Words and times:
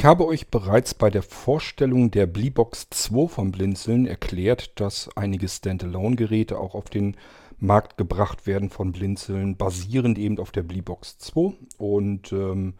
Ich 0.00 0.06
habe 0.06 0.26
euch 0.26 0.48
bereits 0.48 0.94
bei 0.94 1.10
der 1.10 1.22
Vorstellung 1.22 2.10
der 2.10 2.24
Bleebox 2.24 2.88
2 2.88 3.28
von 3.28 3.52
Blinzeln 3.52 4.06
erklärt, 4.06 4.80
dass 4.80 5.14
einige 5.14 5.46
Standalone-Geräte 5.46 6.58
auch 6.58 6.74
auf 6.74 6.88
den 6.88 7.18
Markt 7.58 7.98
gebracht 7.98 8.46
werden 8.46 8.70
von 8.70 8.92
Blinzeln, 8.92 9.58
basierend 9.58 10.16
eben 10.16 10.38
auf 10.38 10.52
der 10.52 10.62
Bleebox 10.62 11.18
2. 11.18 11.52
Und 11.76 12.32
ähm, 12.32 12.72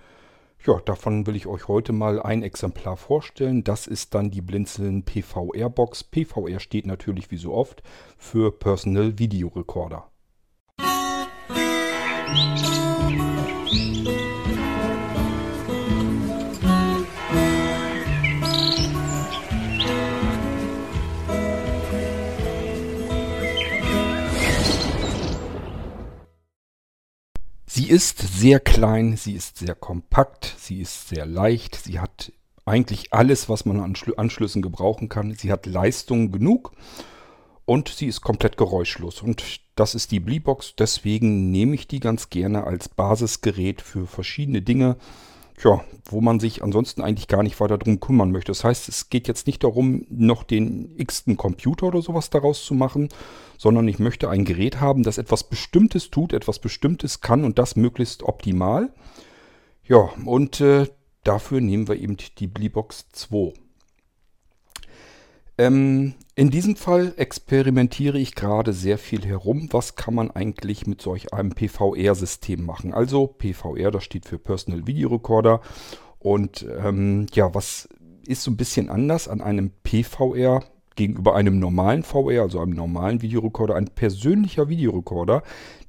ja, 0.65 0.81
davon 0.87 1.27
will 1.27 1.37
ich 1.37 1.47
euch 1.47 1.69
heute 1.69 1.93
mal 1.93 2.23
ein 2.23 2.43
Exemplar 2.43 2.97
vorstellen. 2.97 3.65
Das 3.65 3.87
ist 3.87 4.15
dann 4.15 4.31
die 4.31 4.41
Blinzeln 4.41 5.03
PVR-Box. 5.03 6.05
PVR 6.05 6.59
steht 6.59 6.87
natürlich 6.87 7.31
wie 7.31 7.37
so 7.37 7.53
oft 7.53 7.83
für 8.17 8.51
Personal 8.51 9.19
Video 9.19 9.49
Recorder. 9.49 10.11
Sie 12.57 12.90
ist 27.91 28.19
sehr 28.19 28.61
klein, 28.61 29.17
sie 29.17 29.33
ist 29.33 29.59
sehr 29.59 29.75
kompakt, 29.75 30.55
sie 30.59 30.81
ist 30.81 31.09
sehr 31.09 31.27
leicht, 31.27 31.75
sie 31.75 31.99
hat 31.99 32.33
eigentlich 32.65 33.13
alles, 33.13 33.49
was 33.49 33.65
man 33.65 33.81
an 33.81 33.97
Anschlüssen 34.17 34.63
gebrauchen 34.63 35.09
kann. 35.09 35.35
Sie 35.35 35.51
hat 35.51 35.67
Leistung 35.67 36.31
genug 36.31 36.71
und 37.65 37.89
sie 37.89 38.07
ist 38.07 38.21
komplett 38.21 38.57
geräuschlos. 38.57 39.23
Und 39.23 39.61
das 39.75 39.97
ist 39.97 40.13
die 40.13 40.21
Bleebox, 40.21 40.77
deswegen 40.79 41.51
nehme 41.51 41.75
ich 41.75 41.89
die 41.89 41.99
ganz 41.99 42.31
gerne 42.31 42.63
als 42.63 42.89
Basisgerät 42.89 43.83
für 43.83 44.07
verschiedene 44.07 44.63
Dinge 44.63 44.97
ja, 45.63 45.85
wo 46.07 46.21
man 46.21 46.41
sich 46.41 46.63
ansonsten 46.63 47.03
eigentlich 47.03 47.29
gar 47.29 47.43
nicht 47.43 47.61
weiter 47.61 47.79
drum 47.79 48.01
kümmern 48.01 48.31
möchte. 48.31 48.51
Das 48.51 48.65
heißt, 48.65 48.89
es 48.89 49.11
geht 49.11 49.29
jetzt 49.29 49.47
nicht 49.47 49.63
darum, 49.63 50.07
noch 50.09 50.43
den 50.43 50.97
x-ten 50.97 51.37
Computer 51.37 51.87
oder 51.87 52.03
sowas 52.03 52.31
daraus 52.31 52.65
zu 52.65 52.75
machen, 52.75 53.09
sondern 53.59 53.87
ich 53.89 53.99
möchte 53.99 54.31
ein 54.31 54.45
Gerät 54.45 54.81
haben, 54.81 55.03
das 55.03 55.19
etwas 55.19 55.49
Bestimmtes 55.49 56.11
tut, 56.11 56.33
etwas 56.33 56.59
Bestimmtes 56.59 57.21
kann 57.21 57.45
und 57.45 57.59
das 57.59 57.77
möglichst 57.77 58.23
optimal. 58.23 58.93
Ja, 59.85 60.11
und 60.25 60.61
äh, 60.61 60.87
dafür 61.25 61.61
nehmen 61.61 61.89
wir 61.89 61.97
eben 61.97 62.17
die 62.39 62.47
Bleebox 62.47 63.09
2. 63.13 63.53
Ähm, 65.59 66.15
in 66.41 66.49
diesem 66.49 66.75
Fall 66.75 67.13
experimentiere 67.19 68.19
ich 68.19 68.35
gerade 68.35 68.73
sehr 68.73 68.97
viel 68.97 69.27
herum. 69.27 69.69
Was 69.73 69.95
kann 69.95 70.15
man 70.15 70.31
eigentlich 70.31 70.87
mit 70.87 71.03
solch 71.03 71.35
einem 71.35 71.51
PVR-System 71.51 72.65
machen? 72.65 72.95
Also 72.95 73.27
PVR, 73.27 73.91
das 73.91 74.05
steht 74.05 74.25
für 74.25 74.39
Personal 74.39 74.87
Video 74.87 75.11
Recorder. 75.11 75.61
Und 76.19 76.65
ähm, 76.83 77.27
ja, 77.35 77.55
was 77.55 77.91
ist 78.27 78.43
so 78.43 78.51
ein 78.51 78.57
bisschen 78.57 78.89
anders 78.89 79.29
an 79.29 79.43
einem 79.43 79.71
PVR 79.83 80.65
gegenüber 80.97 81.35
einem 81.35 81.59
normalen 81.59 82.05
VR, 82.05 82.41
also 82.41 82.61
einem 82.61 82.73
normalen 82.73 83.21
Videorekorder? 83.21 83.75
Ein 83.75 83.89
persönlicher 83.89 84.71
Videorekorder, 84.71 85.43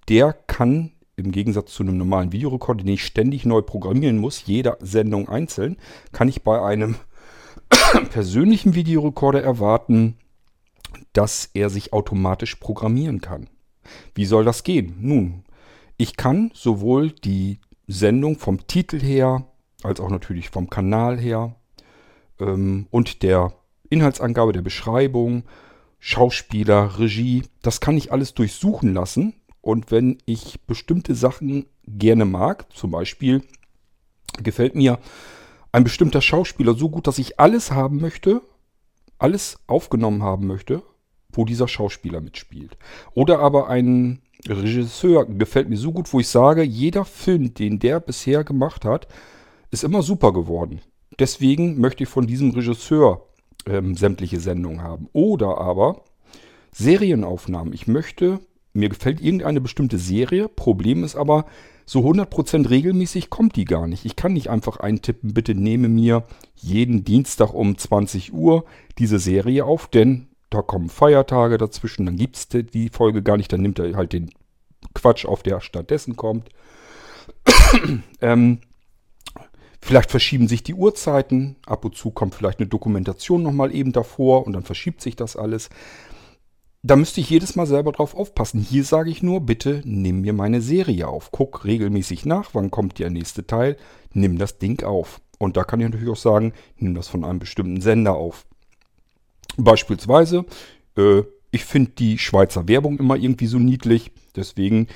der 0.09 0.33
kann 0.33 0.91
im 1.15 1.31
Gegensatz 1.31 1.71
zu 1.71 1.83
einem 1.83 1.95
normalen 1.95 2.33
Videorekorder, 2.33 2.83
den 2.83 2.95
ich 2.95 3.05
ständig 3.05 3.45
neu 3.45 3.61
programmieren 3.61 4.17
muss, 4.17 4.45
jede 4.45 4.77
Sendung 4.81 5.29
einzeln, 5.29 5.77
kann 6.11 6.27
ich 6.27 6.43
bei 6.43 6.61
einem 6.61 6.95
persönlichen 8.09 8.75
Videorekorder 8.75 9.41
erwarten, 9.41 10.17
dass 11.13 11.49
er 11.53 11.69
sich 11.69 11.93
automatisch 11.93 12.55
programmieren 12.55 13.21
kann. 13.21 13.49
Wie 14.15 14.25
soll 14.25 14.45
das 14.45 14.63
gehen? 14.63 14.95
Nun, 14.99 15.43
ich 15.97 16.17
kann 16.17 16.51
sowohl 16.53 17.11
die 17.11 17.59
Sendung 17.87 18.37
vom 18.37 18.67
Titel 18.67 18.99
her, 18.99 19.45
als 19.83 19.99
auch 19.99 20.09
natürlich 20.09 20.49
vom 20.49 20.69
Kanal 20.69 21.19
her 21.19 21.55
ähm, 22.39 22.87
und 22.91 23.23
der 23.23 23.53
Inhaltsangabe 23.89 24.53
der 24.53 24.61
Beschreibung, 24.61 25.43
Schauspieler, 25.99 26.97
Regie, 26.97 27.43
das 27.61 27.81
kann 27.81 27.97
ich 27.97 28.11
alles 28.11 28.33
durchsuchen 28.33 28.93
lassen. 28.93 29.33
Und 29.61 29.91
wenn 29.91 30.17
ich 30.25 30.61
bestimmte 30.65 31.13
Sachen 31.13 31.67
gerne 31.85 32.25
mag, 32.25 32.65
zum 32.73 32.91
Beispiel 32.91 33.43
gefällt 34.41 34.75
mir 34.75 34.97
ein 35.71 35.83
bestimmter 35.83 36.21
Schauspieler 36.21 36.73
so 36.73 36.89
gut, 36.89 37.05
dass 37.05 37.19
ich 37.19 37.39
alles 37.39 37.71
haben 37.71 38.01
möchte, 38.01 38.41
alles 39.19 39.59
aufgenommen 39.67 40.23
haben 40.23 40.47
möchte, 40.47 40.81
wo 41.33 41.45
dieser 41.45 41.67
Schauspieler 41.67 42.21
mitspielt. 42.21 42.77
Oder 43.13 43.39
aber 43.39 43.69
ein 43.69 44.21
Regisseur 44.47 45.25
gefällt 45.25 45.69
mir 45.69 45.77
so 45.77 45.91
gut, 45.91 46.11
wo 46.13 46.19
ich 46.19 46.27
sage, 46.27 46.63
jeder 46.63 47.05
Film, 47.05 47.53
den 47.53 47.79
der 47.79 47.99
bisher 47.99 48.43
gemacht 48.43 48.85
hat, 48.85 49.07
ist 49.69 49.83
immer 49.83 50.01
super 50.01 50.33
geworden. 50.33 50.81
Deswegen 51.19 51.79
möchte 51.79 52.03
ich 52.03 52.09
von 52.09 52.27
diesem 52.27 52.51
Regisseur 52.51 53.27
ähm, 53.65 53.95
sämtliche 53.95 54.39
Sendungen 54.39 54.81
haben. 54.81 55.07
Oder 55.13 55.57
aber 55.59 56.03
Serienaufnahmen. 56.71 57.73
Ich 57.73 57.87
möchte, 57.87 58.39
mir 58.73 58.89
gefällt 58.89 59.21
irgendeine 59.21 59.61
bestimmte 59.61 59.97
Serie. 59.97 60.47
Problem 60.47 61.03
ist 61.03 61.15
aber, 61.15 61.45
so 61.85 61.99
100% 61.99 62.69
regelmäßig 62.69 63.29
kommt 63.29 63.55
die 63.55 63.65
gar 63.65 63.87
nicht. 63.87 64.05
Ich 64.05 64.15
kann 64.15 64.33
nicht 64.33 64.49
einfach 64.49 64.77
eintippen, 64.77 65.33
bitte 65.33 65.55
nehme 65.55 65.89
mir 65.89 66.23
jeden 66.55 67.03
Dienstag 67.03 67.53
um 67.53 67.77
20 67.77 68.33
Uhr 68.33 68.63
diese 68.97 69.19
Serie 69.19 69.65
auf, 69.65 69.87
denn 69.87 70.27
da 70.51 70.61
kommen 70.61 70.89
Feiertage 70.89 71.57
dazwischen, 71.57 72.05
dann 72.05 72.17
gibt 72.17 72.35
es 72.35 72.47
die 72.49 72.89
Folge 72.89 73.23
gar 73.23 73.37
nicht, 73.37 73.51
dann 73.51 73.61
nimmt 73.61 73.79
er 73.79 73.95
halt 73.95 74.13
den 74.13 74.31
Quatsch 74.93 75.25
auf, 75.25 75.41
der 75.41 75.61
stattdessen 75.61 76.15
kommt. 76.15 76.49
ähm, 78.21 78.59
vielleicht 79.81 80.11
verschieben 80.11 80.47
sich 80.47 80.61
die 80.61 80.73
Uhrzeiten, 80.73 81.55
ab 81.65 81.85
und 81.85 81.95
zu 81.95 82.11
kommt 82.11 82.35
vielleicht 82.35 82.59
eine 82.59 82.67
Dokumentation 82.67 83.41
nochmal 83.41 83.73
eben 83.73 83.93
davor 83.93 84.45
und 84.45 84.53
dann 84.53 84.63
verschiebt 84.63 85.01
sich 85.01 85.15
das 85.15 85.37
alles. 85.37 85.69
Da 86.83 86.95
müsste 86.95 87.21
ich 87.21 87.29
jedes 87.29 87.55
Mal 87.55 87.67
selber 87.67 87.93
drauf 87.93 88.13
aufpassen. 88.15 88.59
Hier 88.59 88.83
sage 88.83 89.09
ich 89.09 89.23
nur, 89.23 89.41
bitte 89.41 89.81
nimm 89.85 90.21
mir 90.21 90.33
meine 90.33 90.61
Serie 90.61 91.07
auf. 91.07 91.31
Guck 91.31 91.63
regelmäßig 91.63 92.25
nach, 92.25 92.49
wann 92.53 92.71
kommt 92.71 92.99
der 92.99 93.11
nächste 93.11 93.45
Teil. 93.47 93.77
Nimm 94.13 94.37
das 94.37 94.57
Ding 94.57 94.83
auf. 94.83 95.21
Und 95.37 95.57
da 95.57 95.63
kann 95.63 95.79
ich 95.79 95.85
natürlich 95.85 96.09
auch 96.09 96.15
sagen, 96.15 96.53
nimm 96.77 96.95
das 96.95 97.07
von 97.07 97.23
einem 97.23 97.39
bestimmten 97.39 97.81
Sender 97.81 98.15
auf. 98.15 98.45
Beispielsweise, 99.57 100.45
äh, 100.97 101.23
ich 101.51 101.65
finde 101.65 101.91
die 101.91 102.17
Schweizer 102.17 102.67
Werbung 102.67 102.97
immer 102.97 103.15
irgendwie 103.15 103.47
so 103.47 103.59
niedlich. 103.59 104.11
Deswegen 104.35 104.87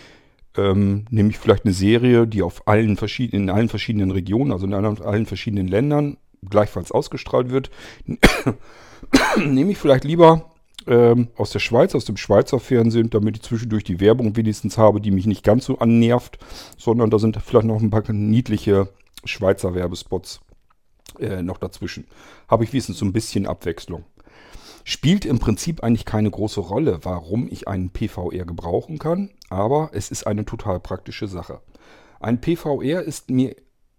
ähm, 0.58 1.06
nehme 1.10 1.30
ich 1.30 1.38
vielleicht 1.38 1.66
eine 1.66 1.74
Serie, 1.74 2.28
die 2.28 2.42
auf 2.42 2.68
allen 2.68 2.96
verschiedenen, 2.98 3.44
in 3.44 3.50
allen 3.50 3.70
verschiedenen 3.70 4.12
Regionen, 4.12 4.52
also 4.52 4.66
in 4.66 4.74
allen 4.74 5.26
verschiedenen 5.26 5.68
Ländern 5.68 6.18
gleichfalls 6.50 6.92
ausgestrahlt 6.92 7.50
wird. 7.50 7.72
nehme 9.38 9.72
ich 9.72 9.78
vielleicht 9.78 10.04
lieber 10.04 10.52
ähm, 10.88 11.30
aus 11.36 11.52
der 11.52 11.60
Schweiz, 11.60 11.96
aus 11.96 12.06
dem 12.06 12.18
Schweizer 12.18 12.60
Fernsehen, 12.60 13.10
damit 13.10 13.38
ich 13.38 13.44
zwischendurch 13.44 13.84
die 13.84 14.00
Werbung 14.00 14.36
wenigstens 14.36 14.78
habe, 14.78 15.02
die 15.02 15.12
mich 15.12 15.26
nicht 15.26 15.44
ganz 15.44 15.66
so 15.66 15.80
annervt, 15.80 16.38
sondern 16.78 17.10
da 17.10 17.20
sind 17.20 17.38
vielleicht 17.44 17.66
noch 17.66 17.82
ein 17.82 17.90
paar 17.90 18.04
niedliche 18.12 18.90
Schweizer 19.24 19.74
Werbespots 19.74 20.42
äh, 21.20 21.42
noch 21.42 21.58
dazwischen. 21.58 22.06
Habe 22.48 22.64
ich 22.64 22.74
wenigstens 22.74 23.00
so 23.00 23.06
ein 23.06 23.14
bisschen 23.14 23.48
Abwechslung. 23.48 24.06
Spielt 24.88 25.26
im 25.26 25.40
Prinzip 25.40 25.84
eigentlich 25.84 26.06
keine 26.06 26.30
große 26.30 26.60
Rolle, 26.60 27.00
warum 27.02 27.48
ich 27.50 27.68
einen 27.68 27.90
PVR 27.90 28.46
gebrauchen 28.46 29.00
kann, 29.00 29.32
aber 29.50 29.90
es 29.94 30.12
ist 30.12 30.28
eine 30.28 30.46
total 30.46 30.80
praktische 30.80 31.28
Sache. 31.28 31.60
Ein 32.20 32.40
PVR 32.40 33.02
ist 33.02 33.32
mir 33.32 33.56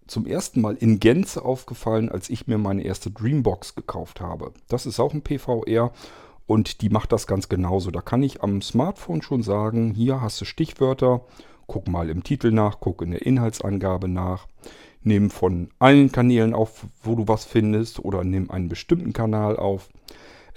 zum 0.07 0.25
ersten 0.25 0.61
Mal 0.61 0.77
in 0.77 1.01
Gänze 1.01 1.43
aufgefallen, 1.43 2.07
als 2.07 2.29
ich 2.29 2.47
mir 2.47 2.57
meine 2.57 2.83
erste 2.83 3.11
Dreambox 3.11 3.75
gekauft 3.75 4.21
habe. 4.21 4.53
Das 4.69 4.85
ist 4.85 5.01
auch 5.01 5.13
ein 5.13 5.23
PVR 5.23 5.91
und 6.45 6.81
die 6.81 6.89
macht 6.89 7.11
das 7.11 7.27
ganz 7.27 7.49
genauso. 7.49 7.91
Da 7.91 7.99
kann 7.99 8.23
ich 8.23 8.41
am 8.41 8.61
Smartphone 8.61 9.21
schon 9.21 9.43
sagen, 9.43 9.91
hier 9.93 10.21
hast 10.21 10.39
du 10.39 10.45
Stichwörter, 10.45 11.25
guck 11.67 11.89
mal 11.89 12.09
im 12.09 12.23
Titel 12.23 12.51
nach, 12.51 12.79
guck 12.79 13.01
in 13.01 13.11
der 13.11 13.25
Inhaltsangabe 13.25 14.07
nach, 14.07 14.47
nimm 15.01 15.31
von 15.31 15.69
allen 15.79 16.13
Kanälen 16.13 16.53
auf, 16.53 16.85
wo 17.03 17.15
du 17.15 17.27
was 17.27 17.43
findest 17.43 17.99
oder 17.99 18.23
nimm 18.23 18.49
einen 18.49 18.69
bestimmten 18.69 19.11
Kanal 19.11 19.57
auf. 19.57 19.89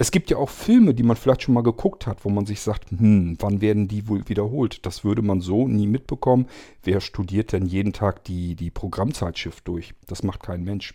Es 0.01 0.11
gibt 0.11 0.31
ja 0.31 0.39
auch 0.39 0.49
Filme, 0.49 0.95
die 0.95 1.03
man 1.03 1.15
vielleicht 1.15 1.43
schon 1.43 1.53
mal 1.53 1.63
geguckt 1.63 2.07
hat, 2.07 2.25
wo 2.25 2.31
man 2.31 2.47
sich 2.47 2.63
sagt, 2.63 2.91
hm, 2.91 3.37
wann 3.39 3.61
werden 3.61 3.87
die 3.87 4.09
wohl 4.09 4.27
wiederholt? 4.31 4.87
Das 4.87 5.05
würde 5.05 5.21
man 5.21 5.43
so 5.43 5.69
nie 5.69 5.87
mitbekommen. 5.87 6.47
Wer 6.83 7.03
studiert 7.03 7.53
denn 7.53 7.67
jeden 7.67 7.93
Tag 7.93 8.25
die, 8.25 8.55
die 8.55 8.71
Programmzeitschrift 8.71 9.69
durch? 9.69 9.93
Das 10.07 10.23
macht 10.23 10.43
kein 10.43 10.65
Mensch. 10.65 10.95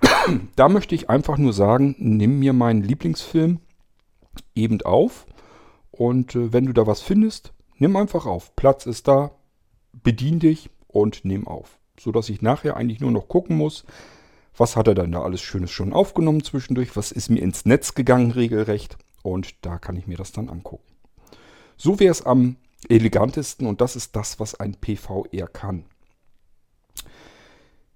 da 0.56 0.70
möchte 0.70 0.94
ich 0.94 1.10
einfach 1.10 1.36
nur 1.36 1.52
sagen, 1.52 1.96
nimm 1.98 2.38
mir 2.38 2.54
meinen 2.54 2.82
Lieblingsfilm, 2.82 3.60
eben 4.54 4.80
auf. 4.80 5.26
Und 5.90 6.34
äh, 6.34 6.50
wenn 6.50 6.64
du 6.64 6.72
da 6.72 6.86
was 6.86 7.02
findest, 7.02 7.52
nimm 7.76 7.94
einfach 7.94 8.24
auf. 8.24 8.56
Platz 8.56 8.86
ist 8.86 9.06
da, 9.06 9.32
bedien 9.92 10.38
dich 10.38 10.70
und 10.86 11.26
nimm 11.26 11.46
auf. 11.46 11.78
Sodass 12.00 12.30
ich 12.30 12.40
nachher 12.40 12.74
eigentlich 12.78 13.00
nur 13.00 13.10
noch 13.10 13.28
gucken 13.28 13.58
muss, 13.58 13.84
was 14.58 14.76
hat 14.76 14.88
er 14.88 14.94
dann 14.94 15.12
da 15.12 15.22
alles 15.22 15.40
Schönes 15.40 15.70
schon 15.70 15.92
aufgenommen 15.92 16.42
zwischendurch, 16.42 16.96
was 16.96 17.12
ist 17.12 17.30
mir 17.30 17.40
ins 17.40 17.64
Netz 17.64 17.94
gegangen 17.94 18.32
regelrecht. 18.32 18.98
Und 19.22 19.64
da 19.64 19.78
kann 19.78 19.96
ich 19.96 20.06
mir 20.06 20.16
das 20.16 20.32
dann 20.32 20.48
angucken. 20.48 20.84
So 21.76 22.00
wäre 22.00 22.10
es 22.10 22.24
am 22.24 22.56
elegantesten 22.88 23.66
und 23.66 23.80
das 23.80 23.96
ist 23.96 24.14
das, 24.16 24.40
was 24.40 24.54
ein 24.54 24.74
PVR 24.74 25.48
kann. 25.48 25.84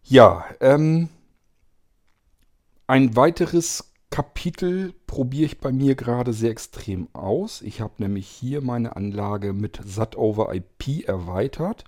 Ja, 0.03 0.45
ähm, 0.61 1.09
ein 2.87 3.15
weiteres 3.17 3.93
Kapitel 4.11 4.93
probiere 5.07 5.47
ich 5.47 5.59
bei 5.61 5.73
mir 5.73 5.95
gerade 5.95 6.33
sehr 6.33 6.51
extrem 6.51 7.09
aus. 7.15 7.63
Ich 7.63 7.81
habe 7.81 7.95
nämlich 7.99 8.29
hier 8.29 8.61
meine 8.61 8.97
Anlage 8.97 9.53
mit 9.53 9.81
SAT 9.85 10.17
over 10.17 10.55
IP 10.55 11.09
erweitert 11.09 11.85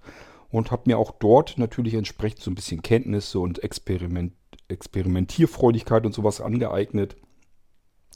und 0.50 0.71
habe 0.71 0.85
mir 0.87 0.99
auch 0.99 1.11
dort 1.11 1.59
natürlich 1.59 1.94
entsprechend 1.94 2.41
so 2.41 2.50
ein 2.50 2.55
bisschen 2.55 2.81
Kenntnisse 2.81 3.41
und 3.41 3.62
Experiment, 3.62 4.32
Experimentierfreudigkeit 4.69 6.06
und 6.06 6.14
sowas 6.14 6.40
angeeignet. 6.40 7.16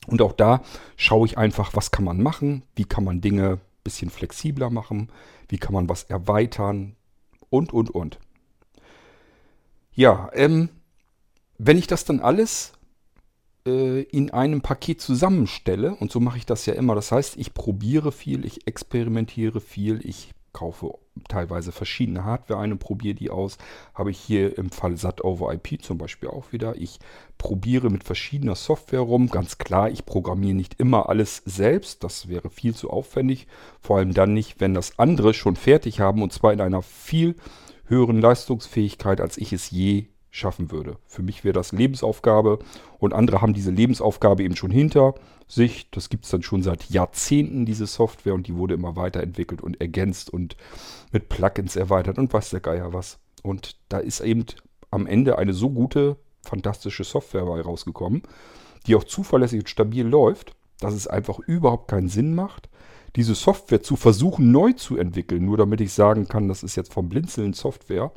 Und 0.07 0.23
auch 0.23 0.33
da 0.33 0.63
schaue 0.97 1.27
ich 1.27 1.37
einfach, 1.37 1.75
was 1.75 1.91
kann 1.91 2.05
man 2.05 2.23
machen, 2.23 2.63
wie 2.77 2.85
kann 2.85 3.05
man 3.05 3.21
Dinge 3.21 3.55
ein 3.55 3.61
bisschen 3.85 4.11
flexibler 4.11 4.71
machen, 4.71 5.11
wie 5.49 5.59
kann 5.59 5.75
man 5.75 5.89
was 5.89 6.05
erweitern 6.05 6.97
und, 7.51 7.73
und, 7.73 7.91
und. 7.91 8.19
Ja, 9.93 10.31
ähm, 10.33 10.71
wenn 11.59 11.77
ich 11.77 11.87
das 11.89 12.05
dann 12.05 12.21
alles 12.21 12.73
äh, 13.67 14.03
in 14.03 14.31
einem 14.31 14.63
Paket 14.63 15.01
zusammenstelle, 15.01 15.95
und 15.97 16.13
so 16.13 16.21
mache 16.21 16.39
ich 16.39 16.47
das 16.47 16.67
ja 16.67 16.75
immer, 16.75 16.95
das 16.95 17.13
heißt, 17.13 17.37
ich 17.37 17.53
probiere 17.53 18.13
viel, 18.13 18.45
ich 18.45 18.67
experimentiere 18.67 19.61
viel, 19.61 20.01
ich 20.07 20.33
kaufe 20.53 20.95
teilweise 21.29 21.73
verschiedene 21.73 22.25
Hardware 22.25 22.61
ein 22.61 22.73
und 22.73 22.79
probiere 22.79 23.15
die 23.15 23.31
aus. 23.31 23.59
Habe 23.95 24.11
ich 24.11 24.19
hier 24.19 24.57
im 24.57 24.71
Fall 24.71 24.97
SAT 24.97 25.25
over 25.25 25.53
IP 25.53 25.83
zum 25.83 25.99
Beispiel 25.99 26.29
auch 26.29 26.53
wieder. 26.53 26.77
Ich 26.77 26.99
probiere 27.37 27.91
mit 27.91 28.05
verschiedener 28.05 28.55
Software 28.55 29.01
rum. 29.01 29.29
Ganz 29.29 29.59
klar, 29.59 29.91
ich 29.91 30.07
programmiere 30.07 30.55
nicht 30.55 30.81
immer 30.81 31.09
alles 31.09 31.43
selbst. 31.45 32.05
Das 32.05 32.29
wäre 32.29 32.51
viel 32.51 32.75
zu 32.75 32.91
aufwendig. 32.91 33.47
Vor 33.81 33.99
allem 33.99 34.15
dann 34.15 34.35
nicht, 34.35 34.61
wenn 34.61 34.75
das 34.75 34.99
andere 34.99 35.35
schon 35.35 35.57
fertig 35.57 36.01
haben 36.01 36.23
und 36.23 36.33
zwar 36.33 36.53
in 36.53 36.61
einer 36.61 36.83
viel 36.83 37.37
höheren 37.87 38.21
Leistungsfähigkeit, 38.21 39.21
als 39.21 39.39
ich 39.39 39.53
es 39.53 39.71
je 39.71 40.07
schaffen 40.31 40.71
würde. 40.71 40.97
Für 41.07 41.23
mich 41.23 41.43
wäre 41.45 41.55
das 41.55 41.73
Lebensaufgabe 41.73 42.59
und 42.99 43.15
andere 43.15 43.41
haben 43.41 43.55
diese 43.55 43.71
Lebensaufgabe 43.71 44.43
eben 44.43 44.57
schon 44.57 44.71
hinter 44.71 45.15
sich. 45.49 45.91
Das 45.91 46.09
gibt 46.09 46.25
es 46.25 46.31
dann 46.31 46.43
schon 46.43 46.63
seit 46.63 46.91
Jahrzehnten, 46.91 47.67
diese 47.67 47.87
Software, 47.87 48.35
und 48.35 48.47
die 48.47 48.55
wurde 48.55 48.75
immer 48.75 48.97
weiterentwickelt 48.97 49.63
und 49.63 49.81
ergänzt 49.81 50.31
und 50.31 50.57
mit 51.13 51.29
Plugins 51.29 51.77
erweitert 51.77 52.19
und 52.19 52.33
weiß 52.33 52.51
der 52.51 52.61
Geier 52.61 52.93
was. 52.93 53.19
Und 53.43 53.77
da 53.89 53.99
ist 53.99 54.21
eben 54.21 54.45
am 54.91 55.07
Ende 55.07 55.39
eine 55.39 55.53
so 55.53 55.71
gute, 55.71 56.17
fantastische 56.43 57.05
Software 57.05 57.45
bei 57.45 57.61
rausgekommen, 57.61 58.23
die 58.87 58.95
auch 58.95 59.05
zuverlässig 59.05 59.61
und 59.61 59.69
stabil 59.69 60.07
läuft, 60.07 60.53
dass 60.81 60.95
es 60.95 61.07
einfach 61.07 61.39
überhaupt 61.41 61.89
keinen 61.89 62.09
Sinn 62.09 62.35
macht, 62.35 62.69
diese 63.17 63.35
Software 63.35 63.83
zu 63.83 63.97
versuchen 63.97 64.53
neu 64.53 64.73
zu 64.73 64.97
entwickeln, 64.97 65.45
nur 65.45 65.57
damit 65.57 65.81
ich 65.81 65.93
sagen 65.93 66.29
kann, 66.29 66.47
das 66.47 66.63
ist 66.63 66.77
jetzt 66.77 66.93
vom 66.93 67.09
Blinzeln 67.09 67.53
Software 67.55 68.13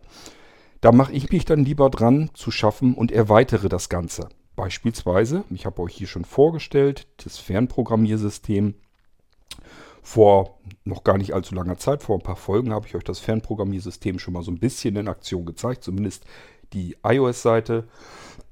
da 0.81 0.91
mache 0.91 1.13
ich 1.13 1.31
mich 1.31 1.45
dann 1.45 1.63
lieber 1.63 1.89
dran 1.89 2.31
zu 2.33 2.49
schaffen 2.49 2.95
und 2.95 3.11
erweitere 3.11 3.69
das 3.69 3.87
Ganze. 3.87 4.29
Beispielsweise, 4.55 5.43
ich 5.49 5.65
habe 5.65 5.81
euch 5.81 5.95
hier 5.95 6.07
schon 6.07 6.25
vorgestellt, 6.25 7.07
das 7.23 7.37
Fernprogrammiersystem. 7.37 8.75
Vor 10.03 10.59
noch 10.83 11.03
gar 11.03 11.17
nicht 11.17 11.33
allzu 11.33 11.53
langer 11.53 11.77
Zeit, 11.77 12.01
vor 12.01 12.17
ein 12.17 12.23
paar 12.23 12.35
Folgen, 12.35 12.73
habe 12.73 12.87
ich 12.87 12.95
euch 12.95 13.03
das 13.03 13.19
Fernprogrammiersystem 13.19 14.17
schon 14.17 14.33
mal 14.33 14.41
so 14.41 14.51
ein 14.51 14.59
bisschen 14.59 14.95
in 14.95 15.07
Aktion 15.07 15.45
gezeigt, 15.45 15.83
zumindest 15.83 16.25
die 16.73 16.97
iOS-Seite. 17.03 17.87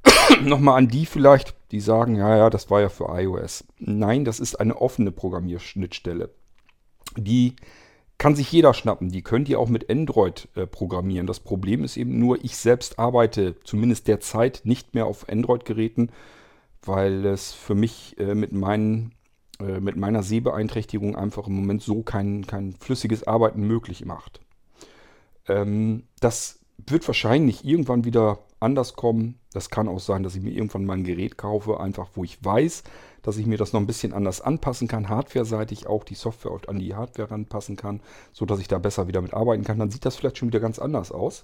Nochmal 0.44 0.78
an 0.78 0.88
die 0.88 1.06
vielleicht, 1.06 1.56
die 1.72 1.80
sagen, 1.80 2.16
ja, 2.16 2.38
ja, 2.38 2.50
das 2.50 2.70
war 2.70 2.82
ja 2.82 2.90
für 2.90 3.06
iOS. 3.10 3.66
Nein, 3.80 4.26
das 4.26 4.40
ist 4.40 4.60
eine 4.60 4.80
offene 4.80 5.12
Programmierschnittstelle. 5.12 6.30
Die 7.18 7.56
kann 8.20 8.36
sich 8.36 8.52
jeder 8.52 8.74
schnappen. 8.76 9.10
Die 9.10 9.24
könnt 9.24 9.50
ihr 9.50 9.60
auch 9.60 9.70
mit 9.70 9.90
Android 9.90 10.50
äh, 10.54 10.68
programmieren. 10.68 11.26
Das 11.26 11.40
Problem 11.40 11.84
ist 11.84 11.98
eben 11.98 12.20
nur, 12.20 12.44
ich 12.44 12.58
selbst 12.58 13.00
arbeite 13.00 13.56
zumindest 13.64 14.08
derzeit 14.08 14.62
nicht 14.66 14.94
mehr 14.94 15.08
auf 15.08 15.28
Android-Geräten, 15.30 16.12
weil 16.84 17.26
es 17.26 17.54
für 17.54 17.76
mich 17.76 18.20
äh, 18.20 18.36
mit, 18.36 18.52
meinen, 18.52 19.14
äh, 19.62 19.80
mit 19.80 19.96
meiner 19.96 20.22
Sehbeeinträchtigung 20.22 21.16
einfach 21.16 21.48
im 21.48 21.54
Moment 21.54 21.82
so 21.82 22.04
kein, 22.04 22.46
kein 22.46 22.74
flüssiges 22.74 23.26
Arbeiten 23.26 23.66
möglich 23.66 24.06
macht. 24.06 24.42
Ähm, 25.48 26.04
das 26.20 26.60
wird 26.88 27.08
wahrscheinlich 27.08 27.64
irgendwann 27.64 28.04
wieder 28.04 28.40
anders 28.60 28.96
kommen. 28.96 29.40
Das 29.54 29.70
kann 29.70 29.88
auch 29.88 30.02
sein, 30.02 30.24
dass 30.24 30.36
ich 30.36 30.44
mir 30.44 30.52
irgendwann 30.52 30.86
mal 30.86 30.98
ein 30.98 31.06
Gerät 31.06 31.38
kaufe, 31.38 31.80
einfach 31.80 32.10
wo 32.16 32.26
ich 32.26 32.44
weiß, 32.44 32.84
dass 33.22 33.38
ich 33.38 33.46
mir 33.46 33.58
das 33.58 33.74
noch 33.74 33.80
ein 33.80 33.88
bisschen 33.88 34.14
anders 34.14 34.42
anpassen 34.42 34.88
kann, 34.88 35.10
hardware-seitig 35.10 35.88
auch 35.88 36.04
die 36.04 36.16
Software 36.16 36.58
an 36.68 36.80
die 36.80 36.96
Hardware 36.96 37.34
anpassen 37.34 37.76
kann, 37.76 38.02
sodass 38.34 38.60
ich 38.60 38.68
da 38.68 38.80
besser 38.80 39.08
wieder 39.08 39.22
mit 39.22 39.34
arbeiten 39.34 39.64
kann. 39.64 39.80
Dann 39.80 39.92
sieht 39.92 40.06
das 40.06 40.16
vielleicht 40.16 40.38
schon 40.38 40.50
wieder 40.50 40.60
ganz 40.60 40.80
anders 40.80 41.12
aus. 41.12 41.44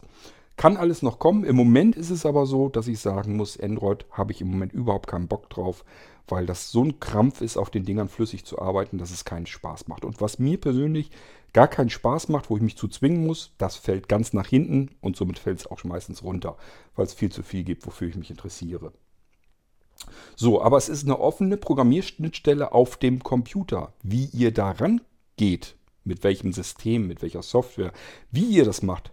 Kann 0.58 0.78
alles 0.78 1.02
noch 1.02 1.20
kommen. 1.20 1.44
Im 1.44 1.56
Moment 1.56 1.98
ist 1.98 2.10
es 2.10 2.26
aber 2.26 2.46
so, 2.46 2.70
dass 2.70 2.88
ich 2.88 3.00
sagen 3.00 3.36
muss, 3.36 3.60
Android 3.60 4.06
habe 4.12 4.32
ich 4.32 4.42
im 4.42 4.50
Moment 4.50 4.72
überhaupt 4.72 5.08
keinen 5.08 5.28
Bock 5.28 5.50
drauf, 5.50 5.84
weil 6.28 6.46
das 6.46 6.72
so 6.72 6.84
ein 6.84 7.00
Krampf 7.00 7.42
ist, 7.42 7.58
auf 7.58 7.70
den 7.70 7.84
Dingern 7.84 8.08
flüssig 8.08 8.46
zu 8.46 8.60
arbeiten, 8.60 8.98
dass 8.98 9.12
es 9.12 9.26
keinen 9.26 9.48
Spaß 9.48 9.88
macht. 9.88 10.06
Und 10.06 10.22
was 10.22 10.40
mir 10.40 10.60
persönlich 10.60 11.12
gar 11.52 11.68
keinen 11.68 11.90
Spaß 11.90 12.30
macht, 12.30 12.50
wo 12.50 12.56
ich 12.56 12.64
mich 12.64 12.78
zu 12.78 12.88
zwingen 12.88 13.26
muss, 13.26 13.54
das 13.58 13.76
fällt 13.76 14.08
ganz 14.08 14.34
nach 14.34 14.48
hinten 14.48 14.92
und 15.02 15.18
somit 15.18 15.40
fällt 15.40 15.60
es 15.60 15.68
auch 15.68 15.84
meistens 15.84 16.24
runter, 16.24 16.58
weil 16.96 17.06
es 17.06 17.14
viel 17.14 17.32
zu 17.32 17.44
viel 17.44 17.64
gibt, 17.64 17.86
wofür 17.86 18.08
ich 18.08 18.16
mich 18.16 18.30
interessiere. 18.30 18.94
So, 20.36 20.62
aber 20.62 20.78
es 20.78 20.90
ist 20.90 21.06
eine 21.06 21.20
offene 21.20 21.58
Programmierschnittstelle 21.58 22.72
auf 22.72 22.98
dem 22.98 23.24
Computer. 23.24 23.94
Wie 24.04 24.26
ihr 24.26 24.52
daran 24.52 25.02
geht, 25.38 25.76
mit 26.04 26.24
welchem 26.24 26.54
System, 26.54 27.08
mit 27.08 27.22
welcher 27.22 27.42
Software, 27.42 27.92
wie 28.32 28.46
ihr 28.46 28.66
das 28.66 28.82
macht, 28.82 29.12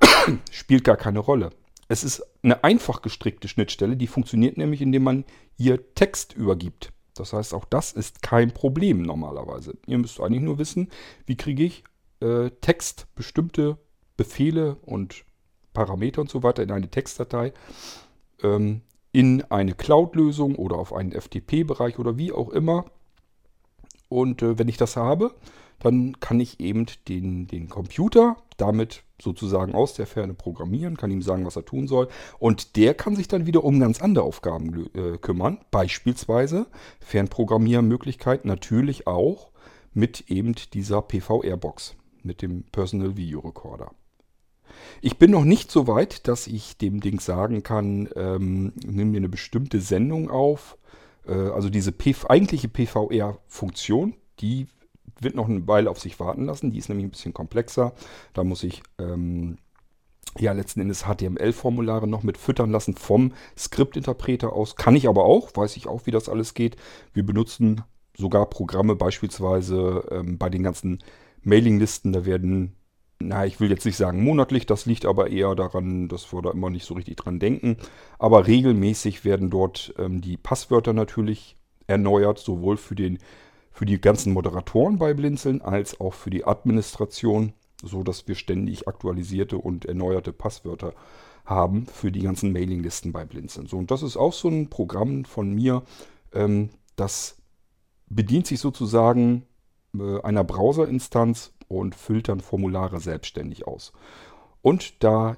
spielt 0.50 0.84
gar 0.84 0.96
keine 0.96 1.18
Rolle. 1.18 1.50
Es 1.88 2.04
ist 2.04 2.22
eine 2.42 2.64
einfach 2.64 3.02
gestrickte 3.02 3.48
Schnittstelle, 3.48 3.96
die 3.96 4.06
funktioniert 4.06 4.56
nämlich, 4.56 4.80
indem 4.80 5.02
man 5.02 5.24
ihr 5.58 5.94
Text 5.94 6.32
übergibt. 6.34 6.92
Das 7.14 7.32
heißt, 7.32 7.54
auch 7.54 7.64
das 7.64 7.92
ist 7.92 8.22
kein 8.22 8.52
Problem 8.52 9.02
normalerweise. 9.02 9.76
Ihr 9.86 9.98
müsst 9.98 10.20
eigentlich 10.20 10.42
nur 10.42 10.58
wissen, 10.58 10.90
wie 11.26 11.36
kriege 11.36 11.62
ich 11.62 11.84
äh, 12.20 12.50
Text, 12.60 13.06
bestimmte 13.14 13.78
Befehle 14.16 14.76
und 14.82 15.24
Parameter 15.72 16.20
und 16.20 16.30
so 16.30 16.42
weiter 16.42 16.62
in 16.62 16.70
eine 16.70 16.90
Textdatei 16.90 17.52
ähm, 18.42 18.82
in 19.14 19.42
eine 19.48 19.74
Cloud-Lösung 19.74 20.56
oder 20.56 20.76
auf 20.76 20.92
einen 20.92 21.12
FTP-Bereich 21.12 22.00
oder 22.00 22.18
wie 22.18 22.32
auch 22.32 22.48
immer. 22.50 22.86
Und 24.08 24.42
äh, 24.42 24.58
wenn 24.58 24.66
ich 24.68 24.76
das 24.76 24.96
habe, 24.96 25.30
dann 25.78 26.18
kann 26.18 26.40
ich 26.40 26.58
eben 26.58 26.86
den, 27.06 27.46
den 27.46 27.68
Computer 27.68 28.36
damit 28.56 29.04
sozusagen 29.22 29.72
aus 29.72 29.94
der 29.94 30.08
Ferne 30.08 30.34
programmieren, 30.34 30.96
kann 30.96 31.12
ihm 31.12 31.22
sagen, 31.22 31.46
was 31.46 31.54
er 31.54 31.64
tun 31.64 31.86
soll. 31.86 32.08
Und 32.40 32.74
der 32.74 32.94
kann 32.94 33.14
sich 33.14 33.28
dann 33.28 33.46
wieder 33.46 33.62
um 33.62 33.78
ganz 33.78 34.02
andere 34.02 34.24
Aufgaben 34.24 34.90
äh, 34.94 35.16
kümmern. 35.18 35.60
Beispielsweise 35.70 36.66
Fernprogrammiermöglichkeit 36.98 38.44
natürlich 38.44 39.06
auch 39.06 39.50
mit 39.92 40.28
eben 40.28 40.56
dieser 40.72 41.02
PVR-Box, 41.02 41.94
mit 42.24 42.42
dem 42.42 42.64
Personal 42.64 43.16
Video 43.16 43.38
Recorder. 43.38 43.92
Ich 45.00 45.18
bin 45.18 45.30
noch 45.30 45.44
nicht 45.44 45.70
so 45.70 45.86
weit, 45.86 46.28
dass 46.28 46.46
ich 46.46 46.76
dem 46.78 47.00
Ding 47.00 47.20
sagen 47.20 47.62
kann, 47.62 48.08
ähm, 48.16 48.72
nimm 48.84 49.10
mir 49.10 49.18
eine 49.18 49.28
bestimmte 49.28 49.80
Sendung 49.80 50.30
auf. 50.30 50.78
Äh, 51.26 51.32
also 51.32 51.70
diese 51.70 51.92
PV, 51.92 52.28
eigentliche 52.28 52.68
PVR-Funktion, 52.68 54.14
die 54.40 54.66
wird 55.20 55.34
noch 55.34 55.48
eine 55.48 55.66
Weile 55.66 55.90
auf 55.90 56.00
sich 56.00 56.18
warten 56.20 56.44
lassen. 56.44 56.70
Die 56.70 56.78
ist 56.78 56.88
nämlich 56.88 57.06
ein 57.06 57.10
bisschen 57.10 57.34
komplexer. 57.34 57.92
Da 58.32 58.44
muss 58.44 58.62
ich 58.62 58.82
ähm, 58.98 59.58
ja 60.38 60.52
letzten 60.52 60.80
Endes 60.80 61.04
HTML-Formulare 61.04 62.06
noch 62.06 62.22
mit 62.22 62.38
füttern 62.38 62.70
lassen 62.70 62.94
vom 62.94 63.32
Skriptinterpreter 63.56 64.52
aus. 64.52 64.76
Kann 64.76 64.96
ich 64.96 65.08
aber 65.08 65.24
auch, 65.24 65.50
weiß 65.54 65.76
ich 65.76 65.86
auch, 65.86 66.06
wie 66.06 66.10
das 66.10 66.28
alles 66.28 66.54
geht. 66.54 66.76
Wir 67.12 67.24
benutzen 67.24 67.82
sogar 68.16 68.46
Programme 68.46 68.96
beispielsweise 68.96 70.04
ähm, 70.10 70.38
bei 70.38 70.48
den 70.48 70.62
ganzen 70.62 71.02
Mailinglisten. 71.42 72.12
Da 72.12 72.24
werden 72.24 72.74
na, 73.20 73.46
ich 73.46 73.60
will 73.60 73.70
jetzt 73.70 73.86
nicht 73.86 73.96
sagen 73.96 74.22
monatlich, 74.22 74.66
das 74.66 74.86
liegt 74.86 75.06
aber 75.06 75.30
eher 75.30 75.54
daran, 75.54 76.08
dass 76.08 76.32
wir 76.32 76.42
da 76.42 76.50
immer 76.50 76.70
nicht 76.70 76.84
so 76.84 76.94
richtig 76.94 77.16
dran 77.16 77.38
denken. 77.38 77.76
Aber 78.18 78.46
regelmäßig 78.46 79.24
werden 79.24 79.50
dort 79.50 79.94
ähm, 79.98 80.20
die 80.20 80.36
Passwörter 80.36 80.92
natürlich 80.92 81.56
erneuert, 81.86 82.38
sowohl 82.38 82.76
für, 82.76 82.94
den, 82.94 83.18
für 83.70 83.86
die 83.86 84.00
ganzen 84.00 84.32
Moderatoren 84.32 84.98
bei 84.98 85.14
Blinzeln 85.14 85.62
als 85.62 86.00
auch 86.00 86.14
für 86.14 86.30
die 86.30 86.44
Administration, 86.44 87.52
so 87.82 88.02
dass 88.02 88.26
wir 88.28 88.34
ständig 88.34 88.88
aktualisierte 88.88 89.58
und 89.58 89.84
erneuerte 89.84 90.32
Passwörter 90.32 90.94
haben 91.44 91.86
für 91.86 92.10
die 92.10 92.22
ganzen 92.22 92.52
Mailinglisten 92.52 93.12
bei 93.12 93.24
Blinzeln. 93.24 93.66
So, 93.66 93.76
und 93.76 93.90
das 93.90 94.02
ist 94.02 94.16
auch 94.16 94.32
so 94.32 94.48
ein 94.48 94.70
Programm 94.70 95.24
von 95.24 95.52
mir, 95.52 95.82
ähm, 96.32 96.70
das 96.96 97.36
bedient 98.08 98.46
sich 98.46 98.60
sozusagen 98.60 99.46
äh, 99.98 100.20
einer 100.22 100.44
Browserinstanz 100.44 101.53
und 101.68 101.94
füllt 101.94 102.28
dann 102.28 102.40
Formulare 102.40 103.00
selbstständig 103.00 103.66
aus. 103.66 103.92
Und 104.62 105.02
da 105.02 105.36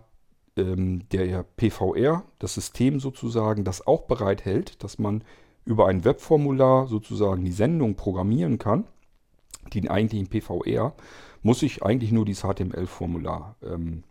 ähm, 0.56 1.08
der 1.10 1.42
PVR, 1.42 2.24
das 2.38 2.54
System 2.54 3.00
sozusagen, 3.00 3.64
das 3.64 3.86
auch 3.86 4.02
bereithält, 4.02 4.82
dass 4.82 4.98
man 4.98 5.22
über 5.64 5.88
ein 5.88 6.04
Webformular 6.04 6.86
sozusagen 6.86 7.44
die 7.44 7.52
Sendung 7.52 7.96
programmieren 7.96 8.58
kann, 8.58 8.84
den 9.74 9.88
eigentlichen 9.88 10.28
PVR, 10.28 10.94
muss 11.42 11.62
ich 11.62 11.82
eigentlich 11.82 12.12
nur 12.12 12.24
dieses 12.24 12.44
HTML-Formular 12.44 13.56
ähm, 13.62 14.04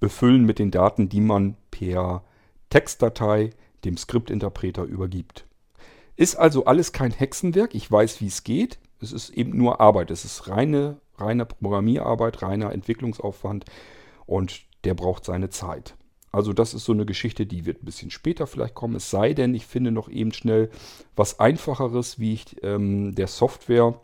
befüllen 0.00 0.44
mit 0.44 0.58
den 0.58 0.70
Daten, 0.70 1.08
die 1.08 1.20
man 1.20 1.56
per 1.70 2.24
Textdatei 2.70 3.50
dem 3.84 3.96
Skriptinterpreter 3.96 4.84
übergibt. 4.84 5.46
Ist 6.16 6.36
also 6.36 6.64
alles 6.64 6.92
kein 6.92 7.12
Hexenwerk. 7.12 7.74
Ich 7.74 7.90
weiß, 7.90 8.20
wie 8.20 8.26
es 8.26 8.42
geht. 8.42 8.78
Es 9.00 9.12
ist 9.12 9.30
eben 9.30 9.56
nur 9.56 9.80
Arbeit. 9.80 10.10
Es 10.10 10.24
ist 10.24 10.48
reine, 10.48 10.96
reine 11.18 11.46
Programmierarbeit, 11.46 12.42
reiner 12.42 12.72
Entwicklungsaufwand 12.72 13.64
und 14.26 14.62
der 14.84 14.94
braucht 14.94 15.24
seine 15.24 15.50
Zeit. 15.50 15.94
Also 16.32 16.52
das 16.52 16.74
ist 16.74 16.84
so 16.84 16.92
eine 16.92 17.06
Geschichte, 17.06 17.46
die 17.46 17.64
wird 17.64 17.82
ein 17.82 17.86
bisschen 17.86 18.10
später 18.10 18.46
vielleicht 18.46 18.74
kommen. 18.74 18.96
Es 18.96 19.10
sei 19.10 19.32
denn, 19.32 19.54
ich 19.54 19.66
finde 19.66 19.90
noch 19.90 20.08
eben 20.08 20.32
schnell 20.32 20.70
was 21.14 21.40
Einfacheres, 21.40 22.18
wie 22.18 22.34
ich 22.34 22.62
ähm, 22.62 23.14
der 23.14 23.26
Software 23.26 23.98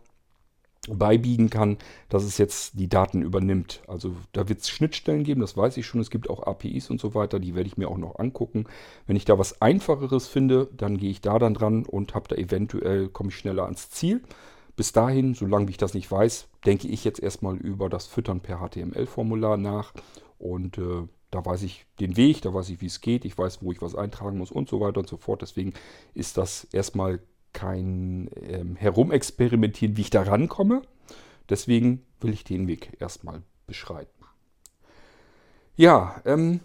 beibiegen 0.88 1.49
kann, 1.49 1.78
dass 2.08 2.25
es 2.25 2.38
jetzt 2.38 2.78
die 2.78 2.88
Daten 2.88 3.22
übernimmt. 3.22 3.82
Also 3.87 4.16
da 4.32 4.49
wird 4.49 4.61
es 4.61 4.68
Schnittstellen 4.68 5.22
geben, 5.22 5.40
das 5.40 5.56
weiß 5.56 5.76
ich 5.76 5.87
schon. 5.87 6.00
Es 6.00 6.11
gibt 6.11 6.28
auch 6.28 6.44
APIs 6.44 6.90
und 6.90 7.00
so 7.00 7.14
weiter, 7.14 7.38
die 7.38 7.54
werde 7.54 7.68
ich 7.68 7.76
mir 7.76 7.88
auch 7.88 7.99
noch 7.99 8.18
angucken. 8.18 8.64
Wenn 9.06 9.16
ich 9.16 9.25
da 9.25 9.38
was 9.38 9.62
Einfacheres 9.62 10.26
finde, 10.26 10.68
dann 10.76 10.96
gehe 10.96 11.11
ich 11.11 11.20
da 11.20 11.38
dann 11.38 11.54
dran 11.54 11.84
und 11.84 12.14
habe 12.14 12.28
da 12.28 12.37
eventuell, 12.37 13.08
komme 13.08 13.28
ich 13.28 13.37
schneller 13.37 13.64
ans 13.64 13.90
Ziel. 13.90 14.22
Bis 14.76 14.92
dahin, 14.92 15.34
solange 15.34 15.70
ich 15.70 15.76
das 15.76 15.94
nicht 15.94 16.10
weiß, 16.10 16.48
denke 16.64 16.88
ich 16.88 17.04
jetzt 17.04 17.20
erstmal 17.20 17.56
über 17.56 17.88
das 17.88 18.06
Füttern 18.06 18.40
per 18.40 18.58
HTML-Formular 18.58 19.56
nach 19.56 19.92
und 20.38 20.78
äh, 20.78 21.06
da 21.30 21.44
weiß 21.44 21.62
ich 21.62 21.86
den 21.98 22.16
Weg, 22.16 22.42
da 22.42 22.52
weiß 22.52 22.68
ich, 22.68 22.80
wie 22.80 22.86
es 22.86 23.00
geht, 23.00 23.24
ich 23.24 23.36
weiß, 23.36 23.62
wo 23.62 23.72
ich 23.72 23.80
was 23.80 23.94
eintragen 23.94 24.38
muss 24.38 24.50
und 24.50 24.68
so 24.68 24.80
weiter 24.80 25.00
und 25.00 25.08
so 25.08 25.16
fort. 25.16 25.42
Deswegen 25.42 25.72
ist 26.14 26.36
das 26.36 26.64
erstmal 26.72 27.20
kein 27.52 28.30
ähm, 28.36 28.76
Herumexperimentieren, 28.76 29.96
wie 29.96 30.02
ich 30.02 30.10
da 30.10 30.22
rankomme. 30.22 30.82
Deswegen 31.48 32.04
will 32.20 32.32
ich 32.32 32.44
den 32.44 32.68
Weg 32.68 32.96
erstmal 33.00 33.42
beschreiten. 33.66 34.24
Ja, 35.76 36.20
ähm, 36.26 36.60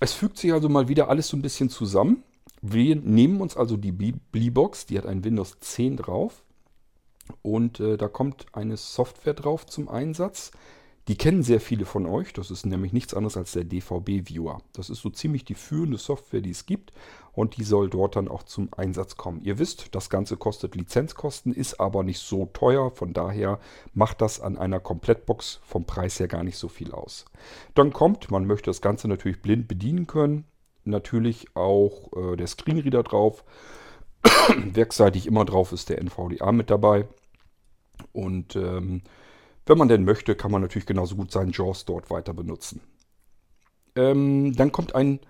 es 0.00 0.12
fügt 0.12 0.38
sich 0.38 0.52
also 0.52 0.68
mal 0.68 0.88
wieder 0.88 1.08
alles 1.08 1.28
so 1.28 1.36
ein 1.36 1.42
bisschen 1.42 1.68
zusammen. 1.68 2.22
Wir 2.62 2.96
nehmen 2.96 3.40
uns 3.40 3.56
also 3.56 3.76
die 3.76 3.92
Bleebox, 3.92 4.86
die 4.86 4.98
hat 4.98 5.06
ein 5.06 5.24
Windows 5.24 5.58
10 5.60 5.98
drauf. 5.98 6.42
Und 7.42 7.80
äh, 7.80 7.96
da 7.96 8.08
kommt 8.08 8.46
eine 8.52 8.76
Software 8.76 9.34
drauf 9.34 9.66
zum 9.66 9.88
Einsatz. 9.88 10.50
Die 11.08 11.16
kennen 11.16 11.42
sehr 11.42 11.60
viele 11.60 11.86
von 11.86 12.06
euch. 12.06 12.32
Das 12.32 12.50
ist 12.50 12.66
nämlich 12.66 12.92
nichts 12.92 13.14
anderes 13.14 13.36
als 13.36 13.52
der 13.52 13.64
DVB-Viewer. 13.64 14.60
Das 14.74 14.90
ist 14.90 15.00
so 15.00 15.10
ziemlich 15.10 15.44
die 15.44 15.54
führende 15.54 15.98
Software, 15.98 16.40
die 16.40 16.50
es 16.50 16.66
gibt. 16.66 16.92
Und 17.32 17.56
die 17.56 17.64
soll 17.64 17.90
dort 17.90 18.16
dann 18.16 18.28
auch 18.28 18.42
zum 18.42 18.68
Einsatz 18.76 19.16
kommen. 19.16 19.40
Ihr 19.42 19.58
wisst, 19.58 19.94
das 19.94 20.10
Ganze 20.10 20.36
kostet 20.36 20.76
Lizenzkosten, 20.76 21.52
ist 21.52 21.80
aber 21.80 22.04
nicht 22.04 22.20
so 22.20 22.46
teuer. 22.52 22.90
Von 22.90 23.12
daher 23.12 23.58
macht 23.94 24.20
das 24.20 24.40
an 24.40 24.58
einer 24.58 24.78
Komplettbox 24.78 25.60
vom 25.64 25.84
Preis 25.84 26.20
her 26.20 26.28
gar 26.28 26.44
nicht 26.44 26.58
so 26.58 26.68
viel 26.68 26.92
aus. 26.92 27.24
Dann 27.74 27.92
kommt, 27.92 28.30
man 28.30 28.46
möchte 28.46 28.70
das 28.70 28.80
Ganze 28.80 29.08
natürlich 29.08 29.42
blind 29.42 29.68
bedienen 29.68 30.06
können. 30.06 30.44
Natürlich 30.84 31.56
auch 31.56 32.12
äh, 32.16 32.36
der 32.36 32.46
Screenreader 32.46 33.02
drauf. 33.02 33.44
Werkseitig 34.56 35.26
immer 35.26 35.44
drauf 35.44 35.72
ist 35.72 35.88
der 35.88 35.98
NVDA 35.98 36.52
mit 36.52 36.70
dabei. 36.70 37.06
Und 38.12 38.56
ähm, 38.56 39.02
wenn 39.66 39.78
man 39.78 39.88
denn 39.88 40.04
möchte, 40.04 40.34
kann 40.34 40.50
man 40.50 40.62
natürlich 40.62 40.86
genauso 40.86 41.16
gut 41.16 41.30
seinen 41.30 41.52
JAWS 41.52 41.84
dort 41.84 42.10
weiter 42.10 42.34
benutzen. 42.34 42.80
Ähm, 43.96 44.54
dann 44.56 44.72
kommt 44.72 44.94
ein 44.94 45.20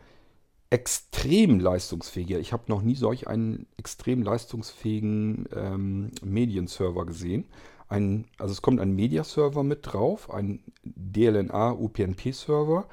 extrem 0.71 1.59
leistungsfähiger, 1.59 2.39
ich 2.39 2.53
habe 2.53 2.65
noch 2.69 2.81
nie 2.81 2.95
solch 2.95 3.27
einen 3.27 3.67
extrem 3.77 4.23
leistungsfähigen 4.23 5.47
ähm, 5.55 6.11
Medienserver 6.23 7.07
gesehen. 7.07 7.47
Ein, 7.89 8.27
also 8.39 8.53
es 8.53 8.63
kommt 8.63 8.79
ein 8.79 8.95
Mediaserver 8.95 9.65
mit 9.65 9.81
drauf, 9.83 10.33
ein 10.33 10.61
DLNA 10.85 11.73
UPnP-Server. 11.73 12.87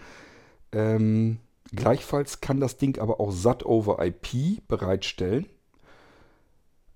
Ähm, 0.72 1.38
gleichfalls 1.72 2.42
kann 2.42 2.60
das 2.60 2.78
Ding 2.78 3.00
aber 3.00 3.20
auch 3.20 3.32
SAT 3.32 3.64
over 3.64 4.04
IP 4.04 4.68
bereitstellen. 4.68 5.46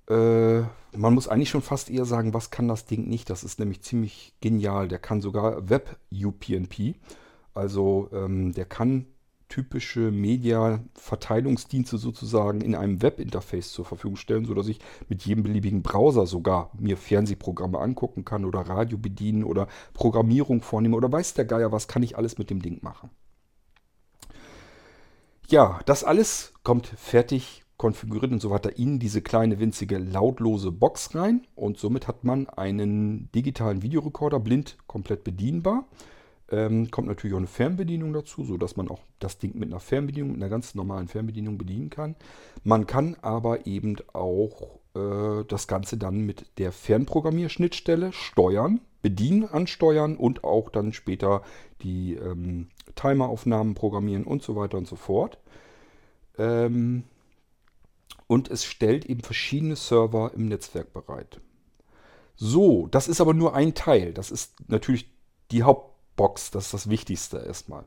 Äh, 0.10 0.62
man 0.96 1.13
muss 1.13 1.27
eigentlich 1.27 1.50
schon 1.50 1.62
fast 1.62 1.89
eher 1.89 2.05
sagen, 2.05 2.34
was 2.34 2.51
kann 2.51 2.67
das 2.67 2.86
Ding 2.86 3.08
nicht? 3.08 3.29
Das 3.29 3.43
ist 3.43 3.60
nämlich 3.60 3.81
ziemlich 3.81 4.34
genial. 4.41 4.88
Der 4.88 5.00
kann 5.00 5.22
sogar 5.22 5.70
Web-UPnP. 5.70 6.96
Also 7.53 8.10
ähm, 8.13 8.53
der 8.53 8.65
kann 8.65 9.05
typische 9.51 10.12
Media-Verteilungsdienste 10.12 11.98
sozusagen 11.98 12.62
in 12.62 12.74
einem 12.74 13.01
Webinterface 13.01 13.72
zur 13.72 13.84
Verfügung 13.84 14.15
stellen, 14.15 14.46
sodass 14.46 14.67
ich 14.67 14.79
mit 15.10 15.25
jedem 15.25 15.43
beliebigen 15.43 15.81
Browser 15.81 16.25
sogar 16.25 16.72
mir 16.79 16.96
Fernsehprogramme 16.96 17.77
angucken 17.77 18.24
kann 18.24 18.46
oder 18.46 18.62
Radio 18.62 18.98
bedienen 18.98 19.43
oder 19.43 19.67
Programmierung 19.93 20.62
vornehmen 20.62 20.93
oder 20.93 21.12
weiß 21.12 21.34
der 21.34 21.46
Geier 21.46 21.74
was, 21.74 21.89
kann 21.89 22.01
ich 22.01 22.17
alles 22.17 22.38
mit 22.38 22.50
dem 22.50 22.62
Ding 22.62 22.79
machen. 22.81 23.10
Ja, 25.50 25.81
das 25.86 26.05
alles 26.05 26.53
kommt 26.63 26.88
fertig 26.88 27.65
konfiguriert 27.81 28.31
und 28.31 28.39
so 28.39 28.51
weiter 28.51 28.77
in 28.77 29.00
diese 29.00 29.23
kleine 29.23 29.59
winzige 29.59 29.97
lautlose 29.97 30.71
Box 30.71 31.15
rein 31.15 31.47
und 31.55 31.79
somit 31.79 32.07
hat 32.07 32.23
man 32.23 32.47
einen 32.47 33.31
digitalen 33.31 33.81
Videorekorder 33.81 34.39
blind 34.39 34.77
komplett 34.85 35.23
bedienbar. 35.23 35.85
Ähm, 36.51 36.91
kommt 36.91 37.07
natürlich 37.07 37.33
auch 37.33 37.39
eine 37.39 37.47
Fernbedienung 37.47 38.13
dazu, 38.13 38.43
sodass 38.43 38.77
man 38.77 38.88
auch 38.88 39.00
das 39.17 39.39
Ding 39.39 39.57
mit 39.57 39.71
einer 39.71 39.79
Fernbedienung, 39.79 40.33
mit 40.33 40.43
einer 40.43 40.51
ganz 40.51 40.75
normalen 40.75 41.07
Fernbedienung 41.07 41.57
bedienen 41.57 41.89
kann. 41.89 42.15
Man 42.63 42.85
kann 42.85 43.17
aber 43.23 43.65
eben 43.65 43.95
auch 44.13 44.77
äh, 44.93 45.43
das 45.47 45.67
Ganze 45.67 45.97
dann 45.97 46.19
mit 46.19 46.59
der 46.59 46.71
Fernprogrammierschnittstelle 46.71 48.13
steuern, 48.13 48.79
bedienen, 49.01 49.45
ansteuern 49.45 50.17
und 50.17 50.43
auch 50.43 50.69
dann 50.69 50.93
später 50.93 51.41
die 51.81 52.13
ähm, 52.13 52.67
Timeraufnahmen 52.93 53.73
programmieren 53.73 54.23
und 54.23 54.43
so 54.43 54.55
weiter 54.55 54.77
und 54.77 54.85
so 54.85 54.97
fort. 54.97 55.39
Ähm, 56.38 57.05
und 58.31 58.50
es 58.50 58.63
stellt 58.63 59.07
eben 59.07 59.19
verschiedene 59.19 59.75
Server 59.75 60.31
im 60.33 60.45
Netzwerk 60.45 60.93
bereit. 60.93 61.41
So, 62.38 62.88
das 62.88 63.09
ist 63.09 63.19
aber 63.19 63.33
nur 63.33 63.55
ein 63.57 63.73
Teil. 63.73 64.13
Das 64.13 64.31
ist 64.31 64.53
natürlich 64.69 65.11
die 65.51 65.63
Hauptbox, 65.63 66.50
das 66.50 66.67
ist 66.67 66.73
das 66.73 66.89
Wichtigste 66.89 67.39
erstmal. 67.39 67.83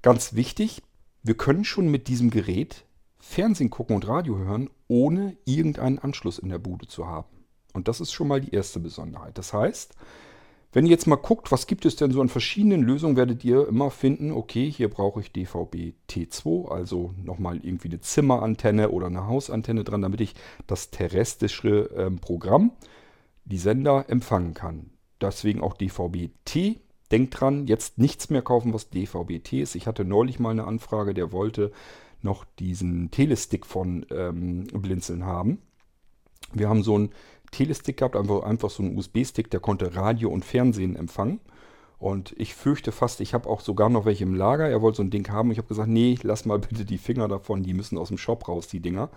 Ganz 0.00 0.32
wichtig, 0.32 0.82
wir 1.22 1.36
können 1.36 1.66
schon 1.66 1.90
mit 1.90 2.08
diesem 2.08 2.30
Gerät 2.30 2.86
Fernsehen 3.18 3.68
gucken 3.68 3.96
und 3.96 4.08
Radio 4.08 4.38
hören, 4.38 4.70
ohne 4.88 5.36
irgendeinen 5.44 5.98
Anschluss 5.98 6.38
in 6.38 6.48
der 6.48 6.58
Bude 6.58 6.86
zu 6.86 7.06
haben. 7.06 7.44
Und 7.74 7.86
das 7.86 8.00
ist 8.00 8.12
schon 8.12 8.28
mal 8.28 8.40
die 8.40 8.54
erste 8.54 8.80
Besonderheit. 8.80 9.36
Das 9.36 9.52
heißt, 9.52 9.94
wenn 10.76 10.84
ihr 10.84 10.90
jetzt 10.90 11.06
mal 11.06 11.16
guckt, 11.16 11.50
was 11.52 11.66
gibt 11.66 11.86
es 11.86 11.96
denn 11.96 12.10
so 12.10 12.20
an 12.20 12.28
verschiedenen 12.28 12.82
Lösungen, 12.82 13.16
werdet 13.16 13.42
ihr 13.46 13.66
immer 13.66 13.90
finden, 13.90 14.30
okay, 14.30 14.70
hier 14.70 14.90
brauche 14.90 15.20
ich 15.20 15.32
DVB-T2, 15.32 16.68
also 16.68 17.14
nochmal 17.24 17.60
irgendwie 17.62 17.88
eine 17.88 18.02
Zimmerantenne 18.02 18.90
oder 18.90 19.06
eine 19.06 19.26
Hausantenne 19.26 19.84
dran, 19.84 20.02
damit 20.02 20.20
ich 20.20 20.34
das 20.66 20.90
terrestrische 20.90 21.88
ähm, 21.96 22.18
Programm, 22.18 22.72
die 23.46 23.56
Sender, 23.56 24.04
empfangen 24.08 24.52
kann. 24.52 24.90
Deswegen 25.18 25.62
auch 25.62 25.72
DVB-T. 25.72 26.78
Denkt 27.10 27.40
dran, 27.40 27.66
jetzt 27.66 27.96
nichts 27.96 28.28
mehr 28.28 28.42
kaufen, 28.42 28.74
was 28.74 28.90
DVB-T 28.90 29.62
ist. 29.62 29.76
Ich 29.76 29.86
hatte 29.86 30.04
neulich 30.04 30.38
mal 30.40 30.50
eine 30.50 30.66
Anfrage, 30.66 31.14
der 31.14 31.32
wollte 31.32 31.72
noch 32.20 32.44
diesen 32.58 33.10
Telestick 33.10 33.64
von 33.64 34.04
ähm, 34.10 34.64
Blinzeln 34.74 35.24
haben. 35.24 35.56
Wir 36.52 36.68
haben 36.68 36.82
so 36.82 36.98
ein 36.98 37.10
Telestick 37.50 37.98
gehabt, 37.98 38.16
einfach, 38.16 38.42
einfach 38.42 38.70
so 38.70 38.82
einen 38.82 38.96
USB-Stick, 38.96 39.50
der 39.50 39.60
konnte 39.60 39.94
Radio 39.94 40.30
und 40.30 40.44
Fernsehen 40.44 40.96
empfangen. 40.96 41.40
Und 41.98 42.34
ich 42.36 42.54
fürchte 42.54 42.92
fast, 42.92 43.20
ich 43.20 43.32
habe 43.32 43.48
auch 43.48 43.60
sogar 43.60 43.88
noch 43.88 44.04
welche 44.04 44.24
im 44.24 44.34
Lager. 44.34 44.68
Er 44.68 44.82
wollte 44.82 44.98
so 44.98 45.02
ein 45.02 45.10
Ding 45.10 45.28
haben. 45.30 45.50
Ich 45.50 45.58
habe 45.58 45.68
gesagt, 45.68 45.88
nee, 45.88 46.18
lass 46.22 46.44
mal 46.44 46.58
bitte 46.60 46.84
die 46.84 46.98
Finger 46.98 47.28
davon. 47.28 47.62
Die 47.62 47.74
müssen 47.74 47.98
aus 47.98 48.08
dem 48.08 48.18
Shop 48.18 48.48
raus, 48.48 48.68
die 48.68 48.80
Dinger. 48.80 49.10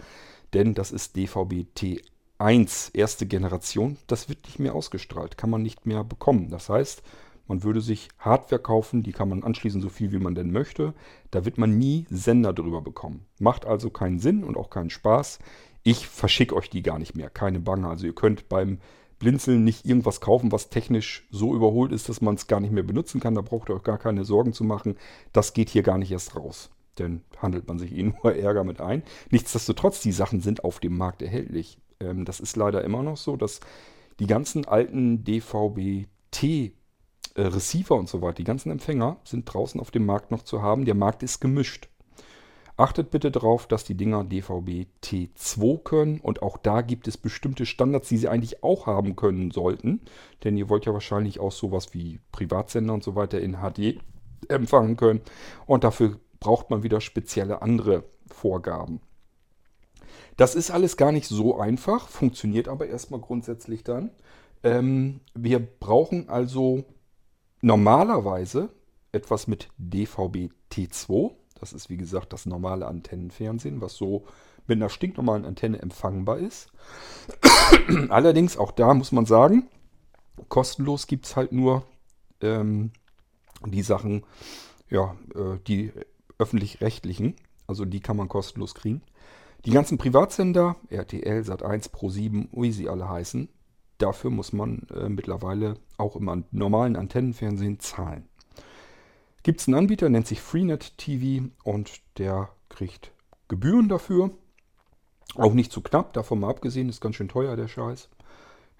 Denn 0.53 0.74
das 0.74 0.91
ist 0.91 1.15
DVB-T1, 1.15 2.95
erste 2.95 3.25
Generation. 3.25 3.98
Das 4.07 4.29
wird 4.29 4.45
nicht 4.45 4.59
mehr 4.59 4.75
ausgestrahlt. 4.75 5.38
Kann 5.38 5.50
man 5.50 5.62
nicht 5.62 5.86
mehr 5.86 6.03
bekommen. 6.03 6.50
Das 6.50 6.69
heißt, 6.69 7.03
man 7.48 7.63
würde 7.63 7.81
sich 7.81 8.09
Hardware 8.17 8.62
kaufen. 8.62 9.03
Die 9.03 9.12
kann 9.12 9.27
man 9.27 9.43
anschließen, 9.43 9.81
so 9.81 9.89
viel 9.89 10.12
wie 10.13 10.19
man 10.19 10.36
denn 10.36 10.51
möchte. 10.51 10.93
Da 11.31 11.43
wird 11.43 11.57
man 11.57 11.77
nie 11.77 12.05
Sender 12.09 12.53
drüber 12.53 12.81
bekommen. 12.81 13.25
Macht 13.39 13.65
also 13.65 13.89
keinen 13.89 14.19
Sinn 14.19 14.43
und 14.43 14.55
auch 14.55 14.69
keinen 14.69 14.89
Spaß. 14.89 15.39
Ich 15.89 16.08
verschicke 16.08 16.55
euch 16.55 16.69
die 16.69 16.84
gar 16.84 17.00
nicht 17.00 17.15
mehr, 17.15 17.31
keine 17.31 17.60
Bange. 17.60 17.88
Also 17.88 18.05
ihr 18.05 18.13
könnt 18.13 18.48
beim 18.48 18.77
Blinzeln 19.17 19.63
nicht 19.63 19.88
irgendwas 19.88 20.22
kaufen, 20.22 20.51
was 20.51 20.69
technisch 20.69 21.27
so 21.31 21.55
überholt 21.55 21.91
ist, 21.91 22.10
dass 22.10 22.22
man 22.22 22.36
es 22.36 22.46
gar 22.46 22.60
nicht 22.60 22.72
mehr 22.72 22.84
benutzen 22.84 23.19
kann. 23.19 23.34
Da 23.34 23.41
braucht 23.41 23.69
ihr 23.69 23.75
euch 23.75 23.81
gar 23.81 23.98
keine 23.98 24.24
Sorgen 24.24 24.53
zu 24.53 24.63
machen. 24.63 24.98
Das 25.34 25.53
geht 25.53 25.67
hier 25.67 25.81
gar 25.81 25.98
nicht 25.98 26.12
erst 26.12 26.36
raus. 26.36 26.69
Denn 27.00 27.24
handelt 27.41 27.67
man 27.67 27.79
sich 27.79 27.91
eh 27.91 28.03
nur 28.24 28.36
Ärger 28.36 28.63
mit 28.63 28.81
ein. 28.81 29.01
Nichtsdestotrotz, 29.31 30.00
die 30.01 30.12
Sachen 30.12 30.41
sind 30.41 30.63
auf 30.63 30.79
dem 30.79 30.96
Markt 30.96 31.24
erhältlich. 31.24 31.79
Ähm, 32.00 32.24
das 32.24 32.39
ist 32.39 32.55
leider 32.55 32.84
immer 32.84 33.01
noch 33.01 33.17
so, 33.17 33.36
dass 33.36 33.60
die 34.19 34.27
ganzen 34.27 34.65
alten 34.65 35.24
DVB-T 35.24 36.74
äh, 37.34 37.41
Receiver 37.41 37.96
und 37.96 38.08
so 38.08 38.22
weiter, 38.22 38.36
die 38.36 38.43
ganzen 38.43 38.69
Empfänger 38.69 39.17
sind 39.24 39.51
draußen 39.51 39.81
auf 39.81 39.89
dem 39.89 40.05
Markt 40.05 40.29
noch 40.29 40.43
zu 40.43 40.62
haben. 40.62 40.86
Der 40.86 40.93
Markt 40.93 41.24
ist 41.24 41.39
gemischt. 41.39 41.89
Achtet 42.79 43.12
bitte 43.12 43.29
darauf, 43.29 43.67
dass 43.67 43.83
die 43.83 43.95
Dinger 43.95 44.24
DVB 44.24 44.88
T2 45.03 45.83
können 45.83 46.21
und 46.21 46.41
auch 46.41 46.55
da 46.55 46.79
gibt 46.79 47.09
es 47.09 47.17
bestimmte 47.17 47.65
Standards, 47.65 48.07
die 48.07 48.15
sie 48.15 48.29
eigentlich 48.29 48.63
auch 48.63 48.88
haben 48.88 49.17
können 49.17 49.51
sollten. 49.51 50.00
Denn 50.45 50.55
ihr 50.55 50.69
wollt 50.69 50.86
ja 50.86 50.93
wahrscheinlich 50.93 51.41
auch 51.41 51.51
sowas 51.51 51.93
wie 51.93 52.21
Privatsender 52.31 52.93
und 52.93 53.03
so 53.03 53.15
weiter 53.15 53.41
in 53.41 53.57
HD 53.57 54.00
empfangen 54.48 54.95
können. 54.95 55.19
Und 55.65 55.83
dafür 55.83 56.21
braucht 56.39 56.69
man 56.69 56.81
wieder 56.81 57.01
spezielle 57.01 57.62
andere 57.62 58.05
Vorgaben. 58.27 59.01
Das 60.38 60.55
ist 60.55 60.71
alles 60.71 60.95
gar 60.95 61.12
nicht 61.12 61.27
so 61.27 61.59
einfach, 61.59 62.07
funktioniert 62.07 62.69
aber 62.69 62.88
erstmal 62.88 63.19
grundsätzlich 63.19 63.83
dann. 63.83 64.12
Ähm, 64.63 65.19
wir 65.33 65.59
brauchen 65.59 66.29
also 66.29 66.86
normalerweise 67.62 68.69
etwas 69.12 69.48
mit 69.48 69.67
DVB-T2. 69.79 71.38
Das 71.59 71.73
ist 71.73 71.89
wie 71.89 71.97
gesagt 71.97 72.33
das 72.33 72.45
normale 72.45 72.87
Antennenfernsehen, 72.87 73.81
was 73.81 73.95
so 73.95 74.25
mit 74.67 74.77
einer 74.77 74.89
stinknormalen 74.89 75.45
Antenne 75.45 75.81
empfangbar 75.81 76.37
ist. 76.37 76.71
Allerdings, 78.09 78.57
auch 78.57 78.71
da 78.71 78.93
muss 78.93 79.11
man 79.11 79.25
sagen, 79.25 79.67
kostenlos 80.47 81.07
gibt 81.07 81.25
es 81.25 81.35
halt 81.35 81.51
nur 81.51 81.83
ähm, 82.41 82.91
die 83.65 83.81
Sachen, 83.81 84.23
ja, 84.89 85.15
äh, 85.35 85.57
die 85.67 85.91
öffentlich-rechtlichen. 86.37 87.35
Also 87.67 87.85
die 87.85 87.99
kann 87.99 88.17
man 88.17 88.29
kostenlos 88.29 88.73
kriegen. 88.73 89.01
Die 89.65 89.71
ganzen 89.71 89.97
Privatsender, 89.97 90.77
RTL, 90.89 91.41
Sat1, 91.41 91.91
Pro7, 91.91 92.47
wie 92.53 92.71
sie 92.71 92.87
alle 92.87 93.09
heißen, 93.09 93.49
dafür 93.97 94.29
muss 94.31 94.53
man 94.53 94.87
äh, 94.95 95.09
mittlerweile 95.09 95.75
auch 95.97 96.15
im 96.15 96.45
normalen 96.51 96.95
Antennenfernsehen 96.95 97.79
zahlen. 97.79 98.28
Gibt 99.43 99.62
es 99.62 99.67
einen 99.67 99.75
Anbieter, 99.75 100.10
nennt 100.10 100.27
sich 100.27 100.41
Freenet 100.41 100.98
TV 100.98 101.48
und 101.63 102.01
der 102.17 102.50
kriegt 102.67 103.12
Gebühren 103.48 103.88
dafür. 103.88 104.31
Auch 105.36 105.53
nicht 105.53 105.72
zu 105.72 105.81
knapp, 105.81 106.13
davon 106.13 106.39
mal 106.39 106.50
abgesehen, 106.50 106.89
ist 106.89 107.01
ganz 107.01 107.15
schön 107.15 107.29
teuer 107.29 107.55
der 107.55 107.67
Scheiß. 107.67 108.10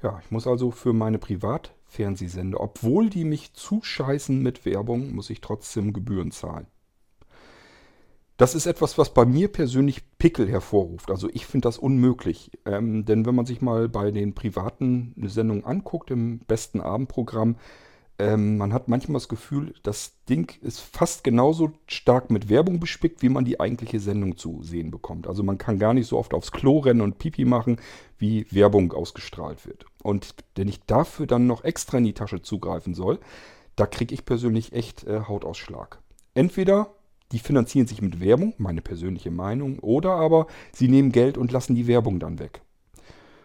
Ja, 0.02 0.20
ich 0.24 0.32
muss 0.32 0.48
also 0.48 0.72
für 0.72 0.94
meine 0.94 1.20
Privatfernsehsender, 1.20 2.60
obwohl 2.60 3.10
die 3.10 3.26
mich 3.26 3.54
zuscheißen 3.54 4.42
mit 4.42 4.66
Werbung, 4.66 5.14
muss 5.14 5.30
ich 5.30 5.42
trotzdem 5.42 5.94
Gebühren 5.94 6.32
zahlen. 6.32 6.68
Das 8.38 8.56
ist 8.56 8.68
etwas, 8.68 8.98
was 8.98 9.14
bei 9.14 9.26
mir 9.26 9.50
persönlich 9.50 10.18
Pickel 10.18 10.48
hervorruft. 10.48 11.12
Also 11.12 11.30
ich 11.34 11.46
finde 11.46 11.68
das 11.68 11.78
unmöglich. 11.78 12.52
Ähm, 12.66 13.04
denn 13.04 13.26
wenn 13.26 13.36
man 13.36 13.46
sich 13.46 13.62
mal 13.62 13.90
bei 13.90 14.12
den 14.12 14.34
privaten 14.34 15.14
Sendungen 15.26 15.66
anguckt, 15.66 16.10
im 16.10 16.40
besten 16.40 16.80
Abendprogramm, 16.80 17.58
ähm, 18.20 18.58
man 18.58 18.74
hat 18.74 18.90
manchmal 18.90 19.16
das 19.16 19.30
Gefühl, 19.30 19.74
das 19.82 20.24
Ding 20.28 20.52
ist 20.62 20.82
fast 20.82 21.24
genauso 21.24 21.72
stark 21.88 22.30
mit 22.30 22.50
Werbung 22.50 22.80
bespickt, 22.80 23.22
wie 23.22 23.30
man 23.30 23.46
die 23.46 23.60
eigentliche 23.60 24.00
Sendung 24.02 24.38
zu 24.38 24.62
sehen 24.62 24.92
bekommt. 24.92 25.26
Also 25.26 25.42
man 25.42 25.58
kann 25.58 25.80
gar 25.80 25.94
nicht 25.94 26.08
so 26.08 26.18
oft 26.18 26.34
aufs 26.34 26.52
Klo 26.52 26.80
rennen 26.80 27.02
und 27.02 27.18
Pipi 27.18 27.46
machen, 27.46 27.78
wie 28.18 28.46
Werbung 28.52 28.92
ausgestrahlt 28.92 29.66
wird. 29.66 29.86
Und 30.04 30.36
wenn 30.56 30.68
ich 30.68 30.82
dafür 30.86 31.28
dann 31.28 31.48
noch 31.48 31.64
extra 31.64 31.98
in 31.98 32.04
die 32.04 32.14
Tasche 32.14 32.42
zugreifen 32.42 32.94
soll, 32.94 33.20
da 33.78 33.86
kriege 33.86 34.14
ich 34.14 34.26
persönlich 34.26 34.74
echt 34.74 35.06
äh, 35.06 35.22
Hautausschlag. 35.28 36.00
Entweder 36.34 36.94
die 37.32 37.40
finanzieren 37.40 37.88
sich 37.88 38.02
mit 38.02 38.20
Werbung, 38.20 38.54
meine 38.58 38.82
persönliche 38.82 39.32
Meinung, 39.32 39.80
oder 39.80 40.16
aber 40.16 40.48
sie 40.74 40.88
nehmen 40.88 41.12
Geld 41.12 41.38
und 41.38 41.52
lassen 41.52 41.76
die 41.76 41.88
Werbung 41.88 42.20
dann 42.20 42.40
weg. 42.40 42.62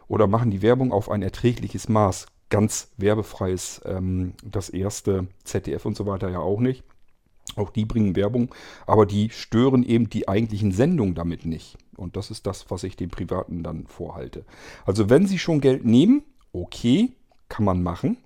Oder 0.09 0.27
machen 0.27 0.51
die 0.51 0.63
Werbung 0.63 0.91
auf 0.91 1.11
ein 1.11 1.23
erträgliches 1.23 1.89
Maß 1.89 2.27
ganz 2.51 2.93
werbefreies, 2.97 3.81
ähm, 3.85 4.35
das 4.45 4.69
erste 4.69 5.27
ZDF 5.45 5.85
und 5.87 5.97
so 5.97 6.07
weiter 6.07 6.31
ja 6.31 6.39
auch 6.39 6.61
nicht. 6.61 6.85
Auch 7.57 7.71
die 7.71 7.85
bringen 7.85 8.17
Werbung, 8.17 8.55
aber 8.87 9.07
die 9.07 9.31
stören 9.31 9.85
eben 9.85 10.09
die 10.09 10.29
eigentlichen 10.29 10.73
Sendungen 10.73 11.15
damit 11.15 11.45
nicht. 11.45 11.77
Und 11.97 12.17
das 12.17 12.31
ist 12.31 12.47
das, 12.47 12.71
was 12.71 12.85
ich 12.85 12.97
den 12.97 13.11
Privaten 13.11 13.63
dann 13.63 13.87
vorhalte. 13.87 14.45
Also 14.87 15.11
wenn 15.11 15.27
sie 15.27 15.39
schon 15.39 15.61
Geld 15.61 15.85
nehmen, 15.85 16.25
okay, 16.53 17.13
kann 17.49 17.65
man 17.65 17.83
machen. 17.83 18.17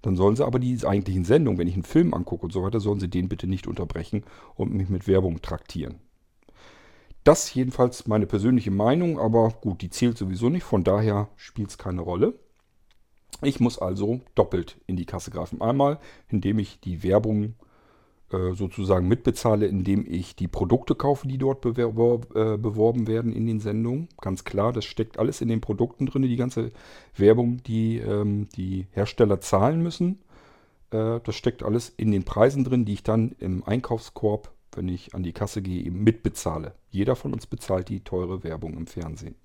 Dann 0.00 0.16
sollen 0.16 0.36
sie 0.36 0.46
aber 0.46 0.60
die 0.60 0.78
eigentlichen 0.86 1.24
Sendungen, 1.24 1.58
wenn 1.58 1.66
ich 1.66 1.74
einen 1.74 1.82
Film 1.82 2.14
angucke 2.14 2.44
und 2.44 2.52
so 2.52 2.62
weiter, 2.62 2.78
sollen 2.78 3.00
sie 3.00 3.10
den 3.10 3.28
bitte 3.28 3.48
nicht 3.48 3.66
unterbrechen 3.66 4.22
und 4.54 4.72
mich 4.72 4.88
mit 4.88 5.08
Werbung 5.08 5.42
traktieren. 5.42 5.96
Das 7.24 7.52
jedenfalls 7.52 8.06
meine 8.06 8.26
persönliche 8.26 8.70
Meinung, 8.70 9.18
aber 9.18 9.50
gut, 9.60 9.82
die 9.82 9.90
zählt 9.90 10.16
sowieso 10.16 10.48
nicht, 10.48 10.62
von 10.62 10.84
daher 10.84 11.28
spielt 11.36 11.70
es 11.70 11.78
keine 11.78 12.00
Rolle. 12.00 12.38
Ich 13.42 13.60
muss 13.60 13.78
also 13.78 14.20
doppelt 14.34 14.76
in 14.86 14.96
die 14.96 15.06
Kasse 15.06 15.30
greifen. 15.30 15.60
Einmal, 15.60 15.98
indem 16.28 16.58
ich 16.58 16.80
die 16.80 17.02
Werbung 17.02 17.54
äh, 18.30 18.52
sozusagen 18.52 19.06
mitbezahle, 19.06 19.66
indem 19.66 20.04
ich 20.06 20.34
die 20.34 20.48
Produkte 20.48 20.94
kaufe, 20.94 21.28
die 21.28 21.38
dort 21.38 21.60
bewerb, 21.60 22.34
äh, 22.34 22.58
beworben 22.58 23.06
werden 23.06 23.32
in 23.32 23.46
den 23.46 23.60
Sendungen. 23.60 24.08
Ganz 24.20 24.44
klar, 24.44 24.72
das 24.72 24.84
steckt 24.84 25.18
alles 25.18 25.40
in 25.40 25.48
den 25.48 25.60
Produkten 25.60 26.06
drin, 26.06 26.22
die 26.22 26.36
ganze 26.36 26.70
Werbung, 27.16 27.62
die 27.62 27.98
ähm, 27.98 28.48
die 28.56 28.86
Hersteller 28.90 29.40
zahlen 29.40 29.82
müssen. 29.82 30.18
Äh, 30.90 31.20
das 31.22 31.36
steckt 31.36 31.62
alles 31.62 31.90
in 31.96 32.10
den 32.10 32.24
Preisen 32.24 32.64
drin, 32.64 32.84
die 32.84 32.94
ich 32.94 33.02
dann 33.02 33.36
im 33.38 33.62
Einkaufskorb, 33.64 34.52
wenn 34.72 34.88
ich 34.88 35.14
an 35.14 35.22
die 35.22 35.32
Kasse 35.32 35.62
gehe, 35.62 35.84
eben 35.84 36.02
mitbezahle. 36.02 36.74
Jeder 36.90 37.14
von 37.16 37.32
uns 37.32 37.46
bezahlt 37.46 37.88
die 37.88 38.00
teure 38.00 38.42
Werbung 38.42 38.76
im 38.76 38.88
Fernsehen 38.88 39.36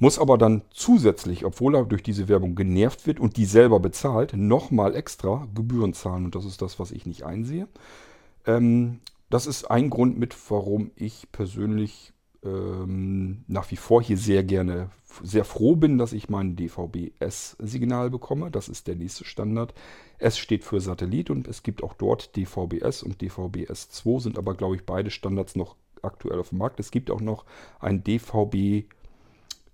muss 0.00 0.18
aber 0.18 0.38
dann 0.38 0.62
zusätzlich, 0.70 1.44
obwohl 1.44 1.76
er 1.76 1.84
durch 1.84 2.02
diese 2.02 2.26
Werbung 2.26 2.54
genervt 2.56 3.06
wird 3.06 3.20
und 3.20 3.36
die 3.36 3.44
selber 3.44 3.78
bezahlt, 3.80 4.32
nochmal 4.34 4.96
extra 4.96 5.46
Gebühren 5.54 5.92
zahlen. 5.92 6.24
Und 6.24 6.34
das 6.34 6.46
ist 6.46 6.62
das, 6.62 6.80
was 6.80 6.90
ich 6.90 7.06
nicht 7.06 7.22
einsehe. 7.24 7.68
Ähm, 8.46 9.00
das 9.28 9.46
ist 9.46 9.70
ein 9.70 9.90
Grund 9.90 10.18
mit, 10.18 10.34
warum 10.50 10.90
ich 10.96 11.30
persönlich 11.30 12.14
ähm, 12.42 13.44
nach 13.46 13.70
wie 13.70 13.76
vor 13.76 14.02
hier 14.02 14.16
sehr 14.16 14.42
gerne, 14.42 14.88
sehr 15.22 15.44
froh 15.44 15.76
bin, 15.76 15.98
dass 15.98 16.14
ich 16.14 16.30
mein 16.30 16.56
DVB-S-Signal 16.56 18.08
bekomme. 18.08 18.50
Das 18.50 18.70
ist 18.70 18.86
der 18.86 18.96
nächste 18.96 19.26
Standard. 19.26 19.74
S 20.18 20.38
steht 20.38 20.64
für 20.64 20.80
Satellit 20.80 21.28
und 21.28 21.46
es 21.46 21.62
gibt 21.62 21.82
auch 21.82 21.92
dort 21.92 22.36
DVB-S 22.36 23.02
und 23.02 23.20
DVB-S2, 23.20 24.20
sind 24.20 24.38
aber, 24.38 24.54
glaube 24.54 24.76
ich, 24.76 24.86
beide 24.86 25.10
Standards 25.10 25.56
noch 25.56 25.76
aktuell 26.00 26.40
auf 26.40 26.48
dem 26.48 26.58
Markt. 26.58 26.80
Es 26.80 26.90
gibt 26.90 27.10
auch 27.10 27.20
noch 27.20 27.44
ein 27.80 28.02
DVB 28.02 28.86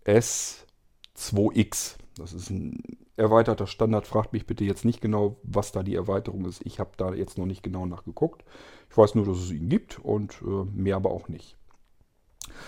S2X. 0.06 1.96
Das 2.16 2.32
ist 2.32 2.50
ein 2.50 2.82
erweiterter 3.16 3.66
Standard. 3.66 4.06
Fragt 4.06 4.32
mich 4.32 4.46
bitte 4.46 4.64
jetzt 4.64 4.84
nicht 4.84 5.00
genau, 5.00 5.36
was 5.42 5.72
da 5.72 5.82
die 5.82 5.94
Erweiterung 5.94 6.44
ist. 6.46 6.62
Ich 6.64 6.78
habe 6.78 6.92
da 6.96 7.12
jetzt 7.12 7.38
noch 7.38 7.46
nicht 7.46 7.62
genau 7.62 7.86
nachgeguckt. 7.86 8.44
Ich 8.90 8.96
weiß 8.96 9.14
nur, 9.14 9.26
dass 9.26 9.38
es 9.38 9.50
ihn 9.50 9.68
gibt 9.68 9.98
und 9.98 10.40
äh, 10.42 10.64
mehr 10.72 10.96
aber 10.96 11.10
auch 11.10 11.28
nicht. 11.28 11.56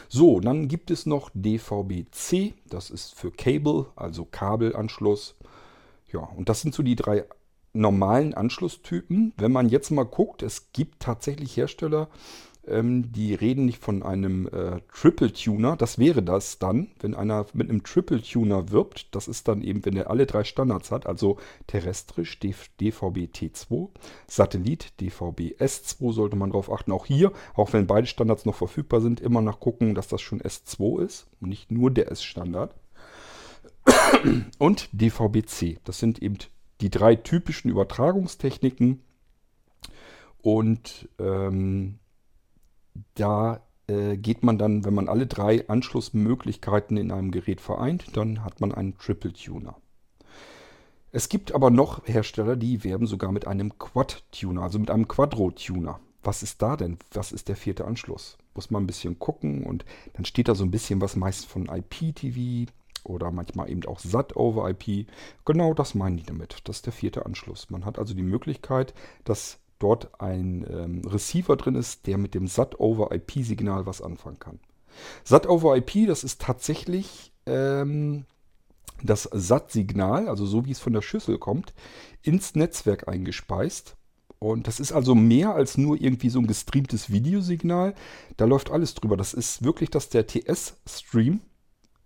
So, 0.09 0.41
dann 0.41 0.69
gibt 0.69 0.91
es 0.91 1.07
noch 1.07 1.31
DVB-C. 1.35 2.55
Das 2.67 2.91
ist 2.91 3.15
für 3.15 3.31
Cable, 3.31 3.87
also 3.97 4.25
Kabelanschluss. 4.25 5.37
Ja, 6.13 6.21
und 6.21 6.49
das 6.49 6.61
sind 6.61 6.75
so 6.75 6.83
die 6.83 6.97
drei 6.97 7.25
normalen 7.73 8.35
Anschlusstypen. 8.35 9.33
Wenn 9.37 9.53
man 9.53 9.69
jetzt 9.69 9.91
mal 9.91 10.05
guckt, 10.05 10.43
es 10.43 10.73
gibt 10.73 11.01
tatsächlich 11.01 11.57
Hersteller, 11.57 12.09
ähm, 12.71 13.13
die 13.13 13.35
reden 13.35 13.67
nicht 13.67 13.83
von 13.83 14.03
einem 14.03 14.47
äh, 14.49 14.81
Triple 14.93 15.33
Tuner. 15.33 15.77
Das 15.77 15.99
wäre 15.99 16.23
das 16.23 16.59
dann, 16.59 16.89
wenn 17.01 17.15
einer 17.15 17.47
mit 17.53 17.69
einem 17.69 17.83
Triple 17.83 18.23
Tuner 18.23 18.71
wirbt. 18.71 19.15
Das 19.15 19.29
ist 19.29 19.49
dann 19.49 19.63
eben, 19.63 19.85
wenn 19.85 19.97
er 19.97 20.11
alle 20.11 20.27
drei 20.27 20.45
Standards 20.45 20.91
hat, 20.91 21.07
also 21.07 21.39
terrestrisch 21.67 22.39
DVB 22.39 23.29
T2, 23.35 23.89
Satellit 24.27 25.01
DVB 25.01 25.61
S2 25.61 26.13
sollte 26.13 26.37
man 26.37 26.51
darauf 26.51 26.73
achten. 26.73 26.93
Auch 26.93 27.07
hier, 27.07 27.33
auch 27.55 27.73
wenn 27.73 27.87
beide 27.87 28.07
Standards 28.07 28.45
noch 28.45 28.55
verfügbar 28.55 29.01
sind, 29.01 29.21
immer 29.21 29.43
nachgucken, 29.43 29.95
dass 29.95 30.09
das 30.09 30.21
schon 30.21 30.41
S2 30.41 31.03
ist 31.03 31.27
und 31.41 31.49
nicht 31.49 31.71
nur 31.71 31.91
der 31.91 32.11
S-Standard. 32.11 32.75
Und 34.59 34.89
DVB-C. 34.93 35.79
Das 35.85 35.99
sind 35.99 36.21
eben 36.23 36.37
die 36.81 36.91
drei 36.91 37.17
typischen 37.17 37.71
Übertragungstechniken. 37.71 39.03
Und 40.41 41.09
ähm, 41.19 41.99
da 43.15 43.61
äh, 43.89 44.17
geht 44.17 44.43
man 44.43 44.59
dann, 44.59 44.85
wenn 44.85 44.95
man 44.95 45.09
alle 45.09 45.27
drei 45.27 45.69
Anschlussmöglichkeiten 45.69 46.97
in 46.97 47.11
einem 47.11 47.31
Gerät 47.31 47.61
vereint, 47.61 48.17
dann 48.17 48.45
hat 48.45 48.61
man 48.61 48.73
einen 48.73 48.97
Triple 48.99 49.33
Tuner. 49.33 49.77
Es 51.11 51.29
gibt 51.29 51.53
aber 51.55 51.71
noch 51.71 52.07
Hersteller, 52.07 52.57
die 52.57 52.85
werben 52.85 53.07
sogar 53.07 53.33
mit 53.33 53.47
einem 53.47 53.79
Quad-Tuner, 53.79 54.63
also 54.63 54.79
mit 54.79 54.91
einem 54.91 55.09
Quadro-Tuner. 55.09 56.01
Was 56.23 56.43
ist 56.43 56.61
da 56.61 56.77
denn? 56.77 56.99
Was 57.13 57.33
ist 57.33 57.49
der 57.49 57.57
vierte 57.57 57.87
Anschluss? 57.87 58.37
Muss 58.55 58.71
man 58.71 58.83
ein 58.83 58.87
bisschen 58.87 59.19
gucken 59.19 59.65
und 59.65 59.87
dann 60.13 60.27
steht 60.27 60.49
da 60.49 60.55
so 60.55 60.65
ein 60.65 60.71
bisschen 60.71 61.01
was 61.01 61.17
meist 61.17 61.47
von 61.47 61.67
IPTV 61.67 62.71
oder 63.05 63.31
manchmal 63.31 63.71
eben 63.71 63.85
auch 63.87 64.01
SAT 64.01 64.37
over 64.37 64.69
IP. 64.69 65.09
Genau 65.47 65.73
das 65.73 65.95
meinen 65.95 66.19
die 66.19 66.25
damit. 66.25 66.59
Das 66.65 66.77
ist 66.77 66.87
der 66.87 66.93
vierte 66.93 67.25
Anschluss. 67.25 67.71
Man 67.71 67.87
hat 67.87 67.99
also 67.99 68.13
die 68.13 68.23
Möglichkeit, 68.23 68.93
das 69.25 69.59
dort 69.79 70.21
ein 70.21 70.67
ähm, 70.69 71.03
Receiver 71.07 71.57
drin 71.57 71.75
ist, 71.75 72.07
der 72.07 72.19
mit 72.19 72.35
dem 72.35 72.47
SAT-over-IP-Signal 72.47 73.87
was 73.87 74.03
anfangen 74.03 74.39
kann. 74.39 74.61
SAT-over-IP, 75.25 76.07
das 76.07 76.25
ist 76.25 76.41
tatsächlich 76.41 77.33
ähm, 77.47 78.25
das 79.03 79.29
SAT-Signal, 79.33 80.29
also 80.29 80.47
so 80.47 80.67
wie 80.67 80.73
es 80.73 80.81
von 80.81 80.93
der 80.93 81.03
Schüssel 81.03 81.39
kommt, 81.39 81.75
ins 82.23 82.55
Netzwerk 82.55 83.09
eingespeist. 83.09 83.97
Und 84.41 84.67
das 84.67 84.79
ist 84.79 84.93
also 84.93 85.15
mehr 85.15 85.55
als 85.55 85.79
nur 85.79 86.01
irgendwie 86.01 86.31
so 86.31 86.39
ein 86.39 86.47
gestreamtes 86.47 87.11
Videosignal. 87.11 87.95
Da 88.37 88.45
läuft 88.45 88.71
alles 88.71 88.95
drüber. 88.95 89.17
Das 89.17 89.35
ist 89.35 89.65
wirklich, 89.65 89.91
dass 89.91 90.11
der 90.11 90.27
TS-Stream, 90.27 91.41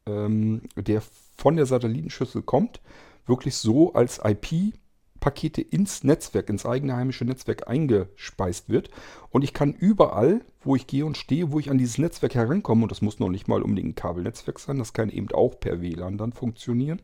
ähm, 0.06 0.62
der 0.76 1.02
von 1.36 1.56
der 1.56 1.66
Satellitenschüssel 1.66 2.42
kommt, 2.42 2.80
wirklich 3.26 3.56
so 3.56 3.92
als 3.92 4.20
IP 4.24 4.74
IP-Pakete 5.22 5.62
ins 5.62 6.04
Netzwerk, 6.04 6.50
ins 6.50 6.66
eigene 6.66 6.96
heimische 6.96 7.24
Netzwerk 7.24 7.68
eingespeist 7.68 8.68
wird. 8.68 8.90
Und 9.30 9.44
ich 9.44 9.54
kann 9.54 9.72
überall, 9.72 10.44
wo 10.62 10.76
ich 10.76 10.86
gehe 10.86 11.06
und 11.06 11.16
stehe, 11.16 11.52
wo 11.52 11.58
ich 11.58 11.70
an 11.70 11.78
dieses 11.78 11.98
Netzwerk 11.98 12.34
herankomme, 12.34 12.82
und 12.82 12.92
das 12.92 13.02
muss 13.02 13.20
noch 13.20 13.28
nicht 13.28 13.48
mal 13.48 13.62
unbedingt 13.62 13.90
ein 13.90 13.94
Kabelnetzwerk 13.94 14.58
sein, 14.58 14.78
das 14.78 14.92
kann 14.92 15.10
eben 15.10 15.30
auch 15.32 15.58
per 15.58 15.80
WLAN 15.80 16.18
dann 16.18 16.32
funktionieren, 16.32 17.00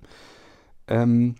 ähm, 0.88 1.36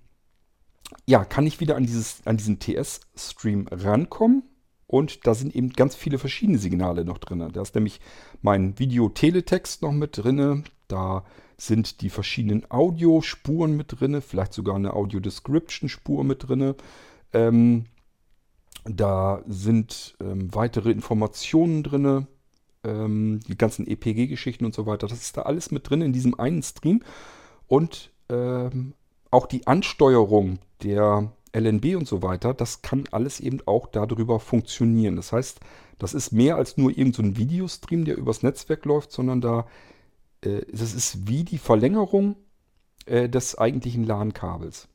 ja, 1.04 1.24
kann 1.24 1.46
ich 1.46 1.60
wieder 1.60 1.76
an, 1.76 1.84
dieses, 1.84 2.26
an 2.26 2.38
diesen 2.38 2.60
TS-Stream 2.60 3.66
rankommen. 3.70 4.44
Und 4.86 5.26
da 5.26 5.34
sind 5.34 5.54
eben 5.54 5.68
ganz 5.68 5.94
viele 5.94 6.18
verschiedene 6.18 6.56
Signale 6.56 7.04
noch 7.04 7.18
drin. 7.18 7.46
Da 7.52 7.60
ist 7.60 7.74
nämlich 7.74 8.00
mein 8.40 8.78
Video-Teletext 8.78 9.82
noch 9.82 9.92
mit 9.92 10.16
drin. 10.16 10.64
Da 10.88 11.24
sind 11.56 12.00
die 12.00 12.10
verschiedenen 12.10 12.70
Audiospuren 12.70 13.76
mit 13.76 14.00
drin, 14.00 14.20
vielleicht 14.22 14.52
sogar 14.52 14.76
eine 14.76 14.94
Audio-Description-Spur 14.94 16.24
mit 16.24 16.48
drin. 16.48 16.74
Ähm, 17.32 17.84
da 18.84 19.42
sind 19.46 20.16
ähm, 20.20 20.54
weitere 20.54 20.90
Informationen 20.90 21.82
drin, 21.82 22.26
ähm, 22.84 23.40
die 23.46 23.58
ganzen 23.58 23.86
EPG-Geschichten 23.86 24.64
und 24.64 24.74
so 24.74 24.86
weiter. 24.86 25.06
Das 25.08 25.20
ist 25.20 25.36
da 25.36 25.42
alles 25.42 25.70
mit 25.70 25.88
drin 25.88 26.00
in 26.00 26.12
diesem 26.12 26.38
einen 26.38 26.62
Stream. 26.62 27.02
Und 27.66 28.10
ähm, 28.30 28.94
auch 29.30 29.46
die 29.46 29.66
Ansteuerung 29.66 30.58
der 30.82 31.32
LNB 31.54 31.96
und 31.96 32.06
so 32.06 32.22
weiter, 32.22 32.54
das 32.54 32.82
kann 32.82 33.04
alles 33.10 33.40
eben 33.40 33.60
auch 33.66 33.86
darüber 33.86 34.40
funktionieren. 34.40 35.16
Das 35.16 35.32
heißt, 35.32 35.60
das 35.98 36.14
ist 36.14 36.32
mehr 36.32 36.56
als 36.56 36.76
nur 36.76 36.90
irgendein 36.90 37.34
so 37.34 37.36
Videostream, 37.36 38.04
der 38.04 38.16
übers 38.16 38.42
Netzwerk 38.42 38.84
läuft, 38.84 39.12
sondern 39.12 39.40
da 39.40 39.66
äh, 40.42 40.62
das 40.72 40.94
ist 40.94 41.28
wie 41.28 41.44
die 41.44 41.58
Verlängerung 41.58 42.36
äh, 43.06 43.28
des 43.28 43.56
eigentlichen 43.56 44.04
LAN-Kabels. 44.04 44.88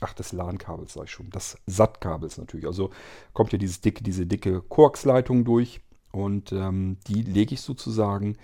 Ach, 0.00 0.12
des 0.12 0.32
LAN-Kabels 0.32 0.94
sag 0.94 1.04
ich 1.04 1.10
schon. 1.10 1.30
Das 1.30 1.58
SAT-Kabels 1.66 2.38
natürlich. 2.38 2.66
Also 2.66 2.90
kommt 3.32 3.52
ja 3.52 3.58
dieses 3.58 3.80
dicke, 3.80 4.02
diese 4.02 4.26
dicke 4.26 4.60
Koax-Leitung 4.60 5.44
durch 5.44 5.80
und 6.12 6.52
ähm, 6.52 6.98
die 7.06 7.22
lege 7.22 7.54
ich 7.54 7.60
sozusagen 7.60 8.36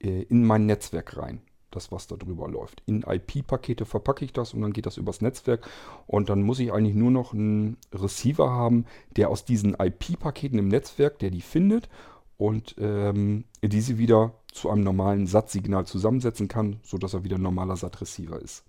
äh, 0.00 0.22
in 0.22 0.44
mein 0.44 0.66
Netzwerk 0.66 1.16
rein. 1.16 1.42
Das, 1.70 1.90
was 1.90 2.06
da 2.06 2.16
drüber 2.16 2.48
läuft. 2.48 2.82
In 2.84 3.02
IP-Pakete 3.02 3.86
verpacke 3.86 4.26
ich 4.26 4.34
das 4.34 4.52
und 4.52 4.60
dann 4.60 4.74
geht 4.74 4.84
das 4.84 4.98
übers 4.98 5.22
Netzwerk. 5.22 5.66
Und 6.06 6.28
dann 6.28 6.42
muss 6.42 6.58
ich 6.58 6.70
eigentlich 6.70 6.94
nur 6.94 7.10
noch 7.10 7.32
einen 7.32 7.78
Receiver 7.94 8.50
haben, 8.50 8.84
der 9.16 9.30
aus 9.30 9.46
diesen 9.46 9.74
IP-Paketen 9.80 10.58
im 10.58 10.68
Netzwerk, 10.68 11.18
der 11.20 11.30
die 11.30 11.40
findet 11.40 11.88
und 12.36 12.74
ähm, 12.78 13.44
diese 13.62 13.96
wieder 13.96 14.34
zu 14.52 14.70
einem 14.70 14.84
normalen 14.84 15.26
Satzsignal 15.26 15.86
zusammensetzen 15.86 16.46
kann, 16.46 16.78
sodass 16.84 17.14
er 17.14 17.24
wieder 17.24 17.36
ein 17.36 17.42
normaler 17.42 17.76
SAT-Receiver 17.76 18.40
ist. 18.40 18.64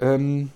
Ähm, 0.00 0.50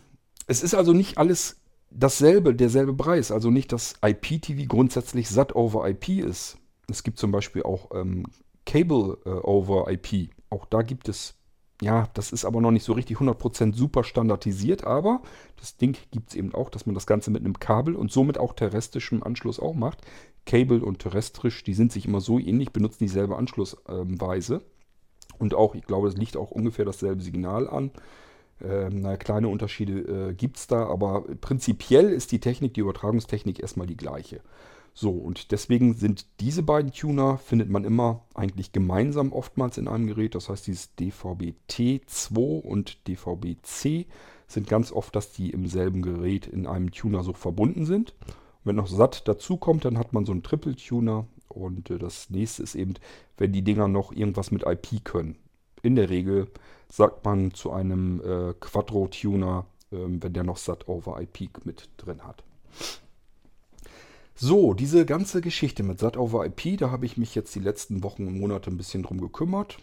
es 0.46 0.62
ist 0.62 0.74
also 0.74 0.92
nicht 0.92 1.18
alles 1.18 1.60
dasselbe, 1.90 2.54
derselbe 2.54 2.94
Preis. 2.94 3.30
Also 3.30 3.50
nicht, 3.50 3.72
dass 3.72 3.94
IPTV 4.04 4.66
grundsätzlich 4.68 5.28
SAT 5.28 5.54
over 5.54 5.88
IP 5.88 6.08
ist. 6.08 6.58
Es 6.88 7.02
gibt 7.02 7.18
zum 7.18 7.32
Beispiel 7.32 7.62
auch 7.62 7.90
ähm, 7.94 8.24
Cable 8.64 9.18
äh, 9.24 9.30
over 9.30 9.90
IP. 9.90 10.30
Auch 10.50 10.66
da 10.66 10.82
gibt 10.82 11.08
es, 11.08 11.34
ja, 11.82 12.08
das 12.14 12.32
ist 12.32 12.44
aber 12.44 12.60
noch 12.60 12.70
nicht 12.70 12.84
so 12.84 12.92
richtig 12.92 13.18
100% 13.18 13.74
super 13.74 14.04
standardisiert, 14.04 14.84
aber 14.84 15.22
das 15.56 15.76
Ding 15.76 15.96
gibt 16.10 16.30
es 16.30 16.34
eben 16.34 16.54
auch, 16.54 16.70
dass 16.70 16.86
man 16.86 16.94
das 16.94 17.06
Ganze 17.06 17.30
mit 17.30 17.44
einem 17.44 17.58
Kabel 17.58 17.94
und 17.94 18.10
somit 18.10 18.38
auch 18.38 18.54
terrestrischem 18.54 19.22
Anschluss 19.22 19.60
auch 19.60 19.74
macht. 19.74 20.02
Cable 20.48 20.82
und 20.82 20.98
terrestrisch, 20.98 21.62
die 21.62 21.74
sind 21.74 21.92
sich 21.92 22.06
immer 22.06 22.22
so 22.22 22.38
ähnlich, 22.38 22.72
benutzen 22.72 23.04
dieselbe 23.04 23.36
Anschlussweise. 23.36 24.62
Und 25.38 25.54
auch, 25.54 25.74
ich 25.74 25.84
glaube, 25.84 26.08
es 26.08 26.16
liegt 26.16 26.38
auch 26.38 26.50
ungefähr 26.50 26.86
dasselbe 26.86 27.22
Signal 27.22 27.68
an. 27.68 27.90
Ähm, 28.62 29.02
naja, 29.02 29.18
kleine 29.18 29.48
Unterschiede 29.48 30.30
äh, 30.30 30.34
gibt 30.34 30.56
es 30.56 30.66
da, 30.66 30.86
aber 30.86 31.26
prinzipiell 31.42 32.08
ist 32.08 32.32
die 32.32 32.40
Technik, 32.40 32.72
die 32.72 32.80
Übertragungstechnik 32.80 33.60
erstmal 33.60 33.86
die 33.86 33.98
gleiche. 33.98 34.40
So, 34.94 35.10
und 35.10 35.52
deswegen 35.52 35.92
sind 35.92 36.26
diese 36.40 36.62
beiden 36.62 36.92
Tuner, 36.92 37.36
findet 37.36 37.68
man 37.68 37.84
immer 37.84 38.24
eigentlich 38.34 38.72
gemeinsam 38.72 39.32
oftmals 39.34 39.76
in 39.76 39.86
einem 39.86 40.06
Gerät. 40.06 40.34
Das 40.34 40.48
heißt, 40.48 40.66
dieses 40.66 40.96
DVB-T2 40.96 42.62
und 42.62 43.06
DVB-C 43.06 44.06
sind 44.46 44.66
ganz 44.66 44.92
oft, 44.92 45.14
dass 45.14 45.30
die 45.30 45.50
im 45.50 45.66
selben 45.66 46.00
Gerät 46.00 46.46
in 46.46 46.66
einem 46.66 46.90
Tuner 46.90 47.22
so 47.22 47.34
verbunden 47.34 47.84
sind. 47.84 48.14
Wenn 48.68 48.76
noch 48.76 48.86
satt 48.86 49.26
dazu 49.26 49.56
kommt, 49.56 49.86
dann 49.86 49.96
hat 49.96 50.12
man 50.12 50.26
so 50.26 50.32
einen 50.32 50.42
Triple-Tuner. 50.42 51.26
Und 51.48 51.88
äh, 51.90 51.98
das 51.98 52.28
nächste 52.28 52.62
ist 52.62 52.74
eben, 52.74 52.94
wenn 53.38 53.50
die 53.50 53.62
Dinger 53.62 53.88
noch 53.88 54.12
irgendwas 54.12 54.50
mit 54.50 54.64
IP 54.66 55.04
können. 55.04 55.36
In 55.82 55.96
der 55.96 56.10
Regel 56.10 56.48
sagt 56.90 57.24
man 57.24 57.54
zu 57.54 57.72
einem 57.72 58.20
äh, 58.20 58.52
Quattro-Tuner, 58.60 59.64
äh, 59.90 59.96
wenn 59.96 60.32
der 60.34 60.44
noch 60.44 60.58
SAT 60.58 60.86
over 60.86 61.18
IP 61.18 61.64
mit 61.64 61.88
drin 61.96 62.24
hat. 62.24 62.44
So, 64.34 64.74
diese 64.74 65.06
ganze 65.06 65.40
Geschichte 65.40 65.82
mit 65.82 65.98
SAT 65.98 66.18
over 66.18 66.44
IP, 66.44 66.76
da 66.76 66.90
habe 66.90 67.06
ich 67.06 67.16
mich 67.16 67.34
jetzt 67.34 67.54
die 67.54 67.60
letzten 67.60 68.02
Wochen 68.02 68.26
und 68.26 68.38
Monate 68.38 68.70
ein 68.70 68.76
bisschen 68.76 69.02
drum 69.02 69.18
gekümmert. 69.18 69.78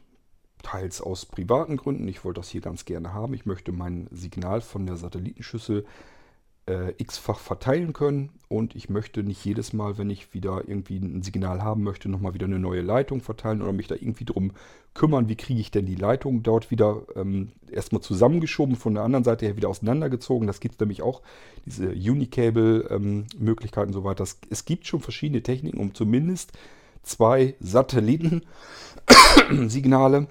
Teils 0.61 1.01
aus 1.01 1.25
privaten 1.25 1.77
Gründen. 1.77 2.07
Ich 2.07 2.23
wollte 2.23 2.39
das 2.39 2.49
hier 2.49 2.61
ganz 2.61 2.85
gerne 2.85 3.13
haben. 3.13 3.33
Ich 3.33 3.47
möchte 3.47 3.71
mein 3.71 4.07
Signal 4.11 4.61
von 4.61 4.85
der 4.85 4.95
Satellitenschüssel 4.95 5.85
äh, 6.67 6.93
x-fach 6.97 7.39
verteilen 7.39 7.93
können 7.93 8.29
und 8.47 8.75
ich 8.75 8.89
möchte 8.89 9.23
nicht 9.23 9.43
jedes 9.45 9.73
Mal, 9.73 9.97
wenn 9.97 10.09
ich 10.09 10.33
wieder 10.33 10.63
irgendwie 10.67 10.97
ein 10.97 11.21
Signal 11.21 11.61
haben 11.61 11.83
möchte, 11.83 12.09
nochmal 12.09 12.33
wieder 12.33 12.45
eine 12.45 12.59
neue 12.59 12.81
Leitung 12.81 13.21
verteilen 13.21 13.61
oder 13.61 13.71
mich 13.71 13.87
da 13.87 13.95
irgendwie 13.95 14.25
drum 14.25 14.51
kümmern, 14.95 15.29
wie 15.29 15.35
kriege 15.35 15.59
ich 15.59 15.69
denn 15.71 15.85
die 15.85 15.95
Leitung 15.95 16.41
dort 16.41 16.71
wieder 16.71 17.03
ähm, 17.15 17.51
erstmal 17.71 18.01
zusammengeschoben, 18.01 18.75
von 18.75 18.95
der 18.95 19.03
anderen 19.03 19.23
Seite 19.23 19.45
her 19.45 19.57
wieder 19.57 19.69
auseinandergezogen. 19.69 20.47
Das 20.47 20.59
gibt 20.59 20.79
nämlich 20.79 21.03
auch, 21.03 21.21
diese 21.65 21.89
Unicable-Möglichkeiten 21.89 23.89
ähm, 23.89 23.95
und 23.95 24.01
so 24.01 24.03
weiter. 24.03 24.23
Das, 24.23 24.39
es 24.49 24.65
gibt 24.65 24.87
schon 24.87 25.01
verschiedene 25.01 25.43
Techniken, 25.43 25.79
um 25.79 25.93
zumindest 25.93 26.53
zwei 27.03 27.53
Satellitensignale 27.59 30.27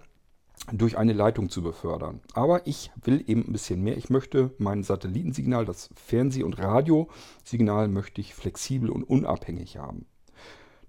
durch 0.72 0.96
eine 0.96 1.12
Leitung 1.12 1.50
zu 1.50 1.62
befördern. 1.62 2.20
Aber 2.32 2.66
ich 2.66 2.90
will 3.02 3.22
eben 3.26 3.46
ein 3.46 3.52
bisschen 3.52 3.82
mehr. 3.82 3.96
Ich 3.96 4.10
möchte 4.10 4.54
mein 4.58 4.82
Satellitensignal, 4.82 5.64
das 5.64 5.90
Fernseh- 5.94 6.42
und 6.42 6.58
Radiosignal, 6.58 7.88
möchte 7.88 8.20
ich 8.20 8.34
flexibel 8.34 8.90
und 8.90 9.04
unabhängig 9.04 9.76
haben. 9.76 10.06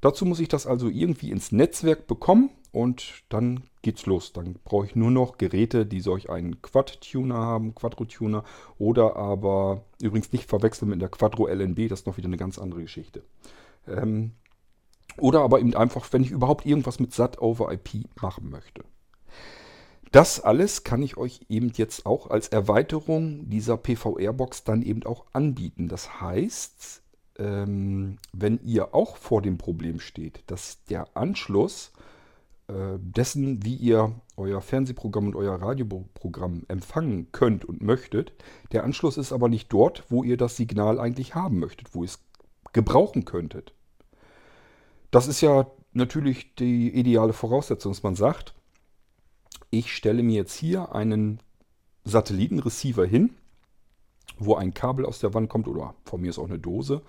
Dazu 0.01 0.25
muss 0.25 0.39
ich 0.39 0.47
das 0.47 0.67
also 0.67 0.87
irgendwie 0.87 1.31
ins 1.31 1.51
Netzwerk 1.51 2.07
bekommen 2.07 2.51
und 2.71 3.23
dann 3.29 3.63
geht's 3.81 4.05
los. 4.05 4.33
Dann 4.33 4.59
brauche 4.63 4.85
ich 4.85 4.95
nur 4.95 5.11
noch 5.11 5.37
Geräte, 5.37 5.85
die 5.85 5.99
solch 5.99 6.29
einen 6.29 6.61
Quad-Tuner 6.61 7.35
haben, 7.35 7.73
Quattro-Tuner 7.73 8.43
oder 8.77 9.15
aber 9.15 9.83
übrigens 10.01 10.31
nicht 10.31 10.49
verwechseln 10.49 10.89
mit 10.89 11.01
der 11.01 11.09
Quattro 11.09 11.47
LNB, 11.47 11.89
das 11.89 12.01
ist 12.01 12.07
noch 12.07 12.17
wieder 12.17 12.27
eine 12.27 12.37
ganz 12.37 12.59
andere 12.59 12.81
Geschichte. 12.81 13.23
Ähm, 13.87 14.31
oder 15.17 15.41
aber 15.41 15.59
eben 15.59 15.73
einfach, 15.73 16.11
wenn 16.11 16.23
ich 16.23 16.31
überhaupt 16.31 16.65
irgendwas 16.65 16.99
mit 16.99 17.13
SAT 17.13 17.41
over 17.41 17.71
IP 17.71 18.05
machen 18.21 18.49
möchte. 18.49 18.83
Das 20.15 20.39
alles 20.39 20.85
kann 20.85 21.03
ich 21.03 21.17
euch 21.17 21.41
eben 21.49 21.73
jetzt 21.75 22.05
auch 22.05 22.29
als 22.29 22.47
Erweiterung 22.47 23.49
dieser 23.49 23.75
PVR-Box 23.75 24.63
dann 24.63 24.81
eben 24.81 25.03
auch 25.03 25.25
anbieten. 25.33 25.89
Das 25.89 26.21
heißt, 26.21 27.01
ähm, 27.37 28.15
wenn 28.31 28.61
ihr 28.63 28.95
auch 28.95 29.17
vor 29.17 29.41
dem 29.41 29.57
Problem 29.57 29.99
steht, 29.99 30.45
dass 30.47 30.81
der 30.85 31.17
Anschluss 31.17 31.91
äh, 32.69 32.97
dessen, 32.97 33.65
wie 33.65 33.75
ihr 33.75 34.15
euer 34.37 34.61
Fernsehprogramm 34.61 35.27
und 35.27 35.35
euer 35.35 35.61
Radioprogramm 35.61 36.63
empfangen 36.69 37.33
könnt 37.33 37.65
und 37.65 37.81
möchtet, 37.81 38.31
der 38.71 38.85
Anschluss 38.85 39.17
ist 39.17 39.33
aber 39.33 39.49
nicht 39.49 39.73
dort, 39.73 40.05
wo 40.07 40.23
ihr 40.23 40.37
das 40.37 40.55
Signal 40.55 40.97
eigentlich 40.97 41.35
haben 41.35 41.59
möchtet, 41.59 41.93
wo 41.93 42.03
ihr 42.03 42.09
es 42.09 42.19
gebrauchen 42.71 43.25
könntet. 43.25 43.73
Das 45.11 45.27
ist 45.27 45.41
ja 45.41 45.67
natürlich 45.91 46.55
die 46.55 46.97
ideale 46.97 47.33
Voraussetzung, 47.33 47.91
dass 47.91 48.03
man 48.03 48.15
sagt, 48.15 48.55
ich 49.69 49.93
stelle 49.93 50.23
mir 50.23 50.35
jetzt 50.35 50.55
hier 50.55 50.93
einen 50.93 51.39
Satellitenreceiver 52.03 53.05
hin, 53.05 53.35
wo 54.37 54.55
ein 54.55 54.73
Kabel 54.73 55.05
aus 55.05 55.19
der 55.19 55.33
Wand 55.33 55.49
kommt 55.49 55.67
oder 55.67 55.95
von 56.03 56.21
mir 56.21 56.29
ist 56.29 56.39
auch 56.39 56.47
eine 56.47 56.59
Dose, 56.59 57.01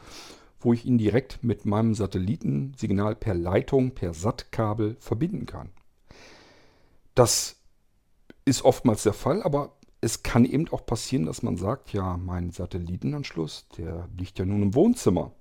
wo 0.61 0.73
ich 0.73 0.85
ihn 0.85 0.99
direkt 0.99 1.45
mit 1.45 1.67
meinem 1.67 1.95
Satellitensignal 1.95 3.15
per 3.15 3.35
Leitung, 3.35 3.93
per 3.93 4.15
SAT-Kabel 4.15 4.97
verbinden 5.01 5.47
kann. 5.47 5.71
Das 7.15 7.57
ist 8.45 8.63
oftmals 8.65 9.03
der 9.03 9.13
Fall, 9.13 9.43
aber 9.43 9.77
es 10.01 10.23
kann 10.23 10.45
eben 10.45 10.69
auch 10.69 10.87
passieren, 10.87 11.27
dass 11.27 11.43
man 11.43 11.57
sagt, 11.57 11.93
ja, 11.93 12.17
mein 12.17 12.51
Satellitenanschluss, 12.51 13.67
der 13.77 14.09
liegt 14.17 14.39
ja 14.39 14.45
nun 14.45 14.63
im 14.63 14.75
Wohnzimmer. 14.75 15.33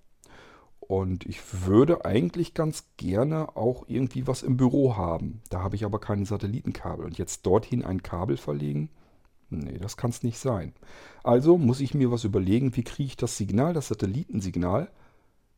Und 0.87 1.25
ich 1.25 1.65
würde 1.65 2.05
eigentlich 2.05 2.53
ganz 2.53 2.85
gerne 2.97 3.55
auch 3.55 3.85
irgendwie 3.87 4.27
was 4.27 4.43
im 4.43 4.57
Büro 4.57 4.95
haben. 4.95 5.41
Da 5.49 5.61
habe 5.61 5.75
ich 5.75 5.85
aber 5.85 5.99
kein 5.99 6.25
Satellitenkabel. 6.25 7.05
Und 7.05 7.17
jetzt 7.17 7.45
dorthin 7.45 7.83
ein 7.83 8.03
Kabel 8.03 8.37
verlegen? 8.37 8.89
Nee, 9.49 9.77
das 9.79 9.97
kann 9.97 10.11
es 10.11 10.23
nicht 10.23 10.37
sein. 10.37 10.73
Also 11.23 11.57
muss 11.57 11.79
ich 11.79 11.93
mir 11.93 12.11
was 12.11 12.23
überlegen, 12.23 12.75
wie 12.75 12.83
kriege 12.83 13.07
ich 13.07 13.17
das 13.17 13.37
Signal, 13.37 13.73
das 13.73 13.87
Satellitensignal, 13.87 14.89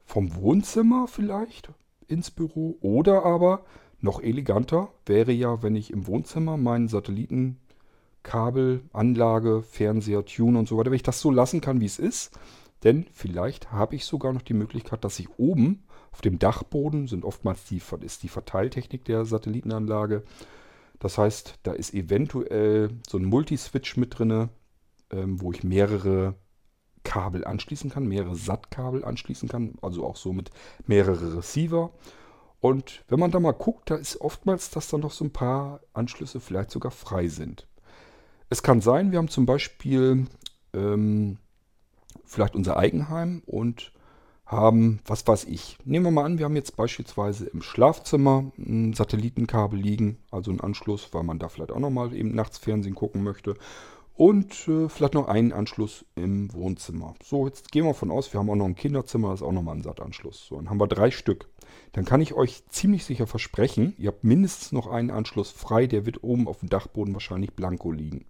vom 0.05 0.35
Wohnzimmer 0.35 1.07
vielleicht 1.07 1.69
ins 2.07 2.31
Büro. 2.31 2.77
Oder 2.81 3.25
aber, 3.25 3.65
noch 3.99 4.21
eleganter, 4.21 4.89
wäre 5.05 5.31
ja, 5.31 5.61
wenn 5.63 5.75
ich 5.75 5.91
im 5.91 6.07
Wohnzimmer 6.07 6.55
mein 6.57 6.87
Satellitenkabel 6.87 7.57
Kabel, 8.27 8.81
Anlage, 8.91 9.63
Fernseher, 9.63 10.25
Tune 10.25 10.59
und 10.59 10.67
so 10.67 10.77
weiter, 10.77 10.91
wenn 10.91 10.97
ich 10.97 11.03
das 11.03 11.21
so 11.21 11.31
lassen 11.31 11.61
kann, 11.61 11.79
wie 11.79 11.85
es 11.85 11.97
ist. 11.97 12.37
Denn 12.83 13.07
vielleicht 13.11 13.71
habe 13.71 13.95
ich 13.95 14.05
sogar 14.05 14.33
noch 14.33 14.41
die 14.41 14.53
Möglichkeit, 14.53 15.03
dass 15.03 15.19
ich 15.19 15.29
oben 15.37 15.83
auf 16.11 16.21
dem 16.21 16.39
Dachboden 16.39 17.07
sind 17.07 17.25
oftmals 17.25 17.65
die, 17.65 17.81
ist 18.01 18.23
die 18.23 18.29
Verteiltechnik 18.29 19.05
der 19.05 19.25
Satellitenanlage. 19.25 20.23
Das 20.99 21.17
heißt, 21.17 21.59
da 21.63 21.73
ist 21.73 21.93
eventuell 21.93 22.89
so 23.07 23.17
ein 23.17 23.25
Multiswitch 23.25 23.97
mit 23.97 24.17
drin, 24.17 24.49
ähm, 25.11 25.41
wo 25.41 25.51
ich 25.51 25.63
mehrere 25.63 26.35
Kabel 27.03 27.45
anschließen 27.45 27.89
kann, 27.89 28.07
mehrere 28.07 28.35
SAT-Kabel 28.35 29.05
anschließen 29.05 29.47
kann, 29.47 29.75
also 29.81 30.05
auch 30.05 30.17
so 30.17 30.33
mit 30.33 30.51
mehrere 30.85 31.37
Receiver. 31.37 31.91
Und 32.59 33.05
wenn 33.07 33.19
man 33.19 33.31
da 33.31 33.39
mal 33.39 33.53
guckt, 33.53 33.89
da 33.89 33.95
ist 33.95 34.19
oftmals, 34.19 34.71
dass 34.71 34.89
da 34.89 34.97
noch 34.97 35.11
so 35.11 35.23
ein 35.23 35.31
paar 35.31 35.81
Anschlüsse 35.93 36.39
vielleicht 36.39 36.71
sogar 36.71 36.91
frei 36.91 37.27
sind. 37.27 37.67
Es 38.49 38.63
kann 38.63 38.81
sein, 38.81 39.11
wir 39.11 39.19
haben 39.19 39.29
zum 39.29 39.45
Beispiel 39.45 40.25
ähm, 40.73 41.37
vielleicht 42.25 42.55
unser 42.55 42.77
Eigenheim 42.77 43.41
und 43.45 43.91
haben, 44.47 44.99
was 45.05 45.27
weiß 45.27 45.45
ich, 45.45 45.77
nehmen 45.83 46.05
wir 46.05 46.11
mal 46.11 46.23
an, 46.23 46.37
wir 46.37 46.45
haben 46.45 46.55
jetzt 46.55 46.77
beispielsweise 46.77 47.47
im 47.47 47.61
Schlafzimmer 47.61 48.51
ein 48.57 48.93
Satellitenkabel 48.93 49.77
liegen, 49.77 50.17
also 50.31 50.51
einen 50.51 50.61
Anschluss, 50.61 51.09
weil 51.11 51.23
man 51.23 51.37
da 51.37 51.49
vielleicht 51.49 51.71
auch 51.71 51.79
nochmal 51.79 52.13
eben 52.13 52.33
nachts 52.33 52.57
Fernsehen 52.57 52.95
gucken 52.95 53.23
möchte. 53.23 53.55
Und 54.15 54.67
äh, 54.67 54.89
vielleicht 54.89 55.13
noch 55.13 55.27
einen 55.27 55.53
Anschluss 55.53 56.03
im 56.15 56.51
Wohnzimmer. 56.53 57.13
So, 57.23 57.45
jetzt 57.45 57.71
gehen 57.71 57.85
wir 57.85 57.93
von 57.93 58.09
aus, 58.09 58.33
wir 58.33 58.39
haben 58.39 58.49
auch 58.49 58.55
noch 58.55 58.65
ein 58.65 58.73
Kinderzimmer, 58.75 59.29
das 59.29 59.41
ist 59.41 59.47
auch 59.47 59.51
nochmal 59.51 59.75
ein 59.75 59.83
Sattanschluss. 59.83 60.47
So, 60.47 60.55
dann 60.55 60.69
haben 60.69 60.79
wir 60.79 60.87
drei 60.87 61.11
Stück. 61.11 61.49
Dann 61.91 62.05
kann 62.05 62.21
ich 62.21 62.33
euch 62.33 62.63
ziemlich 62.69 63.05
sicher 63.05 63.27
versprechen, 63.27 63.93
ihr 63.97 64.07
habt 64.07 64.23
mindestens 64.23 64.71
noch 64.71 64.87
einen 64.87 65.11
Anschluss 65.11 65.51
frei, 65.51 65.85
der 65.87 66.05
wird 66.05 66.23
oben 66.23 66.47
auf 66.47 66.59
dem 66.59 66.69
Dachboden 66.69 67.13
wahrscheinlich 67.13 67.53
blanko 67.53 67.91
liegen. 67.91 68.25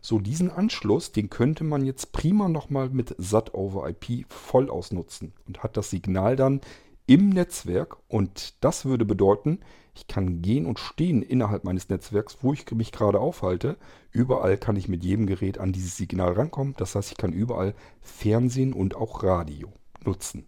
So, 0.00 0.18
diesen 0.18 0.50
Anschluss, 0.50 1.12
den 1.12 1.30
könnte 1.30 1.64
man 1.64 1.84
jetzt 1.84 2.12
prima 2.12 2.48
nochmal 2.48 2.88
mit 2.88 3.14
SAT 3.18 3.54
over 3.54 3.88
IP 3.88 4.26
voll 4.32 4.70
ausnutzen 4.70 5.32
und 5.46 5.62
hat 5.62 5.76
das 5.76 5.90
Signal 5.90 6.36
dann 6.36 6.60
im 7.06 7.30
Netzwerk 7.30 7.96
und 8.08 8.54
das 8.64 8.84
würde 8.84 9.04
bedeuten, 9.04 9.58
ich 9.94 10.06
kann 10.06 10.40
gehen 10.42 10.66
und 10.66 10.78
stehen 10.78 11.22
innerhalb 11.22 11.64
meines 11.64 11.88
Netzwerks, 11.88 12.38
wo 12.40 12.52
ich 12.52 12.70
mich 12.70 12.92
gerade 12.92 13.18
aufhalte. 13.18 13.76
Überall 14.12 14.56
kann 14.56 14.76
ich 14.76 14.88
mit 14.88 15.04
jedem 15.04 15.26
Gerät 15.26 15.58
an 15.58 15.72
dieses 15.72 15.96
Signal 15.96 16.32
rankommen. 16.32 16.74
Das 16.78 16.94
heißt, 16.94 17.10
ich 17.10 17.18
kann 17.18 17.32
überall 17.32 17.74
Fernsehen 18.00 18.72
und 18.72 18.94
auch 18.94 19.22
Radio 19.22 19.72
nutzen. 20.04 20.46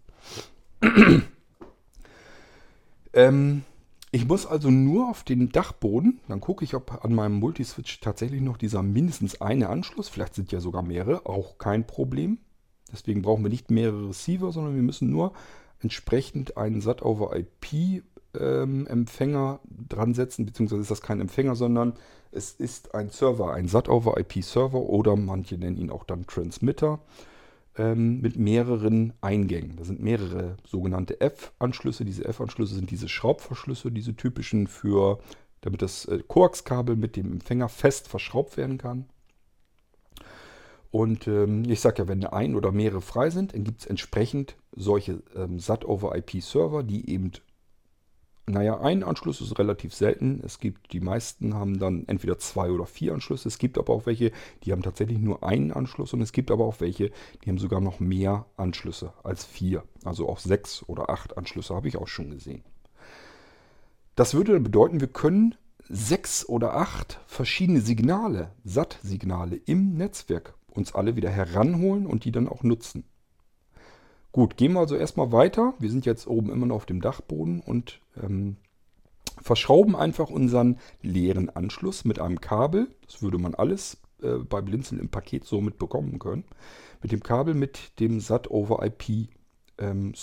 ähm, 3.13 3.63
ich 4.13 4.25
muss 4.27 4.45
also 4.45 4.69
nur 4.69 5.09
auf 5.09 5.23
den 5.23 5.49
Dachboden, 5.49 6.19
dann 6.27 6.39
gucke 6.39 6.63
ich, 6.63 6.75
ob 6.75 7.03
an 7.03 7.15
meinem 7.15 7.39
Multiswitch 7.39 7.99
tatsächlich 7.99 8.41
noch 8.41 8.57
dieser 8.57 8.83
mindestens 8.83 9.41
eine 9.41 9.69
Anschluss, 9.69 10.07
vielleicht 10.07 10.35
sind 10.35 10.51
ja 10.51 10.59
sogar 10.59 10.83
mehrere, 10.83 11.25
auch 11.25 11.57
kein 11.57 11.87
Problem. 11.87 12.37
Deswegen 12.91 13.23
brauchen 13.23 13.43
wir 13.43 13.49
nicht 13.49 13.71
mehrere 13.71 14.09
Receiver, 14.09 14.51
sondern 14.51 14.75
wir 14.75 14.83
müssen 14.83 15.09
nur 15.09 15.33
entsprechend 15.79 16.57
einen 16.57 16.79
SAT-over-IP-Empfänger 16.79 19.59
ähm, 19.63 19.87
dran 19.89 20.13
setzen, 20.13 20.45
beziehungsweise 20.45 20.83
ist 20.83 20.91
das 20.91 21.01
kein 21.01 21.19
Empfänger, 21.19 21.55
sondern 21.55 21.93
es 22.31 22.51
ist 22.51 22.93
ein 22.93 23.09
Server, 23.09 23.55
ein 23.55 23.67
SAT-over-IP-Server 23.67 24.79
oder 24.79 25.15
manche 25.15 25.57
nennen 25.57 25.77
ihn 25.77 25.89
auch 25.89 26.03
dann 26.03 26.27
Transmitter 26.27 26.99
ähm, 27.77 28.21
mit 28.21 28.37
mehreren 28.37 29.13
Eingängen. 29.21 29.75
Da 29.77 29.83
sind 29.83 30.01
mehrere 30.01 30.57
sogenannte 30.65 31.19
F-Anschlüsse. 31.21 32.05
Diese 32.05 32.25
F-Anschlüsse 32.25 32.75
sind 32.75 32.91
diese 32.91 33.09
Schraubverschlüsse, 33.09 33.91
diese 33.91 34.15
typischen 34.15 34.67
für, 34.67 35.19
damit 35.61 35.81
das 35.81 36.05
äh, 36.05 36.19
Koaxkabel 36.27 36.95
mit 36.95 37.15
dem 37.15 37.31
Empfänger 37.31 37.69
fest 37.69 38.07
verschraubt 38.07 38.57
werden 38.57 38.77
kann. 38.77 39.05
Und 40.91 41.27
ähm, 41.27 41.63
ich 41.67 41.79
sage 41.79 42.03
ja, 42.03 42.07
wenn 42.07 42.23
ein 42.23 42.55
oder 42.55 42.71
mehrere 42.71 43.01
frei 43.01 43.31
sind, 43.31 43.55
dann 43.55 43.63
gibt 43.63 43.81
es 43.81 43.87
entsprechend 43.87 44.55
solche 44.75 45.23
ähm, 45.35 45.59
SAT-over-IP-Server, 45.59 46.83
die 46.83 47.09
eben 47.09 47.31
naja, 48.45 48.79
ein 48.81 49.03
Anschluss 49.03 49.39
ist 49.39 49.57
relativ 49.57 49.93
selten. 49.93 50.41
Es 50.43 50.59
gibt, 50.59 50.91
die 50.91 50.99
meisten 50.99 51.53
haben 51.53 51.79
dann 51.79 52.05
entweder 52.07 52.37
zwei 52.37 52.71
oder 52.71 52.85
vier 52.85 53.13
Anschlüsse. 53.13 53.47
Es 53.47 53.57
gibt 53.57 53.77
aber 53.77 53.93
auch 53.93 54.05
welche, 54.05 54.31
die 54.63 54.73
haben 54.73 54.81
tatsächlich 54.81 55.19
nur 55.19 55.43
einen 55.43 55.71
Anschluss 55.71 56.13
und 56.13 56.21
es 56.21 56.33
gibt 56.33 56.51
aber 56.51 56.65
auch 56.65 56.81
welche, 56.81 57.11
die 57.43 57.49
haben 57.49 57.57
sogar 57.57 57.79
noch 57.79 58.01
mehr 58.01 58.45
Anschlüsse 58.57 59.13
als 59.23 59.45
vier. 59.45 59.83
Also 60.03 60.27
auch 60.27 60.39
sechs 60.39 60.83
oder 60.87 61.09
acht 61.09 61.37
Anschlüsse 61.37 61.73
habe 61.73 61.87
ich 61.87 61.95
auch 61.95 62.09
schon 62.09 62.31
gesehen. 62.31 62.63
Das 64.15 64.33
würde 64.33 64.59
bedeuten, 64.59 64.99
wir 64.99 65.07
können 65.07 65.55
sechs 65.87 66.47
oder 66.47 66.75
acht 66.75 67.21
verschiedene 67.27 67.79
Signale, 67.79 68.51
SAT-Signale 68.65 69.55
im 69.55 69.95
Netzwerk 69.95 70.53
uns 70.67 70.93
alle 70.93 71.15
wieder 71.15 71.29
heranholen 71.29 72.05
und 72.05 72.25
die 72.25 72.31
dann 72.31 72.49
auch 72.49 72.63
nutzen. 72.63 73.05
Gut, 74.33 74.57
gehen 74.57 74.73
wir 74.73 74.79
also 74.79 74.95
erstmal 74.95 75.31
weiter. 75.31 75.75
Wir 75.77 75.91
sind 75.91 76.07
jetzt 76.07 76.25
oben 76.27 76.49
immer 76.49 76.65
noch 76.65 76.77
auf 76.77 76.85
dem 76.87 77.01
Dachboden 77.01 77.61
und 77.61 78.01
ähm, 78.21 78.57
verschrauben 79.39 79.95
einfach 79.95 80.31
unseren 80.31 80.79
leeren 81.03 81.51
Anschluss 81.51 82.03
mit 82.03 82.17
einem 82.17 82.41
Kabel. 82.41 82.87
Das 83.05 83.21
würde 83.21 83.37
man 83.37 83.53
alles 83.53 83.97
äh, 84.23 84.39
bei 84.39 84.61
Blinzeln 84.61 84.99
im 84.99 85.09
Paket 85.09 85.45
so 85.45 85.61
mitbekommen 85.61 86.17
können. 86.17 86.45
Mit 87.03 87.11
dem 87.11 87.21
Kabel 87.21 87.53
mit 87.53 87.99
dem 87.99 88.19
SAT 88.19 88.49
over 88.49 88.83
IP 88.83 89.29
ähm. 89.77 90.13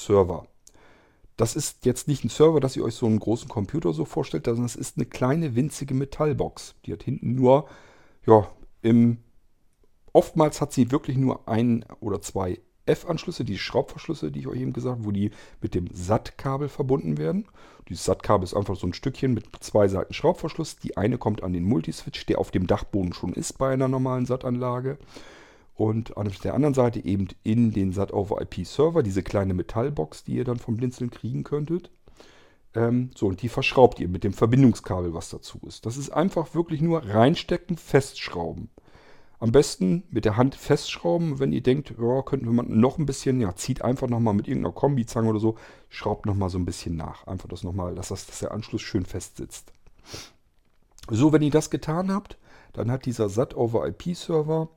Das 1.36 1.54
ist 1.54 1.86
jetzt 1.86 2.08
nicht 2.08 2.24
ein 2.24 2.30
Server, 2.30 2.58
dass 2.58 2.76
ihr 2.76 2.82
euch 2.82 2.94
so 2.94 3.06
einen 3.06 3.20
großen 3.20 3.48
Computer 3.48 3.92
so 3.92 4.04
vorstellt, 4.04 4.46
sondern 4.46 4.64
es 4.64 4.76
ist 4.76 4.96
eine 4.96 5.06
kleine 5.06 5.54
winzige 5.54 5.94
Metallbox. 5.94 6.74
Die 6.84 6.92
hat 6.92 7.04
hinten 7.04 7.36
nur, 7.36 7.68
ja, 8.26 8.50
im 8.82 9.18
oftmals 10.12 10.60
hat 10.60 10.72
sie 10.72 10.90
wirklich 10.90 11.16
nur 11.16 11.48
ein 11.48 11.84
oder 12.00 12.20
zwei 12.20 12.58
F-Anschlüsse, 12.90 13.44
die 13.44 13.58
Schraubverschlüsse, 13.58 14.30
die 14.30 14.40
ich 14.40 14.46
euch 14.46 14.60
eben 14.60 14.72
gesagt 14.72 14.96
habe, 14.96 15.04
wo 15.06 15.10
die 15.10 15.30
mit 15.60 15.74
dem 15.74 15.88
SAT-Kabel 15.92 16.68
verbunden 16.68 17.18
werden. 17.18 17.46
Dieses 17.88 18.04
SAT-Kabel 18.04 18.44
ist 18.44 18.54
einfach 18.54 18.76
so 18.76 18.86
ein 18.86 18.92
Stückchen 18.92 19.34
mit 19.34 19.46
zwei 19.60 19.88
Seiten 19.88 20.14
Schraubverschluss. 20.14 20.76
Die 20.76 20.96
eine 20.96 21.18
kommt 21.18 21.42
an 21.42 21.52
den 21.52 21.64
Multiswitch, 21.64 22.26
der 22.26 22.38
auf 22.38 22.50
dem 22.50 22.66
Dachboden 22.66 23.12
schon 23.12 23.32
ist 23.32 23.58
bei 23.58 23.72
einer 23.72 23.88
normalen 23.88 24.26
SAT-Anlage. 24.26 24.98
Und 25.74 26.16
an 26.18 26.30
der 26.44 26.54
anderen 26.54 26.74
Seite 26.74 27.04
eben 27.04 27.28
in 27.42 27.72
den 27.72 27.92
SAT-over-IP-Server, 27.92 29.02
diese 29.02 29.22
kleine 29.22 29.54
Metallbox, 29.54 30.24
die 30.24 30.34
ihr 30.34 30.44
dann 30.44 30.58
vom 30.58 30.76
Blinzeln 30.76 31.10
kriegen 31.10 31.42
könntet. 31.42 31.90
Ähm, 32.74 33.10
so, 33.16 33.26
und 33.26 33.42
die 33.42 33.48
verschraubt 33.48 33.98
ihr 33.98 34.08
mit 34.08 34.22
dem 34.22 34.32
Verbindungskabel, 34.32 35.14
was 35.14 35.30
dazu 35.30 35.58
ist. 35.66 35.86
Das 35.86 35.96
ist 35.96 36.10
einfach 36.10 36.54
wirklich 36.54 36.80
nur 36.82 37.02
reinstecken, 37.04 37.76
festschrauben. 37.76 38.68
Am 39.40 39.52
besten 39.52 40.04
mit 40.10 40.26
der 40.26 40.36
Hand 40.36 40.54
festschrauben, 40.54 41.38
wenn 41.38 41.52
ihr 41.52 41.62
denkt, 41.62 41.94
ja, 41.98 42.20
könnten 42.20 42.54
wir 42.54 42.62
noch 42.62 42.98
ein 42.98 43.06
bisschen, 43.06 43.40
ja, 43.40 43.56
zieht 43.56 43.80
einfach 43.80 44.06
nochmal 44.06 44.34
mit 44.34 44.46
irgendeiner 44.46 44.74
Kombizange 44.74 45.30
oder 45.30 45.40
so, 45.40 45.56
schraubt 45.88 46.26
nochmal 46.26 46.50
so 46.50 46.58
ein 46.58 46.66
bisschen 46.66 46.94
nach. 46.94 47.26
Einfach 47.26 47.48
das 47.48 47.64
nochmal, 47.64 47.94
dass, 47.94 48.08
das, 48.08 48.26
dass 48.26 48.40
der 48.40 48.52
Anschluss 48.52 48.82
schön 48.82 49.06
fest 49.06 49.38
sitzt. 49.38 49.72
So, 51.08 51.32
wenn 51.32 51.40
ihr 51.40 51.50
das 51.50 51.70
getan 51.70 52.12
habt, 52.12 52.36
dann 52.74 52.90
hat 52.90 53.06
dieser 53.06 53.30
SAT-over-IP-Server 53.30 54.68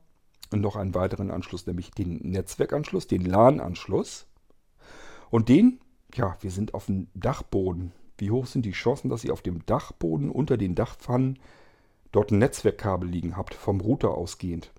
noch 0.50 0.76
einen 0.76 0.94
weiteren 0.94 1.30
Anschluss, 1.30 1.66
nämlich 1.66 1.90
den 1.90 2.16
Netzwerkanschluss, 2.22 3.06
den 3.06 3.26
LAN-Anschluss. 3.26 4.26
Und 5.28 5.50
den, 5.50 5.78
ja, 6.14 6.38
wir 6.40 6.50
sind 6.50 6.72
auf 6.72 6.86
dem 6.86 7.08
Dachboden. 7.12 7.92
Wie 8.16 8.30
hoch 8.30 8.46
sind 8.46 8.64
die 8.64 8.72
Chancen, 8.72 9.10
dass 9.10 9.24
ihr 9.24 9.32
auf 9.34 9.42
dem 9.42 9.66
Dachboden 9.66 10.30
unter 10.30 10.56
den 10.56 10.74
Dachpfannen 10.74 11.38
dort 12.14 12.30
ein 12.30 12.38
Netzwerkkabel 12.38 13.08
liegen 13.08 13.36
habt, 13.36 13.54
vom 13.54 13.80
Router 13.80 14.14
ausgehend, 14.14 14.72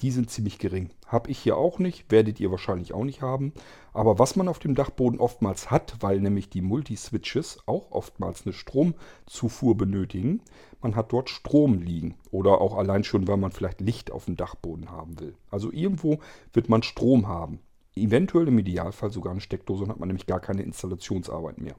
die 0.00 0.10
sind 0.10 0.30
ziemlich 0.30 0.58
gering. 0.58 0.90
Habe 1.06 1.30
ich 1.30 1.38
hier 1.38 1.56
auch 1.56 1.78
nicht, 1.78 2.10
werdet 2.10 2.40
ihr 2.40 2.50
wahrscheinlich 2.50 2.92
auch 2.92 3.04
nicht 3.04 3.22
haben. 3.22 3.52
Aber 3.92 4.18
was 4.18 4.36
man 4.36 4.48
auf 4.48 4.58
dem 4.58 4.74
Dachboden 4.74 5.20
oftmals 5.20 5.70
hat, 5.70 5.96
weil 6.00 6.20
nämlich 6.20 6.50
die 6.50 6.62
Multiswitches 6.62 7.58
auch 7.66 7.90
oftmals 7.92 8.44
eine 8.44 8.52
Stromzufuhr 8.52 9.76
benötigen, 9.76 10.42
man 10.82 10.96
hat 10.96 11.12
dort 11.12 11.30
Strom 11.30 11.80
liegen. 11.80 12.16
Oder 12.30 12.60
auch 12.60 12.76
allein 12.76 13.04
schon, 13.04 13.28
weil 13.28 13.36
man 13.36 13.52
vielleicht 13.52 13.80
Licht 13.80 14.10
auf 14.10 14.24
dem 14.24 14.36
Dachboden 14.36 14.90
haben 14.90 15.20
will. 15.20 15.36
Also 15.50 15.72
irgendwo 15.72 16.18
wird 16.52 16.68
man 16.68 16.82
Strom 16.82 17.28
haben. 17.28 17.60
Eventuell 17.94 18.48
im 18.48 18.58
Idealfall 18.58 19.10
sogar 19.10 19.30
eine 19.30 19.40
Steckdose 19.40 19.84
und 19.84 19.90
hat 19.90 20.00
man 20.00 20.08
nämlich 20.08 20.26
gar 20.26 20.40
keine 20.40 20.62
Installationsarbeit 20.62 21.58
mehr. 21.58 21.76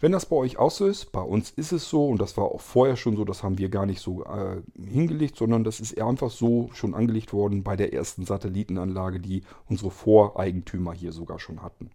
Wenn 0.00 0.12
das 0.12 0.26
bei 0.26 0.36
euch 0.36 0.58
auch 0.58 0.70
so 0.70 0.86
ist, 0.86 1.10
bei 1.10 1.20
uns 1.20 1.50
ist 1.50 1.72
es 1.72 1.88
so 1.88 2.06
und 2.06 2.20
das 2.20 2.36
war 2.36 2.44
auch 2.44 2.60
vorher 2.60 2.96
schon 2.96 3.16
so, 3.16 3.24
das 3.24 3.42
haben 3.42 3.58
wir 3.58 3.68
gar 3.68 3.84
nicht 3.84 4.00
so 4.00 4.24
äh, 4.24 4.62
hingelegt, 4.80 5.36
sondern 5.36 5.64
das 5.64 5.80
ist 5.80 6.00
einfach 6.00 6.30
so 6.30 6.70
schon 6.72 6.94
angelegt 6.94 7.32
worden 7.32 7.64
bei 7.64 7.74
der 7.74 7.92
ersten 7.92 8.24
Satellitenanlage, 8.24 9.18
die 9.18 9.42
unsere 9.68 9.90
Voreigentümer 9.90 10.92
hier 10.92 11.10
sogar 11.10 11.40
schon 11.40 11.62
hatten. 11.62 11.90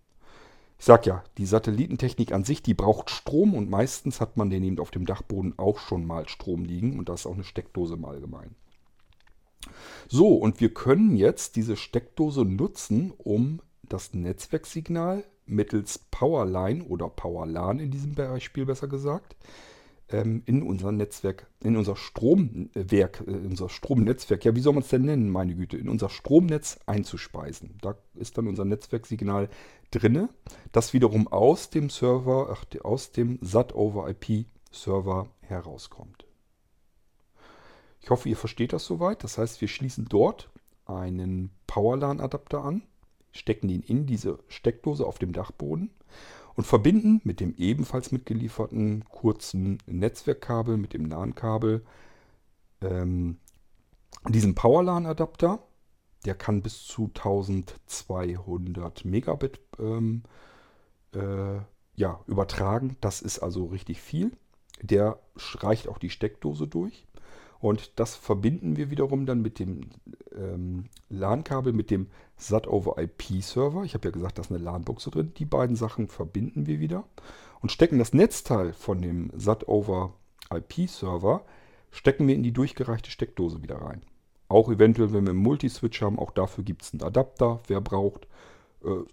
Ich 0.78 0.86
sag 0.86 1.06
ja, 1.06 1.24
die 1.38 1.46
Satellitentechnik 1.46 2.34
an 2.34 2.44
sich, 2.44 2.62
die 2.62 2.74
braucht 2.74 3.10
Strom 3.10 3.54
und 3.54 3.70
meistens 3.70 4.20
hat 4.20 4.36
man 4.36 4.50
den 4.50 4.66
eben 4.66 4.80
auf 4.80 4.92
dem 4.92 5.06
Dachboden 5.06 5.58
auch 5.58 5.80
schon 5.80 6.06
mal 6.06 6.28
Strom 6.28 6.66
liegen 6.66 7.00
und 7.00 7.08
da 7.08 7.14
ist 7.14 7.26
auch 7.26 7.36
eine 7.36 7.46
Steckdose 7.46 7.94
im 7.94 8.04
Allgemeinen. 8.04 8.56
So, 10.10 10.36
und 10.36 10.60
wir 10.60 10.74
können 10.74 11.16
jetzt 11.16 11.56
diese 11.56 11.78
Steckdose 11.78 12.44
nutzen, 12.44 13.14
um 13.18 13.62
das 13.88 14.14
Netzwerksignal 14.14 15.24
mittels 15.46 16.00
Powerline 16.12 16.84
oder 16.84 17.10
Powerlan 17.10 17.80
in 17.80 17.92
diesem 17.92 18.16
Beispiel 18.16 18.66
besser 18.66 18.88
gesagt, 18.88 19.36
ähm, 20.10 20.44
in 20.46 20.64
unser 20.64 20.92
Netzwerk, 20.92 21.48
in 21.62 21.76
unser 21.76 21.96
Stromwerk, 21.96 23.24
äh, 23.26 23.32
unser 23.32 23.70
Stromnetzwerk, 23.70 24.46
ja, 24.46 24.56
wie 24.56 24.60
soll 24.62 24.74
man 24.74 24.84
es 24.84 24.90
denn 24.90 25.04
nennen, 25.04 25.30
meine 25.30 25.56
Güte, 25.56 25.78
in 25.78 25.90
unser 25.90 26.10
Stromnetz 26.10 26.80
einzuspeisen. 26.86 27.78
Da 27.82 27.96
ist 28.16 28.38
dann 28.38 28.48
unser 28.48 28.66
Netzwerksignal 28.66 29.50
drinne, 29.92 30.30
das 30.72 30.94
wiederum 30.94 31.28
aus 31.28 31.70
dem 31.70 31.90
Server, 31.90 32.50
ach, 32.52 32.66
aus 32.84 33.12
dem 33.12 33.40
SAT-over-IP-Server 33.42 35.28
herauskommt. 35.42 36.26
Ich 38.02 38.10
hoffe, 38.10 38.28
ihr 38.28 38.38
versteht 38.38 38.74
das 38.74 38.86
soweit. 38.86 39.24
Das 39.24 39.38
heißt, 39.38 39.62
wir 39.62 39.70
schließen 39.70 40.08
dort 40.10 40.50
einen 40.86 41.52
Powerlan-Adapter 41.68 42.64
an, 42.64 42.84
stecken 43.34 43.68
ihn 43.68 43.82
in 43.82 44.06
diese 44.06 44.40
Steckdose 44.48 45.06
auf 45.06 45.20
dem 45.20 45.34
Dachboden 45.34 45.90
und 46.56 46.66
verbinden 46.66 47.20
mit 47.24 47.40
dem 47.40 47.56
ebenfalls 47.58 48.12
mitgelieferten 48.12 49.04
kurzen 49.10 49.80
Netzwerkkabel, 49.86 50.78
mit 50.78 50.94
dem 50.94 51.06
LAN-Kabel, 51.06 51.84
ähm, 52.82 53.38
diesen 54.30 54.56
Powerlan-Adapter. 54.56 55.60
Der 56.26 56.36
kann 56.36 56.62
bis 56.62 56.86
zu 56.86 57.08
1200 57.08 59.04
Megabit 59.04 59.60
ähm, 59.78 60.24
äh, 61.14 61.60
ja, 61.96 62.20
übertragen. 62.28 62.98
Das 63.02 63.22
ist 63.22 63.40
also 63.40 63.66
richtig 63.66 64.00
viel. 64.02 64.32
Der 64.82 65.20
reicht 65.36 65.88
auch 65.88 65.98
die 65.98 66.10
Steckdose 66.10 66.68
durch. 66.68 67.06
Und 67.64 67.98
das 67.98 68.16
verbinden 68.18 68.76
wir 68.76 68.92
wiederum 68.92 69.26
dann 69.26 69.42
mit 69.42 69.58
dem 69.58 69.86
ähm, 70.36 70.90
LAN-Kabel, 71.08 71.72
mit 71.72 71.92
dem 71.92 72.08
SAT-over-IP-Server. 72.36 73.86
Ich 73.86 73.94
habe 73.94 74.06
ja 74.06 74.12
gesagt, 74.12 74.38
da 74.38 74.42
ist 74.42 74.52
eine 74.52 74.62
LAN-Buchse 74.62 75.12
drin. 75.12 75.32
Die 75.38 75.46
beiden 75.46 75.78
Sachen 75.78 76.10
verbinden 76.10 76.68
wir 76.68 76.82
wieder 76.82 77.06
und 77.62 77.72
stecken 77.72 78.00
das 78.00 78.12
Netzteil 78.12 78.74
von 78.74 79.02
dem 79.02 79.32
SAT-over-IP-Server, 79.34 81.46
stecken 81.90 82.28
wir 82.28 82.36
in 82.36 82.44
die 82.44 82.52
durchgereichte 82.52 83.10
Steckdose 83.10 83.64
wieder 83.64 83.78
rein. 83.78 84.02
Auch 84.50 84.70
eventuell, 84.70 85.14
wenn 85.14 85.24
wir 85.24 85.32
einen 85.32 85.40
Multiswitch 85.40 86.02
haben, 86.02 86.20
auch 86.20 86.32
dafür 86.32 86.66
gibt 86.66 86.82
es 86.82 86.92
einen 86.92 87.04
Adapter, 87.04 87.62
wer 87.68 87.80
braucht. 87.80 88.28
Äh, 88.84 89.06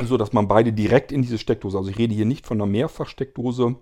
so 0.06 0.16
dass 0.16 0.32
man 0.32 0.48
beide 0.48 0.72
direkt 0.72 1.12
in 1.12 1.20
diese 1.20 1.36
Steckdose, 1.36 1.76
also 1.76 1.90
ich 1.90 1.98
rede 1.98 2.14
hier 2.14 2.24
nicht 2.24 2.46
von 2.46 2.56
einer 2.56 2.70
Mehrfachsteckdose, 2.70 3.76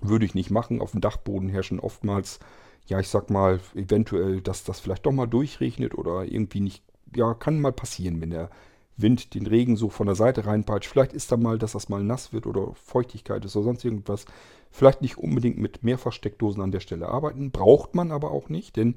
würde 0.00 0.24
ich 0.24 0.36
nicht 0.36 0.52
machen. 0.52 0.80
Auf 0.80 0.92
dem 0.92 1.00
Dachboden 1.00 1.48
herrschen 1.48 1.80
oftmals 1.80 2.38
ja, 2.86 3.00
ich 3.00 3.08
sag 3.08 3.30
mal, 3.30 3.60
eventuell, 3.74 4.40
dass 4.40 4.64
das 4.64 4.80
vielleicht 4.80 5.06
doch 5.06 5.12
mal 5.12 5.26
durchregnet 5.26 5.96
oder 5.96 6.24
irgendwie 6.24 6.60
nicht, 6.60 6.84
ja, 7.14 7.34
kann 7.34 7.60
mal 7.60 7.72
passieren, 7.72 8.20
wenn 8.20 8.30
der 8.30 8.50
Wind 8.96 9.34
den 9.34 9.46
Regen 9.46 9.76
so 9.76 9.90
von 9.90 10.06
der 10.06 10.16
Seite 10.16 10.46
reinpeitscht. 10.46 10.90
Vielleicht 10.90 11.12
ist 11.12 11.30
da 11.30 11.36
mal, 11.36 11.58
dass 11.58 11.72
das 11.72 11.88
mal 11.88 12.02
nass 12.02 12.32
wird 12.32 12.46
oder 12.46 12.72
Feuchtigkeit 12.74 13.44
ist 13.44 13.56
oder 13.56 13.64
sonst 13.64 13.84
irgendwas. 13.84 14.24
Vielleicht 14.70 15.02
nicht 15.02 15.18
unbedingt 15.18 15.58
mit 15.58 15.82
Mehrfachsteckdosen 15.84 16.62
an 16.62 16.70
der 16.70 16.80
Stelle 16.80 17.08
arbeiten. 17.08 17.50
Braucht 17.50 17.94
man 17.94 18.10
aber 18.10 18.30
auch 18.30 18.48
nicht, 18.48 18.76
denn 18.76 18.96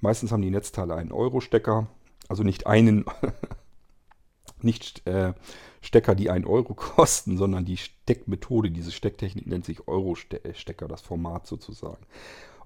meistens 0.00 0.32
haben 0.32 0.42
die 0.42 0.50
Netzteile 0.50 0.94
einen 0.94 1.12
Euro-Stecker. 1.12 1.88
Also 2.28 2.42
nicht 2.42 2.66
einen, 2.66 3.04
nicht 4.62 5.06
äh, 5.06 5.34
Stecker, 5.82 6.14
die 6.14 6.30
einen 6.30 6.46
Euro 6.46 6.74
kosten, 6.74 7.36
sondern 7.36 7.64
die 7.64 7.76
Steckmethode, 7.76 8.70
diese 8.70 8.92
Stecktechnik 8.92 9.46
nennt 9.46 9.64
sich 9.64 9.86
Euro-Stecker, 9.86 10.88
das 10.88 11.02
Format 11.02 11.46
sozusagen. 11.46 12.04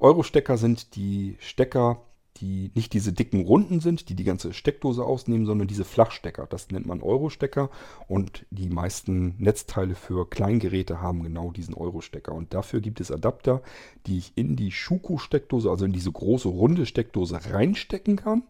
Euro-Stecker 0.00 0.56
sind 0.56 0.96
die 0.96 1.36
Stecker, 1.38 2.02
die 2.38 2.70
nicht 2.74 2.92
diese 2.92 3.12
dicken 3.12 3.42
runden 3.42 3.80
sind, 3.80 4.08
die 4.08 4.14
die 4.14 4.24
ganze 4.24 4.52
Steckdose 4.52 5.04
ausnehmen, 5.04 5.46
sondern 5.46 5.68
diese 5.68 5.84
Flachstecker. 5.84 6.46
Das 6.46 6.70
nennt 6.70 6.86
man 6.86 7.02
Euro-Stecker 7.02 7.70
und 8.08 8.46
die 8.50 8.70
meisten 8.70 9.34
Netzteile 9.38 9.94
für 9.94 10.28
Kleingeräte 10.28 11.02
haben 11.02 11.22
genau 11.22 11.50
diesen 11.50 11.74
Euro-Stecker. 11.74 12.32
Und 12.32 12.54
dafür 12.54 12.80
gibt 12.80 13.00
es 13.00 13.10
Adapter, 13.10 13.62
die 14.06 14.18
ich 14.18 14.32
in 14.36 14.56
die 14.56 14.72
Schuko-Steckdose, 14.72 15.70
also 15.70 15.84
in 15.84 15.92
diese 15.92 16.12
große 16.12 16.48
runde 16.48 16.86
Steckdose 16.86 17.38
reinstecken 17.52 18.16
kann. 18.16 18.44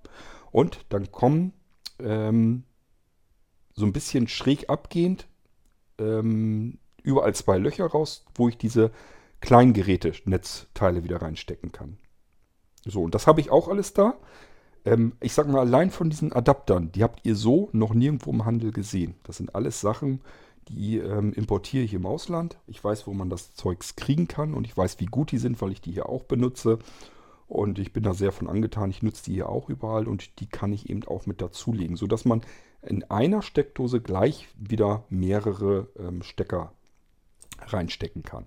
Und 0.53 0.85
dann 0.91 1.11
kommen 1.11 1.53
ähm, 1.99 2.65
so 3.75 3.87
ein 3.87 3.93
bisschen 3.93 4.29
schräg 4.29 4.69
abgehend 4.69 5.27
ähm, 5.99 6.79
überall 7.03 7.35
zwei 7.35 7.59
Löcher 7.59 7.87
raus, 7.87 8.25
wo 8.35 8.49
ich 8.49 8.57
diese 8.57 8.93
Kleingeräte-Netzteile 9.41 11.05
wieder 11.05 11.23
reinstecken 11.23 11.73
kann. 11.73 11.99
So, 12.85 13.03
und 13.03 13.15
das 13.15 13.27
habe 13.27 13.41
ich 13.41 13.51
auch 13.51 13.69
alles 13.69 13.93
da. 13.93 14.15
Ähm, 14.85 15.13
ich 15.21 15.35
sage 15.35 15.51
mal, 15.51 15.61
allein 15.61 15.91
von 15.91 16.11
diesen 16.11 16.33
Adaptern, 16.33 16.93
die 16.93 17.03
habt 17.03 17.25
ihr 17.25 17.37
so 17.37 17.69
noch 17.73 17.95
nirgendwo 17.95 18.31
im 18.31 18.45
Handel 18.45 18.73
gesehen. 18.73 19.15
Das 19.25 19.37
sind 19.37 19.55
alles 19.55 19.81
Sachen, 19.81 20.21
die 20.69 20.99
ähm, 20.99 21.33
importiere 21.33 21.85
ich 21.85 21.95
im 21.95 22.07
Ausland. 22.07 22.59
Ich 22.67 22.83
weiß, 22.83 23.07
wo 23.07 23.13
man 23.13 23.31
das 23.31 23.55
Zeugs 23.55 23.97
kriegen 23.97 24.29
kann 24.29 24.55
und 24.55 24.67
ich 24.67 24.77
weiß, 24.77 25.01
wie 25.01 25.07
gut 25.07 25.33
die 25.33 25.39
sind, 25.39 25.61
weil 25.61 25.73
ich 25.73 25.81
die 25.81 25.93
hier 25.93 26.09
auch 26.09 26.25
benutze. 26.25 26.79
Und 27.49 27.79
ich 27.81 27.93
bin 27.93 28.05
da 28.05 28.15
sehr 28.15 28.31
von 28.31 28.49
angetan. 28.49 28.91
Ich 28.91 29.03
nutze 29.03 29.25
die 29.25 29.35
hier 29.35 29.49
auch 29.49 29.69
überall 29.69 30.07
und 30.07 30.39
die 30.41 30.47
kann 30.47 30.73
ich 30.73 30.89
eben 30.89 31.05
auch 31.05 31.27
mit 31.27 31.43
dazulegen, 31.43 31.97
sodass 31.97 32.25
man 32.25 32.43
in 32.83 33.03
einer 33.11 33.43
Steckdose 33.43 34.01
gleich 34.01 34.49
wieder 34.57 35.05
mehrere 35.11 35.89
ähm, 35.99 36.23
Stecker 36.23 36.73
reinstecken 37.67 38.23
kann. 38.23 38.47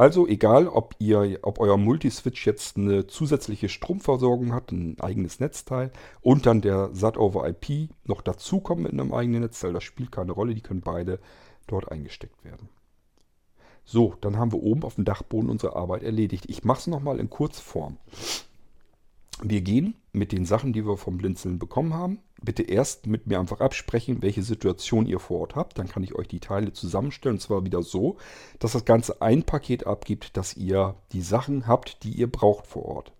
Also 0.00 0.26
egal, 0.26 0.66
ob, 0.66 0.94
ihr, 0.98 1.40
ob 1.42 1.60
euer 1.60 1.76
Multiswitch 1.76 2.46
jetzt 2.46 2.78
eine 2.78 3.06
zusätzliche 3.06 3.68
Stromversorgung 3.68 4.54
hat, 4.54 4.72
ein 4.72 4.98
eigenes 4.98 5.40
Netzteil 5.40 5.92
und 6.22 6.46
dann 6.46 6.62
der 6.62 6.88
SAT 6.94 7.18
over 7.18 7.46
IP 7.46 7.90
noch 8.06 8.22
dazukommt 8.22 8.80
mit 8.80 8.92
einem 8.92 9.12
eigenen 9.12 9.42
Netzteil, 9.42 9.74
das 9.74 9.84
spielt 9.84 10.10
keine 10.10 10.32
Rolle, 10.32 10.54
die 10.54 10.62
können 10.62 10.80
beide 10.80 11.18
dort 11.66 11.92
eingesteckt 11.92 12.42
werden. 12.46 12.70
So, 13.84 14.14
dann 14.22 14.38
haben 14.38 14.52
wir 14.52 14.62
oben 14.62 14.84
auf 14.84 14.94
dem 14.94 15.04
Dachboden 15.04 15.50
unsere 15.50 15.76
Arbeit 15.76 16.02
erledigt. 16.02 16.46
Ich 16.48 16.64
mache 16.64 16.78
es 16.78 16.86
nochmal 16.86 17.20
in 17.20 17.28
Kurzform. 17.28 17.98
Wir 19.42 19.62
gehen 19.62 19.94
mit 20.12 20.32
den 20.32 20.44
Sachen, 20.44 20.72
die 20.72 20.84
wir 20.84 20.96
vom 20.96 21.16
Blinzeln 21.16 21.58
bekommen 21.58 21.94
haben, 21.94 22.18
bitte 22.42 22.62
erst 22.62 23.06
mit 23.06 23.26
mir 23.26 23.38
einfach 23.38 23.60
absprechen, 23.60 24.22
welche 24.22 24.42
Situation 24.42 25.06
ihr 25.06 25.18
vor 25.18 25.40
Ort 25.40 25.56
habt. 25.56 25.78
Dann 25.78 25.88
kann 25.88 26.02
ich 26.02 26.14
euch 26.14 26.28
die 26.28 26.40
Teile 26.40 26.72
zusammenstellen. 26.72 27.36
Und 27.36 27.40
zwar 27.40 27.64
wieder 27.64 27.82
so, 27.82 28.16
dass 28.58 28.72
das 28.72 28.84
Ganze 28.84 29.22
ein 29.22 29.44
Paket 29.44 29.86
abgibt, 29.86 30.36
dass 30.36 30.56
ihr 30.56 30.96
die 31.12 31.22
Sachen 31.22 31.66
habt, 31.66 32.02
die 32.02 32.10
ihr 32.10 32.30
braucht 32.30 32.66
vor 32.66 32.84
Ort. 32.84 33.12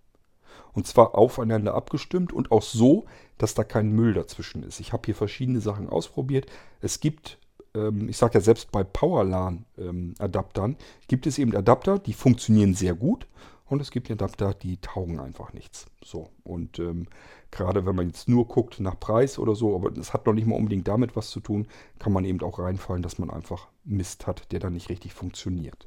Und 0.72 0.87
zwar 0.87 1.16
aufeinander 1.16 1.74
abgestimmt 1.74 2.33
und 2.33 2.52
auch 2.52 2.62
so, 2.62 3.06
dass 3.38 3.54
da 3.54 3.64
kein 3.64 3.90
Müll 3.90 4.14
dazwischen 4.14 4.62
ist. 4.62 4.80
Ich 4.80 4.92
habe 4.92 5.02
hier 5.06 5.14
verschiedene 5.14 5.61
Sachen 5.61 5.88
ausprobiert. 5.88 6.46
Es 6.80 7.00
gibt, 7.00 7.38
ähm, 7.74 8.09
ich 8.09 8.16
sage 8.18 8.35
ja 8.35 8.40
selbst 8.40 8.70
bei 8.70 8.85
Powerlan-Adaptern, 8.85 10.70
ähm, 10.72 10.76
gibt 11.09 11.26
es 11.26 11.38
eben 11.38 11.56
Adapter, 11.56 11.98
die 11.98 12.12
funktionieren 12.12 12.74
sehr 12.74 12.94
gut. 12.94 13.26
Und 13.70 13.80
es 13.80 13.92
gibt 13.92 14.11
Adapter, 14.11 14.52
die 14.52 14.78
taugen 14.78 15.20
einfach 15.20 15.52
nichts. 15.52 15.87
So, 16.04 16.28
und 16.42 16.80
ähm, 16.80 17.06
gerade 17.52 17.87
wenn 17.87 17.94
man 17.94 18.09
jetzt 18.09 18.28
nur 18.28 18.48
guckt 18.48 18.80
nach 18.80 18.98
Preis 18.98 19.38
oder 19.38 19.54
so, 19.54 19.76
aber 19.76 19.96
es 19.96 20.12
hat 20.12 20.26
noch 20.26 20.33
nicht 20.33 20.48
mal 20.48 20.56
unbedingt 20.56 20.88
damit 20.88 21.14
was 21.14 21.30
zu 21.30 21.38
tun, 21.38 21.68
kann 22.00 22.12
man 22.12 22.24
eben 22.24 22.42
auch 22.42 22.59
reinfallen, 22.59 23.00
dass 23.00 23.20
man 23.20 23.30
einfach 23.30 23.68
Mist 23.85 24.26
hat, 24.26 24.50
der 24.50 24.59
dann 24.59 24.72
nicht 24.72 24.88
richtig 24.88 25.14
funktioniert. 25.14 25.87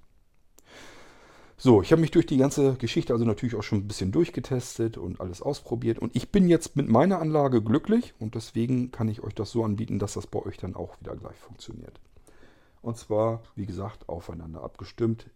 So, 1.57 1.81
ich 1.81 1.91
habe 1.91 1.99
mich 1.99 2.11
durch 2.11 2.25
die 2.25 2.37
ganze 2.37 2.75
Geschichte 2.75 3.11
also 3.11 3.25
natürlich 3.25 3.55
auch 3.55 3.63
schon 3.63 3.79
ein 3.79 3.87
bisschen 3.87 4.13
durchgetestet 4.13 4.97
und 4.97 5.19
alles 5.19 5.41
ausprobiert. 5.41 5.99
Und 5.99 6.15
ich 6.15 6.31
bin 6.31 6.47
jetzt 6.47 6.77
mit 6.77 6.87
meiner 6.87 7.19
Anlage 7.19 7.61
glücklich 7.61 8.13
und 8.17 8.35
deswegen 8.35 8.91
kann 8.91 9.09
ich 9.09 9.23
euch 9.23 9.35
das 9.35 9.51
so 9.51 9.61
anbieten, 9.65 9.99
dass 9.99 10.13
das 10.13 10.25
bei 10.25 10.39
euch 10.39 10.55
dann 10.55 10.75
auch 10.75 11.01
wieder 11.01 11.17
gleich 11.17 11.37
funktioniert. 11.37 11.99
Und 12.81 12.95
zwar, 12.97 13.43
wie 13.55 13.65
gesagt, 13.65 14.07
aufeinander 14.07 14.63
abgestimmt. 14.63 15.29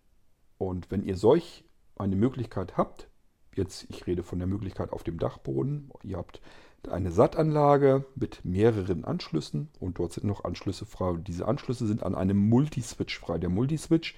Und 0.58 0.90
wenn 0.92 1.04
ihr 1.04 1.18
solch 1.18 1.66
eine 2.00 2.16
Möglichkeit 2.16 2.78
habt, 2.78 3.10
jetzt 3.56 3.86
ich 3.90 4.08
rede 4.08 4.24
von 4.24 4.40
der 4.40 4.48
Möglichkeit 4.48 4.92
auf 4.92 5.04
dem 5.04 5.20
Dachboden, 5.20 5.92
ihr 6.04 6.18
habt 6.18 6.42
eine 6.90 7.12
SAT-Anlage 7.12 8.06
mit 8.16 8.46
mehreren 8.46 9.04
Anschlüssen 9.04 9.70
und 9.80 10.00
dort 10.00 10.14
sind 10.14 10.26
noch 10.26 10.46
Anschlüsse 10.46 10.86
frei. 10.86 11.10
Und 11.10 11.28
diese 11.28 11.48
Anschlüsse 11.48 11.86
sind 11.86 12.04
an 12.04 12.16
einem 12.16 12.38
Multiswitch 12.38 13.20
frei. 13.20 13.38
Der 13.40 13.50
Multiswitch 13.50 14.16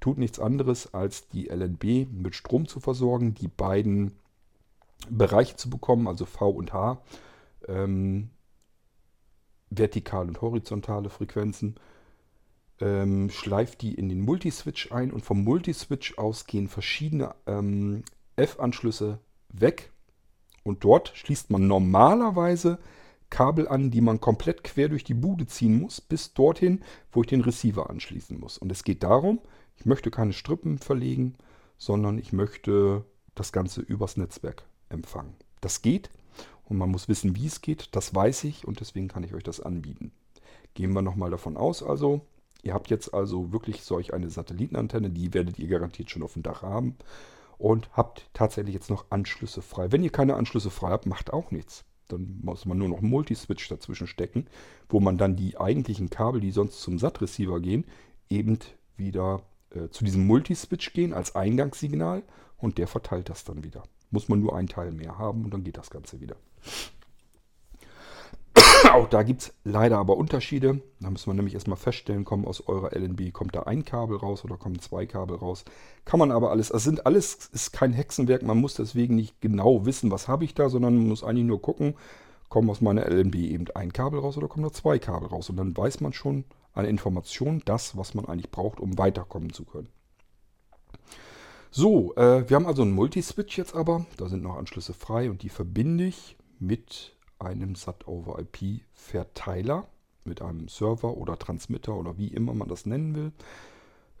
tut 0.00 0.18
nichts 0.18 0.38
anderes, 0.38 0.92
als 0.92 1.28
die 1.28 1.48
LNB 1.48 2.10
mit 2.10 2.34
Strom 2.34 2.66
zu 2.66 2.80
versorgen, 2.80 3.34
die 3.34 3.48
beiden 3.48 4.12
Bereiche 5.08 5.56
zu 5.56 5.70
bekommen, 5.70 6.08
also 6.08 6.26
V 6.26 6.50
und 6.50 6.72
H, 6.72 7.00
ähm, 7.68 8.30
vertikale 9.70 10.28
und 10.28 10.40
horizontale 10.40 11.08
Frequenzen 11.08 11.76
ähm, 12.80 13.30
schleift 13.30 13.82
die 13.82 13.94
in 13.94 14.08
den 14.08 14.20
Multiswitch 14.20 14.92
ein 14.92 15.12
und 15.12 15.24
vom 15.24 15.44
Multiswitch 15.44 16.18
aus 16.18 16.46
gehen 16.46 16.68
verschiedene 16.68 17.34
ähm, 17.46 18.04
F-Anschlüsse 18.36 19.18
weg 19.48 19.92
und 20.62 20.84
dort 20.84 21.12
schließt 21.14 21.50
man 21.50 21.66
normalerweise 21.66 22.78
Kabel 23.28 23.68
an, 23.68 23.90
die 23.90 24.00
man 24.00 24.20
komplett 24.20 24.64
quer 24.64 24.88
durch 24.88 25.04
die 25.04 25.14
Bude 25.14 25.46
ziehen 25.46 25.80
muss, 25.80 26.00
bis 26.00 26.34
dorthin, 26.34 26.82
wo 27.12 27.22
ich 27.22 27.28
den 27.28 27.42
Receiver 27.42 27.88
anschließen 27.88 28.38
muss. 28.38 28.58
Und 28.58 28.72
es 28.72 28.82
geht 28.82 29.02
darum, 29.04 29.40
ich 29.76 29.86
möchte 29.86 30.10
keine 30.10 30.32
Strippen 30.32 30.78
verlegen, 30.78 31.36
sondern 31.78 32.18
ich 32.18 32.32
möchte 32.32 33.04
das 33.34 33.52
Ganze 33.52 33.80
übers 33.80 34.16
Netzwerk 34.16 34.64
empfangen. 34.88 35.34
Das 35.60 35.82
geht 35.82 36.10
und 36.64 36.76
man 36.76 36.90
muss 36.90 37.08
wissen, 37.08 37.36
wie 37.36 37.46
es 37.46 37.60
geht. 37.60 37.94
Das 37.94 38.14
weiß 38.14 38.44
ich 38.44 38.66
und 38.66 38.80
deswegen 38.80 39.08
kann 39.08 39.22
ich 39.22 39.32
euch 39.32 39.44
das 39.44 39.60
anbieten. 39.60 40.12
Gehen 40.74 40.92
wir 40.92 41.02
nochmal 41.02 41.30
davon 41.30 41.56
aus, 41.56 41.82
also 41.82 42.22
Ihr 42.62 42.74
habt 42.74 42.90
jetzt 42.90 43.14
also 43.14 43.52
wirklich 43.52 43.82
solch 43.82 44.12
eine 44.14 44.30
Satellitenantenne, 44.30 45.10
die 45.10 45.32
werdet 45.34 45.58
ihr 45.58 45.68
garantiert 45.68 46.10
schon 46.10 46.22
auf 46.22 46.34
dem 46.34 46.42
Dach 46.42 46.62
haben 46.62 46.96
und 47.58 47.90
habt 47.92 48.28
tatsächlich 48.32 48.74
jetzt 48.74 48.90
noch 48.90 49.06
Anschlüsse 49.10 49.62
frei. 49.62 49.92
Wenn 49.92 50.02
ihr 50.02 50.10
keine 50.10 50.34
Anschlüsse 50.34 50.70
frei 50.70 50.90
habt, 50.90 51.06
macht 51.06 51.32
auch 51.32 51.50
nichts. 51.50 51.84
Dann 52.08 52.40
muss 52.42 52.66
man 52.66 52.78
nur 52.78 52.88
noch 52.88 52.98
einen 52.98 53.10
Multiswitch 53.10 53.68
dazwischen 53.68 54.06
stecken, 54.06 54.46
wo 54.88 54.98
man 55.00 55.18
dann 55.18 55.36
die 55.36 55.58
eigentlichen 55.58 56.10
Kabel, 56.10 56.40
die 56.40 56.50
sonst 56.50 56.80
zum 56.80 56.98
SAT-Receiver 56.98 57.60
gehen, 57.60 57.84
eben 58.28 58.58
wieder 58.96 59.42
äh, 59.70 59.88
zu 59.90 60.04
diesem 60.04 60.26
Multiswitch 60.26 60.92
gehen 60.92 61.12
als 61.12 61.36
Eingangssignal 61.36 62.22
und 62.56 62.78
der 62.78 62.88
verteilt 62.88 63.28
das 63.28 63.44
dann 63.44 63.62
wieder. 63.62 63.82
Muss 64.10 64.28
man 64.28 64.40
nur 64.40 64.56
einen 64.56 64.68
Teil 64.68 64.92
mehr 64.92 65.18
haben 65.18 65.44
und 65.44 65.54
dann 65.54 65.62
geht 65.62 65.76
das 65.76 65.90
Ganze 65.90 66.20
wieder. 66.20 66.36
Da 69.10 69.24
gibt 69.24 69.42
es 69.42 69.54
leider 69.64 69.98
aber 69.98 70.16
Unterschiede. 70.16 70.82
Da 71.00 71.10
muss 71.10 71.26
man 71.26 71.34
nämlich 71.34 71.54
erstmal 71.54 71.76
feststellen, 71.76 72.24
kommen 72.24 72.44
aus 72.44 72.68
eurer 72.68 72.96
LNB, 72.96 73.32
kommt 73.32 73.56
da 73.56 73.64
ein 73.64 73.84
Kabel 73.84 74.16
raus 74.16 74.44
oder 74.44 74.56
kommen 74.56 74.78
zwei 74.78 75.04
Kabel 75.04 75.36
raus. 75.36 75.64
Kann 76.04 76.20
man 76.20 76.30
aber 76.30 76.52
alles, 76.52 76.70
es 76.70 76.84
sind 76.84 77.06
alles, 77.06 77.50
ist 77.52 77.72
kein 77.72 77.92
Hexenwerk, 77.92 78.42
man 78.42 78.58
muss 78.58 78.74
deswegen 78.74 79.16
nicht 79.16 79.40
genau 79.40 79.84
wissen, 79.84 80.12
was 80.12 80.28
habe 80.28 80.44
ich 80.44 80.54
da, 80.54 80.68
sondern 80.68 80.96
man 80.96 81.08
muss 81.08 81.24
eigentlich 81.24 81.46
nur 81.46 81.60
gucken, 81.60 81.94
kommen 82.48 82.70
aus 82.70 82.80
meiner 82.80 83.04
LNB 83.04 83.34
eben 83.34 83.64
ein 83.74 83.92
Kabel 83.92 84.20
raus 84.20 84.36
oder 84.36 84.46
kommen 84.46 84.62
da 84.62 84.72
zwei 84.72 85.00
Kabel 85.00 85.28
raus. 85.28 85.50
Und 85.50 85.56
dann 85.56 85.76
weiß 85.76 86.00
man 86.00 86.12
schon 86.12 86.44
an 86.72 86.84
Informationen 86.84 87.62
das, 87.64 87.96
was 87.96 88.14
man 88.14 88.26
eigentlich 88.26 88.52
braucht, 88.52 88.78
um 88.78 88.96
weiterkommen 88.96 89.52
zu 89.52 89.64
können. 89.64 89.88
So, 91.72 92.14
äh, 92.14 92.48
wir 92.48 92.54
haben 92.54 92.66
also 92.66 92.82
einen 92.82 92.92
Multiswitch 92.92 93.58
jetzt 93.58 93.74
aber. 93.74 94.06
Da 94.18 94.28
sind 94.28 94.44
noch 94.44 94.56
Anschlüsse 94.56 94.92
frei 94.92 95.30
und 95.30 95.42
die 95.42 95.48
verbinde 95.48 96.04
ich 96.04 96.36
mit 96.60 97.16
einem 97.40 97.74
SAT-over-IP-Verteiler, 97.74 99.88
mit 100.24 100.42
einem 100.42 100.68
Server 100.68 101.16
oder 101.16 101.38
Transmitter 101.38 101.96
oder 101.96 102.18
wie 102.18 102.28
immer 102.28 102.52
man 102.54 102.68
das 102.68 102.86
nennen 102.86 103.14
will. 103.14 103.32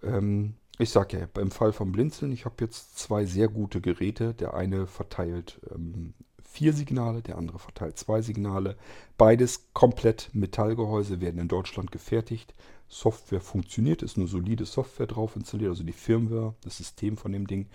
Ähm, 0.02 0.54
ich 0.78 0.90
sage 0.90 1.18
ja, 1.18 1.28
beim 1.32 1.50
Fall 1.50 1.72
von 1.72 1.90
Blinzeln, 1.92 2.32
ich 2.32 2.44
habe 2.46 2.56
jetzt 2.60 2.98
zwei 2.98 3.26
sehr 3.26 3.48
gute 3.48 3.82
Geräte. 3.82 4.32
Der 4.32 4.54
eine 4.54 4.86
verteilt 4.86 5.60
ähm, 5.70 6.14
vier 6.42 6.72
Signale, 6.72 7.22
der 7.22 7.38
andere 7.38 7.58
verteilt 7.58 7.98
zwei 7.98 8.22
Signale. 8.22 8.76
Beides 9.18 9.72
komplett 9.72 10.30
Metallgehäuse, 10.32 11.20
werden 11.20 11.40
in 11.40 11.48
Deutschland 11.48 11.92
gefertigt. 11.92 12.54
Software 12.88 13.40
funktioniert, 13.40 14.02
ist 14.02 14.16
eine 14.16 14.26
solide 14.26 14.64
Software 14.64 15.06
drauf 15.06 15.36
installiert, 15.36 15.70
also 15.70 15.84
die 15.84 15.92
Firmware, 15.92 16.54
das 16.62 16.78
System 16.78 17.16
von 17.16 17.32
dem 17.32 17.46
Ding. 17.46 17.68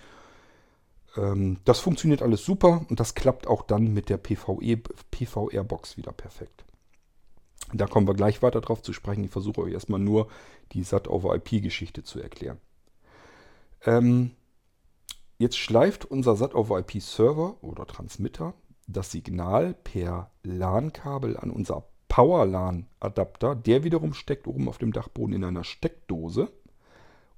Ähm, 1.18 1.58
das 1.66 1.80
funktioniert 1.80 2.22
alles 2.22 2.44
super 2.44 2.86
und 2.90 3.00
das 3.00 3.16
klappt 3.16 3.48
auch 3.48 3.64
dann 3.64 3.94
mit 3.94 4.10
der 4.10 4.18
PVE, 4.18 4.78
PVR-Box 5.12 5.98
wieder 5.98 6.12
perfekt. 6.12 6.66
Da 7.74 7.88
kommen 7.88 8.08
wir 8.08 8.14
gleich 8.14 8.42
weiter 8.42 8.62
drauf 8.62 8.82
zu 8.82 8.94
sprechen. 8.94 9.24
Ich 9.24 9.32
versuche 9.32 9.62
euch 9.62 9.74
erstmal 9.74 10.00
nur 10.00 10.28
die 10.72 10.84
SAT-over-IP-Geschichte 10.84 12.04
zu 12.04 12.20
erklären. 12.20 12.60
Ähm, 13.86 14.32
jetzt 15.38 15.58
schleift 15.58 16.06
unser 16.06 16.36
SAT-over-IP-Server 16.36 17.64
oder 17.64 17.86
Transmitter 17.88 18.54
das 18.88 19.12
Signal 19.12 19.74
per 19.74 20.32
LAN-Kabel 20.44 21.38
an 21.38 21.50
unser 21.50 21.88
Power-LAN-Adapter. 22.08 23.56
Der 23.56 23.84
wiederum 23.84 24.14
steckt 24.14 24.48
oben 24.48 24.70
auf 24.70 24.78
dem 24.78 24.94
Dachboden 24.94 25.36
in 25.36 25.44
einer 25.44 25.64
Steckdose 25.64 26.52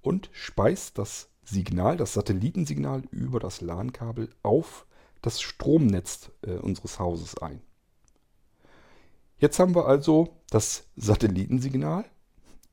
und 0.02 0.30
speist 0.34 0.98
das 0.98 1.30
Signal, 1.48 1.98
das 1.98 2.14
Satellitensignal 2.14 3.04
über 3.12 3.40
das 3.40 3.62
LAN-Kabel 3.62 4.30
auf 4.44 4.86
das 5.22 5.42
Stromnetz 5.42 6.32
äh, 6.42 6.58
unseres 6.58 7.00
Hauses 7.00 7.38
ein. 7.38 7.62
Jetzt 9.40 9.60
haben 9.60 9.76
wir 9.76 9.86
also 9.86 10.30
das 10.50 10.88
Satellitensignal 10.96 12.06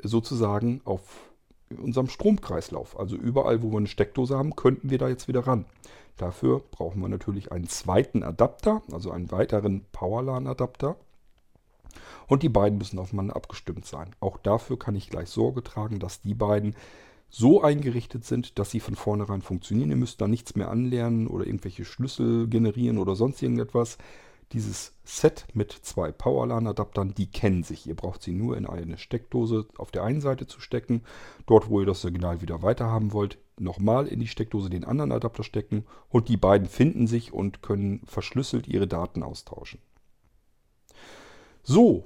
sozusagen 0.02 0.80
auf 0.84 1.02
unserem 1.70 2.08
Stromkreislauf. 2.08 2.98
Also 2.98 3.16
überall, 3.16 3.62
wo 3.62 3.70
wir 3.70 3.78
eine 3.78 3.86
Steckdose 3.86 4.36
haben, 4.36 4.56
könnten 4.56 4.90
wir 4.90 4.98
da 4.98 5.08
jetzt 5.08 5.28
wieder 5.28 5.46
ran. 5.46 5.66
Dafür 6.16 6.60
brauchen 6.70 7.00
wir 7.00 7.08
natürlich 7.08 7.52
einen 7.52 7.68
zweiten 7.68 8.22
Adapter, 8.22 8.82
also 8.92 9.10
einen 9.10 9.30
weiteren 9.30 9.84
Powerlan-Adapter. 9.92 10.96
Und 12.26 12.42
die 12.42 12.48
beiden 12.48 12.78
müssen 12.78 12.98
aufeinander 12.98 13.36
abgestimmt 13.36 13.86
sein. 13.86 14.10
Auch 14.20 14.38
dafür 14.38 14.78
kann 14.78 14.96
ich 14.96 15.10
gleich 15.10 15.28
Sorge 15.28 15.62
tragen, 15.62 15.98
dass 15.98 16.22
die 16.22 16.34
beiden 16.34 16.74
so 17.36 17.62
eingerichtet 17.62 18.24
sind, 18.24 18.60
dass 18.60 18.70
sie 18.70 18.78
von 18.78 18.94
vornherein 18.94 19.42
funktionieren. 19.42 19.90
Ihr 19.90 19.96
müsst 19.96 20.20
da 20.20 20.28
nichts 20.28 20.54
mehr 20.54 20.70
anlernen 20.70 21.26
oder 21.26 21.44
irgendwelche 21.44 21.84
Schlüssel 21.84 22.46
generieren 22.46 22.96
oder 22.96 23.16
sonst 23.16 23.42
irgendetwas. 23.42 23.98
Dieses 24.52 24.92
Set 25.02 25.46
mit 25.52 25.72
zwei 25.72 26.12
Powerlan-Adaptern, 26.12 27.12
die 27.12 27.26
kennen 27.26 27.64
sich. 27.64 27.88
Ihr 27.88 27.96
braucht 27.96 28.22
sie 28.22 28.34
nur 28.34 28.56
in 28.56 28.66
eine 28.66 28.98
Steckdose 28.98 29.66
auf 29.78 29.90
der 29.90 30.04
einen 30.04 30.20
Seite 30.20 30.46
zu 30.46 30.60
stecken. 30.60 31.02
Dort, 31.46 31.68
wo 31.68 31.80
ihr 31.80 31.86
das 31.86 32.02
Signal 32.02 32.40
wieder 32.40 32.62
weiterhaben 32.62 33.12
wollt, 33.12 33.38
nochmal 33.58 34.06
in 34.06 34.20
die 34.20 34.28
Steckdose 34.28 34.70
den 34.70 34.84
anderen 34.84 35.10
Adapter 35.10 35.42
stecken. 35.42 35.86
Und 36.08 36.28
die 36.28 36.36
beiden 36.36 36.68
finden 36.68 37.08
sich 37.08 37.32
und 37.32 37.62
können 37.62 38.02
verschlüsselt 38.06 38.68
ihre 38.68 38.86
Daten 38.86 39.24
austauschen. 39.24 39.80
So, 41.64 42.04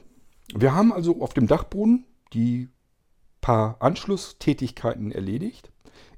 wir 0.55 0.75
haben 0.75 0.91
also 0.91 1.21
auf 1.21 1.35
dem 1.35 1.49
Dachboden 1.49 2.07
die 2.33 2.71
paar 3.49 3.81
Anschlusstätigkeiten 3.81 5.11
erledigt. 5.11 5.73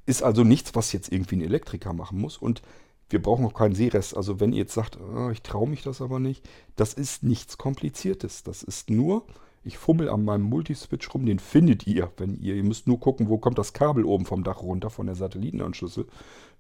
Ist 0.05 0.25
also 0.25 0.43
nichts, 0.43 0.75
was 0.75 0.93
jetzt 0.93 1.13
irgendwie 1.13 1.37
ein 1.37 1.43
Elektriker 1.43 1.93
machen 1.93 2.19
muss. 2.19 2.37
Und 2.37 2.61
wir 3.09 3.23
brauchen 3.23 3.47
auch 3.47 3.55
keinen 3.55 3.77
Seerest. 3.77 4.17
Also 4.17 4.41
wenn 4.41 4.53
ihr 4.53 4.59
jetzt 4.59 4.75
sagt, 4.75 4.99
oh, 5.01 5.31
ich 5.31 5.41
traue 5.43 5.69
mich 5.69 5.85
das 5.85 6.03
aber 6.03 6.19
nicht, 6.19 6.49
das 6.75 6.93
ist 6.93 7.23
nichts 7.23 7.57
Kompliziertes. 7.57 8.43
Das 8.43 8.65
ist 8.65 8.91
nur, 8.91 9.29
ich 9.63 9.79
fummel 9.79 10.09
an 10.09 10.25
meinem 10.25 10.43
Multiswitch 10.43 11.15
rum, 11.15 11.25
den 11.25 11.39
findet 11.39 11.87
ihr, 11.87 12.11
wenn 12.17 12.35
ihr, 12.35 12.57
ihr 12.57 12.65
müsst 12.65 12.89
nur 12.89 12.99
gucken, 12.99 13.29
wo 13.29 13.39
kommt 13.39 13.59
das 13.59 13.75
Kabel 13.75 14.05
oben 14.05 14.27
vom 14.27 14.43
Dach 14.43 14.63
runter, 14.63 14.91
von 14.91 15.07
der 15.07 15.15
Satellitenanschlüssel, 15.15 16.09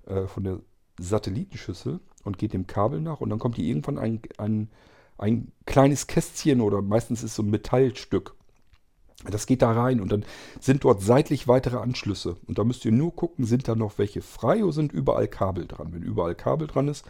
äh, 0.07 0.29
von 0.29 0.45
der 0.45 0.61
Satellitenschüssel 1.01 1.99
und 2.23 2.39
geht 2.39 2.53
dem 2.53 2.69
Kabel 2.69 3.01
nach 3.01 3.21
und 3.21 3.31
dann 3.31 3.41
kommt 3.41 3.57
hier 3.57 3.65
irgendwann 3.65 3.99
ein, 3.99 4.21
ein, 4.39 4.71
ein 5.19 5.51
kleines 5.67 6.07
Kästchen 6.07 6.61
oder 6.61 6.81
meistens 6.81 7.25
ist 7.25 7.35
so 7.35 7.43
ein 7.43 7.51
Metallstück 7.51 8.37
das 9.29 9.47
geht 9.47 9.63
da 9.63 9.73
rein 9.73 10.01
und 10.01 10.11
dann 10.11 10.25
sind 10.61 10.85
dort 10.85 11.03
seitlich 11.03 11.47
weitere 11.47 11.77
Anschlüsse. 11.77 12.37
Und 12.47 12.59
da 12.59 12.65
müsst 12.65 12.85
ihr 12.85 12.93
nur 12.93 13.15
gucken, 13.15 13.45
sind 13.45 13.69
da 13.69 13.75
noch 13.75 13.99
welche 13.99 14.23
frei 14.23 14.65
oder 14.65 14.73
sind 14.73 14.93
überall 14.93 15.29
Kabel 15.29 15.67
dran. 15.67 15.93
Wenn 15.93 16.03
überall 16.03 16.35
Kabel 16.35 16.67
dran, 16.67 16.89
ist, 16.89 17.05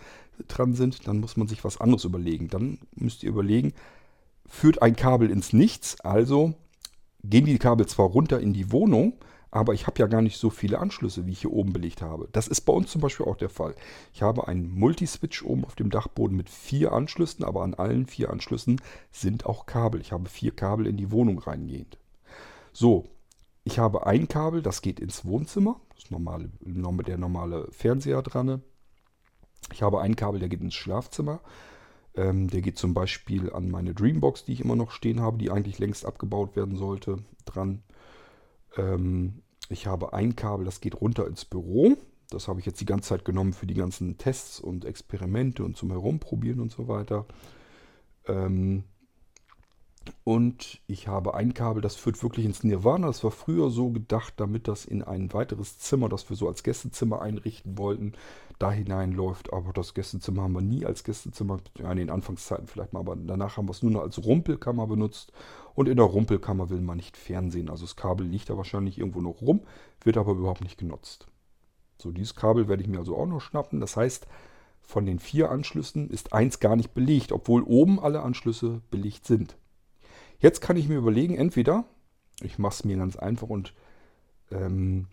dran 0.49 0.75
sind, 0.75 1.07
dann 1.07 1.21
muss 1.21 1.37
man 1.37 1.47
sich 1.47 1.63
was 1.65 1.81
anderes 1.81 2.05
überlegen. 2.05 2.49
Dann 2.49 2.79
müsst 2.97 3.23
ihr 3.23 3.29
überlegen, 3.29 3.73
führt 4.47 4.83
ein 4.83 4.97
Kabel 4.97 5.31
ins 5.31 5.53
Nichts, 5.53 6.01
also 6.01 6.55
gehen 7.23 7.45
die 7.45 7.59
Kabel 7.59 7.87
zwar 7.87 8.07
runter 8.07 8.41
in 8.41 8.53
die 8.53 8.73
Wohnung, 8.73 9.15
aber 9.51 9.75
ich 9.75 9.87
habe 9.87 9.99
ja 9.99 10.07
gar 10.07 10.23
nicht 10.23 10.39
so 10.39 10.51
viele 10.51 10.79
Anschlüsse, 10.79 11.27
wie 11.27 11.33
ich 11.33 11.41
hier 11.41 11.53
oben 11.53 11.73
belegt 11.73 12.03
habe. 12.03 12.29
Das 12.33 12.49
ist 12.49 12.63
bei 12.63 12.73
uns 12.73 12.91
zum 12.91 13.01
Beispiel 13.01 13.27
auch 13.27 13.37
der 13.37 13.49
Fall. 13.49 13.75
Ich 14.13 14.23
habe 14.23 14.49
einen 14.49 14.71
Multiswitch 14.71 15.43
oben 15.43 15.65
auf 15.65 15.75
dem 15.75 15.91
Dachboden 15.91 16.37
mit 16.37 16.49
vier 16.49 16.93
Anschlüssen, 16.93 17.45
aber 17.45 17.63
an 17.63 17.75
allen 17.75 18.07
vier 18.07 18.31
Anschlüssen 18.31 18.81
sind 19.11 19.47
auch 19.47 19.67
Kabel. 19.67 20.01
Ich 20.01 20.13
habe 20.13 20.29
vier 20.29 20.53
Kabel 20.53 20.87
in 20.87 20.97
die 20.97 21.11
Wohnung 21.11 21.39
reingehend. 21.39 21.99
So, 22.73 23.09
ich 23.65 23.79
habe 23.79 24.07
ein 24.07 24.29
Kabel, 24.29 24.63
das 24.63 24.83
geht 24.83 25.01
ins 25.01 25.25
Wohnzimmer. 25.25 25.81
Das 25.95 26.11
normale, 26.11 26.51
der 26.61 27.19
normale 27.19 27.69
Fernseher 27.73 28.23
dran. 28.23 28.63
Ich 29.73 29.83
habe 29.83 30.01
ein 30.01 30.17
Kabel, 30.17 30.41
der 30.41 30.49
geht 30.49 30.61
ins 30.61 30.75
Schlafzimmer. 30.75 31.41
Ähm, 32.15 32.49
der 32.49 32.61
geht 32.61 32.79
zum 32.79 32.95
Beispiel 32.95 33.53
an 33.53 33.71
meine 33.71 33.95
Dreambox, 33.95 34.45
die 34.45 34.55
ich 34.55 34.61
immer 34.61 34.77
noch 34.77 34.91
stehen 34.91 35.21
habe, 35.21 35.39
die 35.39 35.51
eigentlich 35.51 35.79
längst 35.79 36.05
abgebaut 36.05 36.57
werden 36.57 36.77
sollte, 36.77 37.19
dran. 37.45 37.83
Ähm, 38.77 39.43
ich 39.69 39.87
habe 39.87 40.13
ein 40.13 40.35
Kabel, 40.35 40.65
das 40.65 40.81
geht 40.81 41.01
runter 41.01 41.27
ins 41.27 41.45
Büro. 41.45 41.97
Das 42.31 42.49
habe 42.49 42.61
ich 42.61 42.67
jetzt 42.67 42.81
die 42.81 42.87
ganze 42.87 43.11
Zeit 43.11 43.25
genommen 43.25 43.53
für 43.53 43.67
die 43.67 43.75
ganzen 43.75 44.19
Tests 44.19 44.61
und 44.61 44.85
Experimente 44.85 45.65
und 45.65 45.77
zum 45.77 45.91
Herumprobieren 45.91 46.61
und 46.61 46.73
so 46.73 46.89
weiter. 46.89 47.27
Ähm, 48.27 48.85
und 50.25 50.81
ich 50.87 51.09
habe 51.09 51.35
ein 51.35 51.55
Kabel, 51.55 51.83
das 51.83 51.97
führt 51.97 52.23
wirklich 52.23 52.47
ins 52.47 52.63
Nirvana. 52.63 53.07
Das 53.09 53.25
war 53.25 53.31
früher 53.31 53.71
so 53.71 53.91
gedacht, 53.91 54.35
damit 54.37 54.69
das 54.69 54.85
in 54.85 55.03
ein 55.03 55.33
weiteres 55.33 55.79
Zimmer, 55.79 56.09
das 56.09 56.29
wir 56.29 56.37
so 56.37 56.49
als 56.49 56.63
Gästezimmer 56.63 57.23
einrichten 57.23 57.79
wollten, 57.79 58.13
da 58.59 58.71
hineinläuft. 58.71 59.53
Aber 59.53 59.73
das 59.73 59.95
Gästezimmer 59.95 60.43
haben 60.43 60.53
wir 60.53 60.61
nie 60.61 60.87
als 60.87 61.05
Gästezimmer, 61.05 61.59
ja, 61.79 61.91
in 61.91 61.99
den 61.99 62.11
Anfangszeiten 62.11 62.67
vielleicht 62.67 62.93
mal, 62.93 63.01
aber 63.01 63.17
danach 63.17 63.57
haben 63.57 63.67
wir 63.67 63.73
es 63.73 63.83
nur 63.83 63.93
noch 63.93 64.03
als 64.03 64.25
Rumpelkammer 64.25 64.87
benutzt. 64.87 65.33
Und 65.75 65.89
in 65.89 65.97
der 65.97 66.07
Rumpelkammer 66.07 66.71
will 66.71 66.81
man 66.81 66.97
nicht 66.97 67.17
fernsehen. 67.17 67.71
Also 67.71 67.85
das 67.85 67.97
Kabel 67.97 68.27
liegt 68.27 68.51
da 68.51 68.57
wahrscheinlich 68.57 68.99
irgendwo 68.99 69.21
noch 69.21 69.41
rum, 69.41 69.63
wird 70.03 70.17
aber 70.17 70.33
überhaupt 70.33 70.63
nicht 70.63 70.79
genutzt. 70.79 71.27
So, 71.99 72.11
dieses 72.13 72.35
Kabel 72.35 72.69
werde 72.69 72.83
ich 72.83 72.89
mir 72.89 72.99
also 72.99 73.17
auch 73.17 73.27
noch 73.27 73.41
schnappen. 73.41 73.81
Das 73.81 73.97
heißt, 73.97 74.27
von 74.83 75.07
den 75.07 75.19
vier 75.19 75.51
Anschlüssen 75.51 76.11
ist 76.11 76.33
eins 76.33 76.61
gar 76.61 76.77
nicht 76.77 76.95
belegt, 76.95 77.33
obwohl 77.33 77.63
oben 77.63 78.01
alle 78.01 78.23
Anschlüsse 78.23 78.81
belegt 78.91 79.27
sind. 79.27 79.57
Jetzt 80.41 80.61
kann 80.61 80.77
ich 80.77 80.89
mir 80.89 80.97
überlegen, 80.97 81.37
entweder 81.37 81.85
ich 82.43 82.59
mache 82.59 82.75
es 82.75 82.85
mir 82.85 82.97
ganz 82.97 83.17
einfach 83.17 83.49
und 83.49 83.75
ähm, 84.51 85.07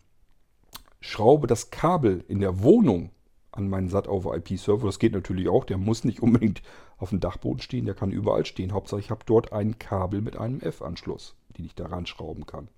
schraube 0.99 1.47
das 1.47 1.69
Kabel 1.69 2.23
in 2.27 2.39
der 2.39 2.63
Wohnung 2.63 3.11
an 3.51 3.69
meinen 3.69 3.89
SAT-over-IP-Server. 3.89 4.85
Das 4.85 4.99
geht 4.99 5.13
natürlich 5.13 5.49
auch. 5.49 5.65
Der 5.65 5.77
muss 5.77 6.03
nicht 6.03 6.21
unbedingt 6.21 6.61
auf 6.97 7.09
dem 7.09 7.19
Dachboden 7.19 7.61
stehen. 7.61 7.85
Der 7.85 7.95
kann 7.95 8.11
überall 8.11 8.45
stehen. 8.45 8.71
Hauptsache 8.71 8.99
ich 8.99 9.09
habe 9.09 9.25
dort 9.25 9.51
ein 9.51 9.79
Kabel 9.79 10.21
mit 10.21 10.37
einem 10.37 10.61
F-Anschluss, 10.61 11.35
den 11.57 11.65
ich 11.65 11.75
daran 11.75 12.05
schrauben 12.05 12.45
kann. 12.45 12.69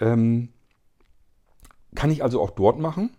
Ähm, 0.00 0.48
kann 1.94 2.10
ich 2.10 2.22
also 2.22 2.40
auch 2.40 2.50
dort 2.50 2.78
machen. 2.78 3.10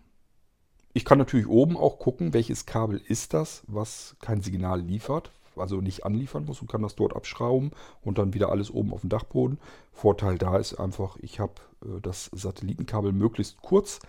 Ich 0.94 1.06
kann 1.06 1.18
natürlich 1.18 1.48
oben 1.48 1.78
auch 1.78 1.98
gucken, 1.98 2.34
welches 2.34 2.66
Kabel 2.66 3.02
ist 3.08 3.34
das, 3.34 3.64
was 3.68 4.16
kein 4.20 4.42
Signal 4.42 4.82
liefert, 4.82 5.32
also 5.56 5.82
nicht 5.82 6.06
anliefern 6.06 6.46
muss 6.46 6.62
und 6.62 6.72
kann 6.72 6.82
das 6.82 6.96
dort 6.96 7.16
abschrauben 7.16 7.72
und 8.02 8.18
dann 8.18 8.34
wieder 8.34 8.50
alles 8.50 8.72
oben 8.72 8.94
auf 8.94 9.02
dem 9.02 9.10
Dachboden. 9.10 9.60
Vorteil 9.92 10.38
da 10.38 10.58
ist 10.58 10.76
einfach, 10.76 11.18
ich 11.22 11.40
habe 11.40 11.54
äh, 11.84 12.02
das 12.02 12.30
Satellitenkabel 12.34 13.12
möglichst 13.12 13.62
kurz 13.62 14.00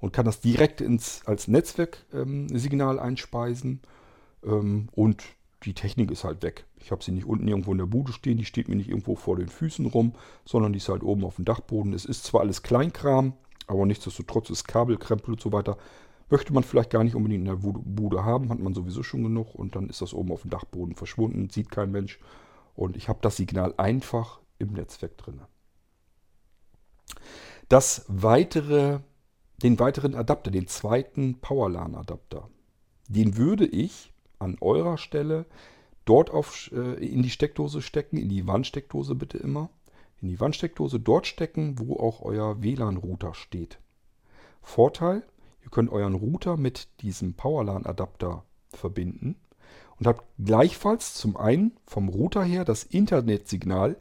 und 0.00 0.12
kann 0.12 0.26
das 0.26 0.40
direkt 0.40 0.80
ins, 0.80 1.22
als 1.26 1.48
Netzwerksignal 1.48 2.96
ähm, 2.96 3.02
einspeisen 3.02 3.80
ähm, 4.44 4.88
und 4.92 5.24
die 5.64 5.74
Technik 5.74 6.10
ist 6.10 6.24
halt 6.24 6.42
weg. 6.42 6.66
Ich 6.78 6.90
habe 6.90 7.02
sie 7.02 7.12
nicht 7.12 7.26
unten 7.26 7.48
irgendwo 7.48 7.72
in 7.72 7.78
der 7.78 7.86
Bude 7.86 8.12
stehen, 8.12 8.36
die 8.36 8.44
steht 8.44 8.68
mir 8.68 8.76
nicht 8.76 8.90
irgendwo 8.90 9.16
vor 9.16 9.36
den 9.36 9.48
Füßen 9.48 9.86
rum, 9.86 10.12
sondern 10.44 10.72
die 10.72 10.76
ist 10.76 10.88
halt 10.88 11.02
oben 11.02 11.24
auf 11.24 11.36
dem 11.36 11.46
Dachboden. 11.46 11.94
Es 11.94 12.04
ist 12.04 12.24
zwar 12.24 12.42
alles 12.42 12.62
Kleinkram, 12.62 13.32
aber 13.66 13.86
nichtsdestotrotz 13.86 14.50
ist 14.50 14.68
Kabelkrempel 14.68 15.32
und 15.32 15.40
so 15.40 15.52
weiter. 15.52 15.78
Möchte 16.30 16.52
man 16.52 16.64
vielleicht 16.64 16.90
gar 16.90 17.04
nicht 17.04 17.14
unbedingt 17.14 17.46
in 17.46 17.46
der 17.46 17.56
Bude 17.56 18.24
haben, 18.24 18.48
hat 18.48 18.58
man 18.58 18.74
sowieso 18.74 19.02
schon 19.02 19.22
genug 19.22 19.54
und 19.54 19.76
dann 19.76 19.88
ist 19.88 20.00
das 20.00 20.14
oben 20.14 20.32
auf 20.32 20.42
dem 20.42 20.50
Dachboden 20.50 20.94
verschwunden, 20.94 21.50
sieht 21.50 21.70
kein 21.70 21.90
Mensch. 21.90 22.18
Und 22.74 22.96
ich 22.96 23.08
habe 23.08 23.20
das 23.22 23.36
Signal 23.36 23.74
einfach 23.76 24.40
im 24.58 24.72
Netzwerk 24.72 25.16
drin. 25.18 25.42
Das 27.68 28.04
weitere, 28.08 29.00
den 29.62 29.78
weiteren 29.78 30.14
Adapter, 30.14 30.50
den 30.50 30.66
zweiten 30.66 31.40
Powerlan-Adapter, 31.40 32.48
den 33.08 33.36
würde 33.36 33.66
ich 33.66 34.12
an 34.38 34.56
eurer 34.60 34.98
Stelle 34.98 35.46
dort 36.04 36.30
auf, 36.30 36.70
äh, 36.72 36.94
in 37.04 37.22
die 37.22 37.30
Steckdose 37.30 37.82
stecken, 37.82 38.16
in 38.16 38.28
die 38.28 38.46
Wandsteckdose 38.46 39.14
bitte 39.14 39.38
immer. 39.38 39.70
In 40.20 40.28
die 40.28 40.40
Wandsteckdose 40.40 41.00
dort 41.00 41.26
stecken, 41.26 41.78
wo 41.78 41.96
auch 41.96 42.22
euer 42.22 42.62
WLAN-Router 42.62 43.34
steht. 43.34 43.78
Vorteil, 44.62 45.22
ihr 45.64 45.70
könnt 45.70 45.90
euren 45.90 46.14
Router 46.14 46.56
mit 46.56 46.88
diesem 47.00 47.34
Powerlan-Adapter 47.34 48.44
verbinden 48.70 49.36
und 49.98 50.06
habt 50.06 50.24
gleichfalls 50.38 51.14
zum 51.14 51.36
einen 51.36 51.72
vom 51.86 52.08
Router 52.08 52.44
her 52.44 52.64
das 52.64 52.84
Internetsignal 52.84 53.96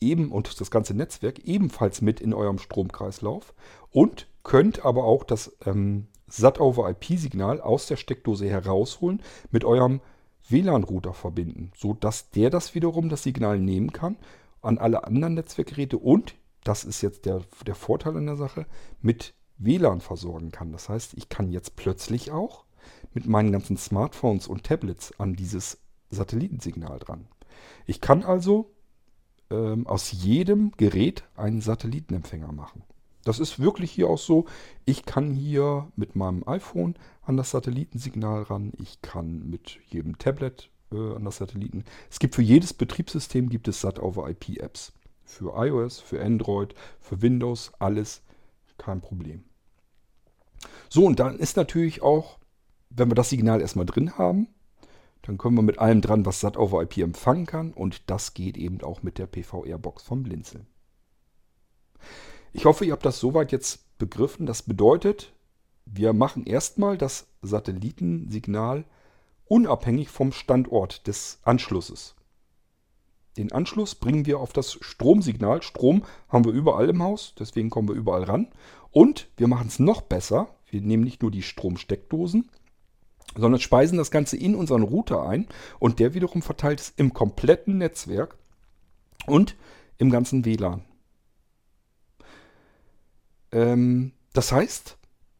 eben 0.00 0.30
und 0.30 0.60
das 0.60 0.70
ganze 0.70 0.94
Netzwerk 0.94 1.40
ebenfalls 1.40 2.02
mit 2.02 2.20
in 2.20 2.34
eurem 2.34 2.58
Stromkreislauf 2.58 3.54
und 3.90 4.28
könnt 4.42 4.84
aber 4.84 5.04
auch 5.04 5.24
das 5.24 5.56
ähm, 5.66 6.06
SAT-over-IP-Signal 6.28 7.60
aus 7.60 7.86
der 7.86 7.96
Steckdose 7.96 8.48
herausholen, 8.48 9.22
mit 9.50 9.64
eurem 9.64 10.00
WLAN-Router 10.48 11.14
verbinden, 11.14 11.72
sodass 11.76 12.30
der 12.30 12.50
das 12.50 12.74
wiederum 12.74 13.08
das 13.08 13.22
Signal 13.22 13.58
nehmen 13.58 13.92
kann 13.92 14.16
an 14.60 14.78
alle 14.78 15.04
anderen 15.04 15.34
Netzwerkgeräte 15.34 15.98
und, 15.98 16.34
das 16.64 16.84
ist 16.84 17.00
jetzt 17.02 17.26
der, 17.26 17.42
der 17.66 17.74
Vorteil 17.74 18.16
an 18.16 18.26
der 18.26 18.36
Sache, 18.36 18.66
mit 19.00 19.34
WLAN 19.58 20.00
versorgen 20.00 20.50
kann. 20.50 20.72
Das 20.72 20.88
heißt, 20.88 21.14
ich 21.14 21.28
kann 21.28 21.50
jetzt 21.50 21.76
plötzlich 21.76 22.30
auch 22.30 22.64
mit 23.14 23.26
meinen 23.26 23.52
ganzen 23.52 23.76
Smartphones 23.76 24.46
und 24.46 24.64
Tablets 24.64 25.18
an 25.18 25.34
dieses 25.34 25.78
Satellitensignal 26.10 26.98
dran. 26.98 27.26
Ich 27.86 28.00
kann 28.00 28.22
also 28.22 28.70
ähm, 29.50 29.86
aus 29.86 30.12
jedem 30.12 30.72
Gerät 30.76 31.24
einen 31.36 31.60
Satellitenempfänger 31.60 32.52
machen. 32.52 32.82
Das 33.24 33.40
ist 33.40 33.58
wirklich 33.58 33.90
hier 33.90 34.08
auch 34.08 34.18
so. 34.18 34.46
Ich 34.84 35.04
kann 35.04 35.32
hier 35.32 35.90
mit 35.96 36.16
meinem 36.16 36.46
iPhone 36.48 36.94
an 37.22 37.36
das 37.36 37.50
Satellitensignal 37.50 38.42
ran. 38.44 38.72
Ich 38.78 39.02
kann 39.02 39.50
mit 39.50 39.78
jedem 39.90 40.18
Tablet 40.18 40.70
äh, 40.92 41.14
an 41.14 41.24
das 41.24 41.38
Satelliten. 41.38 41.84
Es 42.10 42.20
gibt 42.20 42.34
für 42.34 42.42
jedes 42.42 42.72
Betriebssystem 42.72 43.48
gibt 43.48 43.68
es 43.68 43.80
SAT-over-IP-Apps. 43.82 44.92
Für 45.24 45.52
iOS, 45.62 46.00
für 46.00 46.24
Android, 46.24 46.74
für 47.00 47.20
Windows, 47.20 47.72
alles 47.78 48.22
kein 48.78 49.00
Problem. 49.00 49.44
So, 50.88 51.04
und 51.04 51.20
dann 51.20 51.38
ist 51.38 51.56
natürlich 51.56 52.02
auch, 52.02 52.38
wenn 52.90 53.10
wir 53.10 53.14
das 53.14 53.30
Signal 53.30 53.60
erstmal 53.60 53.86
drin 53.86 54.16
haben, 54.16 54.48
dann 55.22 55.36
können 55.36 55.56
wir 55.56 55.62
mit 55.62 55.78
allem 55.78 56.00
dran, 56.00 56.24
was 56.24 56.40
SAT 56.40 56.56
over 56.56 56.82
IP 56.82 56.98
empfangen 56.98 57.46
kann. 57.46 57.72
Und 57.72 58.08
das 58.08 58.34
geht 58.34 58.56
eben 58.56 58.80
auch 58.82 59.02
mit 59.02 59.18
der 59.18 59.26
PVR-Box 59.26 60.02
vom 60.02 60.22
Blinzeln. 60.22 60.66
Ich 62.52 62.64
hoffe, 62.64 62.84
ihr 62.84 62.92
habt 62.92 63.04
das 63.04 63.20
soweit 63.20 63.52
jetzt 63.52 63.98
begriffen. 63.98 64.46
Das 64.46 64.62
bedeutet, 64.62 65.32
wir 65.84 66.12
machen 66.12 66.46
erstmal 66.46 66.96
das 66.96 67.26
Satellitensignal 67.42 68.84
unabhängig 69.46 70.08
vom 70.08 70.32
Standort 70.32 71.06
des 71.06 71.40
Anschlusses. 71.42 72.14
Den 73.38 73.52
Anschluss 73.52 73.94
bringen 73.94 74.26
wir 74.26 74.40
auf 74.40 74.52
das 74.52 74.78
Stromsignal. 74.80 75.62
Strom 75.62 76.04
haben 76.28 76.44
wir 76.44 76.52
überall 76.52 76.90
im 76.90 77.02
Haus, 77.02 77.34
deswegen 77.38 77.70
kommen 77.70 77.88
wir 77.88 77.94
überall 77.94 78.24
ran. 78.24 78.48
Und 78.90 79.28
wir 79.36 79.46
machen 79.46 79.68
es 79.68 79.78
noch 79.78 80.02
besser. 80.02 80.48
Wir 80.68 80.80
nehmen 80.80 81.04
nicht 81.04 81.22
nur 81.22 81.30
die 81.30 81.42
Stromsteckdosen, 81.42 82.50
sondern 83.36 83.60
speisen 83.60 83.96
das 83.96 84.10
Ganze 84.10 84.36
in 84.36 84.56
unseren 84.56 84.82
Router 84.82 85.22
ein 85.22 85.46
und 85.78 86.00
der 86.00 86.14
wiederum 86.14 86.42
verteilt 86.42 86.80
es 86.80 86.92
im 86.96 87.14
kompletten 87.14 87.78
Netzwerk 87.78 88.36
und 89.26 89.56
im 89.98 90.10
ganzen 90.10 90.44
WLAN. 90.44 90.84
Ähm, 93.52 94.12
das 94.32 94.50
heißt, 94.52 94.98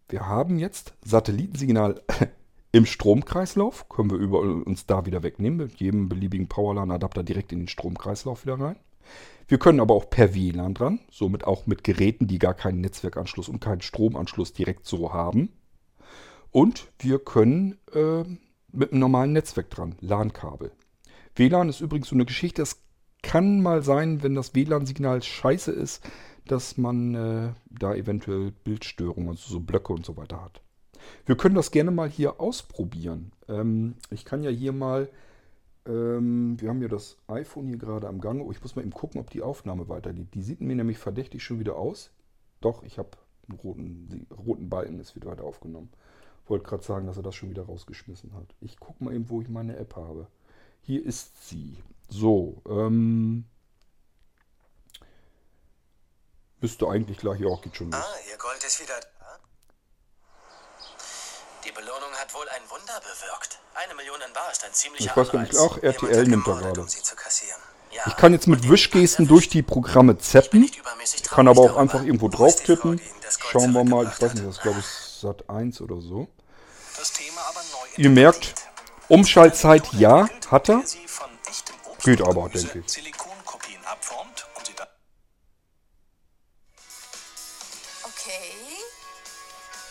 wir 0.09 0.27
haben 0.27 0.59
jetzt 0.59 0.95
Satellitensignal 1.05 2.01
im 2.73 2.87
Stromkreislauf, 2.87 3.89
können 3.89 4.11
wir 4.11 4.19
überall 4.19 4.63
uns 4.63 4.87
da 4.87 5.07
wieder 5.07 5.23
wegnehmen, 5.23 5.59
mit 5.59 5.81
jedem 5.81 6.09
beliebigen 6.09 6.49
Powerlan-Adapter 6.49 7.23
direkt 7.23 7.53
in 7.53 7.61
den 7.61 7.69
Stromkreislauf 7.69 8.45
wieder 8.45 8.61
rein. 8.61 8.77
Wir 9.47 9.59
können 9.59 9.81
aber 9.81 9.95
auch 9.95 10.11
per 10.11 10.35
WLAN 10.35 10.75
dran, 10.75 11.01
somit 11.11 11.45
auch 11.45 11.67
mit 11.67 11.83
Geräten, 11.83 12.27
die 12.27 12.39
gar 12.39 12.53
keinen 12.53 12.83
Netzwerkanschluss 12.83 13.49
und 13.49 13.61
keinen 13.61 13.81
Stromanschluss 13.81 14.53
direkt 14.53 14.87
so 14.87 15.15
haben. 15.15 15.49
Und 16.51 16.89
wir 16.99 17.19
können 17.19 17.79
äh, 17.95 18.25
mit 18.71 18.93
einem 18.93 19.01
normalen 19.01 19.33
Netzwerk 19.33 19.71
dran, 19.71 19.97
LAN-Kabel. 20.01 20.73
WLAN 21.35 21.71
ist 21.71 21.81
übrigens 21.81 22.09
so 22.09 22.15
eine 22.15 22.27
Geschichte, 22.27 22.61
es 22.61 22.83
kann 23.23 23.63
mal 23.63 23.83
sein, 23.83 24.23
wenn 24.23 24.35
das 24.35 24.55
WLAN-Signal 24.55 25.23
scheiße 25.23 25.73
ist, 25.73 26.07
dass 26.47 26.77
man 26.77 27.15
äh, 27.15 27.53
da 27.71 27.95
eventuell 27.95 28.53
Bildstörungen, 28.65 29.31
also 29.31 29.51
so 29.51 29.61
Blöcke 29.61 29.93
und 29.95 30.05
so 30.05 30.17
weiter 30.19 30.43
hat. 30.43 30.61
Wir 31.27 31.37
können 31.37 31.55
das 31.55 31.71
gerne 31.71 31.91
mal 31.91 32.09
hier 32.09 32.41
ausprobieren. 32.41 33.33
Ähm, 33.49 33.97
ich 34.11 34.25
kann 34.25 34.43
ja 34.43 34.51
hier 34.51 34.73
mal, 34.73 35.09
ähm, 35.87 36.61
wir 36.61 36.69
haben 36.69 36.83
ja 36.83 36.89
das 36.89 37.17
iPhone 37.29 37.67
hier 37.67 37.79
gerade 37.79 38.09
am 38.09 38.21
Gange. 38.21 38.43
Oh, 38.43 38.51
ich 38.51 38.61
muss 38.63 38.77
mal 38.77 38.83
eben 38.83 38.93
gucken, 38.93 39.21
ob 39.21 39.31
die 39.31 39.43
Aufnahme 39.43 39.89
weitergeht. 39.89 40.35
Die 40.35 40.43
sieht 40.43 40.61
mir 40.61 40.75
nämlich 40.75 40.99
verdächtig 40.99 41.43
schon 41.43 41.61
wieder 41.61 41.77
aus. 41.77 42.11
Doch, 42.61 42.83
ich 42.83 42.99
habe 42.99 43.11
einen 43.49 43.59
roten, 43.59 44.27
roten 44.37 44.69
Balken, 44.69 45.01
ist 45.01 45.17
wieder 45.17 45.31
weiter 45.31 45.45
aufgenommen. 45.45 45.91
Wollte 46.47 46.67
gerade 46.67 46.83
sagen, 46.83 47.07
dass 47.07 47.17
er 47.17 47.23
das 47.23 47.35
schon 47.35 47.51
wieder 47.51 47.65
rausgeschmissen 47.65 48.33
hat. 48.35 48.55
Ich 48.61 48.79
gucke 48.81 49.05
mal 49.05 49.15
eben, 49.15 49.29
wo 49.29 49.43
ich 49.43 49.49
meine 49.49 49.77
App 49.77 49.97
habe. 49.97 50.27
Hier 50.81 51.05
ist 51.05 51.49
sie. 51.49 51.77
So, 52.09 52.63
ähm, 52.67 53.45
müsste 56.61 56.89
eigentlich 56.89 57.19
gleich, 57.19 57.41
ja, 57.41 57.55
geht 57.63 57.77
schon 57.77 57.91
los. 57.91 58.01
Ah, 58.01 58.31
ihr 58.31 58.39
Gold 58.39 58.65
ist 58.65 58.81
wieder. 58.81 58.95
Die 61.69 61.73
Belohnung 61.73 62.11
hat 62.19 62.33
wohl 62.33 62.49
ein 62.49 62.63
Wunder 62.71 62.99
bewirkt. 63.01 63.59
Eine 63.75 63.95
Million 63.95 64.19
in 64.27 64.33
Bar 64.33 64.51
ist 64.51 64.65
ein 64.65 64.73
ziemlicher 64.73 65.05
Ich 65.11 65.15
weiß 65.15 65.31
gar 65.31 65.43
nicht, 65.43 65.55
auch 65.59 65.77
RTL 65.83 66.25
nimmt 66.27 66.47
er 66.49 66.55
Gemordet, 66.55 66.75
gerade. 66.75 66.81
um. 66.81 66.87
Ja, 67.91 68.03
Ich 68.07 68.17
kann 68.17 68.33
jetzt 68.33 68.47
mit 68.47 68.71
Wischgesten 68.71 69.29
durch 69.29 69.51
die 69.51 69.63
Programme 69.63 70.17
Ich 70.19 70.25
zappen. 70.25 70.65
übermäßig 70.65 71.25
Kann 71.25 71.47
aber 71.47 71.61
auch 71.61 71.77
einfach 71.77 72.03
irgendwo 72.03 72.29
drauf 72.31 72.57
tippen. 72.57 72.99
Schauen 73.51 73.73
wir 73.73 73.85
mal. 73.85 74.05
Ich 74.07 74.23
weiß 74.23 74.33
nicht, 74.33 74.47
das 74.47 74.57
ist 74.57 74.63
glaube 74.63 74.81
ich 74.81 74.87
Sat 74.87 75.51
1 75.51 75.83
oder 75.83 76.01
so. 76.01 76.29
Ihr 77.99 78.09
merkt. 78.09 78.55
Umschaltzeit 79.09 79.93
ja, 79.93 80.27
hat 80.51 80.71
er. 80.71 80.83
Geht 82.03 82.23
aber, 82.23 82.49
denke 82.49 82.79
ich. 82.79 82.91
Silikonkopien 82.91 83.85
abformt 83.85 84.48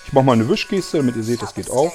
Ich 0.08 0.14
mache 0.14 0.24
mal 0.24 0.34
eine 0.34 0.47
Wischgeste, 0.47 0.97
damit 0.97 1.18
ihr 1.18 1.24
seht, 1.24 1.41
das 1.41 1.53
geht 1.53 1.70
auch. 1.70 1.91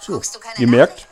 So, 0.00 0.12
Guckst 0.12 0.34
du 0.34 0.40
keine 0.40 0.58
ihr 0.58 0.66
merkt, 0.68 1.06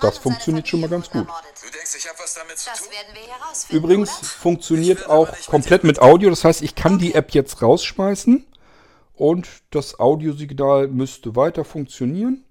das 0.00 0.18
funktioniert 0.18 0.66
schon 0.66 0.80
mal 0.80 0.88
ganz 0.88 1.08
gut. 1.08 1.26
denkst, 1.72 1.94
ich 1.96 2.08
habe 2.08 2.18
was 2.18 2.34
damit 2.34 2.58
zu 2.58 2.68
Das 2.68 2.80
tun? 2.80 2.90
werden 2.90 3.14
wir 3.14 3.32
herausfinden. 3.32 3.84
Übrigens 3.84 4.18
oder? 4.18 4.26
funktioniert 4.26 5.06
auch 5.06 5.28
komplett 5.46 5.84
mit 5.84 6.00
Audio. 6.00 6.30
Das 6.30 6.44
heißt, 6.44 6.62
ich 6.62 6.74
kann 6.74 6.98
die 6.98 7.14
App 7.14 7.30
jetzt 7.30 7.62
rausschmeißen 7.62 8.44
und 9.14 9.48
das 9.70 10.00
Audiosignal 10.00 10.88
müsste 10.88 11.36
weiter 11.36 11.64
funktionieren. 11.64 12.44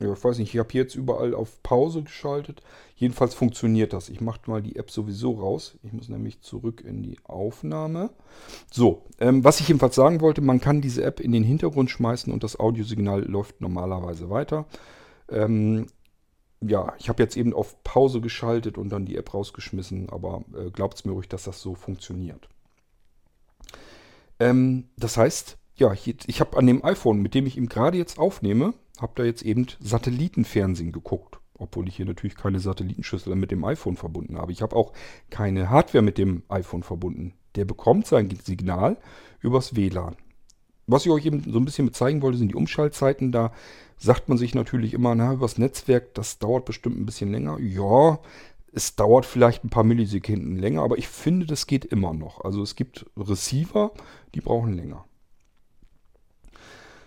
Ja, 0.00 0.12
ich 0.12 0.22
weiß 0.22 0.38
nicht, 0.38 0.54
ich 0.54 0.60
habe 0.60 0.72
jetzt 0.74 0.94
überall 0.94 1.34
auf 1.34 1.60
Pause 1.64 2.04
geschaltet. 2.04 2.62
Jedenfalls 2.94 3.34
funktioniert 3.34 3.92
das. 3.92 4.08
Ich 4.08 4.20
mache 4.20 4.48
mal 4.48 4.62
die 4.62 4.76
App 4.76 4.92
sowieso 4.92 5.32
raus. 5.32 5.76
Ich 5.82 5.92
muss 5.92 6.08
nämlich 6.08 6.40
zurück 6.40 6.82
in 6.86 7.02
die 7.02 7.18
Aufnahme. 7.24 8.10
So, 8.70 9.02
ähm, 9.18 9.42
was 9.42 9.58
ich 9.58 9.66
jedenfalls 9.66 9.96
sagen 9.96 10.20
wollte, 10.20 10.40
man 10.40 10.60
kann 10.60 10.80
diese 10.80 11.02
App 11.02 11.18
in 11.18 11.32
den 11.32 11.42
Hintergrund 11.42 11.90
schmeißen 11.90 12.32
und 12.32 12.44
das 12.44 12.60
Audiosignal 12.60 13.24
läuft 13.24 13.60
normalerweise 13.60 14.30
weiter. 14.30 14.66
Ähm, 15.28 15.86
ja, 16.60 16.94
ich 16.98 17.08
habe 17.08 17.22
jetzt 17.22 17.36
eben 17.36 17.52
auf 17.52 17.82
Pause 17.82 18.20
geschaltet 18.20 18.78
und 18.78 18.90
dann 18.90 19.04
die 19.04 19.16
App 19.16 19.34
rausgeschmissen, 19.34 20.10
aber 20.10 20.44
äh, 20.56 20.70
glaubt 20.70 20.94
es 20.94 21.04
mir 21.04 21.12
ruhig, 21.12 21.28
dass 21.28 21.42
das 21.42 21.60
so 21.60 21.74
funktioniert. 21.74 22.48
Ähm, 24.38 24.88
das 24.96 25.16
heißt, 25.16 25.58
ja, 25.76 25.92
ich, 25.92 26.28
ich 26.28 26.40
habe 26.40 26.56
an 26.56 26.66
dem 26.66 26.84
iPhone, 26.84 27.20
mit 27.20 27.34
dem 27.34 27.46
ich 27.46 27.56
ihm 27.56 27.68
gerade 27.68 27.98
jetzt 27.98 28.18
aufnehme, 28.18 28.74
habe 29.00 29.12
da 29.16 29.24
jetzt 29.24 29.42
eben 29.42 29.66
Satellitenfernsehen 29.80 30.92
geguckt. 30.92 31.38
Obwohl 31.54 31.88
ich 31.88 31.96
hier 31.96 32.06
natürlich 32.06 32.36
keine 32.36 32.60
Satellitenschüssel 32.60 33.34
mit 33.34 33.50
dem 33.50 33.64
iPhone 33.64 33.96
verbunden 33.96 34.38
habe. 34.38 34.52
Ich 34.52 34.62
habe 34.62 34.76
auch 34.76 34.92
keine 35.28 35.70
Hardware 35.70 36.02
mit 36.02 36.16
dem 36.16 36.44
iPhone 36.48 36.84
verbunden. 36.84 37.34
Der 37.56 37.64
bekommt 37.64 38.06
sein 38.06 38.30
Signal 38.44 38.96
übers 39.40 39.74
WLAN. 39.74 40.16
Was 40.86 41.04
ich 41.04 41.10
euch 41.10 41.26
eben 41.26 41.42
so 41.42 41.58
ein 41.58 41.64
bisschen 41.64 41.92
zeigen 41.92 42.22
wollte, 42.22 42.38
sind 42.38 42.48
die 42.48 42.54
Umschaltzeiten. 42.54 43.32
Da 43.32 43.52
sagt 43.98 44.28
man 44.28 44.38
sich 44.38 44.54
natürlich 44.54 44.94
immer, 44.94 45.14
na, 45.14 45.32
übers 45.32 45.58
Netzwerk, 45.58 46.14
das 46.14 46.38
dauert 46.38 46.64
bestimmt 46.64 46.98
ein 46.98 47.06
bisschen 47.06 47.32
länger. 47.32 47.58
Ja, 47.58 48.20
es 48.72 48.94
dauert 48.94 49.26
vielleicht 49.26 49.64
ein 49.64 49.70
paar 49.70 49.84
Millisekunden 49.84 50.56
länger, 50.56 50.82
aber 50.82 50.96
ich 50.96 51.08
finde, 51.08 51.46
das 51.46 51.66
geht 51.66 51.84
immer 51.84 52.14
noch. 52.14 52.44
Also 52.44 52.62
es 52.62 52.76
gibt 52.76 53.06
Receiver, 53.16 53.90
die 54.34 54.40
brauchen 54.40 54.74
länger. 54.74 55.04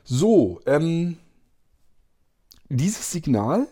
So, 0.03 0.59
ähm, 0.65 1.17
dieses 2.77 3.11
Signal 3.11 3.67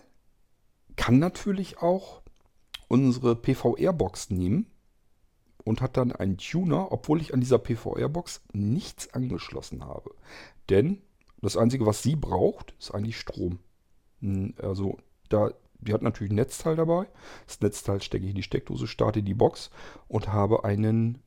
kann 0.95 1.19
natürlich 1.19 1.77
auch 1.77 2.21
unsere 2.87 3.35
PVR-Box 3.35 4.29
nehmen 4.31 4.65
und 5.63 5.81
hat 5.81 5.97
dann 5.97 6.11
einen 6.11 6.37
Tuner, 6.37 6.91
obwohl 6.91 7.21
ich 7.21 7.33
an 7.33 7.39
dieser 7.39 7.59
PVR-Box 7.59 8.41
nichts 8.51 9.13
angeschlossen 9.13 9.85
habe. 9.85 10.11
Denn 10.69 11.01
das 11.41 11.55
Einzige, 11.55 11.85
was 11.85 12.03
sie 12.03 12.15
braucht, 12.15 12.73
ist 12.79 12.91
eigentlich 12.93 13.17
Strom. 13.17 13.59
Hm, 14.21 14.53
also 14.61 14.97
da, 15.29 15.51
die 15.79 15.93
hat 15.93 16.01
natürlich 16.01 16.31
ein 16.31 16.35
Netzteil 16.35 16.75
dabei. 16.75 17.07
Das 17.47 17.61
Netzteil 17.61 18.01
stecke 18.01 18.25
ich 18.25 18.31
in 18.31 18.35
die 18.35 18.43
Steckdose, 18.43 18.87
starte 18.87 19.23
die 19.23 19.33
Box 19.33 19.69
und 20.07 20.33
habe 20.33 20.65
einen 20.65 21.21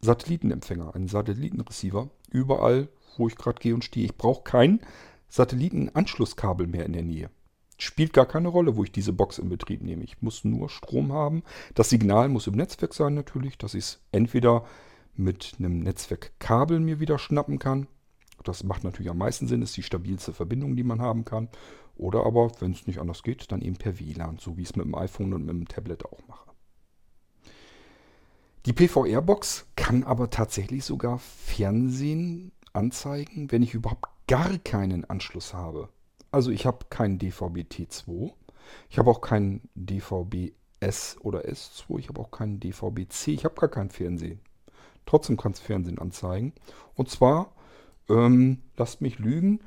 Satellitenempfänger, 0.00 0.94
einen 0.94 1.08
Satellitenreceiver. 1.08 2.10
Überall, 2.30 2.88
wo 3.16 3.26
ich 3.26 3.34
gerade 3.34 3.58
gehe 3.58 3.74
und 3.74 3.84
stehe. 3.84 4.06
Ich 4.06 4.16
brauche 4.16 4.44
kein 4.44 4.80
Satellitenanschlusskabel 5.28 6.66
mehr 6.66 6.86
in 6.86 6.92
der 6.92 7.02
Nähe. 7.02 7.30
Spielt 7.78 8.12
gar 8.12 8.26
keine 8.26 8.48
Rolle, 8.48 8.76
wo 8.76 8.82
ich 8.82 8.90
diese 8.90 9.12
Box 9.12 9.38
in 9.38 9.48
Betrieb 9.48 9.82
nehme. 9.82 10.02
Ich 10.02 10.20
muss 10.20 10.44
nur 10.44 10.68
Strom 10.68 11.12
haben. 11.12 11.44
Das 11.74 11.90
Signal 11.90 12.28
muss 12.28 12.48
im 12.48 12.54
Netzwerk 12.54 12.92
sein 12.92 13.14
natürlich, 13.14 13.56
dass 13.56 13.74
ich 13.74 13.84
es 13.84 14.00
entweder 14.10 14.64
mit 15.14 15.54
einem 15.58 15.80
Netzwerkkabel 15.80 16.80
mir 16.80 16.98
wieder 16.98 17.18
schnappen 17.18 17.58
kann. 17.58 17.86
Das 18.44 18.64
macht 18.64 18.84
natürlich 18.84 19.10
am 19.10 19.18
meisten 19.18 19.46
Sinn, 19.46 19.62
ist 19.62 19.76
die 19.76 19.82
stabilste 19.82 20.32
Verbindung, 20.32 20.76
die 20.76 20.84
man 20.84 21.00
haben 21.00 21.24
kann. 21.24 21.48
Oder 21.96 22.24
aber, 22.24 22.50
wenn 22.60 22.72
es 22.72 22.86
nicht 22.86 23.00
anders 23.00 23.22
geht, 23.22 23.50
dann 23.50 23.60
eben 23.60 23.76
per 23.76 23.98
WLAN, 23.98 24.38
so 24.38 24.56
wie 24.56 24.62
ich 24.62 24.70
es 24.70 24.76
mit 24.76 24.86
dem 24.86 24.94
iPhone 24.94 25.34
und 25.34 25.44
mit 25.44 25.54
dem 25.54 25.68
Tablet 25.68 26.04
auch 26.04 26.20
mache. 26.28 26.50
Die 28.66 28.72
PVR-Box 28.72 29.66
kann 29.76 30.04
aber 30.04 30.30
tatsächlich 30.30 30.84
sogar 30.84 31.18
Fernsehen 31.18 32.52
anzeigen, 32.72 33.50
wenn 33.50 33.62
ich 33.62 33.74
überhaupt 33.74 34.08
gar 34.28 34.56
keinen 34.58 35.04
Anschluss 35.06 35.52
habe. 35.54 35.88
Also 36.30 36.50
ich 36.52 36.66
habe 36.66 36.86
keinen 36.90 37.18
DVB-T2, 37.18 38.32
ich 38.90 38.98
habe 38.98 39.10
auch 39.10 39.20
keinen 39.20 39.68
DVB-S 39.74 41.16
oder 41.20 41.46
S2, 41.46 41.98
ich 41.98 42.08
habe 42.08 42.20
auch 42.20 42.30
keinen 42.30 42.60
DVB-C, 42.60 43.32
ich 43.32 43.44
habe 43.44 43.54
gar 43.54 43.70
kein 43.70 43.90
Fernsehen. 43.90 44.40
Trotzdem 45.06 45.38
kann 45.38 45.52
es 45.52 45.60
Fernsehen 45.60 45.98
anzeigen. 45.98 46.52
Und 46.94 47.10
zwar, 47.10 47.54
ähm, 48.10 48.62
lasst 48.76 49.00
mich 49.00 49.18
lügen, 49.18 49.60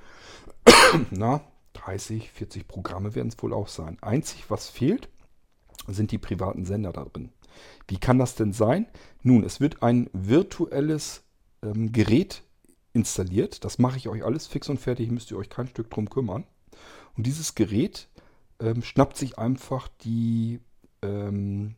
na, 1.10 1.42
30, 1.74 2.30
40 2.30 2.68
Programme 2.68 3.16
werden 3.16 3.30
es 3.30 3.42
wohl 3.42 3.54
auch 3.54 3.68
sein. 3.68 3.98
Einzig, 4.02 4.52
was 4.52 4.70
fehlt, 4.70 5.10
sind 5.88 6.12
die 6.12 6.20
privaten 6.20 6.66
Sender 6.66 6.92
da 6.92 7.06
drin. 7.06 7.32
Wie 7.88 7.98
kann 7.98 8.20
das 8.20 8.36
denn 8.36 8.54
sein? 8.54 8.86
Nun, 9.24 9.44
es 9.44 9.60
wird 9.60 9.82
ein 9.82 10.10
virtuelles 10.14 11.24
ähm, 11.64 11.92
Gerät 11.92 12.44
installiert. 12.94 13.64
Das 13.64 13.80
mache 13.80 13.98
ich 13.98 14.10
euch 14.10 14.24
alles 14.24 14.48
fix 14.48 14.70
und 14.70 14.80
fertig, 14.80 15.12
müsst 15.12 15.32
ihr 15.32 15.38
euch 15.38 15.50
kein 15.50 15.68
Stück 15.68 15.90
drum 15.90 16.10
kümmern. 16.10 16.46
Und 17.16 17.28
dieses 17.28 17.56
Gerät 17.56 18.08
ähm, 18.60 18.82
schnappt 18.82 19.18
sich 19.18 19.38
einfach 19.38 19.88
die 20.04 20.60
ähm, 21.02 21.76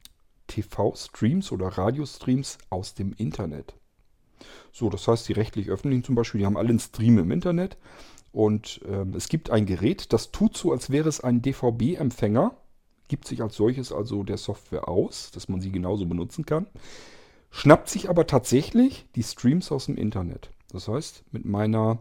TV-Streams 0.48 1.52
oder 1.52 1.68
Radiostreams 1.68 2.58
aus 2.70 2.94
dem 2.94 3.14
Internet. 3.14 3.74
So, 4.72 4.90
das 4.90 5.08
heißt, 5.08 5.28
die 5.30 5.34
rechtlich-öffentlichen 5.34 6.04
zum 6.04 6.16
Beispiel, 6.16 6.40
die 6.40 6.46
haben 6.46 6.58
alle 6.58 6.70
einen 6.70 6.80
Stream 6.80 7.18
im 7.18 7.32
Internet. 7.32 7.78
Und 8.32 8.82
ähm, 8.88 9.14
es 9.16 9.30
gibt 9.30 9.52
ein 9.52 9.68
Gerät, 9.68 10.12
das 10.12 10.32
tut 10.32 10.58
so, 10.58 10.72
als 10.72 10.90
wäre 10.90 11.08
es 11.08 11.22
ein 11.22 11.44
DVB-Empfänger, 11.44 12.58
gibt 13.08 13.28
sich 13.28 13.44
als 13.44 13.56
solches 13.56 13.92
also 13.92 14.24
der 14.24 14.38
Software 14.38 14.88
aus, 14.88 15.30
dass 15.32 15.50
man 15.50 15.62
sie 15.62 15.72
genauso 15.72 16.08
benutzen 16.08 16.46
kann, 16.46 16.66
schnappt 17.52 17.90
sich 17.90 18.10
aber 18.10 18.26
tatsächlich 18.26 19.06
die 19.16 19.22
Streams 19.22 19.72
aus 19.72 19.86
dem 19.86 19.98
Internet. 19.98 20.50
Das 20.74 20.88
heißt, 20.88 21.24
mit 21.32 21.46
meiner 21.46 22.00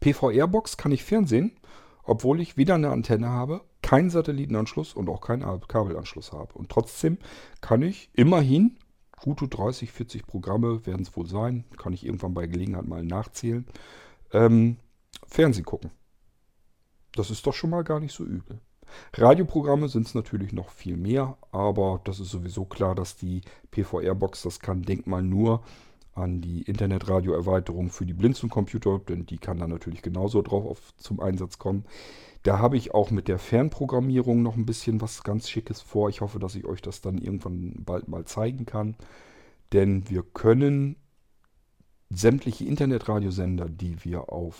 PVR-Box 0.00 0.76
kann 0.76 0.92
ich 0.92 1.04
Fernsehen, 1.04 1.52
obwohl 2.04 2.40
ich 2.40 2.56
weder 2.56 2.76
eine 2.76 2.90
Antenne 2.90 3.28
habe, 3.28 3.62
keinen 3.82 4.10
Satellitenanschluss 4.10 4.94
und 4.94 5.08
auch 5.08 5.20
keinen 5.20 5.60
Kabelanschluss 5.66 6.32
habe. 6.32 6.54
Und 6.54 6.70
trotzdem 6.70 7.18
kann 7.60 7.82
ich 7.82 8.08
immerhin, 8.14 8.78
gute 9.20 9.48
30, 9.48 9.92
40 9.92 10.26
Programme 10.26 10.86
werden 10.86 11.02
es 11.02 11.16
wohl 11.16 11.26
sein, 11.26 11.64
kann 11.76 11.92
ich 11.92 12.06
irgendwann 12.06 12.32
bei 12.32 12.46
Gelegenheit 12.46 12.86
mal 12.86 13.04
nachzählen, 13.04 13.66
ähm, 14.32 14.76
Fernsehen 15.26 15.64
gucken. 15.64 15.90
Das 17.12 17.30
ist 17.30 17.46
doch 17.46 17.54
schon 17.54 17.70
mal 17.70 17.82
gar 17.82 18.00
nicht 18.00 18.14
so 18.14 18.24
übel. 18.24 18.60
Radioprogramme 19.14 19.88
sind 19.88 20.06
es 20.06 20.14
natürlich 20.14 20.52
noch 20.52 20.70
viel 20.70 20.96
mehr, 20.96 21.36
aber 21.52 22.00
das 22.04 22.20
ist 22.20 22.30
sowieso 22.30 22.64
klar, 22.64 22.94
dass 22.94 23.16
die 23.16 23.42
PVR-Box 23.70 24.42
das 24.42 24.60
kann. 24.60 24.82
Denk 24.82 25.06
mal 25.06 25.22
nur 25.22 25.62
an 26.20 26.40
die 26.40 26.62
Internetradio-Erweiterung 26.62 27.90
für 27.90 28.06
die 28.06 28.14
Blinzeln-Computer, 28.14 29.00
denn 29.08 29.26
die 29.26 29.38
kann 29.38 29.58
dann 29.58 29.70
natürlich 29.70 30.02
genauso 30.02 30.42
drauf 30.42 30.64
auf, 30.64 30.96
zum 30.96 31.20
Einsatz 31.20 31.58
kommen. 31.58 31.84
Da 32.42 32.58
habe 32.58 32.76
ich 32.76 32.94
auch 32.94 33.10
mit 33.10 33.28
der 33.28 33.38
Fernprogrammierung 33.38 34.42
noch 34.42 34.56
ein 34.56 34.66
bisschen 34.66 35.00
was 35.00 35.22
ganz 35.22 35.48
Schickes 35.48 35.80
vor. 35.82 36.08
Ich 36.08 36.20
hoffe, 36.20 36.38
dass 36.38 36.54
ich 36.54 36.64
euch 36.64 36.80
das 36.80 37.00
dann 37.00 37.18
irgendwann 37.18 37.74
bald 37.84 38.08
mal 38.08 38.24
zeigen 38.24 38.64
kann. 38.64 38.96
Denn 39.72 40.08
wir 40.08 40.22
können 40.22 40.96
sämtliche 42.08 42.64
Internetradiosender, 42.64 43.68
die 43.68 44.04
wir 44.04 44.32
auf 44.32 44.56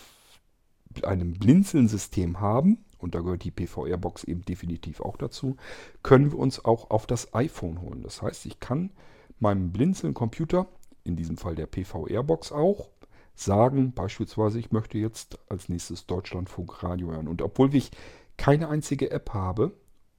einem 1.03 1.33
Blinzeln-System 1.33 2.39
haben, 2.39 2.85
und 2.97 3.15
da 3.15 3.21
gehört 3.21 3.43
die 3.43 3.51
PVR-Box 3.51 4.25
eben 4.25 4.43
definitiv 4.43 5.01
auch 5.01 5.17
dazu, 5.17 5.57
können 6.03 6.31
wir 6.31 6.37
uns 6.37 6.63
auch 6.63 6.91
auf 6.91 7.07
das 7.07 7.33
iPhone 7.33 7.81
holen. 7.81 8.03
Das 8.03 8.21
heißt, 8.21 8.45
ich 8.45 8.59
kann 8.59 8.91
meinem 9.39 9.71
Blinzeln-Computer 9.71 10.67
in 11.03 11.15
diesem 11.15 11.37
Fall 11.37 11.55
der 11.55 11.67
PVR-Box 11.67 12.51
auch, 12.51 12.89
sagen 13.35 13.93
beispielsweise, 13.93 14.59
ich 14.59 14.71
möchte 14.71 14.97
jetzt 14.97 15.39
als 15.49 15.69
nächstes 15.69 16.05
Deutschlandfunk 16.05 16.83
Radio 16.83 17.11
hören. 17.11 17.27
Und 17.27 17.41
obwohl 17.41 17.73
ich 17.75 17.91
keine 18.37 18.69
einzige 18.69 19.11
App 19.11 19.33
habe 19.33 19.73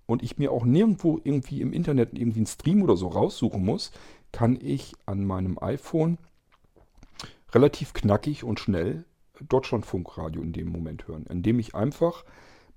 und 0.07 0.23
ich 0.23 0.39
mir 0.39 0.53
auch 0.53 0.65
nirgendwo 0.65 1.21
irgendwie 1.23 1.61
im 1.61 1.73
Internet 1.73 2.19
irgendwie 2.19 2.41
einen 2.41 2.47
Stream 2.47 2.83
oder 2.83 2.97
so 2.97 3.09
raussuchen 3.09 3.65
muss, 3.65 3.93
kann 4.33 4.59
ich 4.61 4.95
an 5.07 5.25
meinem 5.25 5.59
iPhone 5.61 6.19
relativ 7.53 7.93
knackig 7.93 8.45
und 8.45 8.61
schnell 8.61 9.05
Deutschlandfunkradio 9.49 10.41
in 10.43 10.53
dem 10.53 10.69
Moment 10.69 11.07
hören, 11.09 11.27
indem 11.29 11.59
ich 11.59 11.75
einfach 11.75 12.25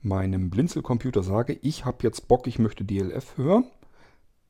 meinem 0.02 0.50
Blinzelcomputer 0.50 1.24
sage, 1.24 1.58
ich 1.62 1.86
habe 1.86 1.98
jetzt 2.04 2.28
Bock, 2.28 2.48
ich 2.48 2.60
möchte 2.60 2.84
DLF 2.84 3.38
hören. 3.38 3.66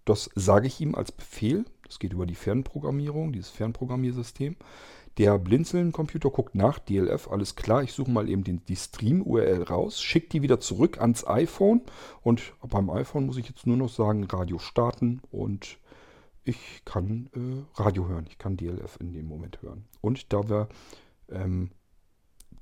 Das 0.03 0.30
sage 0.36 0.68
ich 0.68 0.82
ihm 0.82 0.95
als 0.95 1.12
Befehl 1.12 1.66
das 1.86 1.99
geht 1.99 2.13
über 2.13 2.25
die 2.25 2.36
Fernprogrammierung, 2.36 3.31
dieses 3.31 3.49
Fernprogrammiersystem. 3.49 4.55
Der 5.17 5.39
Blinzeln-Computer 5.39 6.29
guckt 6.29 6.55
nach, 6.55 6.77
DLF, 6.77 7.29
alles 7.29 7.55
klar, 7.55 7.83
ich 7.83 7.93
suche 7.93 8.11
mal 8.11 8.27
eben 8.27 8.43
den, 8.43 8.65
die 8.65 8.75
Stream-URL 8.75 9.63
raus, 9.63 10.01
schicke 10.01 10.27
die 10.27 10.41
wieder 10.41 10.59
zurück 10.59 10.99
ans 10.99 11.25
iPhone 11.25 11.81
und 12.21 12.53
beim 12.67 12.89
iPhone 12.89 13.25
muss 13.25 13.38
ich 13.38 13.47
jetzt 13.47 13.65
nur 13.65 13.77
noch 13.77 13.89
sagen, 13.89 14.25
Radio 14.25 14.59
starten 14.59 15.21
und 15.31 15.77
ich 16.43 16.81
kann 16.83 17.29
äh, 17.33 17.81
Radio 17.81 18.07
hören, 18.07 18.25
ich 18.29 18.38
kann 18.38 18.57
DLF 18.57 18.97
in 18.99 19.13
dem 19.13 19.27
Moment 19.27 19.61
hören. 19.61 19.86
Und 20.01 20.33
da 20.33 20.47
wir 20.49 20.67
ähm, 21.29 21.71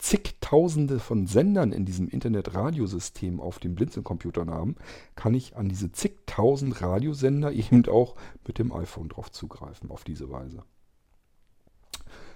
zigtausende 0.04 0.99
von 0.99 1.28
Sendern 1.28 1.72
in 1.72 1.86
diesem 1.86 2.10
Internet-Radiosystem 2.10 3.39
auf 3.39 3.60
den 3.60 3.74
Blinzelcomputern 3.74 4.51
haben, 4.51 4.76
kann 5.16 5.34
ich 5.34 5.56
an 5.56 5.70
diese 5.70 5.93
zigtausend 5.93 6.82
Radiosender 6.82 7.54
eben 7.54 7.86
auch 7.88 8.16
mit 8.45 8.60
dem 8.60 8.74
iPhone 8.74 9.08
drauf 9.08 9.32
zugreifen, 9.32 9.89
auf 9.91 10.04
diese 10.04 10.30
Weise. 10.30 10.64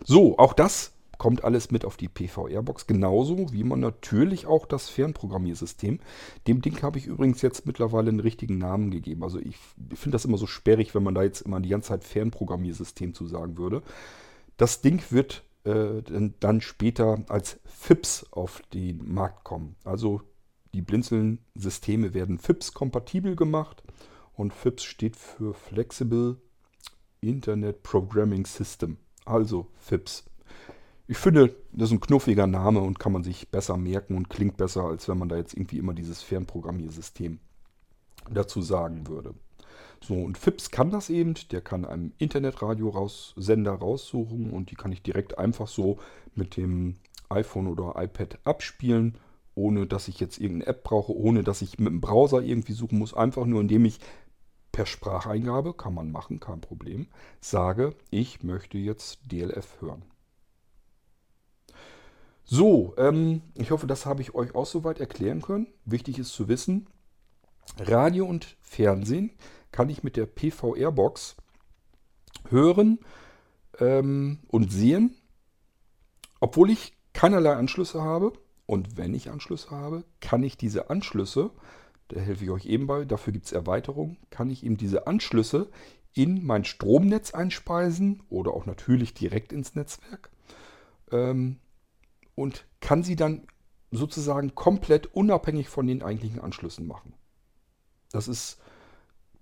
So, 0.05 0.37
auch 0.37 0.53
das 0.53 0.93
kommt 1.17 1.43
alles 1.43 1.69
mit 1.69 1.83
auf 1.83 1.97
die 1.97 2.07
PVR-Box, 2.07 2.87
genauso 2.87 3.51
wie 3.51 3.65
man 3.65 3.81
natürlich 3.81 4.45
auch 4.45 4.65
das 4.65 4.87
Fernprogrammiersystem. 4.87 5.99
Dem 6.47 6.61
Ding 6.61 6.81
habe 6.81 6.99
ich 6.99 7.07
übrigens 7.07 7.41
jetzt 7.41 7.65
mittlerweile 7.65 8.09
einen 8.09 8.21
richtigen 8.21 8.59
Namen 8.59 8.91
gegeben. 8.91 9.23
Also 9.23 9.39
ich 9.39 9.57
finde 9.93 10.15
das 10.15 10.23
immer 10.23 10.37
so 10.37 10.47
sperrig, 10.47 10.95
wenn 10.95 11.03
man 11.03 11.15
da 11.15 11.23
jetzt 11.23 11.41
immer 11.41 11.59
die 11.59 11.69
ganze 11.69 11.89
Zeit 11.89 12.05
Fernprogrammiersystem 12.05 13.13
zu 13.13 13.25
sagen 13.25 13.57
würde. 13.57 13.81
Das 14.55 14.79
Ding 14.81 15.03
wird 15.09 15.43
äh, 15.67 16.31
dann 16.39 16.61
später 16.61 17.23
als 17.27 17.59
FIPS 17.65 18.27
auf 18.31 18.61
den 18.73 19.13
Markt 19.13 19.43
kommen. 19.43 19.75
Also 19.83 20.21
die 20.73 20.81
Blinzeln-Systeme 20.81 22.13
werden 22.13 22.37
FIPS-kompatibel 22.37 23.35
gemacht 23.35 23.83
und 24.33 24.53
FIPS 24.53 24.83
steht 24.83 25.15
für 25.15 25.53
Flexible 25.53 26.37
Internet 27.21 27.83
Programming 27.83 28.45
System, 28.45 28.97
also 29.25 29.67
FIPS. 29.79 30.25
Ich 31.07 31.17
finde, 31.17 31.55
das 31.71 31.89
ist 31.89 31.93
ein 31.93 32.01
knuffiger 32.01 32.47
Name 32.47 32.81
und 32.81 32.99
kann 32.99 33.13
man 33.13 33.23
sich 33.23 33.49
besser 33.49 33.77
merken 33.77 34.15
und 34.15 34.29
klingt 34.29 34.57
besser, 34.57 34.83
als 34.83 35.07
wenn 35.07 35.17
man 35.17 35.29
da 35.29 35.37
jetzt 35.37 35.53
irgendwie 35.53 35.77
immer 35.77 35.93
dieses 35.93 36.21
Fernprogrammiersystem 36.21 37.39
dazu 38.29 38.61
sagen 38.61 39.07
würde. 39.07 39.33
So, 40.03 40.15
und 40.15 40.37
FIPS 40.37 40.71
kann 40.71 40.91
das 40.91 41.09
eben, 41.09 41.33
der 41.51 41.61
kann 41.61 41.85
einem 41.85 42.13
Internetradio-Sender 42.17 43.73
raussuchen 43.73 44.51
und 44.51 44.71
die 44.71 44.75
kann 44.75 44.91
ich 44.91 45.01
direkt 45.01 45.37
einfach 45.37 45.67
so 45.67 45.97
mit 46.35 46.55
dem 46.57 46.95
iPhone 47.29 47.67
oder 47.67 47.95
iPad 48.01 48.39
abspielen, 48.43 49.17
ohne 49.55 49.87
dass 49.87 50.07
ich 50.07 50.19
jetzt 50.19 50.39
irgendeine 50.39 50.67
App 50.67 50.83
brauche, 50.83 51.15
ohne 51.15 51.43
dass 51.43 51.61
ich 51.61 51.79
mit 51.79 51.87
dem 51.87 52.01
Browser 52.01 52.41
irgendwie 52.41 52.73
suchen 52.73 52.99
muss, 52.99 53.13
einfach 53.13 53.45
nur 53.45 53.61
indem 53.61 53.85
ich 53.85 53.99
per 54.71 54.85
Spracheingabe, 54.85 55.73
kann 55.73 55.95
man 55.95 56.11
machen, 56.11 56.39
kein 56.39 56.61
Problem, 56.61 57.07
sage, 57.41 57.95
ich 58.11 58.43
möchte 58.43 58.77
jetzt 58.77 59.19
DLF 59.25 59.81
hören. 59.81 60.03
So, 62.43 62.93
ähm, 62.97 63.41
ich 63.55 63.71
hoffe, 63.71 63.87
das 63.87 64.05
habe 64.05 64.21
ich 64.21 64.35
euch 64.35 64.55
auch 64.55 64.67
soweit 64.67 64.99
erklären 64.99 65.41
können. 65.41 65.67
Wichtig 65.83 66.19
ist 66.19 66.31
zu 66.31 66.47
wissen, 66.47 66.87
Radio 67.79 68.25
und 68.25 68.55
Fernsehen 68.61 69.31
kann 69.71 69.89
ich 69.89 70.03
mit 70.03 70.17
der 70.17 70.25
PVR-Box 70.25 71.35
hören 72.49 72.99
ähm, 73.79 74.39
und 74.47 74.71
sehen, 74.71 75.15
obwohl 76.39 76.69
ich 76.69 76.97
keinerlei 77.13 77.53
Anschlüsse 77.53 78.01
habe. 78.01 78.33
Und 78.65 78.97
wenn 78.97 79.13
ich 79.13 79.29
Anschlüsse 79.29 79.71
habe, 79.71 80.03
kann 80.19 80.43
ich 80.43 80.57
diese 80.57 80.89
Anschlüsse, 80.89 81.51
da 82.09 82.19
helfe 82.19 82.43
ich 82.43 82.49
euch 82.51 82.65
eben 82.65 82.85
bei, 82.85 83.05
dafür 83.05 83.33
gibt 83.33 83.45
es 83.45 83.51
Erweiterungen, 83.53 84.17
kann 84.29 84.49
ich 84.49 84.65
eben 84.65 84.77
diese 84.77 85.07
Anschlüsse 85.07 85.69
in 86.13 86.45
mein 86.45 86.65
Stromnetz 86.65 87.33
einspeisen 87.33 88.23
oder 88.29 88.51
auch 88.53 88.65
natürlich 88.65 89.13
direkt 89.13 89.53
ins 89.53 89.75
Netzwerk. 89.75 90.31
Ähm, 91.11 91.59
und 92.35 92.65
kann 92.81 93.03
sie 93.03 93.15
dann 93.15 93.47
sozusagen 93.91 94.53
komplett 94.53 95.07
unabhängig 95.07 95.69
von 95.69 95.87
den 95.87 96.03
eigentlichen 96.03 96.39
Anschlüssen 96.39 96.87
machen. 96.87 97.13
Das 98.11 98.27
ist, 98.27 98.59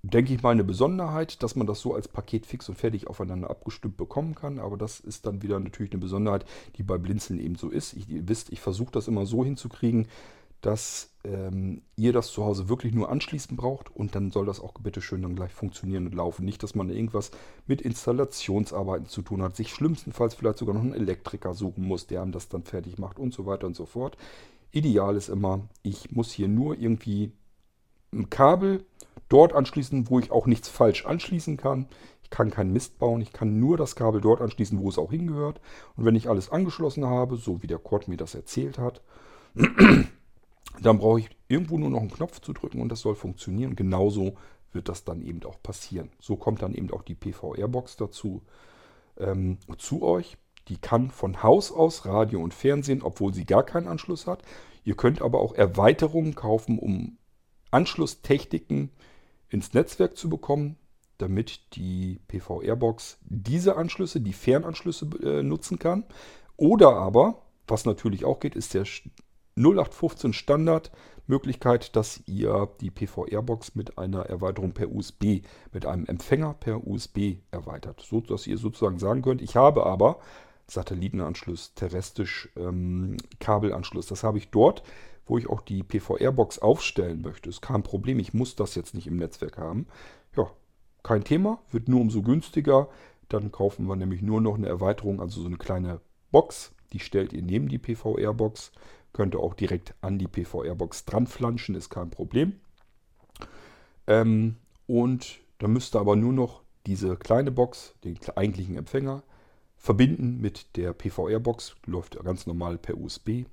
denke 0.09 0.33
ich 0.33 0.43
mal, 0.43 0.51
eine 0.51 0.63
Besonderheit, 0.63 1.41
dass 1.41 1.55
man 1.55 1.67
das 1.67 1.79
so 1.79 1.93
als 1.93 2.07
Paket 2.07 2.45
fix 2.45 2.69
und 2.69 2.75
fertig 2.75 3.07
aufeinander 3.07 3.49
abgestimmt 3.49 3.97
bekommen 3.97 4.35
kann. 4.35 4.59
Aber 4.59 4.77
das 4.77 4.99
ist 4.99 5.25
dann 5.25 5.41
wieder 5.41 5.59
natürlich 5.59 5.91
eine 5.91 6.01
Besonderheit, 6.01 6.45
die 6.77 6.83
bei 6.83 6.97
Blinzeln 6.97 7.39
eben 7.39 7.55
so 7.55 7.69
ist. 7.69 7.93
Ich, 7.93 8.09
ihr 8.09 8.27
wisst, 8.27 8.51
ich 8.51 8.59
versuche 8.61 8.91
das 8.91 9.07
immer 9.07 9.25
so 9.25 9.43
hinzukriegen, 9.43 10.07
dass 10.61 11.11
ähm, 11.23 11.83
ihr 11.95 12.11
das 12.11 12.31
zu 12.31 12.43
Hause 12.43 12.69
wirklich 12.69 12.93
nur 12.93 13.09
anschließen 13.09 13.55
braucht 13.55 13.95
und 13.95 14.15
dann 14.15 14.31
soll 14.31 14.47
das 14.47 14.59
auch 14.59 14.73
bitte 14.73 15.01
schön 15.01 15.21
dann 15.21 15.35
gleich 15.35 15.53
funktionieren 15.53 16.07
und 16.07 16.15
laufen. 16.15 16.43
Nicht, 16.43 16.63
dass 16.63 16.73
man 16.73 16.89
irgendwas 16.89 17.31
mit 17.67 17.81
Installationsarbeiten 17.81 19.07
zu 19.07 19.21
tun 19.21 19.43
hat, 19.43 19.55
sich 19.55 19.71
schlimmstenfalls 19.71 20.33
vielleicht 20.33 20.57
sogar 20.57 20.73
noch 20.73 20.81
einen 20.81 20.95
Elektriker 20.95 21.53
suchen 21.53 21.85
muss, 21.85 22.07
der 22.07 22.21
einem 22.21 22.31
das 22.31 22.49
dann 22.49 22.63
fertig 22.63 22.97
macht 22.97 23.19
und 23.19 23.33
so 23.33 23.45
weiter 23.45 23.67
und 23.67 23.75
so 23.75 23.85
fort. 23.85 24.17
Ideal 24.71 25.15
ist 25.15 25.29
immer, 25.29 25.61
ich 25.83 26.11
muss 26.11 26.31
hier 26.31 26.47
nur 26.47 26.77
irgendwie 26.77 27.31
ein 28.11 28.29
Kabel 28.29 28.83
dort 29.29 29.53
anschließen, 29.53 30.09
wo 30.09 30.19
ich 30.19 30.31
auch 30.31 30.45
nichts 30.45 30.69
falsch 30.69 31.05
anschließen 31.05 31.57
kann. 31.57 31.87
Ich 32.23 32.29
kann 32.29 32.49
keinen 32.49 32.73
Mist 32.73 32.97
bauen, 32.97 33.21
ich 33.21 33.33
kann 33.33 33.59
nur 33.59 33.77
das 33.77 33.95
Kabel 33.95 34.19
dort 34.19 34.41
anschließen, 34.41 34.79
wo 34.79 34.89
es 34.89 34.97
auch 34.97 35.11
hingehört. 35.11 35.61
Und 35.95 36.05
wenn 36.05 36.15
ich 36.15 36.29
alles 36.29 36.49
angeschlossen 36.49 37.05
habe, 37.05 37.35
so 37.35 37.61
wie 37.61 37.67
der 37.67 37.77
Cord 37.77 38.07
mir 38.07 38.17
das 38.17 38.35
erzählt 38.35 38.79
hat, 38.79 39.01
dann 40.81 40.97
brauche 40.97 41.19
ich 41.19 41.29
irgendwo 41.47 41.77
nur 41.77 41.89
noch 41.89 42.01
einen 42.01 42.11
Knopf 42.11 42.41
zu 42.41 42.53
drücken 42.53 42.81
und 42.81 42.89
das 42.89 43.01
soll 43.01 43.15
funktionieren. 43.15 43.75
Genauso 43.75 44.35
wird 44.71 44.89
das 44.89 45.03
dann 45.03 45.21
eben 45.21 45.43
auch 45.43 45.61
passieren. 45.61 46.09
So 46.19 46.35
kommt 46.35 46.61
dann 46.61 46.73
eben 46.73 46.91
auch 46.91 47.03
die 47.03 47.15
PVR-Box 47.15 47.97
dazu 47.97 48.41
ähm, 49.17 49.57
zu 49.77 50.03
euch. 50.03 50.37
Die 50.67 50.77
kann 50.77 51.11
von 51.11 51.43
Haus 51.43 51.71
aus 51.71 52.05
Radio 52.05 52.41
und 52.41 52.53
Fernsehen, 52.53 53.03
obwohl 53.03 53.33
sie 53.33 53.45
gar 53.45 53.63
keinen 53.63 53.87
Anschluss 53.87 54.27
hat. 54.27 54.41
Ihr 54.83 54.95
könnt 54.95 55.21
aber 55.21 55.39
auch 55.39 55.53
Erweiterungen 55.53 56.35
kaufen, 56.35 56.79
um 56.79 57.17
Anschlusstechniken 57.71 58.91
ins 59.49 59.73
Netzwerk 59.73 60.17
zu 60.17 60.29
bekommen, 60.29 60.77
damit 61.17 61.75
die 61.75 62.19
PVR-Box 62.27 63.19
diese 63.21 63.77
Anschlüsse, 63.77 64.21
die 64.21 64.33
Fernanschlüsse 64.33 65.07
äh, 65.23 65.43
nutzen 65.43 65.79
kann. 65.79 66.05
Oder 66.57 66.95
aber, 66.95 67.41
was 67.67 67.85
natürlich 67.85 68.25
auch 68.25 68.39
geht, 68.39 68.55
ist 68.55 68.73
der 68.73 68.85
0815 69.55 70.33
Standard 70.33 70.91
Möglichkeit, 71.27 71.95
dass 71.95 72.21
ihr 72.27 72.69
die 72.81 72.91
PVR-Box 72.91 73.75
mit 73.75 73.97
einer 73.97 74.21
Erweiterung 74.23 74.73
per 74.73 74.91
USB, 74.91 75.41
mit 75.71 75.85
einem 75.85 76.05
Empfänger 76.05 76.53
per 76.53 76.85
USB 76.85 77.37
erweitert. 77.51 78.01
So 78.01 78.21
dass 78.21 78.45
ihr 78.45 78.57
sozusagen 78.57 78.99
sagen 78.99 79.21
könnt, 79.21 79.41
ich 79.41 79.55
habe 79.55 79.85
aber 79.85 80.19
Satellitenanschluss, 80.67 81.73
terrestrisch 81.75 82.49
ähm, 82.55 83.17
Kabelanschluss. 83.39 84.07
Das 84.07 84.23
habe 84.23 84.37
ich 84.37 84.49
dort, 84.49 84.83
wo 85.25 85.37
ich 85.37 85.49
auch 85.49 85.61
die 85.61 85.83
PVR-Box 85.83 86.59
aufstellen 86.59 87.21
möchte. 87.21 87.49
Ist 87.49 87.61
kein 87.61 87.83
Problem, 87.83 88.19
ich 88.19 88.33
muss 88.33 88.55
das 88.55 88.75
jetzt 88.75 88.93
nicht 88.93 89.07
im 89.07 89.17
Netzwerk 89.17 89.57
haben. 89.57 89.87
Ja, 90.35 90.51
kein 91.03 91.23
Thema, 91.23 91.59
wird 91.71 91.87
nur 91.87 92.01
umso 92.01 92.21
günstiger. 92.21 92.89
Dann 93.29 93.51
kaufen 93.51 93.87
wir 93.87 93.95
nämlich 93.95 94.21
nur 94.21 94.41
noch 94.41 94.55
eine 94.55 94.67
Erweiterung, 94.67 95.19
also 95.19 95.41
so 95.41 95.47
eine 95.47 95.57
kleine 95.57 95.99
Box. 96.31 96.73
Die 96.93 96.99
stellt 96.99 97.33
ihr 97.33 97.41
neben 97.41 97.67
die 97.67 97.79
PVR-Box 97.79 98.71
Könnt 99.15 99.33
ihr 99.33 99.39
auch 99.39 99.53
direkt 99.53 99.93
an 100.01 100.19
die 100.19 100.27
PVR-Box 100.27 101.05
dran 101.05 101.25
flanschen, 101.25 101.73
ist 101.73 101.89
kein 101.89 102.09
Problem. 102.09 102.59
Ähm, 104.07 104.57
und 104.87 105.39
dann 105.59 105.71
müsst 105.71 105.95
ihr 105.95 106.01
aber 106.01 106.17
nur 106.17 106.33
noch 106.33 106.63
diese 106.85 107.15
kleine 107.15 107.49
Box, 107.49 107.95
den 108.03 108.19
eigentlichen 108.35 108.75
Empfänger, 108.75 109.23
verbinden 109.77 110.41
mit 110.41 110.75
der 110.75 110.91
PVR-Box. 110.91 111.77
Läuft 111.85 112.21
ganz 112.25 112.45
normal 112.45 112.77
per 112.77 112.97
USB. 112.97 113.45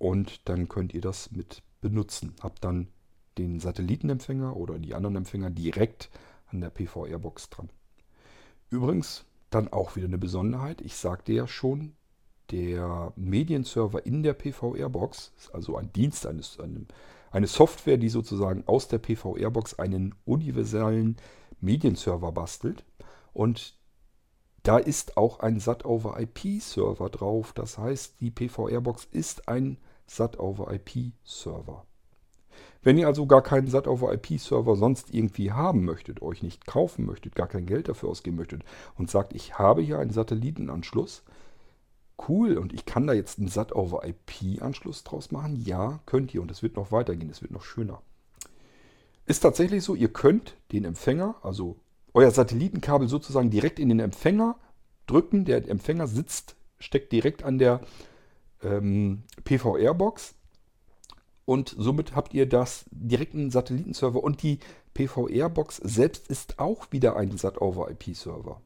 Und 0.00 0.48
dann 0.48 0.66
könnt 0.70 0.94
ihr 0.94 1.02
das 1.02 1.30
mit 1.30 1.62
benutzen. 1.82 2.34
Habt 2.40 2.64
dann 2.64 2.88
den 3.36 3.60
Satellitenempfänger 3.60 4.56
oder 4.56 4.78
die 4.78 4.94
anderen 4.94 5.16
Empfänger 5.16 5.50
direkt 5.50 6.08
an 6.46 6.62
der 6.62 6.70
PVR-Box 6.70 7.50
dran. 7.50 7.68
Übrigens, 8.70 9.26
dann 9.50 9.68
auch 9.68 9.96
wieder 9.96 10.06
eine 10.06 10.16
Besonderheit. 10.16 10.80
Ich 10.80 10.96
sagte 10.96 11.34
ja 11.34 11.46
schon, 11.46 11.92
der 12.50 13.12
Medienserver 13.14 14.06
in 14.06 14.22
der 14.22 14.32
PVR-Box, 14.32 15.32
also 15.52 15.76
ein 15.76 15.92
Dienst, 15.92 16.26
eines, 16.26 16.58
eine, 16.58 16.86
eine 17.30 17.46
Software, 17.46 17.98
die 17.98 18.08
sozusagen 18.08 18.64
aus 18.66 18.88
der 18.88 18.98
PVR-Box 18.98 19.78
einen 19.78 20.14
universellen 20.24 21.18
Medienserver 21.60 22.32
bastelt. 22.32 22.86
Und 23.34 23.78
da 24.62 24.78
ist 24.78 25.18
auch 25.18 25.40
ein 25.40 25.60
SAT-over-IP-Server 25.60 27.10
drauf. 27.10 27.52
Das 27.52 27.76
heißt, 27.76 28.18
die 28.22 28.30
PVR-Box 28.30 29.06
ist 29.12 29.46
ein 29.46 29.76
SAT-over-IP-Server. 30.10 31.86
Wenn 32.82 32.98
ihr 32.98 33.06
also 33.06 33.26
gar 33.26 33.42
keinen 33.42 33.68
SAT-over-IP-Server 33.68 34.74
sonst 34.74 35.14
irgendwie 35.14 35.52
haben 35.52 35.84
möchtet, 35.84 36.20
euch 36.22 36.42
nicht 36.42 36.66
kaufen 36.66 37.06
möchtet, 37.06 37.34
gar 37.34 37.46
kein 37.46 37.66
Geld 37.66 37.88
dafür 37.88 38.08
ausgeben 38.08 38.36
möchtet 38.36 38.64
und 38.96 39.10
sagt, 39.10 39.34
ich 39.34 39.58
habe 39.58 39.82
hier 39.82 39.98
einen 39.98 40.10
Satellitenanschluss, 40.10 41.22
cool, 42.28 42.58
und 42.58 42.72
ich 42.72 42.86
kann 42.86 43.06
da 43.06 43.12
jetzt 43.12 43.38
einen 43.38 43.48
SAT-over-IP-Anschluss 43.48 45.04
draus 45.04 45.30
machen? 45.30 45.62
Ja, 45.64 46.00
könnt 46.06 46.34
ihr. 46.34 46.42
Und 46.42 46.50
es 46.50 46.62
wird 46.62 46.76
noch 46.76 46.90
weitergehen, 46.90 47.30
es 47.30 47.42
wird 47.42 47.52
noch 47.52 47.64
schöner. 47.64 48.02
Ist 49.26 49.40
tatsächlich 49.40 49.84
so, 49.84 49.94
ihr 49.94 50.12
könnt 50.12 50.56
den 50.72 50.84
Empfänger, 50.84 51.36
also 51.42 51.76
euer 52.12 52.30
Satellitenkabel 52.30 53.08
sozusagen 53.08 53.50
direkt 53.50 53.78
in 53.78 53.88
den 53.88 54.00
Empfänger 54.00 54.56
drücken. 55.06 55.44
Der 55.44 55.68
Empfänger 55.68 56.08
sitzt, 56.08 56.56
steckt 56.78 57.12
direkt 57.12 57.44
an 57.44 57.58
der 57.58 57.80
ähm, 58.62 59.24
PVR-Box. 59.44 60.34
Und 61.44 61.74
somit 61.76 62.14
habt 62.14 62.32
ihr 62.32 62.46
das 62.46 62.84
direkten 62.90 63.50
Satellitenserver 63.50 64.22
und 64.22 64.42
die 64.42 64.60
PVR-Box 64.94 65.78
selbst 65.78 66.28
ist 66.28 66.58
auch 66.58 66.92
wieder 66.92 67.16
ein 67.16 67.36
SAT-over-IP-Server. 67.36 68.60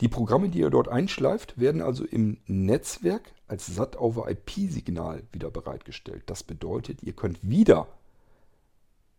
Die 0.00 0.08
Programme, 0.08 0.48
die 0.48 0.60
ihr 0.60 0.70
dort 0.70 0.88
einschleift, 0.88 1.58
werden 1.58 1.82
also 1.82 2.04
im 2.04 2.38
Netzwerk 2.46 3.32
als 3.48 3.66
SAT-over-IP-Signal 3.66 5.24
wieder 5.32 5.50
bereitgestellt. 5.50 6.22
Das 6.26 6.44
bedeutet, 6.44 7.02
ihr 7.02 7.14
könnt 7.14 7.38
wieder, 7.42 7.88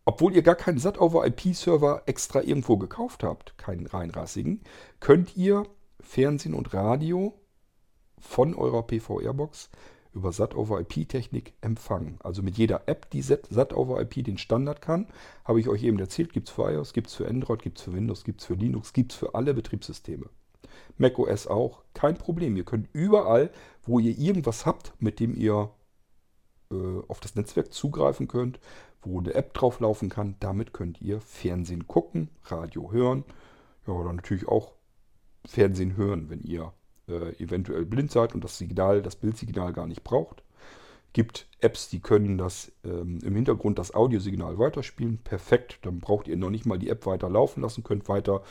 obwohl 0.06 0.34
ihr 0.34 0.42
gar 0.42 0.54
keinen 0.54 0.78
SAT-over-IP-Server 0.78 2.04
extra 2.06 2.40
irgendwo 2.40 2.78
gekauft 2.78 3.22
habt, 3.22 3.58
keinen 3.58 3.86
reinrassigen, 3.86 4.62
könnt 5.00 5.36
ihr 5.36 5.64
Fernsehen 6.00 6.54
und 6.54 6.72
Radio 6.72 7.34
von 8.20 8.54
eurer 8.54 8.82
PVR-Box 8.82 9.70
über 10.12 10.32
SAT-over-IP-Technik 10.32 11.54
empfangen. 11.60 12.18
Also 12.22 12.42
mit 12.42 12.58
jeder 12.58 12.88
App, 12.88 13.10
die 13.10 13.22
SAT-over-IP 13.22 14.24
den 14.24 14.38
Standard 14.38 14.80
kann, 14.80 15.06
habe 15.44 15.60
ich 15.60 15.68
euch 15.68 15.82
eben 15.84 15.98
erzählt, 15.98 16.32
gibt 16.32 16.48
es 16.48 16.54
für 16.54 16.70
iOS, 16.70 16.92
gibt 16.92 17.08
es 17.08 17.14
für 17.14 17.28
Android, 17.28 17.62
gibt 17.62 17.78
es 17.78 17.84
für 17.84 17.92
Windows, 17.92 18.24
gibt 18.24 18.40
es 18.40 18.46
für 18.46 18.54
Linux, 18.54 18.92
gibt 18.92 19.12
es 19.12 19.18
für 19.18 19.34
alle 19.34 19.54
Betriebssysteme. 19.54 20.26
macOS 20.98 21.46
auch, 21.46 21.82
kein 21.94 22.16
Problem. 22.16 22.56
Ihr 22.56 22.64
könnt 22.64 22.88
überall, 22.92 23.50
wo 23.84 23.98
ihr 23.98 24.18
irgendwas 24.18 24.66
habt, 24.66 24.92
mit 24.98 25.20
dem 25.20 25.34
ihr 25.34 25.70
äh, 26.72 26.74
auf 27.08 27.20
das 27.20 27.36
Netzwerk 27.36 27.72
zugreifen 27.72 28.26
könnt, 28.26 28.58
wo 29.02 29.20
eine 29.20 29.34
App 29.34 29.54
drauf 29.54 29.80
laufen 29.80 30.08
kann, 30.08 30.36
damit 30.40 30.72
könnt 30.72 31.00
ihr 31.00 31.20
Fernsehen 31.20 31.86
gucken, 31.86 32.28
Radio 32.44 32.92
hören, 32.92 33.24
ja, 33.86 33.94
oder 33.94 34.12
natürlich 34.12 34.46
auch 34.46 34.72
Fernsehen 35.46 35.96
hören, 35.96 36.28
wenn 36.28 36.42
ihr 36.42 36.72
äh, 37.10 37.42
eventuell 37.42 37.84
blind 37.84 38.10
seid 38.10 38.34
und 38.34 38.44
das 38.44 38.58
Signal, 38.58 39.02
das 39.02 39.16
Bildsignal 39.16 39.72
gar 39.72 39.86
nicht 39.86 40.04
braucht. 40.04 40.42
Gibt 41.12 41.48
Apps, 41.60 41.88
die 41.88 42.00
können 42.00 42.38
das 42.38 42.70
ähm, 42.84 43.18
im 43.24 43.34
Hintergrund 43.34 43.78
das 43.78 43.94
Audiosignal 43.94 44.58
weiterspielen. 44.58 45.18
Perfekt, 45.18 45.80
dann 45.82 45.98
braucht 45.98 46.28
ihr 46.28 46.36
noch 46.36 46.50
nicht 46.50 46.66
mal 46.66 46.78
die 46.78 46.88
App 46.88 47.04
weiter 47.04 47.28
laufen 47.28 47.62
lassen, 47.62 47.82
könnt 47.82 48.08
weiter, 48.08 48.42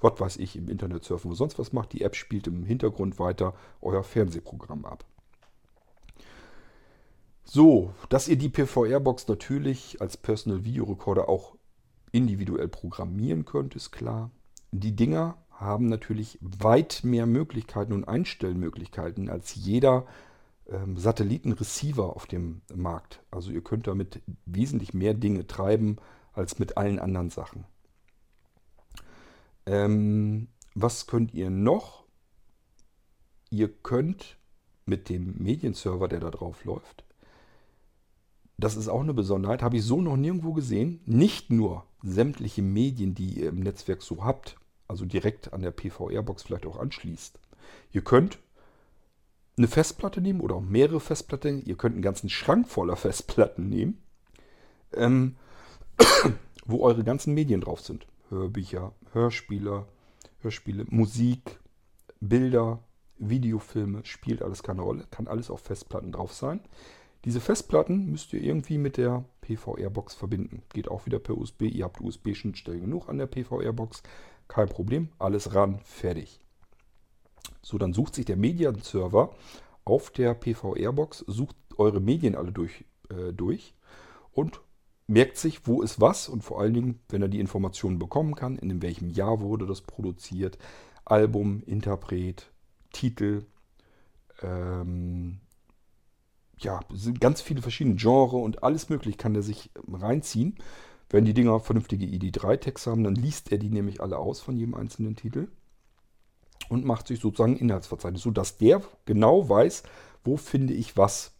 was 0.00 0.18
weiß 0.18 0.36
ich, 0.38 0.56
im 0.56 0.68
Internet 0.68 1.04
surfen 1.04 1.28
oder 1.30 1.36
sonst 1.36 1.58
was 1.58 1.72
macht. 1.72 1.92
Die 1.92 2.02
App 2.02 2.16
spielt 2.16 2.48
im 2.48 2.64
Hintergrund 2.64 3.20
weiter 3.20 3.54
euer 3.80 4.02
Fernsehprogramm 4.02 4.84
ab. 4.84 5.04
So, 7.44 7.94
dass 8.08 8.28
ihr 8.28 8.36
die 8.36 8.50
PVR-Box 8.50 9.28
natürlich 9.28 10.00
als 10.00 10.16
Personal 10.16 10.64
Video 10.64 10.84
Recorder 10.84 11.28
auch 11.28 11.54
individuell 12.12 12.68
programmieren 12.68 13.44
könnt, 13.44 13.76
ist 13.76 13.90
klar. 13.90 14.30
Die 14.70 14.94
Dinger 14.94 15.38
haben 15.58 15.86
natürlich 15.86 16.38
weit 16.40 17.00
mehr 17.02 17.26
Möglichkeiten 17.26 17.92
und 17.92 18.04
Einstellmöglichkeiten 18.04 19.28
als 19.28 19.54
jeder 19.54 20.06
ähm, 20.66 20.96
Satellitenreceiver 20.96 22.14
auf 22.14 22.26
dem 22.26 22.62
Markt. 22.74 23.22
Also 23.30 23.50
ihr 23.50 23.62
könnt 23.62 23.86
damit 23.86 24.22
wesentlich 24.46 24.94
mehr 24.94 25.14
Dinge 25.14 25.46
treiben 25.46 25.96
als 26.32 26.58
mit 26.58 26.76
allen 26.76 26.98
anderen 26.98 27.30
Sachen. 27.30 27.64
Ähm, 29.66 30.48
was 30.74 31.06
könnt 31.06 31.34
ihr 31.34 31.50
noch? 31.50 32.04
Ihr 33.50 33.68
könnt 33.68 34.38
mit 34.86 35.08
dem 35.08 35.36
Medienserver, 35.38 36.08
der 36.08 36.20
da 36.20 36.30
drauf 36.30 36.64
läuft, 36.64 37.04
das 38.58 38.76
ist 38.76 38.88
auch 38.88 39.00
eine 39.00 39.14
Besonderheit, 39.14 39.62
habe 39.62 39.76
ich 39.76 39.84
so 39.84 40.00
noch 40.00 40.16
nirgendwo 40.16 40.52
gesehen, 40.52 41.00
nicht 41.06 41.50
nur 41.50 41.84
sämtliche 42.02 42.62
Medien, 42.62 43.14
die 43.14 43.40
ihr 43.40 43.50
im 43.50 43.60
Netzwerk 43.60 44.02
so 44.02 44.24
habt, 44.24 44.56
also 44.88 45.04
direkt 45.04 45.52
an 45.52 45.62
der 45.62 45.70
PVR-Box 45.70 46.42
vielleicht 46.42 46.66
auch 46.66 46.78
anschließt. 46.78 47.38
Ihr 47.92 48.02
könnt 48.02 48.38
eine 49.56 49.68
Festplatte 49.68 50.20
nehmen 50.20 50.40
oder 50.40 50.60
mehrere 50.60 51.00
Festplatten. 51.00 51.64
Ihr 51.64 51.76
könnt 51.76 51.94
einen 51.94 52.02
ganzen 52.02 52.30
Schrank 52.30 52.68
voller 52.68 52.96
Festplatten 52.96 53.68
nehmen, 53.68 54.00
ähm, 54.94 55.36
wo 56.64 56.80
eure 56.80 57.04
ganzen 57.04 57.34
Medien 57.34 57.60
drauf 57.60 57.80
sind. 57.80 58.06
Hörbücher, 58.30 58.92
Hörspiele, 59.12 59.86
Hörspiele, 60.40 60.84
Musik, 60.88 61.58
Bilder, 62.20 62.82
Videofilme, 63.18 64.04
spielt 64.04 64.42
alles 64.42 64.62
keine 64.62 64.82
Rolle, 64.82 65.04
kann 65.10 65.26
alles 65.26 65.50
auf 65.50 65.60
Festplatten 65.60 66.12
drauf 66.12 66.32
sein. 66.32 66.60
Diese 67.24 67.40
Festplatten 67.40 68.12
müsst 68.12 68.32
ihr 68.32 68.42
irgendwie 68.42 68.78
mit 68.78 68.96
der 68.96 69.24
PVR-Box 69.40 70.14
verbinden. 70.14 70.62
Geht 70.72 70.88
auch 70.88 71.04
wieder 71.04 71.18
per 71.18 71.36
USB. 71.36 71.62
Ihr 71.62 71.84
habt 71.84 72.00
USB-Schnittstellen 72.00 72.80
genug 72.80 73.08
an 73.08 73.18
der 73.18 73.26
PVR-Box. 73.26 74.02
Kein 74.48 74.68
Problem, 74.68 75.10
alles 75.18 75.54
ran, 75.54 75.80
fertig. 75.84 76.40
So, 77.62 77.78
dann 77.78 77.92
sucht 77.92 78.14
sich 78.14 78.24
der 78.24 78.36
Medienserver 78.36 79.34
auf 79.84 80.10
der 80.10 80.34
PVR-Box, 80.34 81.24
sucht 81.26 81.56
eure 81.76 82.00
Medien 82.00 82.34
alle 82.34 82.52
durch, 82.52 82.84
äh, 83.10 83.32
durch 83.32 83.74
und 84.32 84.60
merkt 85.06 85.36
sich, 85.36 85.66
wo 85.66 85.82
ist 85.82 86.00
was 86.00 86.28
und 86.28 86.44
vor 86.44 86.60
allen 86.60 86.74
Dingen, 86.74 87.00
wenn 87.08 87.22
er 87.22 87.28
die 87.28 87.40
Informationen 87.40 87.98
bekommen 87.98 88.34
kann, 88.34 88.58
in 88.58 88.82
welchem 88.82 89.10
Jahr 89.10 89.40
wurde 89.40 89.66
das 89.66 89.80
produziert, 89.80 90.58
Album, 91.04 91.62
Interpret, 91.66 92.50
Titel, 92.92 93.46
ähm, 94.42 95.40
ja, 96.58 96.80
sind 96.92 97.20
ganz 97.20 97.40
viele 97.40 97.62
verschiedene 97.62 97.96
Genres 97.96 98.34
und 98.34 98.62
alles 98.62 98.88
möglich 98.88 99.16
kann 99.16 99.34
er 99.34 99.42
sich 99.42 99.70
reinziehen. 99.90 100.56
Wenn 101.10 101.24
die 101.24 101.34
Dinger 101.34 101.60
vernünftige 101.60 102.04
ID3-Tags 102.04 102.86
haben, 102.86 103.04
dann 103.04 103.14
liest 103.14 103.50
er 103.50 103.58
die 103.58 103.70
nämlich 103.70 104.00
alle 104.00 104.18
aus 104.18 104.40
von 104.40 104.56
jedem 104.56 104.74
einzelnen 104.74 105.16
Titel 105.16 105.48
und 106.68 106.84
macht 106.84 107.06
sich 107.06 107.20
sozusagen 107.20 107.56
Inhaltsverzeichnis, 107.56 108.22
sodass 108.22 108.58
der 108.58 108.82
genau 109.06 109.48
weiß, 109.48 109.84
wo 110.24 110.36
finde 110.36 110.74
ich 110.74 110.96
was 110.96 111.32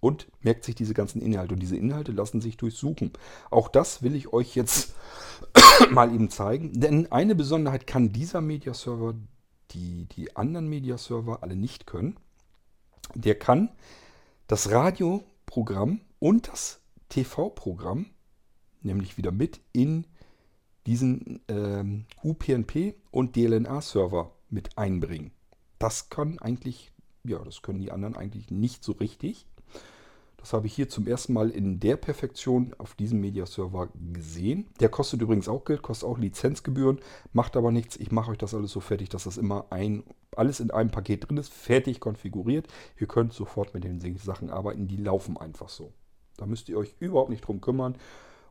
und 0.00 0.26
merkt 0.40 0.64
sich 0.64 0.74
diese 0.74 0.94
ganzen 0.94 1.22
Inhalte. 1.22 1.54
Und 1.54 1.60
diese 1.60 1.76
Inhalte 1.76 2.12
lassen 2.12 2.40
sich 2.40 2.56
durchsuchen. 2.56 3.12
Auch 3.50 3.68
das 3.68 4.02
will 4.02 4.14
ich 4.14 4.32
euch 4.32 4.54
jetzt 4.54 4.94
mal 5.90 6.12
eben 6.12 6.30
zeigen, 6.30 6.78
denn 6.78 7.10
eine 7.12 7.34
Besonderheit 7.34 7.86
kann 7.86 8.12
dieser 8.12 8.40
Mediaserver, 8.40 9.14
die 9.70 10.06
die 10.06 10.36
anderen 10.36 10.68
Mediaserver 10.68 11.42
alle 11.42 11.56
nicht 11.56 11.86
können. 11.86 12.16
Der 13.14 13.38
kann 13.38 13.70
das 14.48 14.70
Radioprogramm 14.70 16.00
und 16.18 16.48
das 16.48 16.80
TV-Programm 17.08 18.06
nämlich 18.86 19.18
wieder 19.18 19.32
mit 19.32 19.60
in 19.72 20.06
diesen 20.86 21.40
ähm, 21.48 22.06
UPnP 22.22 22.94
und 23.10 23.36
DLNA-Server 23.36 24.32
mit 24.48 24.78
einbringen. 24.78 25.32
Das 25.78 26.08
kann 26.08 26.38
eigentlich, 26.38 26.92
ja, 27.24 27.38
das 27.40 27.60
können 27.62 27.80
die 27.80 27.90
anderen 27.90 28.16
eigentlich 28.16 28.50
nicht 28.50 28.84
so 28.84 28.92
richtig. 28.92 29.46
Das 30.46 30.52
habe 30.52 30.68
ich 30.68 30.74
hier 30.74 30.88
zum 30.88 31.08
ersten 31.08 31.32
Mal 31.32 31.50
in 31.50 31.80
der 31.80 31.96
Perfektion 31.96 32.72
auf 32.78 32.94
diesem 32.94 33.20
Media-Server 33.20 33.88
gesehen. 34.12 34.68
Der 34.78 34.88
kostet 34.88 35.20
übrigens 35.20 35.48
auch 35.48 35.64
Geld, 35.64 35.82
kostet 35.82 36.08
auch 36.08 36.18
Lizenzgebühren, 36.18 37.00
macht 37.32 37.56
aber 37.56 37.72
nichts. 37.72 37.96
Ich 37.96 38.12
mache 38.12 38.30
euch 38.30 38.38
das 38.38 38.54
alles 38.54 38.70
so 38.70 38.78
fertig, 38.78 39.08
dass 39.08 39.24
das 39.24 39.38
immer 39.38 39.66
ein, 39.70 40.04
alles 40.36 40.60
in 40.60 40.70
einem 40.70 40.90
Paket 40.90 41.28
drin 41.28 41.38
ist, 41.38 41.52
fertig 41.52 41.98
konfiguriert. 41.98 42.68
Ihr 43.00 43.08
könnt 43.08 43.32
sofort 43.32 43.74
mit 43.74 43.82
den 43.82 44.00
Sachen 44.18 44.50
arbeiten, 44.50 44.86
die 44.86 44.98
laufen 44.98 45.36
einfach 45.36 45.68
so. 45.68 45.92
Da 46.36 46.46
müsst 46.46 46.68
ihr 46.68 46.78
euch 46.78 46.94
überhaupt 47.00 47.30
nicht 47.30 47.44
drum 47.44 47.60
kümmern. 47.60 47.96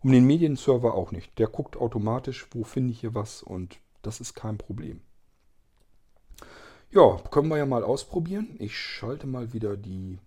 Um 0.06 0.12
den 0.12 0.28
Medienserver 0.28 0.93
auch 0.93 1.12
nicht. 1.12 1.39
Der 1.39 1.47
guckt 1.47 1.78
automatisch, 1.78 2.45
wo 2.51 2.64
finde 2.64 2.91
ich 2.91 2.99
hier 2.99 3.16
was 3.16 3.41
und 3.41 3.80
das 4.03 4.22
ist 4.22 4.36
kein 4.36 4.60
Problem. 4.60 5.01
Ja, 6.91 7.18
können 7.32 7.47
wir 7.47 7.58
ja 7.58 7.66
mal 7.66 7.84
ausprobieren. 7.84 8.56
Ich 8.60 8.78
schalte 8.78 9.26
mal 9.26 9.51
wieder 9.51 9.76
die 9.76 10.20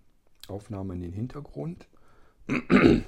Aufnahme 0.49 0.95
in 0.95 1.01
den 1.01 1.13
Hintergrund. 1.13 1.87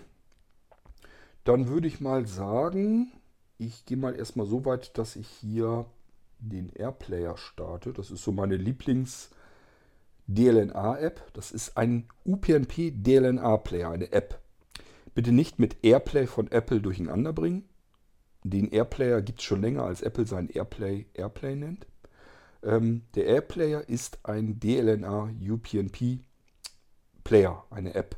Dann 1.43 1.67
würde 1.67 1.89
ich 1.89 1.99
mal 1.99 2.25
sagen, 2.25 3.11
ich 3.57 3.85
gehe 3.85 3.97
mal 3.97 4.15
erstmal 4.15 4.45
so 4.45 4.63
weit, 4.63 4.97
dass 4.97 5.17
ich 5.17 5.27
hier 5.27 5.87
den 6.39 6.69
Airplayer 6.69 7.35
starte. 7.35 7.91
Das 7.91 8.11
ist 8.11 8.23
so 8.23 8.31
meine 8.31 8.55
Lieblings-DLNA-App. 8.55 11.33
Das 11.33 11.51
ist 11.51 11.75
ein 11.75 12.07
UPnP 12.25 12.93
DLNA-Player, 12.95 13.91
eine 13.91 14.13
App. 14.13 14.40
Bitte 15.13 15.31
nicht 15.31 15.59
mit 15.59 15.83
Airplay 15.83 16.27
von 16.27 16.49
Apple 16.51 16.81
durcheinander 16.81 17.33
bringen. 17.33 17.65
Den 18.43 18.71
Airplayer 18.71 19.21
gibt 19.21 19.39
es 19.39 19.45
schon 19.45 19.61
länger, 19.61 19.83
als 19.83 20.01
Apple 20.01 20.25
seinen 20.25 20.49
Airplay 20.49 21.05
Airplay 21.13 21.55
nennt. 21.55 21.85
Ähm, 22.63 23.03
der 23.15 23.25
Airplayer 23.25 23.87
ist 23.87 24.19
ein 24.23 24.59
DLNA 24.59 25.31
UPnP 25.41 26.19
Player, 27.23 27.63
eine 27.69 27.93
App. 27.93 28.17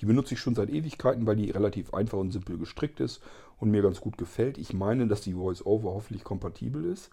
Die 0.00 0.06
benutze 0.06 0.34
ich 0.34 0.40
schon 0.40 0.54
seit 0.54 0.70
Ewigkeiten, 0.70 1.26
weil 1.26 1.36
die 1.36 1.50
relativ 1.50 1.92
einfach 1.92 2.18
und 2.18 2.30
simpel 2.30 2.56
gestrickt 2.56 3.00
ist 3.00 3.20
und 3.58 3.70
mir 3.70 3.82
ganz 3.82 4.00
gut 4.00 4.16
gefällt. 4.16 4.58
Ich 4.58 4.72
meine, 4.72 5.08
dass 5.08 5.22
die 5.22 5.36
VoiceOver 5.36 5.92
hoffentlich 5.92 6.22
kompatibel 6.22 6.84
ist. 6.84 7.10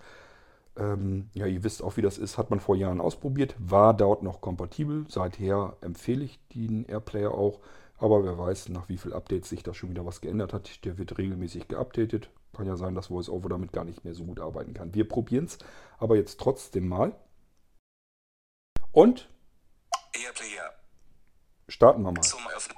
Ähm, 0.78 1.30
ja, 1.34 1.47
ihr 1.47 1.63
wisst 1.63 1.82
auch, 1.82 1.97
wie 1.97 2.01
das 2.01 2.18
ist. 2.18 2.38
Hat 2.38 2.49
man 2.49 2.59
vor 2.59 2.76
Jahren 2.76 3.01
ausprobiert. 3.01 3.55
War 3.57 3.95
dort 3.95 4.22
noch 4.24 4.41
kompatibel. 4.41 5.05
Seither 5.09 5.78
empfehle 5.82 6.26
ich 6.26 6.39
den 6.53 6.86
Airplayer 6.86 7.32
auch. 7.32 7.59
Aber 7.98 8.24
wer 8.24 8.38
weiß, 8.38 8.70
nach 8.70 8.89
wie 8.89 8.98
vielen 8.98 9.14
Updates 9.14 9.50
sich 9.50 9.64
da 9.64 9.74
schon 9.74 9.89
wieder 9.89 10.06
was 10.06 10.22
geändert 10.22 10.54
hat. 10.54 10.84
Der 10.86 10.98
wird 10.98 11.18
regelmäßig 11.18 11.68
geupdatet. 11.68 12.30
Kann 12.54 12.68
ja 12.68 12.76
sein, 12.76 12.96
dass 12.96 13.10
VoiceOver 13.10 13.50
damit 13.50 13.72
gar 13.72 13.86
nicht 13.86 14.04
mehr 14.04 14.14
so 14.14 14.26
gut 14.26 14.39
arbeiten 14.39 14.74
kann. 14.74 14.93
Wir 14.93 15.08
probieren 15.08 15.46
es 15.46 15.58
aber 15.98 16.16
jetzt 16.16 16.39
trotzdem 16.39 16.88
mal. 16.88 17.16
Und 18.91 19.30
Airplayer. 20.14 20.74
starten 21.68 22.02
wir 22.04 22.12
mal. 22.12 22.22
Zum 22.22 22.48
Öffnen. 22.56 22.78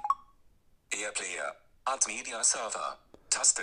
Airplayer. 0.90 1.54
Add 1.84 2.06
Media 2.08 2.42
Server. 2.42 2.98
Taste. 3.30 3.62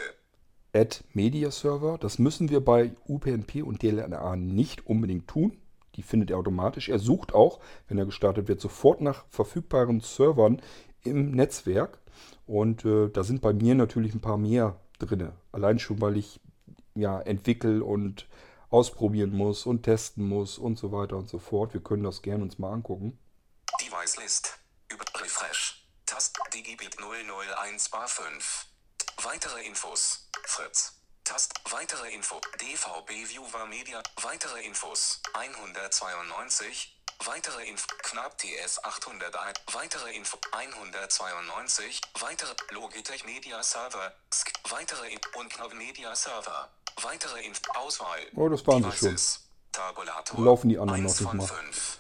Add 0.74 1.04
Media 1.14 1.52
Server. 1.52 1.98
Das 1.98 2.20
müssen 2.20 2.50
wir 2.50 2.64
bei 2.64 2.96
UPnP 3.08 3.64
und 3.64 3.82
DLNA 3.82 4.36
nicht 4.36 4.88
unbedingt 4.88 5.28
tun. 5.28 5.62
Die 5.96 6.04
findet 6.04 6.32
er 6.32 6.38
automatisch. 6.38 6.90
Er 6.90 7.00
sucht 7.00 7.34
auch, 7.34 7.60
wenn 7.88 7.98
er 7.98 8.06
gestartet 8.06 8.48
wird, 8.48 8.62
sofort 8.62 9.02
nach 9.02 9.26
verfügbaren 9.30 10.02
Servern 10.02 10.62
im 11.06 11.32
Netzwerk. 11.32 12.00
Und 12.48 12.86
äh, 12.86 13.10
da 13.10 13.24
sind 13.24 13.42
bei 13.42 13.54
mir 13.54 13.76
natürlich 13.76 14.14
ein 14.14 14.22
paar 14.22 14.38
mehr 14.38 14.80
drin. 15.00 15.32
Allein 15.52 15.80
schon, 15.80 16.02
weil 16.02 16.18
ich 16.18 16.40
ja 16.94 17.20
entwickle 17.22 17.84
und 17.84 18.28
ausprobieren 18.70 19.32
muss 19.32 19.66
und 19.66 19.84
testen 19.84 20.28
muss 20.28 20.58
und 20.58 20.78
so 20.78 20.92
weiter 20.92 21.18
und 21.18 21.30
so 21.30 21.40
fort. 21.40 21.74
Wir 21.74 21.82
können 21.82 22.04
das 22.04 22.22
gerne 22.22 22.44
uns 22.44 22.60
mal 22.60 22.72
angucken. 22.72 23.18
Device 23.82 24.18
List. 24.18 24.60
Über 24.92 25.06
Refresh. 25.16 25.88
Tast 26.06 26.38
Digibit 26.54 26.98
001 26.98 27.90
bar 27.90 28.08
5. 28.08 28.68
Weitere 29.24 29.66
Infos. 29.66 30.30
Fritz. 30.44 31.02
Tast 31.24 31.54
weitere 31.72 32.14
Info. 32.14 32.40
DVB 32.62 33.10
Viewer 33.30 33.66
Media. 33.68 34.02
Weitere 34.22 34.64
Infos. 34.64 35.22
192. 35.34 36.95
Weitere 37.24 37.66
Info. 37.68 37.88
Knapp 38.04 38.38
TS 38.38 38.84
801. 38.84 39.54
Weitere 39.74 40.14
Info. 40.16 40.38
192. 40.52 42.02
Weitere 42.20 42.54
Logitech 42.72 43.26
Media 43.26 43.62
Server. 43.64 44.14
Sk 44.34 44.52
weitere 44.70 45.12
Info. 45.12 45.40
Und 45.40 45.50
Knapp 45.50 45.74
Media 45.74 46.16
Server. 46.16 46.70
Weitere 47.02 47.44
Info. 47.46 47.62
Auswahl. 47.76 48.20
Oh, 48.36 48.50
das 48.50 48.66
waren 48.68 48.84
sie 48.84 48.98
schon. 48.98 49.16
Tabulator. 49.72 50.44
Laufen 50.44 50.70
die 50.70 50.78
anderen 50.78 51.04
noch 51.04 51.10
1 51.10 51.22
nicht 51.22 51.34
mal. 51.34 51.48
5. 51.48 51.98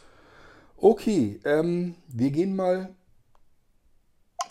Okay, 0.78 1.40
ähm, 1.46 1.96
wir 2.08 2.32
gehen 2.32 2.56
mal, 2.56 2.94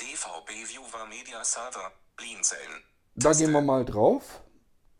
DVB 0.00 0.50
Viewer 0.68 1.06
Media 1.06 1.44
Server. 1.44 1.92
Blinzeln. 2.16 2.82
da 3.16 3.32
gehen 3.32 3.50
wir 3.52 3.60
mal 3.60 3.84
drauf, 3.84 4.22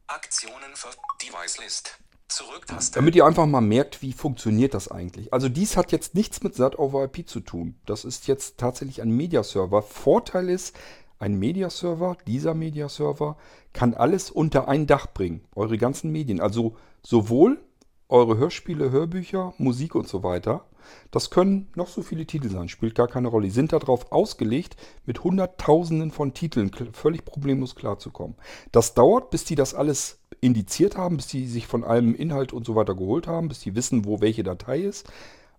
Aktionen 0.09 0.75
für 0.75 0.91
Device 1.23 1.59
List. 1.59 1.99
Zurücktaste. 2.35 2.99
damit 2.99 3.15
ihr 3.15 3.25
einfach 3.25 3.47
mal 3.47 3.61
merkt, 3.61 4.03
wie 4.03 4.13
funktioniert 4.13 4.75
das 4.75 4.89
eigentlich. 4.91 5.33
Also 5.33 5.49
dies 5.49 5.77
hat 5.77 5.93
jetzt 5.93 6.15
nichts 6.15 6.43
mit 6.43 6.55
SAT 6.55 6.79
over 6.79 7.05
IP 7.05 7.29
zu 7.29 7.41
tun. 7.41 7.77
Das 7.87 8.05
ist 8.05 8.27
jetzt 8.27 8.59
tatsächlich 8.59 9.03
ein 9.03 9.11
Mediaserver. 9.11 9.83
Vorteil 9.83 10.49
ist, 10.49 10.77
ein 11.19 11.39
Mediaserver, 11.39 12.17
dieser 12.27 12.55
Mediaserver, 12.55 13.37
kann 13.73 13.95
alles 13.95 14.31
unter 14.31 14.69
ein 14.69 14.87
Dach 14.87 15.07
bringen. 15.07 15.43
Eure 15.55 15.79
ganzen 15.79 16.11
Medien. 16.11 16.41
Also 16.41 16.77
sowohl 17.03 17.63
eure 18.09 18.37
Hörspiele, 18.37 18.91
Hörbücher, 18.91 19.55
Musik 19.59 19.95
und 19.95 20.09
so 20.09 20.23
weiter. 20.23 20.65
Das 21.11 21.31
können 21.31 21.69
noch 21.75 21.89
so 21.89 22.03
viele 22.03 22.27
Titel 22.27 22.49
sein, 22.49 22.69
spielt 22.69 22.95
gar 22.95 23.09
keine 23.09 23.29
Rolle. 23.29 23.47
Die 23.47 23.51
sind 23.51 23.73
darauf 23.73 24.13
ausgelegt, 24.13 24.77
mit 25.07 25.25
Hunderttausenden 25.25 26.11
von 26.11 26.35
Titeln 26.35 26.71
völlig 26.93 27.25
problemlos 27.25 27.75
klarzukommen. 27.75 28.37
Das 28.73 28.95
dauert, 28.95 29.31
bis 29.31 29.45
die 29.45 29.55
das 29.55 29.75
alles 29.75 30.19
indiziert 30.41 30.97
haben, 30.97 31.17
bis 31.17 31.27
die 31.29 31.47
sich 31.47 31.67
von 31.67 31.85
allem 31.85 32.15
Inhalt 32.15 32.53
und 32.53 32.67
so 32.67 32.75
weiter 32.75 32.95
geholt 32.95 33.27
haben, 33.27 33.49
bis 33.49 33.61
die 33.61 33.75
wissen, 33.75 34.05
wo 34.05 34.21
welche 34.21 34.43
Datei 34.43 34.81
ist. 34.81 35.07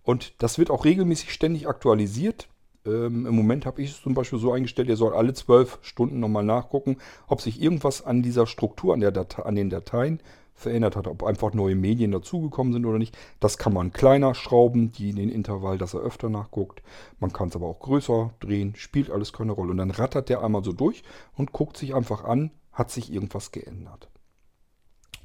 Und 0.02 0.34
das 0.38 0.58
wird 0.58 0.70
auch 0.70 0.84
regelmäßig 0.84 1.32
ständig 1.32 1.68
aktualisiert. 1.68 2.48
Ähm, 2.86 3.26
Im 3.26 3.34
Moment 3.34 3.66
habe 3.66 3.82
ich 3.82 3.90
es 3.90 4.02
zum 4.02 4.14
Beispiel 4.14 4.38
so 4.38 4.52
eingestellt, 4.52 4.88
ihr 4.88 4.96
sollt 4.96 5.14
alle 5.14 5.34
zwölf 5.34 5.78
Stunden 5.82 6.20
nochmal 6.20 6.44
nachgucken, 6.44 6.98
ob 7.26 7.40
sich 7.40 7.60
irgendwas 7.60 8.04
an 8.04 8.22
dieser 8.22 8.46
Struktur, 8.46 8.94
an, 8.94 9.00
der 9.00 9.10
Date 9.10 9.40
an 9.40 9.56
den 9.56 9.70
Dateien 9.70 10.20
verändert 10.56 10.96
hat, 10.96 11.06
ob 11.06 11.22
einfach 11.22 11.52
neue 11.52 11.76
Medien 11.76 12.10
dazugekommen 12.10 12.72
sind 12.72 12.86
oder 12.86 12.98
nicht. 12.98 13.16
Das 13.38 13.58
kann 13.58 13.74
man 13.74 13.92
kleiner 13.92 14.34
schrauben, 14.34 14.90
die 14.90 15.10
in 15.10 15.16
den 15.16 15.28
Intervall, 15.28 15.78
dass 15.78 15.94
er 15.94 16.00
öfter 16.00 16.30
nachguckt. 16.30 16.82
Man 17.20 17.32
kann 17.32 17.48
es 17.48 17.56
aber 17.56 17.66
auch 17.66 17.78
größer 17.78 18.32
drehen, 18.40 18.74
spielt 18.74 19.10
alles 19.10 19.32
keine 19.32 19.52
Rolle. 19.52 19.70
Und 19.70 19.76
dann 19.76 19.90
rattert 19.90 20.30
der 20.30 20.42
einmal 20.42 20.64
so 20.64 20.72
durch 20.72 21.04
und 21.34 21.52
guckt 21.52 21.76
sich 21.76 21.94
einfach 21.94 22.24
an, 22.24 22.50
hat 22.72 22.90
sich 22.90 23.12
irgendwas 23.12 23.52
geändert. 23.52 24.08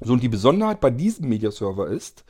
So, 0.00 0.12
und 0.12 0.22
die 0.22 0.28
Besonderheit 0.28 0.80
bei 0.80 0.90
diesem 0.90 1.28
Mediaserver 1.28 1.86
ist, 1.86 2.24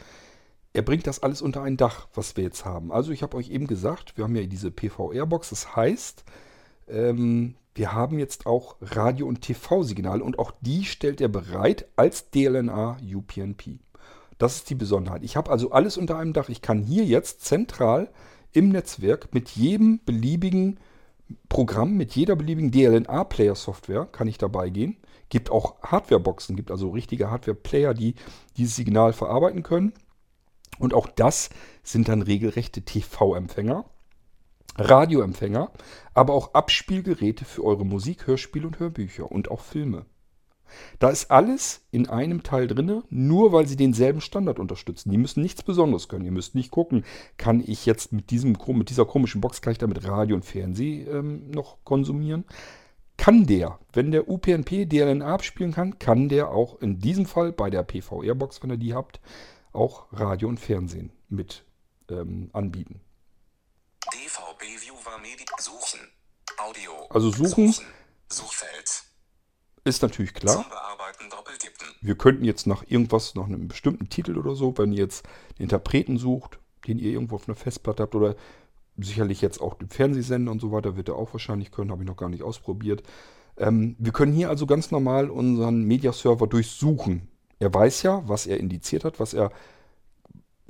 er 0.72 0.82
bringt 0.82 1.06
das 1.06 1.22
alles 1.22 1.42
unter 1.42 1.62
ein 1.62 1.76
Dach, 1.76 2.08
was 2.14 2.36
wir 2.36 2.44
jetzt 2.44 2.64
haben. 2.64 2.92
Also 2.92 3.12
ich 3.12 3.22
habe 3.22 3.36
euch 3.36 3.50
eben 3.50 3.66
gesagt, 3.66 4.16
wir 4.16 4.24
haben 4.24 4.36
ja 4.36 4.46
diese 4.46 4.70
PVR-Box. 4.70 5.50
Das 5.50 5.76
heißt, 5.76 6.24
ähm, 6.88 7.56
wir 7.74 7.92
haben 7.92 8.18
jetzt 8.18 8.46
auch 8.46 8.76
Radio- 8.80 9.26
und 9.26 9.40
TV-Signale 9.40 10.22
und 10.22 10.38
auch 10.38 10.52
die 10.60 10.84
stellt 10.84 11.20
er 11.20 11.28
bereit 11.28 11.86
als 11.96 12.30
DLNA 12.30 12.98
UPnP. 13.02 13.78
Das 14.38 14.56
ist 14.56 14.70
die 14.70 14.74
Besonderheit. 14.74 15.22
Ich 15.22 15.36
habe 15.36 15.50
also 15.50 15.70
alles 15.70 15.96
unter 15.96 16.18
einem 16.18 16.32
Dach. 16.32 16.48
Ich 16.48 16.62
kann 16.62 16.82
hier 16.82 17.04
jetzt 17.04 17.44
zentral 17.44 18.10
im 18.52 18.68
Netzwerk 18.68 19.32
mit 19.32 19.50
jedem 19.50 20.00
beliebigen 20.04 20.78
Programm, 21.48 21.96
mit 21.96 22.14
jeder 22.14 22.36
beliebigen 22.36 22.70
DLNA-Player-Software 22.70 24.06
kann 24.06 24.28
ich 24.28 24.38
dabei 24.38 24.68
gehen. 24.68 24.98
Gibt 25.28 25.50
auch 25.50 25.80
Hardware-Boxen, 25.82 26.56
gibt 26.56 26.70
also 26.70 26.90
richtige 26.90 27.30
Hardware-Player, 27.30 27.94
die 27.94 28.16
dieses 28.56 28.76
Signal 28.76 29.12
verarbeiten 29.12 29.62
können. 29.62 29.94
Und 30.78 30.92
auch 30.92 31.06
das 31.06 31.50
sind 31.82 32.08
dann 32.08 32.22
regelrechte 32.22 32.82
TV-Empfänger, 32.82 33.84
Radioempfänger, 34.76 35.70
aber 36.14 36.34
auch 36.34 36.54
Abspielgeräte 36.54 37.44
für 37.44 37.64
eure 37.64 37.84
Musik, 37.84 38.26
Hörspiele 38.26 38.66
und 38.66 38.78
Hörbücher 38.78 39.30
und 39.30 39.50
auch 39.50 39.60
Filme. 39.60 40.06
Da 40.98 41.10
ist 41.10 41.30
alles 41.30 41.82
in 41.90 42.08
einem 42.08 42.42
Teil 42.42 42.66
drin, 42.66 43.02
nur 43.10 43.52
weil 43.52 43.66
sie 43.66 43.76
denselben 43.76 44.20
Standard 44.20 44.58
unterstützen. 44.58 45.10
Die 45.10 45.18
müssen 45.18 45.42
nichts 45.42 45.62
Besonderes 45.62 46.08
können. 46.08 46.24
Ihr 46.24 46.32
müsst 46.32 46.54
nicht 46.54 46.70
gucken, 46.70 47.04
kann 47.36 47.62
ich 47.64 47.86
jetzt 47.86 48.12
mit, 48.12 48.30
diesem, 48.30 48.56
mit 48.68 48.90
dieser 48.90 49.04
komischen 49.04 49.40
Box, 49.40 49.60
kann 49.60 49.72
ich 49.72 49.78
damit 49.78 50.06
Radio 50.06 50.36
und 50.36 50.44
Fernsehen 50.44 51.06
ähm, 51.10 51.50
noch 51.50 51.84
konsumieren? 51.84 52.44
Kann 53.16 53.46
der, 53.46 53.78
wenn 53.92 54.10
der 54.10 54.28
UPnP 54.28 54.86
DLNA 54.86 55.34
abspielen 55.34 55.72
kann, 55.72 55.98
kann 55.98 56.28
der 56.28 56.48
auch 56.50 56.80
in 56.80 56.98
diesem 56.98 57.26
Fall 57.26 57.52
bei 57.52 57.70
der 57.70 57.82
PVR-Box, 57.82 58.62
wenn 58.62 58.70
ihr 58.70 58.78
die 58.78 58.94
habt, 58.94 59.20
auch 59.72 60.06
Radio 60.12 60.48
und 60.48 60.58
Fernsehen 60.58 61.12
mit 61.28 61.64
ähm, 62.10 62.50
anbieten. 62.52 63.00
DVB 64.52 64.80
Viewer 64.80 65.18
Media 65.18 65.46
suchen. 65.58 66.00
Audio. 66.58 66.92
Also 67.10 67.30
suchen. 67.30 67.74
Suchfeld. 68.28 69.04
Ist 69.84 70.02
natürlich 70.02 70.34
klar. 70.34 70.64
Wir 72.00 72.16
könnten 72.16 72.44
jetzt 72.44 72.66
nach 72.66 72.84
irgendwas, 72.86 73.34
nach 73.34 73.46
einem 73.46 73.68
bestimmten 73.68 74.08
Titel 74.08 74.36
oder 74.36 74.54
so, 74.54 74.76
wenn 74.78 74.92
ihr 74.92 74.98
jetzt 74.98 75.26
einen 75.26 75.64
Interpreten 75.64 76.18
sucht, 76.18 76.58
den 76.86 76.98
ihr 76.98 77.12
irgendwo 77.12 77.36
auf 77.36 77.48
einer 77.48 77.56
Festplatte 77.56 78.02
habt 78.02 78.14
oder 78.14 78.36
sicherlich 78.96 79.40
jetzt 79.40 79.60
auch 79.60 79.74
den 79.74 79.88
Fernsehsender 79.88 80.52
und 80.52 80.60
so 80.60 80.72
weiter, 80.72 80.96
wird 80.96 81.08
er 81.08 81.16
auch 81.16 81.32
wahrscheinlich 81.32 81.70
können, 81.70 81.90
habe 81.90 82.02
ich 82.02 82.08
noch 82.08 82.16
gar 82.16 82.28
nicht 82.28 82.42
ausprobiert. 82.42 83.02
Ähm, 83.56 83.96
wir 83.98 84.12
können 84.12 84.32
hier 84.32 84.50
also 84.50 84.66
ganz 84.66 84.90
normal 84.90 85.30
unseren 85.30 85.84
Mediaserver 85.84 86.46
durchsuchen. 86.46 87.28
Er 87.58 87.72
weiß 87.72 88.02
ja, 88.02 88.26
was 88.28 88.46
er 88.46 88.58
indiziert 88.58 89.04
hat, 89.04 89.20
was 89.20 89.34
er 89.34 89.50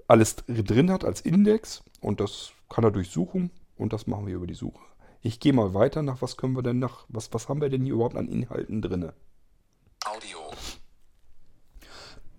alles 0.07 0.37
drin 0.47 0.91
hat 0.91 1.05
als 1.05 1.21
Index 1.21 1.83
und 2.01 2.21
das 2.21 2.53
kann 2.69 2.85
er 2.85 2.91
durchsuchen 2.91 3.51
und 3.83 3.93
das 3.93 4.07
machen 4.07 4.27
wir 4.27 4.37
über 4.37 4.47
die 4.47 4.55
Suche. 4.55 4.83
Ich 5.21 5.41
gehe 5.41 5.53
mal 5.53 5.75
weiter 5.75 6.03
nach, 6.03 6.23
was 6.23 6.37
können 6.37 6.57
wir 6.57 6.63
denn 6.63 6.79
nach, 6.79 7.05
was, 7.09 7.33
was 7.33 7.49
haben 7.49 7.61
wir 7.61 7.69
denn 7.69 7.85
hier 7.85 7.95
überhaupt 7.95 8.17
an 8.17 8.29
Inhalten 8.29 8.83
drinne? 8.83 9.15
Audio. 10.05 10.39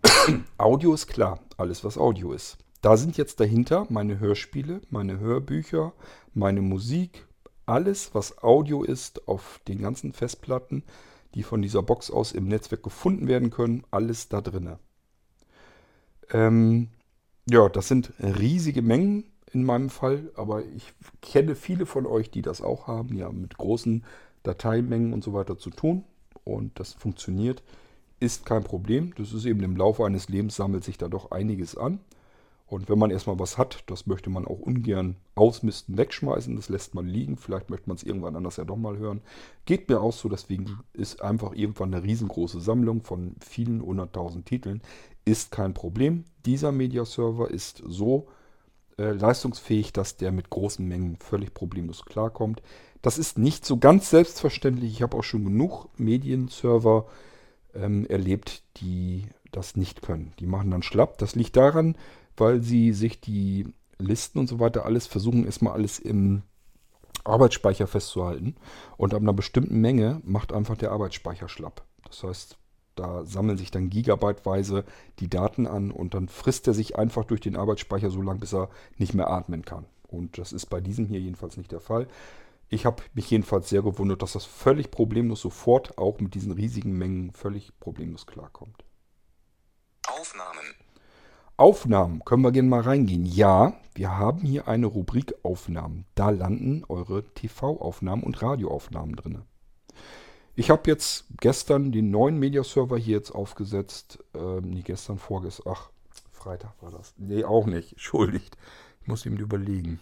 Audio 0.57 0.93
ist 0.93 1.07
klar, 1.07 1.39
alles 1.57 1.83
was 1.83 1.97
Audio 1.97 2.33
ist. 2.33 2.57
Da 2.81 2.97
sind 2.97 3.15
jetzt 3.15 3.39
dahinter 3.39 3.87
meine 3.89 4.19
Hörspiele, 4.19 4.81
meine 4.89 5.19
Hörbücher, 5.19 5.93
meine 6.33 6.61
Musik, 6.61 7.25
alles 7.65 8.13
was 8.13 8.43
Audio 8.43 8.83
ist 8.83 9.27
auf 9.27 9.61
den 9.67 9.81
ganzen 9.81 10.11
Festplatten, 10.11 10.83
die 11.33 11.43
von 11.43 11.61
dieser 11.61 11.81
Box 11.81 12.11
aus 12.11 12.33
im 12.33 12.47
Netzwerk 12.47 12.83
gefunden 12.83 13.27
werden 13.27 13.49
können, 13.49 13.83
alles 13.91 14.27
da 14.27 14.41
drinne. 14.41 14.79
Ähm, 16.31 16.89
ja, 17.49 17.69
das 17.69 17.87
sind 17.87 18.13
riesige 18.19 18.81
Mengen 18.81 19.32
in 19.53 19.63
meinem 19.63 19.89
Fall, 19.89 20.31
aber 20.35 20.65
ich 20.65 20.93
kenne 21.21 21.55
viele 21.55 21.85
von 21.85 22.05
euch, 22.05 22.31
die 22.31 22.41
das 22.41 22.61
auch 22.61 22.87
haben, 22.87 23.15
ja, 23.15 23.31
mit 23.31 23.57
großen 23.57 24.03
Dateimengen 24.43 25.13
und 25.13 25.23
so 25.23 25.33
weiter 25.33 25.57
zu 25.57 25.69
tun 25.69 26.03
und 26.43 26.79
das 26.79 26.93
funktioniert 26.93 27.63
ist 28.23 28.45
kein 28.45 28.63
Problem. 28.63 29.13
Das 29.17 29.33
ist 29.33 29.45
eben 29.45 29.61
im 29.63 29.75
Laufe 29.75 30.05
eines 30.05 30.29
Lebens 30.29 30.55
sammelt 30.55 30.85
sich 30.85 30.97
da 30.97 31.09
doch 31.09 31.31
einiges 31.31 31.75
an. 31.75 31.99
Und 32.65 32.89
wenn 32.89 32.97
man 32.97 33.11
erstmal 33.11 33.37
was 33.37 33.57
hat, 33.57 33.83
das 33.87 34.07
möchte 34.07 34.29
man 34.29 34.45
auch 34.45 34.59
ungern 34.59 35.17
ausmisten, 35.35 35.97
wegschmeißen. 35.97 36.55
Das 36.55 36.69
lässt 36.69 36.95
man 36.95 37.05
liegen. 37.05 37.35
Vielleicht 37.35 37.69
möchte 37.69 37.89
man 37.89 37.97
es 37.97 38.03
irgendwann 38.03 38.37
anders 38.37 38.55
ja 38.55 38.63
doch 38.63 38.77
mal 38.77 38.97
hören. 38.97 39.21
Geht 39.65 39.89
mir 39.89 39.99
auch 39.99 40.13
so. 40.13 40.29
Deswegen 40.29 40.79
ist 40.93 41.21
einfach 41.21 41.53
irgendwann 41.53 41.93
eine 41.93 42.03
riesengroße 42.03 42.61
Sammlung 42.61 43.03
von 43.03 43.35
vielen 43.41 43.81
hunderttausend 43.81 44.45
Titeln. 44.45 44.81
Ist 45.25 45.51
kein 45.51 45.73
Problem. 45.73 46.23
Dieser 46.45 46.71
Mediaserver 46.71 47.51
ist 47.51 47.83
so 47.85 48.27
äh, 48.97 49.11
leistungsfähig, 49.11 49.93
dass 49.93 50.17
der 50.17 50.31
mit 50.31 50.49
großen 50.49 50.87
Mengen 50.87 51.17
völlig 51.17 51.53
problemlos 51.53 52.05
klarkommt. 52.05 52.61
Das 53.01 53.17
ist 53.17 53.37
nicht 53.37 53.65
so 53.65 53.77
ganz 53.77 54.09
selbstverständlich. 54.09 54.91
Ich 54.93 55.01
habe 55.01 55.17
auch 55.17 55.23
schon 55.23 55.43
genug 55.43 55.87
Medienserver 55.97 57.07
ähm, 57.73 58.05
erlebt, 58.05 58.63
die 58.77 59.27
das 59.51 59.75
nicht 59.75 60.01
können. 60.01 60.33
Die 60.39 60.45
machen 60.45 60.71
dann 60.71 60.83
schlapp. 60.83 61.17
Das 61.17 61.35
liegt 61.35 61.55
daran, 61.55 61.97
weil 62.37 62.61
sie 62.61 62.93
sich 62.93 63.19
die 63.19 63.67
Listen 63.97 64.39
und 64.39 64.47
so 64.47 64.59
weiter 64.59 64.85
alles 64.85 65.07
versuchen, 65.07 65.45
erstmal 65.45 65.73
alles 65.73 65.99
im 65.99 66.43
Arbeitsspeicher 67.23 67.87
festzuhalten. 67.87 68.55
Und 68.97 69.13
ab 69.13 69.21
einer 69.21 69.33
bestimmten 69.33 69.79
Menge 69.79 70.21
macht 70.23 70.53
einfach 70.53 70.77
der 70.77 70.91
Arbeitsspeicher 70.91 71.49
schlapp. 71.49 71.83
Das 72.05 72.23
heißt, 72.23 72.57
da 72.95 73.25
sammeln 73.25 73.57
sich 73.57 73.71
dann 73.71 73.89
gigabyteweise 73.89 74.85
die 75.19 75.29
Daten 75.29 75.67
an 75.67 75.91
und 75.91 76.13
dann 76.13 76.27
frisst 76.27 76.67
er 76.67 76.73
sich 76.73 76.97
einfach 76.97 77.25
durch 77.25 77.41
den 77.41 77.55
Arbeitsspeicher 77.55 78.09
so 78.09 78.21
lange, 78.21 78.39
bis 78.39 78.53
er 78.53 78.69
nicht 78.97 79.13
mehr 79.13 79.29
atmen 79.29 79.63
kann. 79.65 79.85
Und 80.07 80.37
das 80.37 80.53
ist 80.53 80.67
bei 80.67 80.79
diesem 80.79 81.05
hier 81.05 81.19
jedenfalls 81.19 81.57
nicht 81.57 81.71
der 81.71 81.79
Fall. 81.79 82.07
Ich 82.69 82.85
habe 82.85 83.03
mich 83.13 83.29
jedenfalls 83.29 83.69
sehr 83.69 83.81
gewundert, 83.81 84.21
dass 84.21 84.33
das 84.33 84.45
völlig 84.45 84.91
problemlos 84.91 85.41
sofort 85.41 85.97
auch 85.97 86.19
mit 86.19 86.33
diesen 86.33 86.51
riesigen 86.51 86.97
Mengen 86.97 87.31
völlig 87.31 87.71
problemlos 87.79 88.25
klarkommt. 88.25 88.83
Aufnahmen. 90.07 90.65
Aufnahmen, 91.55 92.25
können 92.25 92.41
wir 92.41 92.51
gerne 92.51 92.69
mal 92.69 92.81
reingehen. 92.81 93.25
Ja, 93.25 93.73
wir 93.93 94.17
haben 94.17 94.41
hier 94.41 94.67
eine 94.67 94.87
Rubrik 94.87 95.35
Aufnahmen. 95.43 96.05
Da 96.15 96.31
landen 96.31 96.83
eure 96.89 97.23
TV-Aufnahmen 97.35 98.23
und 98.23 98.41
Radioaufnahmen 98.41 99.15
drin. 99.15 99.43
Ich 100.55 100.69
habe 100.69 100.83
jetzt 100.85 101.25
gestern 101.39 101.91
den 101.91 102.11
neuen 102.11 102.37
Mediaserver 102.37 102.97
hier 102.97 103.17
jetzt 103.17 103.31
aufgesetzt. 103.31 104.23
Ähm, 104.35 104.69
nee, 104.69 104.81
gestern, 104.81 105.17
vorgestern. 105.17 105.73
Ach, 105.75 105.89
Freitag 106.31 106.73
war 106.81 106.91
das. 106.91 107.15
Nee, 107.17 107.43
auch 107.43 107.65
nicht. 107.65 107.91
Entschuldigt. 107.93 108.55
Ich 109.01 109.07
muss 109.07 109.25
ihm 109.25 109.37
überlegen. 109.37 109.99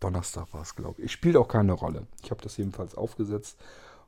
Donnerstag 0.00 0.52
war 0.52 0.62
es, 0.62 0.74
glaube 0.74 1.00
ich. 1.00 1.06
Ich 1.06 1.12
spielt 1.12 1.36
auch 1.36 1.48
keine 1.48 1.72
Rolle. 1.72 2.06
Ich 2.22 2.30
habe 2.30 2.42
das 2.42 2.58
jedenfalls 2.58 2.94
aufgesetzt. 2.94 3.58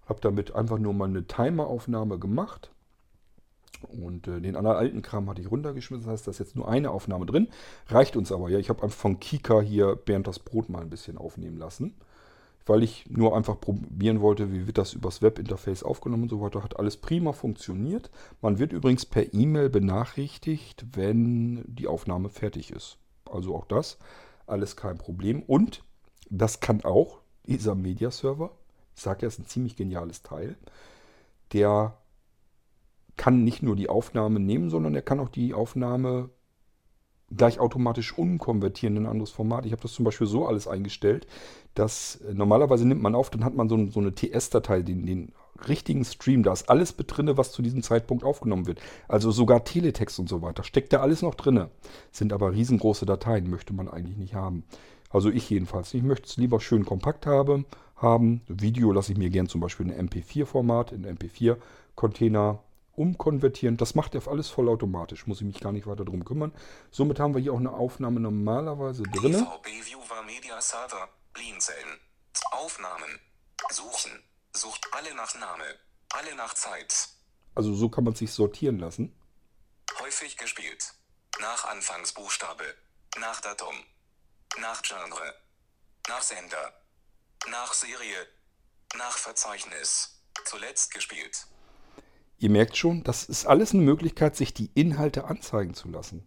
Habe 0.06 0.20
damit 0.20 0.54
einfach 0.54 0.78
nur 0.78 0.92
mal 0.92 1.08
eine 1.08 1.26
Timeraufnahme 1.26 2.18
gemacht. 2.18 2.70
Und 3.88 4.28
äh, 4.28 4.42
den 4.42 4.56
anderen 4.56 4.76
alten 4.76 5.00
Kram 5.00 5.30
hatte 5.30 5.40
ich 5.40 5.50
runtergeschmissen. 5.50 6.04
Das 6.04 6.12
heißt, 6.12 6.26
da 6.26 6.32
ist 6.32 6.38
jetzt 6.38 6.56
nur 6.56 6.68
eine 6.68 6.90
Aufnahme 6.90 7.24
drin. 7.24 7.48
Reicht 7.88 8.16
uns 8.16 8.30
aber. 8.30 8.50
Ja, 8.50 8.58
ich 8.58 8.68
habe 8.68 8.82
einfach 8.82 8.98
von 8.98 9.20
Kika 9.20 9.62
hier 9.62 9.96
Bernd 9.96 10.26
das 10.26 10.38
Brot 10.38 10.68
mal 10.68 10.82
ein 10.82 10.90
bisschen 10.90 11.16
aufnehmen 11.16 11.56
lassen. 11.56 11.94
Weil 12.66 12.82
ich 12.82 13.10
nur 13.10 13.36
einfach 13.36 13.60
probieren 13.60 14.20
wollte, 14.20 14.52
wie 14.52 14.66
wird 14.66 14.78
das 14.78 14.94
übers 14.94 15.20
Webinterface 15.20 15.82
aufgenommen 15.82 16.24
und 16.24 16.28
so 16.30 16.40
weiter. 16.40 16.62
Hat 16.62 16.78
alles 16.78 16.96
prima 16.96 17.32
funktioniert. 17.32 18.10
Man 18.40 18.58
wird 18.58 18.72
übrigens 18.72 19.04
per 19.04 19.34
E-Mail 19.34 19.68
benachrichtigt, 19.68 20.86
wenn 20.92 21.62
die 21.66 21.86
Aufnahme 21.86 22.30
fertig 22.30 22.70
ist. 22.70 22.96
Also 23.30 23.54
auch 23.54 23.66
das, 23.66 23.98
alles 24.46 24.76
kein 24.76 24.96
Problem. 24.96 25.42
Und 25.42 25.84
das 26.30 26.60
kann 26.60 26.84
auch 26.84 27.20
dieser 27.46 27.74
Media-Server. 27.74 28.50
Ich 28.96 29.02
sage 29.02 29.22
ja, 29.22 29.28
ist 29.28 29.38
ein 29.38 29.46
ziemlich 29.46 29.76
geniales 29.76 30.22
Teil. 30.22 30.56
Der 31.52 31.98
kann 33.16 33.44
nicht 33.44 33.62
nur 33.62 33.76
die 33.76 33.88
Aufnahme 33.88 34.40
nehmen, 34.40 34.70
sondern 34.70 34.94
er 34.94 35.02
kann 35.02 35.20
auch 35.20 35.28
die 35.28 35.54
Aufnahme 35.54 36.30
gleich 37.36 37.58
automatisch 37.58 38.16
umkonvertieren 38.16 38.96
in 38.96 39.04
ein 39.04 39.10
anderes 39.10 39.30
Format. 39.30 39.66
Ich 39.66 39.72
habe 39.72 39.82
das 39.82 39.92
zum 39.92 40.04
Beispiel 40.04 40.26
so 40.26 40.46
alles 40.46 40.68
eingestellt, 40.68 41.26
dass 41.74 42.16
äh, 42.16 42.34
normalerweise 42.34 42.86
nimmt 42.86 43.02
man 43.02 43.14
auf, 43.14 43.30
dann 43.30 43.44
hat 43.44 43.54
man 43.54 43.68
so, 43.68 43.86
so 43.86 44.00
eine 44.00 44.14
TS-Datei, 44.14 44.82
den, 44.82 45.06
den 45.06 45.32
richtigen 45.68 46.04
Stream, 46.04 46.42
da 46.42 46.52
ist 46.52 46.68
alles 46.68 46.96
mit 46.98 47.16
drin, 47.16 47.30
was 47.36 47.52
zu 47.52 47.62
diesem 47.62 47.82
Zeitpunkt 47.82 48.24
aufgenommen 48.24 48.66
wird. 48.66 48.80
Also 49.08 49.30
sogar 49.30 49.64
Teletext 49.64 50.18
und 50.18 50.28
so 50.28 50.42
weiter. 50.42 50.64
Steckt 50.64 50.92
da 50.92 51.00
alles 51.00 51.22
noch 51.22 51.34
drin. 51.34 51.66
Sind 52.10 52.32
aber 52.32 52.52
riesengroße 52.52 53.06
Dateien, 53.06 53.48
möchte 53.48 53.72
man 53.72 53.88
eigentlich 53.88 54.16
nicht 54.16 54.34
haben. 54.34 54.64
Also 55.10 55.30
ich 55.30 55.48
jedenfalls. 55.48 55.94
Ich 55.94 56.02
möchte 56.02 56.26
es 56.26 56.36
lieber 56.36 56.60
schön 56.60 56.84
kompakt 56.84 57.26
haben. 57.26 57.66
haben. 57.96 58.42
Video 58.48 58.90
lasse 58.90 59.12
ich 59.12 59.18
mir 59.18 59.30
gern 59.30 59.48
zum 59.48 59.60
Beispiel 59.60 59.88
in 59.88 60.08
MP4-Format, 60.08 60.92
in 60.92 61.06
MP4-Container 61.06 62.58
umkonvertieren. 62.96 63.76
Das 63.76 63.94
macht 63.94 64.14
er 64.14 64.26
alles 64.28 64.48
vollautomatisch. 64.48 65.26
Muss 65.26 65.40
ich 65.40 65.46
mich 65.46 65.60
gar 65.60 65.72
nicht 65.72 65.86
weiter 65.86 66.04
darum 66.04 66.24
kümmern. 66.24 66.52
Somit 66.90 67.20
haben 67.20 67.34
wir 67.34 67.40
hier 67.40 67.52
auch 67.52 67.58
eine 67.58 67.72
Aufnahme 67.72 68.20
normalerweise 68.20 69.02
drin. 69.04 69.32
DVB 69.32 69.66
Viewer 69.86 70.22
Media 70.24 70.60
Server, 70.60 71.08
Blinzeln. 71.32 72.00
Aufnahmen. 72.52 73.20
Suchen. 73.70 74.22
Sucht 74.54 74.86
alle 74.92 75.14
nach 75.14 75.34
Name. 75.38 75.64
Alle 76.12 76.34
nach 76.36 76.54
Zeit. 76.54 77.08
Also 77.54 77.74
so 77.74 77.88
kann 77.88 78.04
man 78.04 78.14
sich 78.14 78.32
sortieren 78.32 78.78
lassen. 78.78 79.14
Häufig 80.00 80.36
gespielt. 80.36 80.94
Nach 81.40 81.64
Anfangsbuchstabe. 81.66 82.64
Nach 83.18 83.40
Datum. 83.40 83.74
Nach 84.60 84.82
Genre. 84.82 85.34
Nach 86.08 86.22
Sender. 86.22 86.72
Nach 87.50 87.72
Serie. 87.72 88.28
Nach 88.96 89.16
Verzeichnis. 89.16 90.22
Zuletzt 90.44 90.92
gespielt. 90.92 91.46
Ihr 92.38 92.50
merkt 92.50 92.76
schon, 92.76 93.02
das 93.04 93.24
ist 93.24 93.46
alles 93.46 93.72
eine 93.72 93.82
Möglichkeit, 93.82 94.36
sich 94.36 94.52
die 94.54 94.70
Inhalte 94.74 95.24
anzeigen 95.24 95.74
zu 95.74 95.88
lassen. 95.88 96.26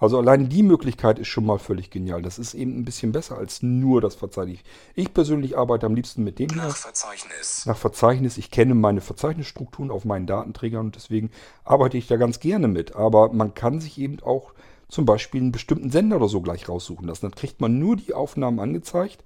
Also 0.00 0.16
allein 0.16 0.48
die 0.48 0.62
Möglichkeit 0.62 1.18
ist 1.18 1.28
schon 1.28 1.44
mal 1.44 1.58
völlig 1.58 1.90
genial. 1.90 2.22
Das 2.22 2.38
ist 2.38 2.54
eben 2.54 2.78
ein 2.78 2.84
bisschen 2.86 3.12
besser 3.12 3.36
als 3.36 3.62
nur 3.62 4.00
das 4.00 4.14
Verzeichnis. 4.14 4.60
Ich 4.94 5.12
persönlich 5.12 5.58
arbeite 5.58 5.84
am 5.84 5.94
liebsten 5.94 6.24
mit 6.24 6.38
dem 6.38 6.48
hier. 6.48 6.62
Nach 6.62 6.74
Verzeichnis. 6.74 7.66
Nach 7.66 7.76
Verzeichnis. 7.76 8.38
Ich 8.38 8.50
kenne 8.50 8.74
meine 8.74 9.02
Verzeichnisstrukturen 9.02 9.90
auf 9.90 10.06
meinen 10.06 10.26
Datenträgern 10.26 10.86
und 10.86 10.96
deswegen 10.96 11.30
arbeite 11.64 11.98
ich 11.98 12.06
da 12.06 12.16
ganz 12.16 12.40
gerne 12.40 12.66
mit. 12.66 12.96
Aber 12.96 13.30
man 13.34 13.52
kann 13.52 13.78
sich 13.78 13.98
eben 13.98 14.20
auch 14.20 14.54
zum 14.88 15.04
Beispiel 15.04 15.42
einen 15.42 15.52
bestimmten 15.52 15.90
Sender 15.90 16.16
oder 16.16 16.28
so 16.28 16.40
gleich 16.40 16.66
raussuchen 16.66 17.06
lassen. 17.06 17.26
Dann 17.26 17.34
kriegt 17.34 17.60
man 17.60 17.78
nur 17.78 17.96
die 17.96 18.14
Aufnahmen 18.14 18.58
angezeigt. 18.58 19.22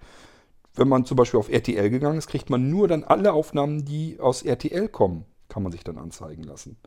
Wenn 0.74 0.88
man 0.88 1.04
zum 1.04 1.16
Beispiel 1.16 1.38
auf 1.38 1.50
RTL 1.50 1.88
gegangen 1.88 2.18
ist, 2.18 2.26
kriegt 2.26 2.50
man 2.50 2.68
nur 2.68 2.88
dann 2.88 3.04
alle 3.04 3.32
Aufnahmen, 3.32 3.84
die 3.84 4.18
aus 4.18 4.42
RTL 4.42 4.88
kommen 4.88 5.24
kann 5.48 5.62
man 5.62 5.72
sich 5.72 5.84
dann 5.84 5.98
anzeigen 5.98 6.42
lassen. 6.42 6.78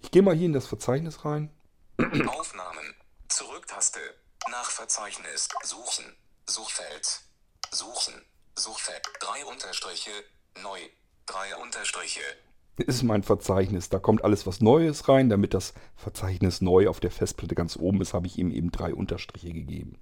Ich 0.00 0.10
gehe 0.10 0.22
mal 0.22 0.34
hier 0.34 0.46
in 0.46 0.52
das 0.52 0.66
Verzeichnis 0.66 1.24
rein. 1.24 1.50
Aufnahmen. 1.98 2.94
Zurücktaste. 3.28 4.00
Nach 4.50 4.70
Verzeichnis. 4.70 5.48
Suchen. 5.64 6.04
Suchfeld. 6.46 7.20
Suchen. 7.72 8.14
Suchfeld. 8.56 9.02
Drei 9.20 9.44
Unterstriche. 9.44 10.10
Neu. 10.62 10.78
Drei 11.26 11.56
Unterstriche. 11.56 12.20
Das 12.76 12.86
ist 12.86 13.02
mein 13.02 13.24
Verzeichnis. 13.24 13.88
Da 13.88 13.98
kommt 13.98 14.22
alles 14.24 14.46
was 14.46 14.60
Neues 14.60 15.08
rein. 15.08 15.28
Damit 15.28 15.52
das 15.52 15.74
Verzeichnis 15.96 16.60
neu 16.60 16.88
auf 16.88 17.00
der 17.00 17.10
Festplatte 17.10 17.54
ganz 17.54 17.76
oben 17.76 18.00
ist, 18.00 18.14
habe 18.14 18.28
ich 18.28 18.38
ihm 18.38 18.50
eben 18.50 18.70
drei 18.70 18.94
Unterstriche 18.94 19.52
gegeben 19.52 19.98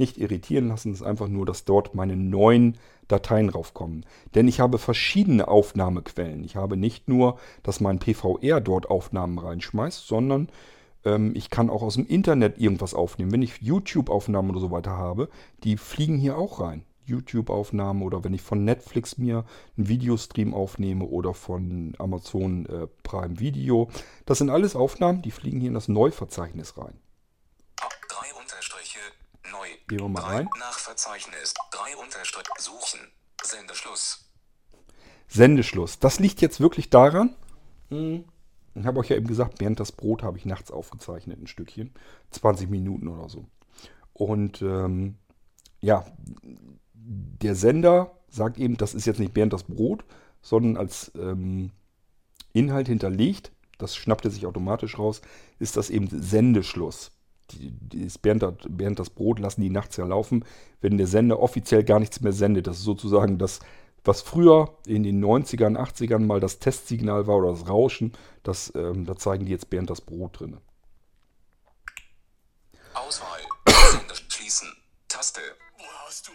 nicht 0.00 0.18
irritieren 0.18 0.66
lassen. 0.66 0.90
Es 0.90 1.02
ist 1.02 1.06
einfach 1.06 1.28
nur, 1.28 1.46
dass 1.46 1.64
dort 1.64 1.94
meine 1.94 2.16
neuen 2.16 2.78
Dateien 3.10 3.48
raufkommen. 3.48 4.04
Denn 4.34 4.48
ich 4.48 4.60
habe 4.60 4.78
verschiedene 4.78 5.48
Aufnahmequellen. 5.48 6.44
Ich 6.44 6.56
habe 6.56 6.76
nicht 6.76 7.08
nur, 7.08 7.38
dass 7.62 7.80
mein 7.80 7.98
PVR 7.98 8.60
dort 8.60 8.90
Aufnahmen 8.90 9.38
reinschmeißt, 9.38 10.06
sondern 10.06 10.48
ähm, 11.04 11.32
ich 11.34 11.50
kann 11.50 11.70
auch 11.70 11.82
aus 11.82 11.94
dem 11.94 12.06
Internet 12.06 12.58
irgendwas 12.58 12.94
aufnehmen. 12.94 13.32
Wenn 13.32 13.42
ich 13.42 13.60
YouTube-Aufnahmen 13.60 14.50
oder 14.50 14.60
so 14.60 14.70
weiter 14.70 14.92
habe, 14.92 15.28
die 15.64 15.76
fliegen 15.76 16.18
hier 16.18 16.38
auch 16.38 16.60
rein. 16.60 16.84
YouTube-Aufnahmen 17.06 18.02
oder 18.02 18.22
wenn 18.22 18.34
ich 18.34 18.42
von 18.42 18.64
Netflix 18.64 19.18
mir 19.18 19.44
einen 19.76 19.88
Videostream 19.88 20.54
aufnehme 20.54 21.04
oder 21.04 21.34
von 21.34 21.94
Amazon 21.98 22.66
äh, 22.66 22.86
Prime 23.02 23.40
Video. 23.40 23.88
Das 24.26 24.38
sind 24.38 24.48
alles 24.50 24.76
Aufnahmen, 24.76 25.22
die 25.22 25.32
fliegen 25.32 25.60
hier 25.60 25.68
in 25.68 25.74
das 25.74 25.88
Neuverzeichnis 25.88 26.78
rein. 26.78 26.94
Gehen 29.90 29.98
wir 29.98 30.08
mal 30.08 30.22
rein. 30.22 30.48
Nach 30.60 30.78
Verzeichnis. 30.78 31.52
Drei 31.72 31.96
Unterstrich. 31.96 32.46
Suchen. 32.60 33.00
Sendeschluss. 33.42 34.24
Sendeschluss. 35.26 35.98
Das 35.98 36.20
liegt 36.20 36.40
jetzt 36.40 36.60
wirklich 36.60 36.90
daran. 36.90 37.34
Hm, 37.88 38.24
ich 38.76 38.86
habe 38.86 39.00
euch 39.00 39.08
ja 39.08 39.16
eben 39.16 39.26
gesagt, 39.26 39.58
während 39.58 39.80
das 39.80 39.90
Brot 39.90 40.22
habe 40.22 40.38
ich 40.38 40.44
nachts 40.44 40.70
aufgezeichnet, 40.70 41.40
ein 41.42 41.48
Stückchen. 41.48 41.92
20 42.30 42.70
Minuten 42.70 43.08
oder 43.08 43.28
so. 43.28 43.46
Und 44.12 44.62
ähm, 44.62 45.16
ja, 45.80 46.06
der 46.94 47.56
Sender 47.56 48.16
sagt 48.28 48.58
eben, 48.58 48.76
das 48.76 48.94
ist 48.94 49.06
jetzt 49.06 49.18
nicht 49.18 49.34
während 49.34 49.52
das 49.52 49.64
Brot, 49.64 50.04
sondern 50.40 50.76
als 50.76 51.10
ähm, 51.16 51.72
Inhalt 52.52 52.86
hinterlegt, 52.86 53.50
das 53.78 53.96
schnappt 53.96 54.24
er 54.24 54.30
sich 54.30 54.46
automatisch 54.46 55.00
raus, 55.00 55.20
ist 55.58 55.76
das 55.76 55.90
eben 55.90 56.06
Sendeschluss 56.08 57.10
die, 57.52 57.72
das 58.04 58.18
Bernd, 58.18 58.44
Bernd 58.68 58.98
das 58.98 59.10
Brot 59.10 59.38
lassen 59.38 59.60
die 59.60 59.70
nachts 59.70 59.96
ja 59.96 60.04
laufen, 60.04 60.44
wenn 60.80 60.98
der 60.98 61.06
Sender 61.06 61.40
offiziell 61.40 61.84
gar 61.84 62.00
nichts 62.00 62.20
mehr 62.20 62.32
sendet. 62.32 62.66
Das 62.66 62.78
ist 62.78 62.84
sozusagen 62.84 63.38
das, 63.38 63.60
was 64.04 64.22
früher 64.22 64.76
in 64.86 65.02
den 65.02 65.22
90ern, 65.22 65.76
80ern 65.76 66.20
mal 66.20 66.40
das 66.40 66.58
Testsignal 66.58 67.26
war 67.26 67.36
oder 67.36 67.50
das 67.52 67.68
Rauschen, 67.68 68.12
das, 68.42 68.72
ähm, 68.74 69.04
da 69.04 69.16
zeigen 69.16 69.44
die 69.44 69.52
jetzt 69.52 69.70
Bernd 69.70 69.90
das 69.90 70.00
Brot 70.00 70.40
drin. 70.40 70.58
Auswahl. 72.94 73.40
Sender 73.68 74.14
schließen. 74.14 74.68
Taste. 75.08 75.40
Wo 75.78 75.84
hast 76.06 76.28
du? 76.28 76.32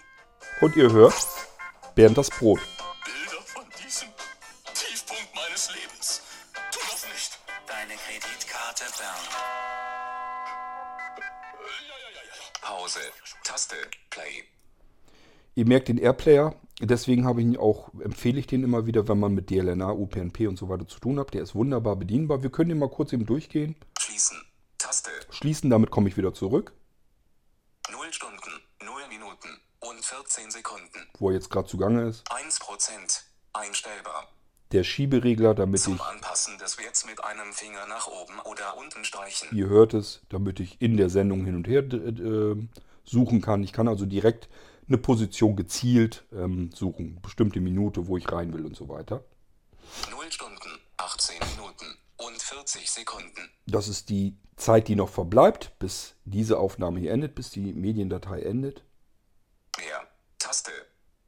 Und 0.66 0.76
ihr 0.76 0.92
hört 0.92 1.16
Bernd 1.96 2.18
das 2.18 2.30
Brot. 2.30 2.60
Bilder 3.04 3.42
von 3.46 3.64
diesem 3.84 4.10
Tiefpunkt 4.74 5.30
meines 5.36 5.70
Lebens. 5.74 6.22
Tu 6.72 6.80
das 6.92 7.06
nicht. 7.08 7.40
Deine 7.68 7.94
Kreditkarte 7.96 8.84
Bernd. 8.98 9.55
Pause. 12.66 13.00
Taste. 13.44 13.76
Play. 14.10 14.44
Ihr 15.54 15.68
merkt 15.68 15.88
den 15.88 16.00
Airplayer, 16.00 16.56
deswegen 16.82 17.24
habe 17.24 17.40
ich 17.42 17.46
ihn 17.46 17.58
auch, 17.58 17.94
empfehle 18.00 18.40
ich 18.40 18.48
den 18.48 18.64
immer 18.64 18.88
wieder, 18.88 19.08
wenn 19.08 19.20
man 19.20 19.36
mit 19.36 19.52
DLNA, 19.52 19.92
UPnP 19.92 20.48
und 20.48 20.58
so 20.58 20.68
weiter 20.68 20.88
zu 20.88 21.00
tun 21.00 21.20
hat. 21.20 21.36
Der 21.36 21.44
ist 21.44 21.54
wunderbar 21.54 21.96
bedienbar. 21.96 22.42
Wir 22.42 22.50
können 22.50 22.70
den 22.70 22.80
mal 22.80 22.90
kurz 22.90 23.14
eben 23.14 23.28
durchgehen. 23.28 23.76
Schließen. 24.00 24.42
Taste. 24.80 25.12
Schließen, 25.30 25.70
damit 25.70 25.92
komme 25.92 26.10
ich 26.10 26.18
wieder 26.18 26.34
zurück. 26.34 26.74
0 27.92 28.12
Stunden, 28.12 28.52
0 28.84 29.08
Minuten 29.10 29.62
und 29.82 30.04
14 30.04 30.50
Sekunden. 30.50 31.08
Wo 31.20 31.30
er 31.30 31.36
jetzt 31.36 31.52
gerade 31.52 31.68
zugange 31.68 32.10
ist. 32.10 32.28
1% 32.32 33.22
einstellbar 33.54 34.35
der 34.72 34.84
Schieberegler, 34.84 35.54
damit 35.54 35.82
Zum 35.82 35.96
ich... 35.96 36.02
Anpassen 36.02 36.58
des 36.58 36.78
Werts 36.78 37.06
mit 37.06 37.24
einem 37.24 37.54
Finger 37.54 37.86
nach 37.88 38.08
oben 38.08 38.40
oder 38.46 38.78
unten 38.78 39.04
streichen. 39.04 39.56
Ihr 39.56 39.68
hört 39.68 39.94
es, 39.94 40.22
damit 40.30 40.60
ich 40.60 40.82
in 40.82 40.98
der 40.98 41.10
Sendung 41.10 41.46
hin 41.46 41.56
und 41.56 41.68
her 41.68 41.84
äh, 41.84 42.56
suchen 43.04 43.42
kann. 43.42 43.64
Ich 43.64 43.74
kann 43.74 43.88
also 43.88 44.06
direkt 44.06 44.50
eine 44.88 44.98
Position 44.98 45.56
gezielt 45.56 46.26
ähm, 46.34 46.72
suchen. 46.74 47.20
Bestimmte 47.22 47.60
Minute, 47.60 48.08
wo 48.08 48.18
ich 48.18 48.32
rein 48.32 48.54
will 48.54 48.66
und 48.66 48.76
so 48.76 48.90
weiter. 48.90 49.24
0 50.12 50.32
Stunden, 50.32 50.80
18 50.98 51.36
Minuten 51.56 51.86
und 52.18 52.42
40 52.42 52.92
Sekunden. 52.92 53.50
Das 53.68 53.88
ist 53.88 54.10
die 54.10 54.38
Zeit, 54.58 54.88
die 54.88 54.96
noch 54.96 55.10
verbleibt, 55.10 55.78
bis 55.80 56.16
diese 56.26 56.58
Aufnahme 56.58 57.00
hier 57.00 57.12
endet, 57.12 57.36
bis 57.36 57.52
die 57.52 57.74
Mediendatei 57.74 58.42
endet. 58.42 58.84
Mehr. 59.78 60.08
Taste. 60.40 60.72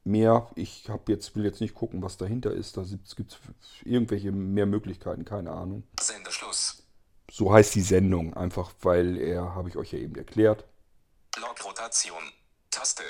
Mehr, 0.08 0.48
ich 0.54 0.88
hab 0.88 1.08
jetzt, 1.10 1.36
will 1.36 1.44
jetzt 1.44 1.60
nicht 1.60 1.74
gucken, 1.74 2.02
was 2.02 2.16
dahinter 2.16 2.50
ist. 2.50 2.78
Da 2.78 2.82
gibt 3.14 3.32
es 3.32 3.38
irgendwelche 3.84 4.32
mehr 4.32 4.64
Möglichkeiten, 4.64 5.26
keine 5.26 5.50
Ahnung. 5.52 5.82
Sendeschluss. 6.00 6.82
So 7.30 7.52
heißt 7.52 7.74
die 7.74 7.82
Sendung, 7.82 8.32
einfach 8.34 8.72
weil 8.80 9.18
er, 9.18 9.54
habe 9.54 9.68
ich 9.68 9.76
euch 9.76 9.92
ja 9.92 9.98
eben 9.98 10.14
erklärt. 10.14 10.64
Logrotation. 11.38 12.22
Taste. 12.70 13.02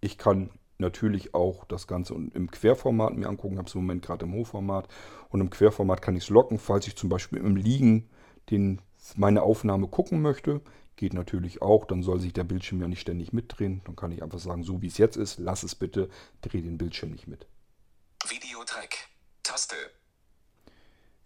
Ich 0.00 0.16
kann 0.16 0.50
natürlich 0.78 1.34
auch 1.34 1.64
das 1.64 1.86
Ganze 1.86 2.14
im 2.14 2.50
Querformat 2.50 3.14
mir 3.14 3.28
angucken. 3.28 3.58
habe 3.58 3.68
es 3.68 3.74
im 3.74 3.82
Moment 3.82 4.02
gerade 4.02 4.24
im 4.24 4.32
Hochformat. 4.32 4.88
Und 5.28 5.42
im 5.42 5.50
Querformat 5.50 6.00
kann 6.00 6.16
ich 6.16 6.24
es 6.24 6.30
locken, 6.30 6.58
falls 6.58 6.86
ich 6.86 6.96
zum 6.96 7.10
Beispiel 7.10 7.38
im 7.38 7.56
Liegen 7.56 8.08
den, 8.50 8.80
meine 9.14 9.42
Aufnahme 9.42 9.88
gucken 9.88 10.22
möchte. 10.22 10.62
Geht 10.96 11.14
natürlich 11.14 11.62
auch. 11.62 11.84
Dann 11.84 12.02
soll 12.02 12.20
sich 12.20 12.32
der 12.32 12.44
Bildschirm 12.44 12.80
ja 12.80 12.88
nicht 12.88 13.00
ständig 13.00 13.32
mitdrehen. 13.32 13.82
Dann 13.84 13.96
kann 13.96 14.12
ich 14.12 14.22
einfach 14.22 14.38
sagen, 14.38 14.64
so 14.64 14.82
wie 14.82 14.86
es 14.86 14.98
jetzt 14.98 15.16
ist, 15.16 15.38
lass 15.38 15.62
es 15.62 15.74
bitte, 15.74 16.08
dreh 16.40 16.62
den 16.62 16.78
Bildschirm 16.78 17.10
nicht 17.10 17.26
mit. 17.26 17.46
Videotrack. 18.28 19.08
Taste. 19.42 19.76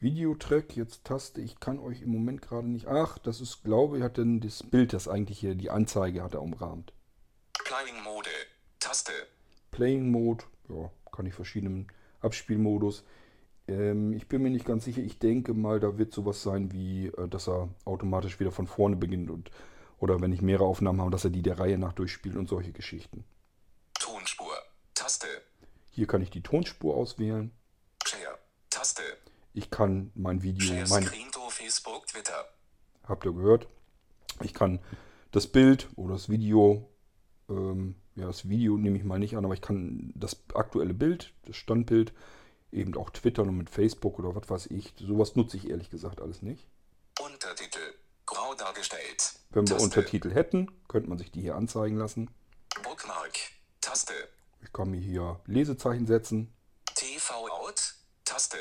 Videotrack, 0.01 0.77
jetzt 0.77 1.05
Taste. 1.05 1.41
Ich 1.41 1.61
kann 1.61 1.79
euch 1.79 2.03
im 2.03 2.11
Moment 2.11 2.43
gerade 2.43 2.69
nicht. 2.69 2.87
Ach, 2.87 3.19
das 3.19 3.41
ist, 3.41 3.63
glaube 3.63 3.99
ich, 3.99 4.03
hat 4.03 4.17
denn 4.17 4.41
das 4.41 4.63
Bild, 4.63 4.93
das 4.93 5.09
eigentlich 5.09 5.39
hier 5.39 5.55
die 5.55 5.71
Anzeige 5.71 6.23
hat 6.23 6.35
er 6.35 6.43
umrahmt. 6.43 6.93
Playing 7.65 8.03
Mode. 8.03 8.31
Taste. 8.79 9.13
Playing 9.71 10.11
Mode, 10.11 10.45
ja, 10.69 10.91
kann 11.13 11.27
ich 11.27 11.35
verschiedenen 11.35 11.87
Abspielmodus. 12.21 13.05
Ähm, 13.71 14.13
ich 14.13 14.27
bin 14.27 14.43
mir 14.43 14.51
nicht 14.51 14.65
ganz 14.65 14.85
sicher. 14.85 15.01
Ich 15.01 15.19
denke 15.19 15.55
mal, 15.55 15.81
da 15.81 15.97
wird 15.97 16.13
sowas 16.13 16.43
sein 16.43 16.73
wie, 16.73 17.07
äh, 17.07 17.29
dass 17.29 17.49
er 17.49 17.69
automatisch 17.85 18.41
wieder 18.41 18.51
von 18.51 18.67
vorne 18.67 18.97
beginnt 18.97 19.31
und 19.31 19.51
oder 19.99 20.21
wenn 20.21 20.33
ich 20.33 20.41
mehrere 20.41 20.65
Aufnahmen 20.65 21.01
habe, 21.01 21.11
dass 21.11 21.25
er 21.25 21.31
die 21.31 21.43
der 21.43 21.59
Reihe 21.59 21.79
nach 21.79 21.93
durchspielt 21.93 22.37
und 22.37 22.49
solche 22.49 22.73
Geschichten. 22.73 23.25
Tonspur. 23.99 24.55
Taste. 24.95 25.27
Hier 25.91 26.07
kann 26.07 26.23
ich 26.23 26.31
die 26.31 26.43
Tonspur 26.43 26.97
auswählen. 26.97 27.53
Share. 28.07 28.39
Taste. 28.71 29.03
Ich 29.53 29.71
kann 29.71 30.11
mein 30.15 30.43
Video, 30.43 30.67
Share 30.67 30.89
mein, 30.89 31.05
Screen 31.05 31.31
to 31.31 31.51
Facebook, 31.51 32.07
Twitter. 32.07 32.47
habt 33.05 33.27
ihr 33.27 33.33
gehört? 33.33 33.69
Ich 34.43 34.55
kann 34.55 34.81
das 35.33 35.47
Bild 35.47 35.89
oder 35.97 36.15
das 36.15 36.31
Video, 36.31 36.89
ähm, 37.51 37.95
ja, 38.15 38.27
das 38.27 38.49
Video 38.49 38.79
nehme 38.79 38.97
ich 38.97 39.05
mal 39.05 39.19
nicht 39.19 39.37
an, 39.37 39.45
aber 39.45 39.55
ich 39.55 39.61
kann 39.61 40.13
das 40.15 40.43
aktuelle 40.55 40.95
Bild, 40.95 41.35
das 41.45 41.57
Standbild, 41.57 42.15
eben 42.73 42.97
auch 42.97 43.11
twittern 43.11 43.49
und 43.49 43.57
mit 43.57 43.71
Facebook 43.71 44.19
oder 44.19 44.35
was 44.35 44.49
weiß 44.49 44.67
ich. 44.67 44.95
Sowas 44.99 45.37
nutze 45.37 45.57
ich 45.57 45.69
ehrlich 45.71 45.91
gesagt 45.91 46.21
alles 46.21 46.43
nicht. 46.43 46.67
Untertitel. 47.21 47.95
Grau 48.27 48.55
dargestellt. 48.55 49.35
Wenn 49.51 49.69
wir 49.69 49.77
Taste. 49.77 49.85
Untertitel 49.85 50.33
hätten, 50.33 50.71
könnte 50.89 51.09
man 51.09 51.19
sich 51.19 51.33
die 51.33 51.41
hier 51.41 51.57
anzeigen 51.57 51.97
lassen. 51.97 52.31
Bookmark. 52.83 53.37
Taste. 53.81 54.13
Ich 54.63 54.73
kann 54.73 54.91
mir 54.91 55.01
hier 55.01 55.41
Lesezeichen 55.47 56.07
setzen. 56.07 56.53
TV 56.95 57.49
Out. 57.49 57.95
Taste. 58.25 58.59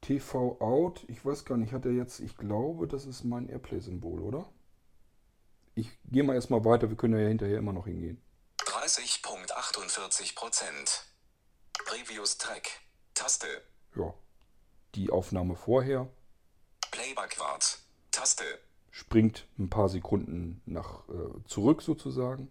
TV 0.00 0.60
Out, 0.60 1.04
ich 1.08 1.24
weiß 1.24 1.44
gar 1.44 1.56
nicht, 1.56 1.72
hat 1.72 1.84
er 1.84 1.92
jetzt, 1.92 2.20
ich 2.20 2.36
glaube, 2.36 2.86
das 2.88 3.06
ist 3.06 3.24
mein 3.24 3.48
Airplay-Symbol, 3.48 4.20
oder? 4.20 4.50
Ich 5.74 5.90
gehe 6.04 6.22
mal 6.24 6.34
erstmal 6.34 6.64
weiter, 6.64 6.88
wir 6.88 6.96
können 6.96 7.18
ja 7.18 7.28
hinterher 7.28 7.58
immer 7.58 7.72
noch 7.72 7.86
hingehen. 7.86 8.20
30.48 8.58 10.34
Prozent. 10.34 11.04
Previous 11.90 12.38
Track. 12.38 12.68
Taste. 13.14 13.48
Ja, 13.96 14.14
die 14.94 15.10
Aufnahme 15.10 15.56
vorher 15.56 16.08
Playback 16.92 17.36
Wart. 17.40 17.80
Taste. 18.12 18.44
springt 18.92 19.48
ein 19.58 19.70
paar 19.70 19.88
Sekunden 19.88 20.62
nach 20.66 21.08
äh, 21.08 21.42
zurück 21.48 21.82
sozusagen. 21.82 22.48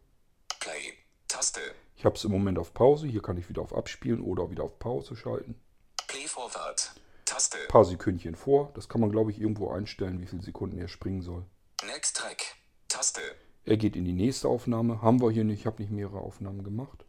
Play. 0.60 0.92
Taste. 1.30 1.62
Ich 1.96 2.04
habe 2.04 2.18
es 2.18 2.26
im 2.26 2.32
Moment 2.32 2.60
auf 2.60 2.74
Pause, 2.74 3.08
hier 3.08 3.22
kann 3.22 3.38
ich 3.38 3.48
wieder 3.48 3.62
auf 3.62 3.74
Abspielen 3.74 4.20
oder 4.20 4.52
wieder 4.52 4.66
auf 4.66 4.78
Pause 4.78 5.16
schalten. 5.16 5.56
Play 6.08 6.28
Forward. 6.28 6.92
Taste. 7.24 7.60
Ein 7.62 7.68
paar 7.70 7.86
Sekündchen 7.86 8.36
vor, 8.36 8.72
das 8.74 8.90
kann 8.90 9.00
man 9.00 9.10
glaube 9.10 9.32
ich 9.32 9.40
irgendwo 9.40 9.72
einstellen, 9.72 10.20
wie 10.20 10.28
viele 10.28 10.44
Sekunden 10.44 10.78
er 10.78 10.90
springen 10.90 11.22
soll. 11.22 11.46
Next 11.86 12.18
Track. 12.18 12.58
Taste. 12.90 13.22
Er 13.64 13.78
geht 13.78 13.96
in 13.96 14.04
die 14.04 14.12
nächste 14.12 14.50
Aufnahme, 14.50 15.02
haben 15.02 15.22
wir 15.22 15.32
hier 15.32 15.46
nicht, 15.46 15.62
ich 15.62 15.66
habe 15.66 15.82
nicht 15.82 15.94
mehrere 15.94 16.20
Aufnahmen 16.20 16.66
gemacht. 16.66 17.06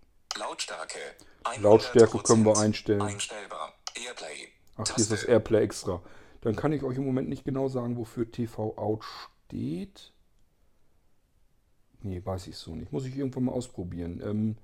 Lautstärke. 1.59 1.63
Lautstärke 1.63 2.19
100% 2.19 2.23
können 2.27 2.45
wir 2.45 2.59
einstellen. 2.59 3.03
Einstellbar. 3.03 3.75
Airplay. 3.95 4.49
Ach, 4.77 4.87
hier 4.87 5.03
ist 5.03 5.13
das 5.13 5.25
Airplay 5.25 5.63
extra. 5.63 6.03
Dann 6.43 6.57
kann 6.57 6.73
ich 6.73 6.83
euch 6.83 6.97
im 6.97 7.05
Moment 7.05 7.29
nicht 7.29 7.45
genau 7.45 7.69
sagen, 7.69 7.97
wofür 7.97 8.31
TV 8.31 8.77
Out 8.77 9.05
steht. 9.05 10.13
Nee, 12.03 12.23
weiß 12.25 12.47
ich 12.47 12.57
so 12.57 12.75
nicht. 12.75 12.93
Muss 12.93 13.05
ich 13.05 13.17
irgendwann 13.17 13.45
mal 13.45 13.53
ausprobieren. 13.53 14.23
Ähm, 14.25 14.57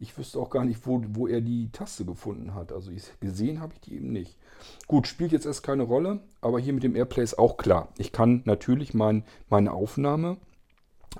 ich 0.00 0.16
wüsste 0.16 0.38
auch 0.38 0.48
gar 0.48 0.64
nicht, 0.64 0.86
wo, 0.86 1.02
wo 1.08 1.26
er 1.26 1.40
die 1.40 1.70
Taste 1.70 2.04
gefunden 2.04 2.54
hat. 2.54 2.72
Also 2.72 2.90
ich, 2.90 3.02
gesehen 3.20 3.60
habe 3.60 3.74
ich 3.74 3.80
die 3.80 3.96
eben 3.96 4.12
nicht. 4.12 4.38
Gut, 4.86 5.06
spielt 5.06 5.32
jetzt 5.32 5.44
erst 5.44 5.62
keine 5.62 5.82
Rolle, 5.82 6.20
aber 6.40 6.58
hier 6.60 6.72
mit 6.72 6.82
dem 6.82 6.96
Airplay 6.96 7.22
ist 7.22 7.38
auch 7.38 7.56
klar. 7.56 7.88
Ich 7.98 8.12
kann 8.12 8.42
natürlich 8.44 8.94
mein, 8.94 9.24
meine 9.48 9.72
Aufnahme 9.72 10.38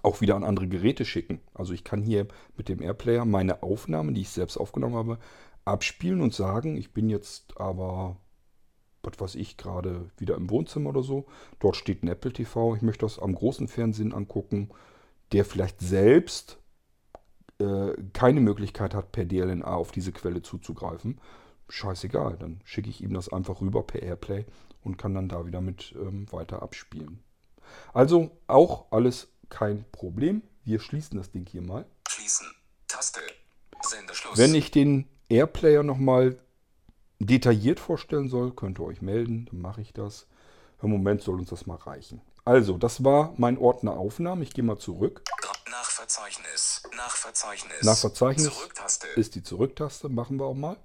auch 0.02 0.20
wieder 0.20 0.36
an 0.36 0.44
andere 0.44 0.68
Geräte 0.68 1.04
schicken. 1.04 1.40
Also 1.54 1.72
ich 1.72 1.84
kann 1.84 2.02
hier 2.02 2.26
mit 2.56 2.68
dem 2.68 2.80
Airplayer 2.80 3.24
meine 3.24 3.62
Aufnahmen, 3.62 4.14
die 4.14 4.22
ich 4.22 4.30
selbst 4.30 4.56
aufgenommen 4.56 4.94
habe, 4.94 5.18
abspielen 5.64 6.20
und 6.20 6.34
sagen, 6.34 6.76
ich 6.76 6.92
bin 6.92 7.08
jetzt 7.10 7.60
aber, 7.60 8.16
was 9.02 9.20
weiß 9.20 9.34
ich, 9.36 9.56
gerade 9.56 10.10
wieder 10.16 10.36
im 10.36 10.50
Wohnzimmer 10.50 10.90
oder 10.90 11.02
so. 11.02 11.26
Dort 11.58 11.76
steht 11.76 12.02
ein 12.02 12.08
Apple 12.08 12.32
TV. 12.32 12.74
Ich 12.74 12.82
möchte 12.82 13.06
das 13.06 13.18
am 13.18 13.34
großen 13.34 13.68
Fernsehen 13.68 14.14
angucken, 14.14 14.70
der 15.32 15.44
vielleicht 15.44 15.80
selbst 15.80 16.58
äh, 17.58 17.92
keine 18.12 18.40
Möglichkeit 18.40 18.94
hat, 18.94 19.12
per 19.12 19.24
DLNA 19.24 19.74
auf 19.74 19.92
diese 19.92 20.12
Quelle 20.12 20.42
zuzugreifen. 20.42 21.20
Scheißegal, 21.68 22.36
dann 22.38 22.60
schicke 22.64 22.88
ich 22.88 23.02
ihm 23.02 23.12
das 23.12 23.30
einfach 23.30 23.60
rüber 23.60 23.82
per 23.82 24.02
Airplay 24.02 24.46
und 24.82 24.96
kann 24.96 25.14
dann 25.14 25.28
da 25.28 25.44
wieder 25.44 25.60
mit 25.60 25.94
ähm, 26.00 26.30
weiter 26.32 26.62
abspielen. 26.62 27.22
Also 27.92 28.30
auch 28.46 28.90
alles 28.90 29.28
kein 29.48 29.84
Problem. 29.92 30.42
Wir 30.64 30.80
schließen 30.80 31.18
das 31.18 31.30
Ding 31.30 31.46
hier 31.46 31.62
mal. 31.62 31.86
Schließen. 32.08 32.46
Taste. 32.86 33.20
Sendeschluss. 33.86 34.36
Wenn 34.36 34.54
ich 34.54 34.70
den 34.70 35.08
Airplayer 35.28 35.82
nochmal 35.82 36.38
detailliert 37.18 37.80
vorstellen 37.80 38.28
soll, 38.28 38.52
könnt 38.52 38.78
ihr 38.78 38.84
euch 38.84 39.02
melden, 39.02 39.46
dann 39.46 39.60
mache 39.60 39.80
ich 39.80 39.92
das. 39.92 40.26
Im 40.82 40.90
Moment 40.90 41.22
soll 41.22 41.40
uns 41.40 41.50
das 41.50 41.66
mal 41.66 41.76
reichen. 41.76 42.20
Also, 42.44 42.78
das 42.78 43.04
war 43.04 43.34
mein 43.36 43.58
Ordner 43.58 43.92
Aufnahmen. 43.92 44.42
Ich 44.42 44.54
gehe 44.54 44.64
mal 44.64 44.78
zurück. 44.78 45.22
Nach 45.70 45.90
Verzeichnis. 45.90 46.82
Nach 46.96 47.14
Verzeichnis. 47.14 47.82
Nach 47.82 47.96
Verzeichnis 47.96 48.50
ist 49.16 49.34
die 49.34 49.42
Zurücktaste. 49.42 50.08
Machen 50.08 50.38
wir 50.38 50.46
auch 50.46 50.54
mal. 50.54 50.76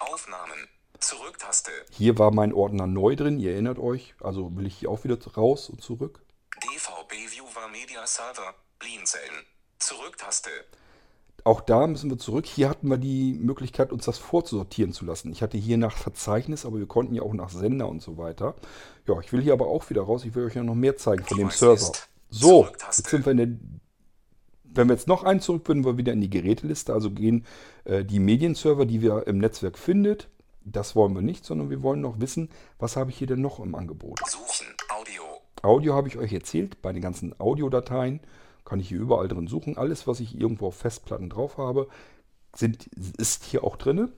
Aufnahmen. 0.00 0.68
Zurücktaste. 1.00 1.70
Hier 1.90 2.18
war 2.18 2.32
mein 2.32 2.52
Ordner 2.52 2.86
neu 2.86 3.14
drin. 3.14 3.38
Ihr 3.40 3.52
erinnert 3.52 3.78
euch. 3.78 4.14
Also 4.20 4.56
will 4.56 4.66
ich 4.66 4.78
hier 4.78 4.90
auch 4.90 5.04
wieder 5.04 5.18
raus 5.36 5.68
und 5.68 5.82
zurück. 5.82 6.23
Media 7.68 8.06
Server. 8.06 8.54
Blinzeln. 8.78 9.46
Zurücktaste. 9.78 10.50
Auch 11.44 11.60
da 11.60 11.86
müssen 11.86 12.08
wir 12.08 12.18
zurück. 12.18 12.46
Hier 12.46 12.70
hatten 12.70 12.88
wir 12.88 12.96
die 12.96 13.34
Möglichkeit, 13.34 13.92
uns 13.92 14.06
das 14.06 14.16
vorzusortieren 14.16 14.92
zu 14.92 15.04
lassen. 15.04 15.30
Ich 15.30 15.42
hatte 15.42 15.58
hier 15.58 15.76
nach 15.76 15.96
Verzeichnis, 15.96 16.64
aber 16.64 16.78
wir 16.78 16.86
konnten 16.86 17.14
ja 17.14 17.22
auch 17.22 17.34
nach 17.34 17.50
Sender 17.50 17.88
und 17.88 18.00
so 18.00 18.16
weiter. 18.16 18.54
Ja, 19.06 19.20
ich 19.20 19.30
will 19.32 19.42
hier 19.42 19.52
aber 19.52 19.66
auch 19.66 19.90
wieder 19.90 20.02
raus. 20.02 20.24
Ich 20.24 20.34
will 20.34 20.46
euch 20.46 20.54
ja 20.54 20.62
noch 20.62 20.74
mehr 20.74 20.96
zeigen 20.96 21.24
von 21.24 21.36
dem 21.36 21.50
Server. 21.50 21.92
So, 22.30 22.66
jetzt 22.66 23.06
sind 23.08 23.26
wir 23.26 23.32
in 23.32 23.36
der. 23.36 23.48
Wenn 24.64 24.88
wir 24.88 24.94
jetzt 24.94 25.06
noch 25.06 25.22
einen 25.22 25.40
zurück, 25.40 25.68
würden 25.68 25.84
wir 25.84 25.98
wieder 25.98 26.12
in 26.12 26.20
die 26.20 26.30
Geräteliste. 26.30 26.92
Also 26.94 27.10
gehen 27.10 27.46
äh, 27.84 28.04
die 28.04 28.18
Medienserver, 28.18 28.86
die 28.86 29.02
wir 29.02 29.26
im 29.26 29.38
Netzwerk 29.38 29.78
findet. 29.78 30.28
Das 30.64 30.96
wollen 30.96 31.14
wir 31.14 31.22
nicht, 31.22 31.44
sondern 31.44 31.68
wir 31.68 31.82
wollen 31.82 32.00
noch 32.00 32.20
wissen, 32.20 32.48
was 32.78 32.96
habe 32.96 33.10
ich 33.10 33.18
hier 33.18 33.26
denn 33.26 33.42
noch 33.42 33.60
im 33.60 33.74
Angebot. 33.74 34.18
Suchen. 34.26 34.66
Audio. 34.88 35.33
Audio 35.64 35.94
habe 35.94 36.08
ich 36.08 36.18
euch 36.18 36.32
erzählt. 36.32 36.80
Bei 36.82 36.92
den 36.92 37.02
ganzen 37.02 37.38
Audiodateien 37.40 38.20
kann 38.64 38.80
ich 38.80 38.88
hier 38.88 39.00
überall 39.00 39.28
drin 39.28 39.46
suchen. 39.46 39.76
Alles, 39.76 40.06
was 40.06 40.20
ich 40.20 40.38
irgendwo 40.38 40.68
auf 40.68 40.76
Festplatten 40.76 41.30
drauf 41.30 41.58
habe, 41.58 41.88
sind, 42.54 42.86
ist 43.18 43.44
hier 43.44 43.64
auch 43.64 43.76
drin. 43.76 44.12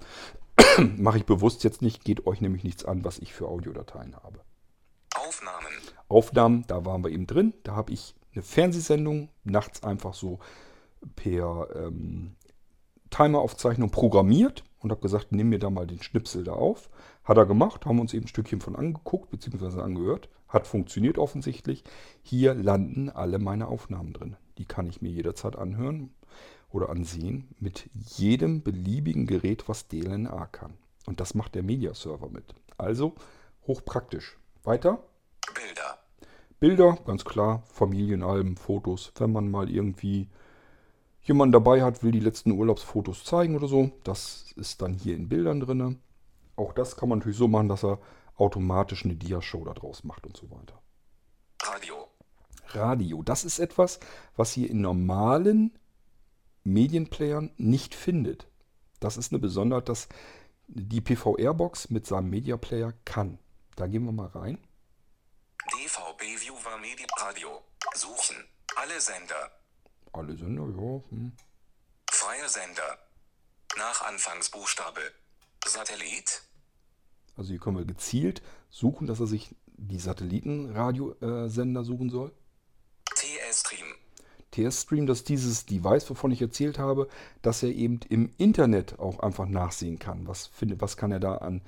Mache 0.97 1.19
ich 1.19 1.27
bewusst 1.27 1.65
jetzt 1.65 1.83
nicht, 1.83 2.05
geht 2.05 2.27
euch 2.27 2.41
nämlich 2.41 2.65
nichts 2.65 2.85
an, 2.85 3.05
was 3.05 3.19
ich 3.19 3.33
für 3.33 3.49
Audiodateien 3.49 4.17
habe. 4.17 4.41
Aufnahmen. 5.15 5.67
Aufnahmen, 6.09 6.65
da 6.67 6.85
waren 6.85 7.03
wir 7.03 7.11
eben 7.11 7.27
drin. 7.27 7.55
Da 7.63 7.75
habe 7.75 7.93
ich 7.93 8.15
eine 8.35 8.43
Fernsehsendung 8.43 9.29
nachts 9.45 9.83
einfach 9.83 10.15
so 10.15 10.39
per 11.15 11.69
ähm, 11.75 12.37
Timeraufzeichnung 13.11 13.91
programmiert 13.91 14.65
und 14.81 14.91
habe 14.91 15.01
gesagt, 15.01 15.33
nimm 15.33 15.49
mir 15.49 15.59
da 15.59 15.71
mal 15.71 15.87
den 15.87 16.03
Schnipsel 16.03 16.45
da 16.45 16.53
auf. 16.53 16.91
Hat 17.25 17.39
er 17.39 17.47
gemacht, 17.47 17.87
haben 17.87 18.01
uns 18.01 18.15
eben 18.15 18.25
ein 18.25 18.29
Stückchen 18.29 18.61
von 18.61 18.77
angeguckt 18.77 19.31
bzw. 19.31 19.81
angehört. 19.81 20.29
Hat 20.49 20.67
funktioniert 20.67 21.19
offensichtlich. 21.19 21.85
Hier 22.23 22.55
landen 22.55 23.11
alle 23.11 23.39
meine 23.39 23.69
Aufnahmen 23.69 24.13
drin. 24.13 24.37
Die 24.59 24.65
kann 24.65 24.89
ich 24.89 25.03
mir 25.03 25.11
jederzeit 25.11 25.57
anhören 25.57 26.11
oder 26.71 26.91
ansehen 26.91 27.49
mit 27.59 27.89
jedem 27.95 28.63
beliebigen 28.63 29.27
Gerät, 29.27 29.69
was 29.69 29.89
DLNA 29.89 30.47
kann. 30.47 30.75
Und 31.07 31.21
das 31.21 31.35
macht 31.35 31.55
der 31.55 31.63
Mediaserver 31.63 32.29
mit. 32.29 32.55
Also 32.79 33.15
Hochpraktisch. 33.67 34.39
Weiter? 34.63 35.01
Bilder. 35.55 35.99
Bilder, 36.61 36.99
ganz 37.05 37.25
klar, 37.25 37.65
Familienalben, 37.67 38.57
Fotos. 38.57 39.13
Wenn 39.19 39.33
man 39.33 39.51
mal 39.51 39.69
irgendwie 39.69 40.29
jemanden 41.23 41.53
dabei 41.53 41.83
hat, 41.83 42.05
will 42.05 42.13
die 42.13 42.21
letzten 42.21 42.53
Urlaubsfotos 42.53 43.25
zeigen 43.25 43.57
oder 43.57 43.67
so, 43.67 43.91
das 44.05 44.53
ist 44.57 44.83
dann 44.83 44.95
hier 44.95 45.17
in 45.17 45.29
Bildern 45.29 45.61
drin. 45.61 45.99
Auch 46.55 46.73
das 46.73 46.97
kann 46.97 47.09
man 47.09 47.19
natürlich 47.19 47.39
so 47.39 47.49
machen, 47.49 47.69
dass 47.69 47.85
er 47.85 47.99
automatisch 48.37 49.05
eine 49.05 49.17
Diashow 49.17 49.65
daraus 49.65 50.05
macht 50.05 50.27
und 50.27 50.37
so 50.37 50.51
weiter. 50.51 50.81
Radio. 51.63 52.09
Radio, 52.69 53.23
das 53.23 53.45
ist 53.45 53.59
etwas, 53.59 54.01
was 54.37 54.57
ihr 54.57 54.71
in 54.71 54.81
normalen 54.81 55.79
Medienplayern 56.65 57.53
nicht 57.57 57.95
findet. 57.95 58.49
Das 59.01 59.17
ist 59.17 59.33
eine 59.33 59.39
Besonderheit, 59.39 59.89
dass 59.89 60.09
die 60.67 61.01
PVR-Box 61.01 61.91
mit 61.91 62.07
seinem 62.07 62.31
Media 62.31 62.57
Player 62.57 62.93
kann. 63.05 63.39
Da 63.77 63.87
gehen 63.87 64.05
wir 64.05 64.13
mal 64.13 64.29
rein. 64.29 64.59
DVB 65.73 66.23
Viewer 66.41 66.79
Media 66.79 67.07
Radio. 67.19 67.63
Suchen. 67.95 68.37
Alle 68.77 69.01
Sender. 69.01 69.51
Alle 70.13 70.37
Sender, 70.37 70.65
ja. 70.65 71.03
Hm. 71.11 71.33
Freie 72.11 72.49
Sender. 72.49 72.99
Nach 73.77 74.03
Anfangsbuchstabe. 74.03 75.01
Satellit. 75.67 76.46
Also 77.37 77.51
hier 77.51 77.59
können 77.61 77.77
wir 77.79 77.85
gezielt 77.85 78.43
suchen, 78.71 79.07
dass 79.07 79.21
er 79.21 79.27
sich 79.27 79.55
die 79.77 79.99
Satellitenradiosender 79.99 81.85
suchen 81.85 82.11
soll. 82.11 82.33
TS-Stream. 83.15 83.87
TS-Stream, 84.53 85.07
das 85.07 85.19
ist 85.19 85.29
dieses 85.29 85.67
Device, 85.67 86.09
wovon 86.09 86.31
ich 86.31 86.41
erzählt 86.41 86.79
habe, 86.79 87.09
dass 87.43 87.63
er 87.63 87.71
eben 87.71 88.01
im 88.09 88.31
Internet 88.39 88.99
auch 88.99 89.21
einfach 89.21 89.47
nachsehen 89.47 89.99
kann. 89.99 90.27
Was, 90.27 90.47
findet, 90.47 90.81
was 90.81 90.97
kann 90.97 91.13
er 91.13 91.21
da 91.21 91.37
an 91.37 91.61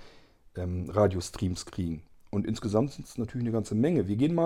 ähm, 0.57 0.89
Radiostreams 0.89 1.66
kriegen? 1.66 2.03
Und 2.31 2.47
insgesamt 2.47 2.93
sind 2.93 3.07
es 3.07 3.19
natürlich 3.19 3.45
eine 3.45 3.53
ganze 3.53 3.74
Menge. 3.74 4.07
Wir 4.09 4.16
gehen 4.16 4.35
mal. 4.35 4.45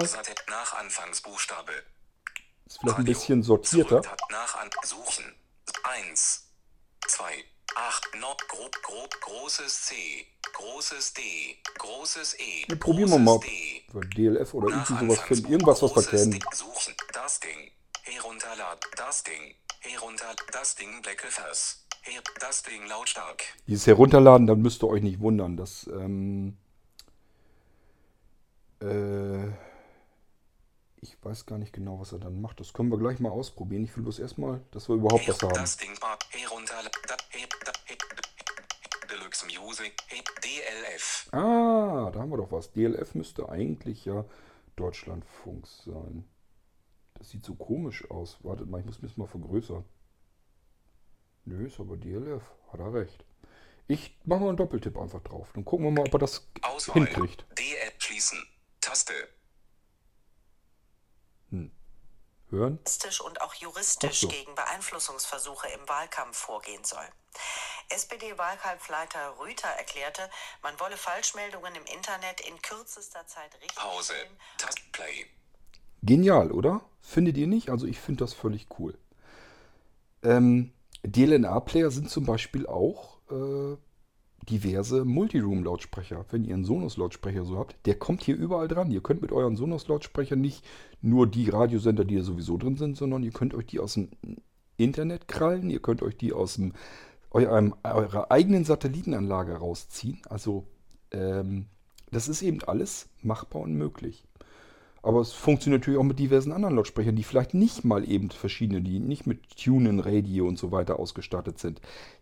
Nach 0.49 0.75
Anfangsbuchstabe. 0.81 1.73
ist 2.67 2.79
vielleicht 2.81 2.99
ein 2.99 3.03
Radio. 3.03 3.15
bisschen 3.15 3.43
sortierter. 3.43 4.03
Zurück- 4.03 4.19
Nach 4.31 4.57
an 4.61 4.71
Suchen. 4.85 5.25
1. 5.85 6.49
2. 7.07 7.25
8. 7.77 8.21
No, 8.21 8.37
grob, 8.49 8.83
grob, 8.83 9.21
großes 9.21 9.83
C. 9.83 9.95
Großes 10.53 11.15
D. 11.15 11.23
Großes 11.79 12.35
E. 12.39 12.67
Ja, 12.69 12.77
probieren 12.77 13.11
wir 13.11 13.19
mal, 13.19 13.39
D. 13.39 13.83
ob 13.89 13.95
wir 13.95 14.09
DLF 14.11 14.55
oder 14.55 14.69
Nach 14.69 14.91
irgendwie 14.91 15.15
sowas 15.15 15.27
finden. 15.27 15.53
Irgendwas, 15.53 15.83
was 15.83 15.97
wir 15.97 16.03
kennen. 16.03 16.39
Suchen. 16.53 16.95
Das 17.13 17.41
Ding. 17.41 17.71
Herunterladen. 18.03 18.81
Das 18.97 19.23
Ding. 19.25 19.55
Herunter. 19.81 20.35
Das 20.53 20.75
Ding 20.75 21.03
Blackefers. 21.03 21.87
Her 22.03 22.21
das 22.41 22.63
Ding 22.63 22.85
lautstark. 22.89 23.43
Dieses 23.67 23.87
Herunterladen, 23.87 24.47
dann 24.47 24.61
müsst 24.61 24.83
ihr 24.83 24.89
euch 24.89 25.03
nicht 25.03 25.21
wundern. 25.21 25.57
Das, 25.57 25.87
ähm, 25.87 26.57
äh, 28.81 29.47
ich 31.03 31.19
weiß 31.21 31.47
gar 31.47 31.59
nicht 31.59 31.73
genau, 31.73 32.01
was 32.01 32.13
er 32.13 32.21
dann 32.21 32.41
macht. 32.41 32.61
Das 32.61 32.73
können 32.73 32.89
wir 32.91 32.99
gleich 32.99 33.19
mal 33.19 33.31
ausprobieren. 33.31 33.85
Ich 33.85 33.97
will 33.97 34.05
bloß 34.05 34.21
erstmal, 34.21 34.61
dass 34.71 34.89
wir 34.89 34.95
überhaupt 34.95 35.29
was 35.29 35.43
haben. 35.43 35.55
Das 35.55 35.77
Ding 35.77 35.91
war 36.01 36.17
he, 36.31 36.45
da, 37.09 37.17
he, 37.31 37.97
Deluxe 39.11 39.45
Music. 39.47 39.97
DLF. 40.43 41.29
Ah, 41.33 42.11
da 42.13 42.21
haben 42.21 42.31
wir 42.31 42.37
doch 42.37 42.53
was. 42.53 42.73
DLF 42.73 43.17
müsste 43.17 43.49
eigentlich 43.49 44.05
ja 44.05 44.25
Deutschlandfunk 44.77 45.67
sein. 45.67 46.25
Das 47.15 47.31
sieht 47.31 47.45
so 47.45 47.57
komisch 47.57 48.09
aus. 48.09 48.39
Wartet 48.45 48.69
mal, 48.71 48.79
ich 48.79 48.87
muss 48.87 49.03
mich 49.03 49.17
mal 49.17 49.27
vergrößern. 49.27 49.85
Nö, 51.47 51.67
ist 51.67 51.81
aber 51.81 51.97
DLF. 51.97 52.43
Hat 52.73 52.79
er 52.79 52.95
recht. 52.95 53.25
Ich 53.89 54.17
mache 54.25 54.41
mal 54.41 54.49
einen 54.51 54.57
Doppeltipp 54.57 54.97
einfach 54.97 55.21
drauf. 55.21 55.51
Dann 55.53 55.65
gucken 55.65 55.87
wir 55.87 55.91
mal, 55.91 56.07
ob 56.07 56.15
er 56.15 56.21
das 56.21 56.49
Auswahl. 56.63 57.05
hinkriegt. 57.05 57.45
DL 57.59 57.93
schließen. 57.99 58.39
Taste. 58.81 59.13
Hören? 62.53 62.79
juristisch 62.79 63.21
und 63.21 63.41
auch 63.41 63.55
juristisch 63.55 64.21
so. 64.21 64.29
gegen 64.29 64.55
Beeinflussungsversuche 64.55 65.69
im 65.69 65.89
Wahlkampf 65.89 66.37
vorgehen 66.37 66.85
soll. 66.85 67.05
SPD-Wahlkampfleiter 67.89 69.39
Rüther 69.39 69.69
erklärte, 69.69 70.23
man 70.63 70.79
wolle 70.79 70.97
Falschmeldungen 70.97 71.75
im 71.75 71.85
Internet 71.87 72.41
in 72.41 72.61
kürzester 72.63 73.27
Zeit 73.27 73.51
Pause. 73.75 74.13
richtigstellen. 74.13 74.39
Taste 74.59 74.83
Play. 74.93 75.27
Genial, 76.03 76.53
oder? 76.53 76.83
Findet 77.01 77.37
ihr 77.37 77.47
nicht? 77.47 77.71
Also 77.71 77.87
ich 77.87 77.99
finde 77.99 78.25
das 78.25 78.35
völlig 78.35 78.67
cool. 78.79 78.97
Ähm, 80.23 80.73
DLNA-Player 81.03 81.91
sind 81.91 82.11
zum 82.11 82.27
Beispiel 82.27 82.67
auch 82.67 83.19
äh, 83.31 83.77
diverse 84.49 85.05
Multiroom-Lautsprecher. 85.05 86.25
Wenn 86.31 86.45
ihr 86.45 86.55
einen 86.55 86.65
Sonos-Lautsprecher 86.65 87.45
so 87.45 87.59
habt, 87.59 87.77
der 87.87 87.95
kommt 87.95 88.23
hier 88.23 88.37
überall 88.37 88.69
dran. 88.69 88.91
Ihr 88.91 89.03
könnt 89.03 89.23
mit 89.23 89.33
euren 89.33 89.57
Sonos-Lautsprechern 89.57 90.41
nicht 90.41 90.65
nur 91.01 91.27
die 91.27 91.49
Radiosender, 91.49 92.05
die 92.05 92.17
da 92.17 92.23
sowieso 92.23 92.57
drin 92.59 92.77
sind, 92.77 92.97
sondern 92.97 93.23
ihr 93.23 93.33
könnt 93.33 93.55
euch 93.55 93.67
die 93.67 93.79
aus 93.79 93.95
dem 93.95 94.09
Internet 94.77 95.29
krallen, 95.29 95.71
ihr 95.71 95.81
könnt 95.81 96.03
euch 96.03 96.17
die 96.17 96.33
aus 96.33 96.55
dem, 96.55 96.73
eurem, 97.31 97.75
eurer 97.85 98.31
eigenen 98.31 98.65
Satellitenanlage 98.65 99.57
rausziehen. 99.57 100.21
Also 100.29 100.67
ähm, 101.13 101.67
das 102.11 102.29
ist 102.29 102.43
eben 102.43 102.63
alles 102.65 103.09
machbar 103.23 103.63
und 103.63 103.75
möglich. 103.75 104.25
Aber 105.03 105.21
es 105.21 105.33
funktioniert 105.33 105.81
natürlich 105.81 105.99
auch 105.99 106.05
mit 106.05 106.19
diversen 106.19 106.53
anderen 106.53 106.77
Lautsprechern, 106.77 107.17
die 107.17 107.25
vielleicht 107.25 107.55
nicht 107.55 107.85
mal 107.85 108.09
eben 108.09 108.31
verschiedene, 108.31 108.83
die 108.83 109.01
nicht 109.01 109.27
mit 109.27 109.57
Tunen, 109.57 109.99
Radio 109.99 110.47
und 110.47 110.59
so 110.59 110.71
weiter 110.71 110.99
ausgestattet 110.99 111.59
sind. 111.59 111.81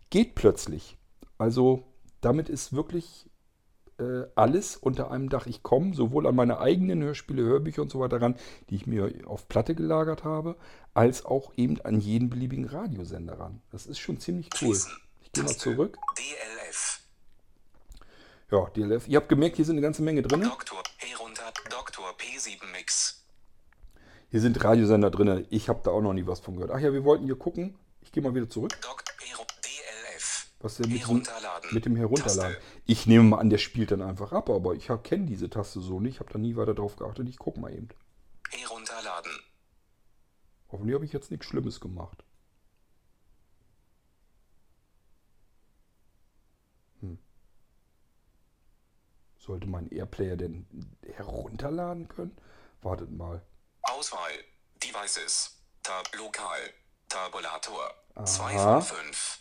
Geht 0.09 0.33
plötzlich. 0.33 0.97
Also 1.37 1.83
damit 2.21 2.49
ist 2.49 2.73
wirklich 2.73 3.29
äh, 4.01 4.25
alles 4.35 4.75
unter 4.77 5.11
einem 5.11 5.29
Dach. 5.29 5.45
Ich 5.45 5.63
komme 5.63 5.93
sowohl 5.93 6.27
an 6.27 6.35
meine 6.35 6.59
eigenen 6.59 7.03
Hörspiele, 7.03 7.43
Hörbücher 7.43 7.81
und 7.81 7.91
so 7.91 7.99
weiter 7.99 8.21
ran, 8.21 8.35
die 8.69 8.75
ich 8.75 8.87
mir 8.87 9.11
auf 9.25 9.47
Platte 9.47 9.75
gelagert 9.75 10.23
habe, 10.23 10.55
als 10.93 11.25
auch 11.25 11.53
eben 11.55 11.79
an 11.81 11.99
jeden 11.99 12.29
beliebigen 12.29 12.65
Radiosender 12.65 13.39
ran. 13.39 13.61
Das 13.71 13.85
ist 13.85 13.99
schon 13.99 14.19
ziemlich 14.19 14.49
cool. 14.61 14.77
Ich 15.21 15.31
gehe 15.31 15.43
mal 15.43 15.55
zurück. 15.55 15.97
DLF. 16.17 17.01
Ja, 18.51 18.65
DLF. 18.75 19.07
Ihr 19.07 19.17
habt 19.17 19.29
gemerkt, 19.29 19.55
hier 19.55 19.65
sind 19.65 19.75
eine 19.75 19.81
ganze 19.81 20.01
Menge 20.01 20.21
drin. 20.21 20.41
Doktor. 20.41 20.81
Herunter. 20.97 21.53
Doktor 21.69 22.05
P7 22.17 22.59
Mix. 22.73 23.23
Hier 24.29 24.41
sind 24.41 24.63
Radiosender 24.63 25.11
drin. 25.11 25.45
Ich 25.49 25.69
habe 25.69 25.81
da 25.83 25.91
auch 25.91 26.01
noch 26.01 26.13
nie 26.13 26.25
was 26.25 26.39
von 26.39 26.55
gehört. 26.55 26.71
Ach 26.71 26.79
ja, 26.79 26.91
wir 26.91 27.03
wollten 27.03 27.25
hier 27.25 27.37
gucken. 27.37 27.77
Ich 28.01 28.11
gehe 28.11 28.23
mal 28.23 28.33
wieder 28.33 28.49
zurück. 28.49 28.71
Doc. 28.81 29.03
Was 30.61 30.75
der 30.75 30.87
mit, 30.87 31.01
Herunterladen. 31.01 31.73
mit 31.73 31.85
dem 31.85 31.95
Herunterladen. 31.95 32.53
Taste. 32.53 32.61
Ich 32.85 33.07
nehme 33.07 33.23
mal 33.23 33.39
an, 33.39 33.49
der 33.49 33.57
spielt 33.57 33.91
dann 33.91 34.01
einfach 34.01 34.31
ab, 34.31 34.49
aber 34.49 34.75
ich 34.75 34.89
kenne 35.03 35.25
diese 35.25 35.49
Taste 35.49 35.81
so 35.81 35.99
nicht. 35.99 36.15
Ich 36.15 36.19
habe 36.19 36.31
da 36.31 36.37
nie 36.37 36.55
weiter 36.55 36.75
drauf 36.75 36.95
geachtet. 36.95 37.27
Ich 37.27 37.39
gucke 37.39 37.59
mal 37.59 37.73
eben. 37.73 37.89
Herunterladen. 38.49 39.31
Hoffentlich 40.71 40.95
habe 40.95 41.05
ich 41.05 41.13
jetzt 41.13 41.31
nichts 41.31 41.47
Schlimmes 41.47 41.79
gemacht. 41.79 42.23
Hm. 46.99 47.17
Sollte 49.37 49.67
mein 49.67 49.89
Airplayer 49.89 50.37
denn 50.37 50.67
herunterladen 51.15 52.07
können? 52.07 52.37
Wartet 52.81 53.11
mal. 53.11 53.41
Auswahl. 53.81 54.31
Devices. 54.83 55.57
Tab. 55.83 56.15
Lokal. 56.15 56.59
Tabulator. 57.09 57.93
2 58.23 58.55
Aha. 58.55 58.81
von 58.81 58.97
5. 58.97 59.40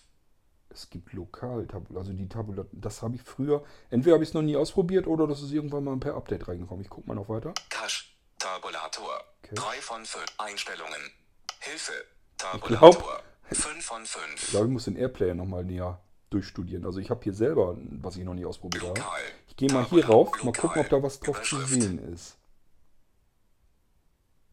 Es 0.73 0.89
gibt 0.89 1.13
lokal, 1.13 1.67
also 1.97 2.13
die 2.13 2.29
Tabula, 2.29 2.65
das 2.71 3.03
habe 3.03 3.17
ich 3.17 3.23
früher, 3.23 3.65
entweder 3.91 4.15
habe 4.15 4.23
ich 4.23 4.31
es 4.31 4.35
noch 4.35 4.43
nie 4.43 4.57
ausprobiert 4.57 5.09
oder 5.09 5.27
das 5.27 5.43
ist 5.43 5.51
irgendwann 5.51 5.83
mal 5.83 5.97
per 5.99 6.15
Update 6.15 6.47
reingekommen. 6.47 6.85
Ich 6.85 6.89
gucke 6.89 7.09
mal 7.09 7.15
noch 7.15 7.29
weiter. 7.29 7.53
Cache. 7.69 8.05
Tabulator. 8.39 9.25
Okay. 9.43 9.55
3 9.57 9.81
von 9.81 10.07
5. 10.07 10.25
Einstellungen. 10.39 11.13
Hilfe. 11.59 11.93
Tabulator. 12.39 13.23
5 13.51 13.85
von 13.85 14.07
5. 14.07 14.35
Ich 14.37 14.51
glaube, 14.51 14.67
ich 14.67 14.73
muss 14.73 14.85
den 14.85 14.97
Airplayer 14.97 15.35
nochmal 15.35 15.65
näher 15.65 16.01
durchstudieren. 16.31 16.87
Also 16.87 17.01
ich 17.01 17.11
habe 17.11 17.23
hier 17.25 17.35
selber, 17.35 17.77
was 18.01 18.17
ich 18.17 18.25
noch 18.25 18.35
nie 18.35 18.47
ausprobiert 18.47 18.85
habe. 18.85 19.01
Ich 19.49 19.57
gehe 19.57 19.71
mal 19.73 19.85
hier 19.87 20.07
rauf, 20.07 20.31
mal 20.45 20.53
gucken, 20.53 20.83
ob 20.83 20.89
da 20.89 21.03
was 21.03 21.19
drauf 21.19 21.43
zu 21.43 21.61
sehen 21.67 21.99
ist. 22.13 22.39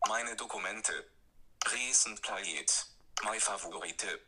Meine 0.08 0.36
Dokumente. 0.36 0.94
Recent 1.72 2.22
Playet. 2.22 2.88
My 3.24 3.40
Favorite. 3.40 4.20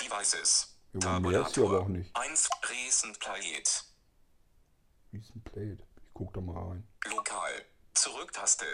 Devices. 0.00 0.76
Ja, 0.92 1.20
mehr 1.20 1.42
ist 1.42 1.54
hier 1.54 1.64
aber 1.64 1.82
auch 1.82 1.88
nicht. 1.88 2.14
1. 2.16 2.48
Recent 2.68 3.18
Playet. 3.20 3.84
Recent 5.12 5.44
Played. 5.44 5.84
Ich 6.04 6.14
gucke 6.14 6.32
da 6.34 6.40
mal 6.40 6.68
rein. 6.68 6.88
Lokal. 7.08 7.52
Zurücktaste. 7.94 8.64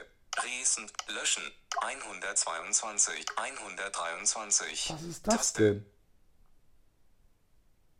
Recent. 0.43 0.93
Löschen. 1.09 1.43
122. 1.83 3.27
123. 3.37 4.91
Was 4.95 5.03
ist 5.03 5.27
das 5.27 5.35
Taste. 5.37 5.63
denn? 5.63 5.87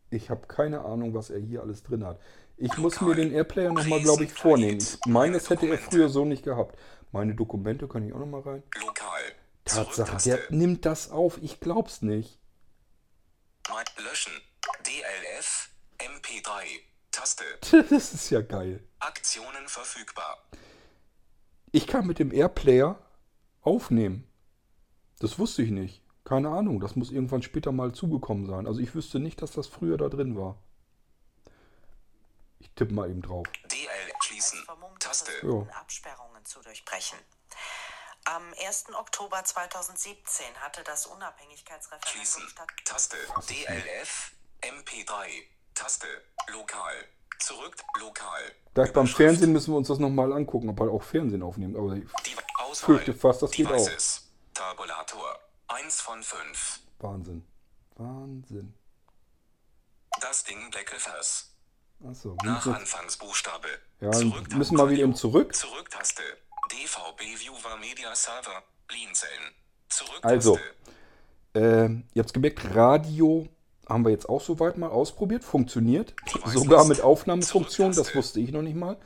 Ich 0.09 0.29
habe 0.29 0.47
keine 0.47 0.85
Ahnung, 0.85 1.13
was 1.13 1.29
er 1.29 1.39
hier 1.39 1.61
alles 1.61 1.83
drin 1.83 2.05
hat. 2.05 2.19
Ich 2.55 2.75
muss 2.77 2.99
mir 3.01 3.13
den 3.13 3.31
Airplayer 3.31 3.71
nochmal, 3.71 4.01
glaube 4.01 4.23
ich, 4.23 4.33
vornehmen. 4.33 4.79
Ich 4.79 4.97
meine, 5.05 5.33
das 5.33 5.49
hätte 5.49 5.67
er 5.67 5.77
früher 5.77 6.09
so 6.09 6.25
nicht 6.25 6.43
gehabt. 6.43 6.77
Meine 7.11 7.35
Dokumente 7.35 7.87
kann 7.87 8.03
ich 8.03 8.13
auch 8.13 8.19
nochmal 8.19 8.41
rein. 8.41 8.63
Lokal. 8.79 9.21
Tatsache, 9.65 10.17
der 10.23 10.39
nimmt 10.49 10.85
das 10.85 11.11
auf. 11.11 11.37
Ich 11.41 11.59
glaub's 11.59 12.01
nicht. 12.01 12.39
Löschen. 13.97 14.33
DLF. 14.85 15.69
MP3. 15.99 16.63
Taste. 17.11 17.43
Das 17.89 18.13
ist 18.13 18.29
ja 18.29 18.41
geil. 18.41 18.83
Aktionen 18.99 19.67
verfügbar. 19.67 20.47
Ich 21.71 21.87
kann 21.87 22.07
mit 22.07 22.19
dem 22.19 22.31
Airplayer 22.31 22.99
aufnehmen. 23.61 24.27
Das 25.19 25.37
wusste 25.39 25.63
ich 25.63 25.71
nicht. 25.71 26.01
Keine 26.23 26.49
Ahnung, 26.49 26.79
das 26.79 26.95
muss 26.95 27.11
irgendwann 27.11 27.41
später 27.41 27.71
mal 27.71 27.93
zugekommen 27.93 28.45
sein. 28.45 28.67
Also 28.67 28.79
ich 28.79 28.93
wüsste 28.95 29.19
nicht, 29.19 29.41
dass 29.41 29.51
das 29.51 29.67
früher 29.67 29.97
da 29.97 30.09
drin 30.09 30.37
war. 30.37 30.61
Ich 32.59 32.69
tippe 32.71 32.93
mal 32.93 33.09
eben 33.09 33.21
drauf. 33.21 33.47
DL 33.65 34.11
schließen. 34.21 34.63
Taste. 34.99 35.31
versuchten 35.31 35.69
Absperrungen 35.71 36.45
zu 36.45 36.61
durchbrechen. 36.61 37.17
Am 38.35 38.43
1. 38.65 38.85
Oktober 38.93 39.41
2017 39.43 40.45
hatte 40.59 40.83
das 40.83 41.05
Unabhängigkeitsreferendum 41.05 42.11
Schließen. 42.11 42.43
statt. 42.49 42.67
Taste. 42.83 43.15
DLF. 43.49 44.31
MP3. 44.61 45.43
Taste. 45.73 46.07
Lokal. 46.51 46.93
Zurück. 47.39 47.75
Lokal. 47.99 48.51
Gleich 48.73 48.91
beim. 48.91 49.07
Fernsehen 49.07 49.53
müssen 49.53 49.71
wir 49.71 49.77
uns 49.77 49.87
das 49.87 49.99
nochmal 49.99 50.33
angucken, 50.33 50.69
ob 50.69 50.79
er 50.81 50.89
auch 50.91 51.03
Fernsehen 51.03 51.41
aufnimmt. 51.41 51.77
Aber 51.77 51.93
ich 51.93 52.03
Die 52.25 52.35
Auswahl. 52.57 52.95
fürchte 52.97 53.13
fast, 53.13 53.41
das 53.43 53.51
geht 53.51 53.71
auch. 53.71 53.89
Tabulator. 54.53 55.39
1 55.67 56.01
von 56.01 56.21
5. 56.21 56.79
Wahnsinn. 56.99 57.47
Wahnsinn. 57.95 58.73
Das 60.19 60.43
Ding 60.43 60.69
Blackefers. 60.71 61.53
Achso. 62.07 62.35
Nach 62.43 62.65
Anfangsbuchstabe. 62.65 63.67
Ja, 64.01 64.11
Zurück- 64.11 64.51
müssen 64.53 64.77
wir 64.77 64.89
wieder 64.89 65.03
eben 65.03 65.15
zurück. 65.15 65.55
Zurücktaste. 65.55 66.23
DVB 66.67 67.21
Viewer 67.39 67.77
Media 67.79 68.13
Server. 68.15 68.63
Blinzeln. 68.87 69.53
Zurücktaste. 69.89 70.27
Also. 70.27 70.59
Ähm, 71.53 72.03
ihr 72.13 72.23
habt 72.23 72.33
gemerkt, 72.33 72.75
Radio 72.75 73.47
haben 73.87 74.05
wir 74.05 74.11
jetzt 74.11 74.29
auch 74.29 74.41
soweit 74.41 74.77
mal 74.77 74.89
ausprobiert. 74.89 75.43
Funktioniert. 75.43 76.13
Sogar 76.45 76.85
mit 76.85 77.01
Aufnahmefunktion. 77.01 77.93
Das 77.93 78.15
wusste 78.15 78.39
ich 78.39 78.51
noch 78.51 78.61
nicht 78.61 78.75
mal. 78.75 78.97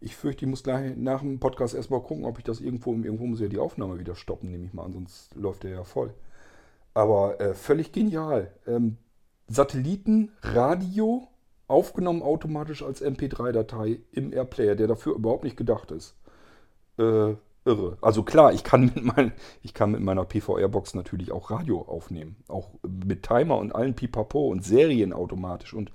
Ich 0.00 0.14
fürchte, 0.14 0.44
ich 0.44 0.50
muss 0.50 0.62
gleich 0.62 0.94
nach 0.96 1.20
dem 1.20 1.40
Podcast 1.40 1.74
erstmal 1.74 2.02
gucken, 2.02 2.26
ob 2.26 2.38
ich 2.38 2.44
das 2.44 2.60
irgendwo, 2.60 2.92
irgendwo 2.92 3.26
muss 3.26 3.40
ja 3.40 3.48
die 3.48 3.58
Aufnahme 3.58 3.98
wieder 3.98 4.14
stoppen, 4.14 4.50
nehme 4.50 4.66
ich 4.66 4.74
mal 4.74 4.84
an, 4.84 4.92
sonst 4.92 5.34
läuft 5.34 5.62
der 5.62 5.70
ja 5.70 5.84
voll. 5.84 6.12
Aber 6.92 7.40
äh, 7.40 7.54
völlig 7.54 7.92
genial. 7.92 8.52
Ähm, 8.66 8.98
Satelliten, 9.48 10.32
Radio, 10.42 11.28
aufgenommen 11.66 12.22
automatisch 12.22 12.82
als 12.82 13.02
MP3-Datei 13.02 14.00
im 14.12 14.32
Airplayer, 14.32 14.74
der 14.74 14.86
dafür 14.86 15.14
überhaupt 15.14 15.44
nicht 15.44 15.56
gedacht 15.56 15.90
ist. 15.90 16.14
Äh, 16.98 17.36
irre. 17.64 17.98
Also 18.00 18.22
klar, 18.22 18.52
ich 18.52 18.64
kann 18.64 18.86
mit, 18.94 19.04
mein, 19.04 19.32
ich 19.62 19.74
kann 19.74 19.90
mit 19.90 20.00
meiner 20.00 20.24
PVR-Box 20.24 20.94
natürlich 20.94 21.32
auch 21.32 21.50
Radio 21.50 21.82
aufnehmen. 21.82 22.36
Auch 22.48 22.70
mit 22.86 23.22
Timer 23.22 23.58
und 23.58 23.74
allen 23.74 23.94
Pipapo 23.94 24.48
und 24.48 24.64
Serien 24.64 25.12
automatisch. 25.12 25.74
Und 25.74 25.92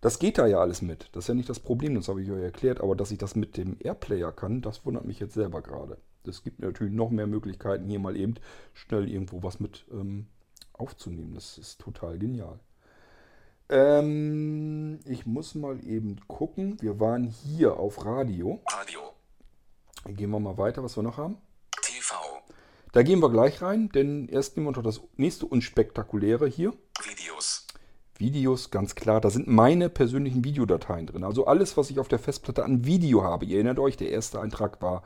das 0.00 0.18
geht 0.18 0.38
da 0.38 0.46
ja 0.46 0.60
alles 0.60 0.82
mit. 0.82 1.08
Das 1.12 1.24
ist 1.24 1.28
ja 1.28 1.34
nicht 1.34 1.48
das 1.48 1.60
Problem, 1.60 1.94
das 1.94 2.08
habe 2.08 2.22
ich 2.22 2.30
euch 2.30 2.42
erklärt. 2.42 2.80
Aber 2.80 2.96
dass 2.96 3.10
ich 3.10 3.18
das 3.18 3.36
mit 3.36 3.56
dem 3.56 3.76
Airplayer 3.80 4.32
kann, 4.32 4.62
das 4.62 4.84
wundert 4.86 5.04
mich 5.04 5.20
jetzt 5.20 5.34
selber 5.34 5.60
gerade. 5.62 5.98
Es 6.26 6.42
gibt 6.42 6.60
natürlich 6.60 6.92
noch 6.92 7.10
mehr 7.10 7.26
Möglichkeiten, 7.26 7.88
hier 7.88 7.98
mal 7.98 8.16
eben 8.16 8.34
schnell 8.74 9.08
irgendwo 9.08 9.42
was 9.42 9.60
mit 9.60 9.86
ähm, 9.90 10.26
aufzunehmen. 10.74 11.34
Das 11.34 11.58
ist 11.58 11.80
total 11.80 12.18
genial. 12.18 12.58
Ähm, 13.70 14.98
ich 15.04 15.26
muss 15.26 15.54
mal 15.54 15.84
eben 15.86 16.16
gucken. 16.26 16.76
Wir 16.80 16.98
waren 16.98 17.24
hier 17.24 17.78
auf 17.78 18.04
Radio. 18.04 18.60
Radio. 18.66 19.00
Gehen 20.06 20.30
wir 20.30 20.40
mal 20.40 20.58
weiter, 20.58 20.82
was 20.82 20.96
wir 20.96 21.02
noch 21.02 21.18
haben. 21.18 21.36
TV. 21.82 22.14
Da 22.92 23.02
gehen 23.02 23.20
wir 23.20 23.30
gleich 23.30 23.62
rein, 23.62 23.88
denn 23.90 24.28
erst 24.28 24.56
nehmen 24.56 24.68
wir 24.68 24.72
noch 24.72 24.82
das 24.82 25.00
nächste 25.16 25.46
Unspektakuläre 25.46 26.48
hier. 26.48 26.72
Videos. 27.02 27.66
Videos, 28.16 28.70
ganz 28.70 28.94
klar. 28.94 29.20
Da 29.20 29.30
sind 29.30 29.46
meine 29.46 29.88
persönlichen 29.88 30.44
Videodateien 30.44 31.06
drin. 31.06 31.24
Also 31.24 31.46
alles, 31.46 31.76
was 31.76 31.90
ich 31.90 31.98
auf 31.98 32.08
der 32.08 32.18
Festplatte 32.18 32.64
an 32.64 32.84
Video 32.84 33.22
habe. 33.22 33.44
Ihr 33.44 33.56
erinnert 33.56 33.78
euch, 33.78 33.96
der 33.96 34.10
erste 34.10 34.40
Eintrag 34.40 34.82
war 34.82 35.02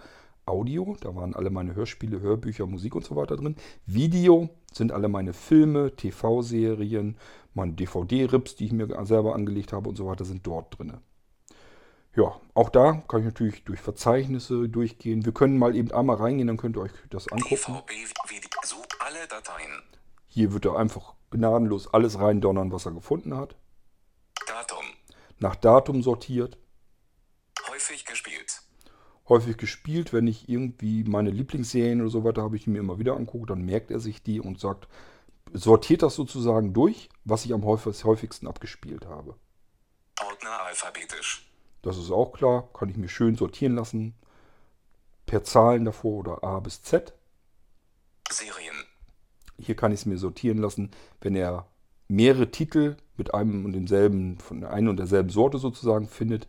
Audio. 0.47 0.97
Da 1.01 1.15
waren 1.15 1.35
alle 1.35 1.51
meine 1.51 1.75
Hörspiele, 1.75 2.21
Hörbücher, 2.21 2.67
Musik 2.67 2.95
und 2.95 3.05
so 3.05 3.17
weiter 3.17 3.37
drin. 3.37 3.57
Video 3.87 4.49
sind 4.73 4.93
alle 4.93 5.09
meine 5.09 5.33
Filme, 5.33 5.95
TV-Serien, 5.95 7.17
meine 7.55 7.73
DVD-Rips, 7.73 8.57
die 8.57 8.67
ich 8.67 8.73
mir 8.73 8.89
selber 9.05 9.35
angelegt 9.35 9.73
habe 9.73 9.89
und 9.89 9.97
so 9.97 10.07
weiter, 10.07 10.25
sind 10.25 10.47
dort 10.47 10.79
drin. 10.79 10.95
Ja, 12.17 12.41
auch 12.55 12.69
da 12.69 13.03
kann 13.09 13.21
ich 13.21 13.27
natürlich 13.27 13.65
durch 13.65 13.81
Verzeichnisse 13.81 14.69
durchgehen. 14.69 15.25
Wir 15.25 15.33
können 15.33 15.59
mal 15.59 15.75
eben 15.75 15.91
einmal 15.91 16.17
reingehen, 16.17 16.47
dann 16.47 16.57
könnt 16.57 16.77
ihr 16.77 16.83
euch 16.83 16.93
das 17.11 17.27
angucken. 17.29 17.83
Dateien. 19.29 19.83
Hier 20.27 20.53
wird 20.53 20.65
er 20.65 20.77
einfach 20.77 21.15
gnadenlos 21.31 21.93
alles 21.93 22.19
reindonnern, 22.19 22.73
was 22.73 22.87
er 22.87 22.93
gefunden 22.93 23.37
hat. 23.37 23.57
Datum. 24.47 24.85
Nach 25.39 25.57
Datum 25.57 26.03
sortiert. 26.03 26.59
Häufig 27.69 28.05
gespielt. 28.05 28.63
Häufig 29.29 29.57
gespielt, 29.57 30.13
wenn 30.13 30.27
ich 30.27 30.49
irgendwie 30.49 31.03
meine 31.05 31.31
Lieblingsserien 31.31 32.01
oder 32.01 32.11
so 32.11 32.25
weiter 32.25 32.43
habe, 32.43 32.57
ich 32.57 32.67
mir 32.67 32.79
immer 32.79 32.99
wieder 32.99 33.17
angucke, 33.17 33.47
dann 33.47 33.63
merkt 33.63 33.91
er 33.91 33.99
sich 33.99 34.23
die 34.23 34.41
und 34.41 34.61
sagt, 34.61 34.87
sortiert 35.53 36.03
das 36.03 36.15
sozusagen 36.15 36.75
durch, 36.75 37.09
was 37.25 37.45
ich 37.45 37.55
am 37.55 37.65
häufig- 37.65 38.05
häufigsten 38.05 38.47
abgespielt 38.47 39.07
habe. 39.07 39.37
Ordner 40.21 40.63
alphabetisch. 40.63 41.51
Das 41.85 41.99
ist 41.99 42.11
auch 42.11 42.33
klar, 42.33 42.67
kann 42.73 42.89
ich 42.89 42.97
mir 42.97 43.11
schön 43.11 43.37
sortieren 43.37 43.75
lassen. 43.75 44.15
Per 45.27 45.45
Zahlen 45.45 45.85
davor 45.85 46.21
oder 46.21 46.43
A 46.43 46.59
bis 46.61 46.83
Z. 46.83 47.13
Serien. 48.31 48.75
Hier 49.59 49.77
kann 49.77 49.93
ich 49.93 50.01
es 50.01 50.07
mir 50.07 50.17
sortieren 50.17 50.59
lassen, 50.59 50.93
wenn 51.21 51.37
er 51.37 51.67
mehrere 52.09 52.51
Titel 52.51 52.97
mit 53.19 53.35
einem 53.35 53.67
und 53.67 53.73
demselben, 53.73 54.39
von 54.39 54.63
der 54.63 54.73
einen 54.73 54.89
und 54.89 54.97
derselben 54.97 55.29
Sorte 55.29 55.59
sozusagen 55.59 56.09
findet. 56.09 56.49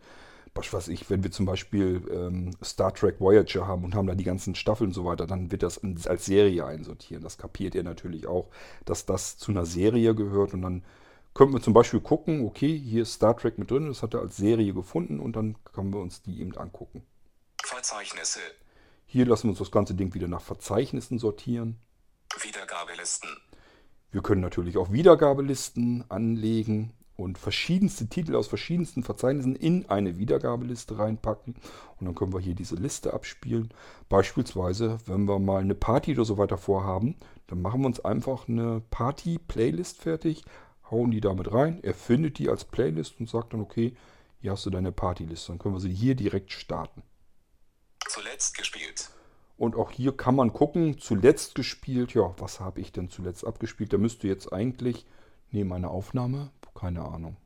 Was 0.54 0.72
weiß 0.72 0.88
ich, 0.88 1.10
wenn 1.10 1.22
wir 1.22 1.30
zum 1.30 1.44
Beispiel 1.44 2.02
ähm, 2.10 2.52
Star 2.64 2.94
Trek 2.94 3.20
Voyager 3.20 3.66
haben 3.66 3.84
und 3.84 3.94
haben 3.94 4.06
da 4.06 4.14
die 4.14 4.24
ganzen 4.24 4.54
Staffeln 4.54 4.88
und 4.88 4.94
so 4.94 5.04
weiter, 5.04 5.26
dann 5.26 5.52
wird 5.52 5.62
das 5.62 5.82
als 6.06 6.24
Serie 6.24 6.64
einsortieren. 6.64 7.22
Das 7.22 7.36
kapiert 7.36 7.74
ihr 7.74 7.82
natürlich 7.82 8.26
auch, 8.26 8.48
dass 8.86 9.04
das 9.04 9.36
zu 9.36 9.50
einer 9.50 9.66
Serie 9.66 10.14
gehört 10.14 10.54
und 10.54 10.62
dann 10.62 10.82
können 11.36 11.52
wir 11.52 11.60
zum 11.60 11.74
Beispiel 11.74 12.00
gucken, 12.00 12.46
okay, 12.46 12.78
hier 12.78 13.02
ist 13.02 13.12
Star 13.12 13.36
Trek 13.36 13.58
mit 13.58 13.70
drin, 13.70 13.88
das 13.88 14.02
hat 14.02 14.14
er 14.14 14.20
als 14.20 14.38
Serie 14.38 14.72
gefunden 14.72 15.20
und 15.20 15.36
dann 15.36 15.56
können 15.64 15.92
wir 15.92 16.00
uns 16.00 16.22
die 16.22 16.40
eben 16.40 16.56
angucken. 16.56 17.02
Verzeichnisse. 17.62 18.40
Hier 19.04 19.26
lassen 19.26 19.44
wir 19.44 19.50
uns 19.50 19.58
das 19.58 19.70
ganze 19.70 19.94
Ding 19.94 20.14
wieder 20.14 20.28
nach 20.28 20.40
Verzeichnissen 20.40 21.18
sortieren. 21.18 21.78
Wiedergabelisten. 22.40 23.28
Wir 24.10 24.22
können 24.22 24.40
natürlich 24.40 24.78
auch 24.78 24.92
Wiedergabelisten 24.92 26.04
anlegen 26.08 26.94
und 27.16 27.36
verschiedenste 27.36 28.08
Titel 28.08 28.34
aus 28.34 28.46
verschiedensten 28.46 29.02
Verzeichnissen 29.02 29.56
in 29.56 29.90
eine 29.90 30.18
Wiedergabeliste 30.18 30.98
reinpacken. 30.98 31.54
Und 31.98 32.06
dann 32.06 32.14
können 32.14 32.32
wir 32.32 32.40
hier 32.40 32.54
diese 32.54 32.76
Liste 32.76 33.12
abspielen. 33.12 33.74
Beispielsweise, 34.08 34.98
wenn 35.06 35.26
wir 35.26 35.38
mal 35.38 35.60
eine 35.60 35.74
Party 35.74 36.12
oder 36.12 36.24
so 36.24 36.38
weiter 36.38 36.56
vorhaben, 36.56 37.16
dann 37.46 37.62
machen 37.62 37.80
wir 37.82 37.86
uns 37.86 38.00
einfach 38.00 38.48
eine 38.48 38.82
Party-Playlist 38.90 40.00
fertig, 40.00 40.44
hauen 40.90 41.10
die 41.10 41.20
damit 41.20 41.52
rein. 41.52 41.82
Er 41.82 41.94
findet 41.94 42.38
die 42.38 42.48
als 42.48 42.64
Playlist 42.64 43.20
und 43.20 43.28
sagt 43.28 43.52
dann, 43.52 43.60
okay, 43.60 43.96
hier 44.40 44.52
hast 44.52 44.66
du 44.66 44.70
deine 44.70 44.92
Partyliste. 44.92 45.52
Dann 45.52 45.58
können 45.58 45.74
wir 45.74 45.80
sie 45.80 45.92
hier 45.92 46.14
direkt 46.14 46.52
starten. 46.52 47.02
Zuletzt 48.08 48.56
gespielt. 48.56 49.10
Und 49.58 49.74
auch 49.74 49.90
hier 49.90 50.16
kann 50.16 50.36
man 50.36 50.52
gucken, 50.52 50.98
zuletzt 50.98 51.54
gespielt, 51.54 52.14
ja, 52.14 52.34
was 52.38 52.60
habe 52.60 52.80
ich 52.80 52.92
denn 52.92 53.08
zuletzt 53.08 53.46
abgespielt? 53.46 53.92
Da 53.92 53.98
müsste 53.98 54.28
jetzt 54.28 54.52
eigentlich, 54.52 55.06
nee, 55.50 55.64
meine 55.64 55.90
Aufnahme, 55.90 56.50
keine 56.74 57.02
Ahnung. 57.06 57.36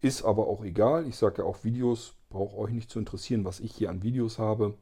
Ist 0.00 0.24
aber 0.24 0.48
auch 0.48 0.64
egal, 0.64 1.06
ich 1.06 1.16
sage 1.16 1.42
ja 1.42 1.44
auch 1.44 1.62
Videos, 1.62 2.14
braucht 2.28 2.56
euch 2.56 2.72
nicht 2.72 2.90
zu 2.90 2.98
interessieren, 2.98 3.44
was 3.44 3.60
ich 3.60 3.72
hier 3.72 3.90
an 3.90 4.02
Videos 4.02 4.40
habe. 4.40 4.76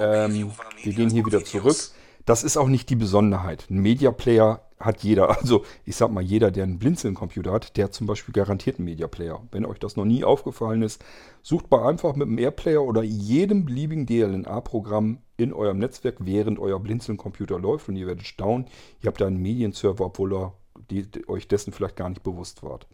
Ähm, 0.00 0.52
wir 0.82 0.92
gehen 0.92 1.10
hier 1.10 1.24
wieder 1.24 1.44
zurück. 1.44 1.76
Das 2.24 2.42
ist 2.42 2.56
auch 2.56 2.68
nicht 2.68 2.90
die 2.90 2.96
Besonderheit. 2.96 3.66
Ein 3.70 3.78
Media 3.78 4.10
Player 4.10 4.63
hat 4.78 5.02
jeder. 5.02 5.28
Also 5.44 5.64
ich 5.84 5.96
sag 5.96 6.10
mal, 6.10 6.22
jeder, 6.22 6.50
der 6.50 6.64
einen 6.64 6.78
Blinzeln-Computer 6.78 7.52
hat, 7.52 7.76
der 7.76 7.84
hat 7.84 7.94
zum 7.94 8.06
Beispiel 8.06 8.32
garantiert 8.32 8.78
einen 8.78 8.86
Media 8.86 9.06
Player. 9.06 9.42
Wenn 9.50 9.66
euch 9.66 9.78
das 9.78 9.96
noch 9.96 10.04
nie 10.04 10.24
aufgefallen 10.24 10.82
ist, 10.82 11.04
sucht 11.42 11.70
mal 11.70 11.86
einfach 11.86 12.14
mit 12.16 12.28
einem 12.28 12.38
Airplayer 12.38 12.82
oder 12.82 13.02
jedem 13.02 13.64
beliebigen 13.64 14.06
DLNA-Programm 14.06 15.18
in 15.36 15.52
eurem 15.52 15.78
Netzwerk, 15.78 16.16
während 16.20 16.58
euer 16.58 16.80
Blinzeln-Computer 16.80 17.58
läuft 17.58 17.88
und 17.88 17.96
ihr 17.96 18.06
werdet 18.06 18.26
staunen, 18.26 18.66
ihr 19.02 19.08
habt 19.08 19.20
da 19.20 19.26
einen 19.26 19.42
Medienserver, 19.42 20.06
obwohl 20.06 20.32
ihr 20.32 20.52
die, 20.90 21.10
die, 21.10 21.28
euch 21.28 21.48
dessen 21.48 21.72
vielleicht 21.72 21.96
gar 21.96 22.08
nicht 22.08 22.22
bewusst 22.22 22.62
wart. 22.62 22.86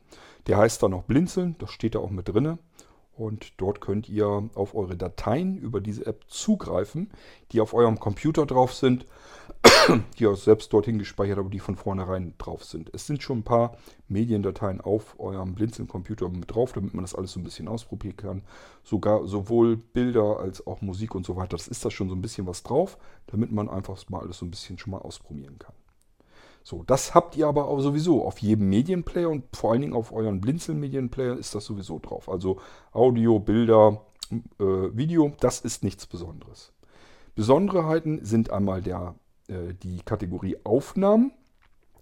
Der 0.47 0.57
heißt 0.57 0.83
dann 0.83 0.93
noch 0.93 1.05
Blinzeln, 1.05 1.57
das 1.59 1.71
steht 1.71 1.95
da 1.95 1.99
auch 2.01 2.11
mit 2.11 2.29
drinne. 2.29 2.59
Und 3.21 3.53
dort 3.59 3.83
könnt 3.83 4.09
ihr 4.09 4.49
auf 4.55 4.75
eure 4.75 4.97
Dateien 4.97 5.59
über 5.59 5.83
diese 5.83 6.07
App 6.07 6.25
zugreifen, 6.29 7.11
die 7.53 7.61
auf 7.61 7.75
eurem 7.75 8.01
Computer 8.01 8.47
drauf 8.47 8.73
sind, 8.73 9.05
die 10.19 10.23
ihr 10.23 10.35
selbst 10.37 10.73
dorthin 10.73 10.99
gespeichert, 10.99 11.37
aber 11.37 11.51
die 11.51 11.59
von 11.59 11.77
vornherein 11.77 12.33
drauf 12.39 12.65
sind. 12.65 12.89
Es 12.95 13.07
sind 13.07 13.23
schon 13.23 13.41
ein 13.41 13.45
paar 13.45 13.77
Mediendateien 14.09 14.81
auf 14.81 15.21
eurem 15.21 15.55
Blinzeln-Computer 15.55 16.31
mit 16.31 16.51
drauf, 16.51 16.73
damit 16.73 16.95
man 16.95 17.05
das 17.05 17.15
alles 17.15 17.33
so 17.33 17.41
ein 17.41 17.45
bisschen 17.45 17.69
ausprobieren 17.69 18.17
kann. 18.17 18.43
Sogar 18.85 19.27
sowohl 19.27 19.77
Bilder 19.77 20.41
als 20.41 20.67
auch 20.67 20.81
Musik 20.81 21.15
und 21.15 21.27
so 21.27 21.37
weiter. 21.37 21.59
Das 21.59 21.69
ist 21.69 21.85
da 21.85 21.91
schon 21.91 22.09
so 22.09 22.15
ein 22.15 22.23
bisschen 22.23 22.47
was 22.47 22.63
drauf, 22.63 22.97
damit 23.27 23.53
man 23.53 23.69
einfach 23.69 24.03
mal 24.09 24.23
alles 24.23 24.39
so 24.39 24.47
ein 24.47 24.51
bisschen 24.51 24.79
schon 24.79 24.93
mal 24.93 25.03
ausprobieren 25.03 25.59
kann. 25.59 25.75
So, 26.63 26.85
das 26.85 27.15
habt 27.15 27.37
ihr 27.37 27.47
aber 27.47 27.69
auch 27.69 27.81
sowieso 27.81 28.25
auf 28.25 28.39
jedem 28.39 28.69
Medienplayer 28.69 29.31
und 29.31 29.45
vor 29.57 29.73
allen 29.73 29.81
Dingen 29.81 29.95
auf 29.95 30.13
euren 30.13 30.41
Blinzeln-Medienplayer 30.41 31.37
ist 31.37 31.55
das 31.55 31.65
sowieso 31.65 31.99
drauf. 31.99 32.29
Also 32.29 32.61
Audio, 32.93 33.39
Bilder, 33.39 34.03
äh, 34.31 34.65
Video, 34.93 35.33
das 35.41 35.61
ist 35.61 35.83
nichts 35.83 36.07
Besonderes. 36.07 36.73
Besonderheiten 37.35 38.25
sind 38.25 38.51
einmal 38.51 38.83
der, 38.83 39.15
äh, 39.49 39.75
die 39.83 40.01
Kategorie 40.05 40.57
Aufnahmen. 40.65 41.33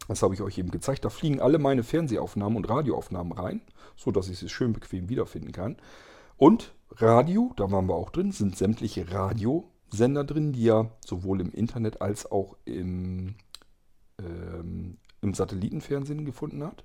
Das 0.09 0.23
habe 0.23 0.35
ich 0.35 0.43
euch 0.43 0.59
eben 0.59 0.71
gezeigt. 0.71 1.05
Da 1.05 1.11
fliegen 1.11 1.41
alle 1.41 1.59
meine 1.59 1.85
Fernsehaufnahmen 1.85 2.57
und 2.57 2.69
Radioaufnahmen 2.69 3.33
rein, 3.33 3.61
sodass 3.97 4.29
ich 4.29 4.39
sie 4.39 4.49
schön 4.49 4.73
bequem 4.73 5.09
wiederfinden 5.09 5.53
kann. 5.53 5.77
Und 6.37 6.75
Radio, 6.91 7.53
da 7.57 7.71
waren 7.71 7.89
wir 7.89 7.95
auch 7.95 8.11
drin, 8.11 8.33
sind 8.33 8.57
sämtliche 8.57 9.13
Radiosender 9.13 10.25
drin, 10.25 10.53
die 10.53 10.63
ihr 10.63 10.91
sowohl 11.05 11.41
im 11.41 11.51
Internet 11.51 12.01
als 12.01 12.31
auch 12.31 12.57
im, 12.65 13.35
ähm, 14.23 14.99
im 15.21 15.35
Satellitenfernsehen 15.35 16.25
gefunden 16.25 16.63
habt. 16.63 16.85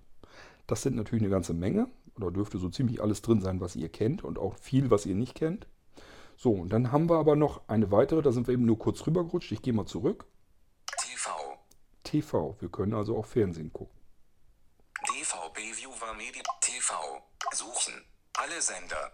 Das 0.67 0.81
sind 0.81 0.95
natürlich 0.95 1.23
eine 1.23 1.31
ganze 1.31 1.53
Menge. 1.53 1.87
Oder 2.15 2.31
dürfte 2.31 2.59
so 2.59 2.69
ziemlich 2.69 3.01
alles 3.01 3.21
drin 3.21 3.41
sein, 3.41 3.59
was 3.59 3.75
ihr 3.75 3.89
kennt 3.89 4.23
und 4.23 4.37
auch 4.37 4.55
viel, 4.57 4.91
was 4.91 5.05
ihr 5.05 5.15
nicht 5.15 5.35
kennt. 5.35 5.67
So, 6.37 6.51
und 6.51 6.69
dann 6.69 6.91
haben 6.91 7.09
wir 7.09 7.17
aber 7.17 7.35
noch 7.35 7.67
eine 7.67 7.91
weitere, 7.91 8.21
da 8.21 8.31
sind 8.31 8.47
wir 8.47 8.53
eben 8.53 8.65
nur 8.65 8.77
kurz 8.77 9.05
rübergerutscht. 9.07 9.51
Ich 9.51 9.61
gehe 9.61 9.73
mal 9.73 9.85
zurück. 9.85 10.25
TV. 10.97 11.31
TV. 12.03 12.55
Wir 12.59 12.69
können 12.69 12.93
also 12.93 13.17
auch 13.17 13.25
Fernsehen 13.25 13.73
gucken. 13.73 13.97
DVB 15.09 15.57
Viewer 15.75 16.13
Media. 16.15 16.43
TV. 16.61 16.93
Suchen. 17.53 17.93
Alle 18.33 18.61
Sender. 18.61 19.11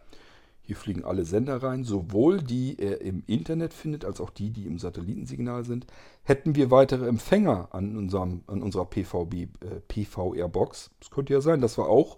Hier 0.70 0.76
fliegen 0.76 1.04
alle 1.04 1.26
Sender 1.26 1.64
rein, 1.64 1.84
sowohl 1.84 2.44
die 2.44 2.78
er 2.78 3.02
im 3.02 3.24
Internet 3.26 3.74
findet, 3.74 4.06
als 4.06 4.22
auch 4.22 4.30
die, 4.30 4.52
die 4.52 4.68
im 4.68 4.78
Satellitensignal 4.78 5.66
sind. 5.66 5.88
Hätten 6.22 6.54
wir 6.54 6.70
weitere 6.70 7.08
Empfänger 7.08 7.70
an, 7.72 7.98
unserem, 7.98 8.44
an 8.46 8.62
unserer 8.62 8.86
PVB, 8.86 9.34
äh, 9.34 9.48
PVR-Box, 9.88 10.92
es 11.02 11.10
könnte 11.10 11.34
ja 11.34 11.42
sein, 11.42 11.60
dass 11.60 11.80
wir 11.80 11.90
auch 11.90 12.18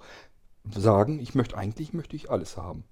sagen, 0.70 1.22
ich 1.22 1.34
möchte 1.34 1.58
eigentlich 1.58 1.94
möchte 1.94 2.18
ich 2.18 2.30
alles 2.30 2.58
haben. 2.58 2.84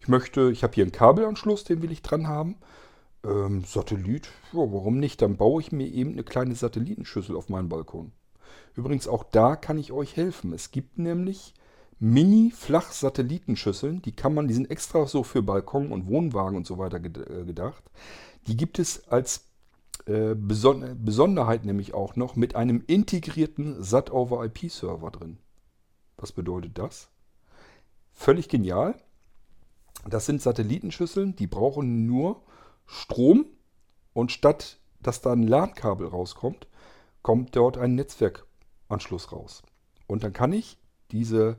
Ich 0.00 0.08
möchte, 0.08 0.50
ich 0.50 0.64
habe 0.64 0.74
hier 0.74 0.82
einen 0.82 0.90
Kabelanschluss, 0.90 1.62
den 1.62 1.82
will 1.82 1.92
ich 1.92 2.02
dran 2.02 2.26
haben. 2.26 2.56
Ähm, 3.22 3.62
Satellit, 3.62 4.26
ja, 4.52 4.58
warum 4.58 4.98
nicht? 4.98 5.22
Dann 5.22 5.36
baue 5.36 5.62
ich 5.62 5.70
mir 5.70 5.86
eben 5.86 6.14
eine 6.14 6.24
kleine 6.24 6.56
Satellitenschüssel 6.56 7.36
auf 7.36 7.48
meinen 7.48 7.68
Balkon. 7.68 8.10
Übrigens, 8.74 9.06
auch 9.06 9.22
da 9.22 9.54
kann 9.54 9.78
ich 9.78 9.92
euch 9.92 10.16
helfen. 10.16 10.52
Es 10.52 10.72
gibt 10.72 10.98
nämlich 10.98 11.54
Mini-Flach-Satellitenschüsseln, 11.98 14.02
die 14.02 14.12
kann 14.12 14.34
man, 14.34 14.48
die 14.48 14.54
sind 14.54 14.70
extra 14.70 15.06
so 15.06 15.22
für 15.22 15.42
Balkon 15.42 15.92
und 15.92 16.06
Wohnwagen 16.06 16.56
und 16.56 16.66
so 16.66 16.78
weiter 16.78 16.98
äh, 16.98 17.44
gedacht. 17.44 17.82
Die 18.46 18.56
gibt 18.56 18.78
es 18.78 19.08
als 19.08 19.44
äh, 20.06 20.34
Beson 20.34 21.04
Besonderheit 21.04 21.64
nämlich 21.64 21.94
auch 21.94 22.16
noch 22.16 22.36
mit 22.36 22.54
einem 22.54 22.82
integrierten 22.86 23.82
SAT-over-IP-Server 23.82 25.10
drin. 25.10 25.38
Was 26.16 26.32
bedeutet 26.32 26.78
das? 26.78 27.08
Völlig 28.12 28.48
genial. 28.48 28.94
Das 30.08 30.26
sind 30.26 30.42
Satellitenschüsseln, 30.42 31.36
die 31.36 31.46
brauchen 31.46 32.06
nur 32.06 32.42
Strom 32.86 33.46
und 34.12 34.32
statt 34.32 34.78
dass 35.06 35.20
da 35.20 35.32
ein 35.32 35.46
LAN-Kabel 35.46 36.08
rauskommt, 36.08 36.66
kommt 37.22 37.54
dort 37.54 37.78
ein 37.78 37.94
Netzwerkanschluss 37.94 39.32
raus. 39.32 39.62
Und 40.06 40.24
dann 40.24 40.32
kann 40.32 40.52
ich 40.52 40.78
diese 41.10 41.58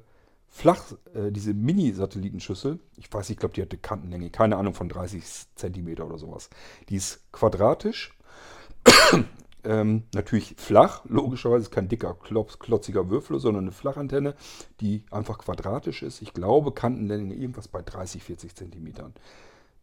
flach, 0.49 0.93
äh, 1.13 1.31
diese 1.31 1.53
Mini-Satellitenschüssel, 1.53 2.79
ich 2.97 3.11
weiß, 3.11 3.29
ich 3.29 3.37
glaube, 3.37 3.53
die 3.55 3.61
hatte 3.61 3.77
Kantenlänge, 3.77 4.29
keine 4.29 4.57
Ahnung, 4.57 4.73
von 4.73 4.89
30 4.89 5.23
cm 5.55 6.01
oder 6.01 6.17
sowas. 6.17 6.49
Die 6.89 6.95
ist 6.95 7.31
quadratisch, 7.31 8.17
ähm, 9.63 10.03
natürlich 10.13 10.55
flach, 10.57 11.03
logischerweise 11.05 11.69
kein 11.69 11.87
dicker, 11.87 12.15
klotziger 12.15 13.09
Würfel, 13.09 13.39
sondern 13.39 13.65
eine 13.65 13.71
Flachantenne, 13.71 14.35
die 14.81 15.03
einfach 15.11 15.39
quadratisch 15.39 16.03
ist. 16.03 16.21
Ich 16.21 16.33
glaube, 16.33 16.71
Kantenlänge 16.71 17.33
irgendwas 17.33 17.67
bei 17.67 17.81
30, 17.81 18.23
40 18.23 18.55
cm. 18.55 18.93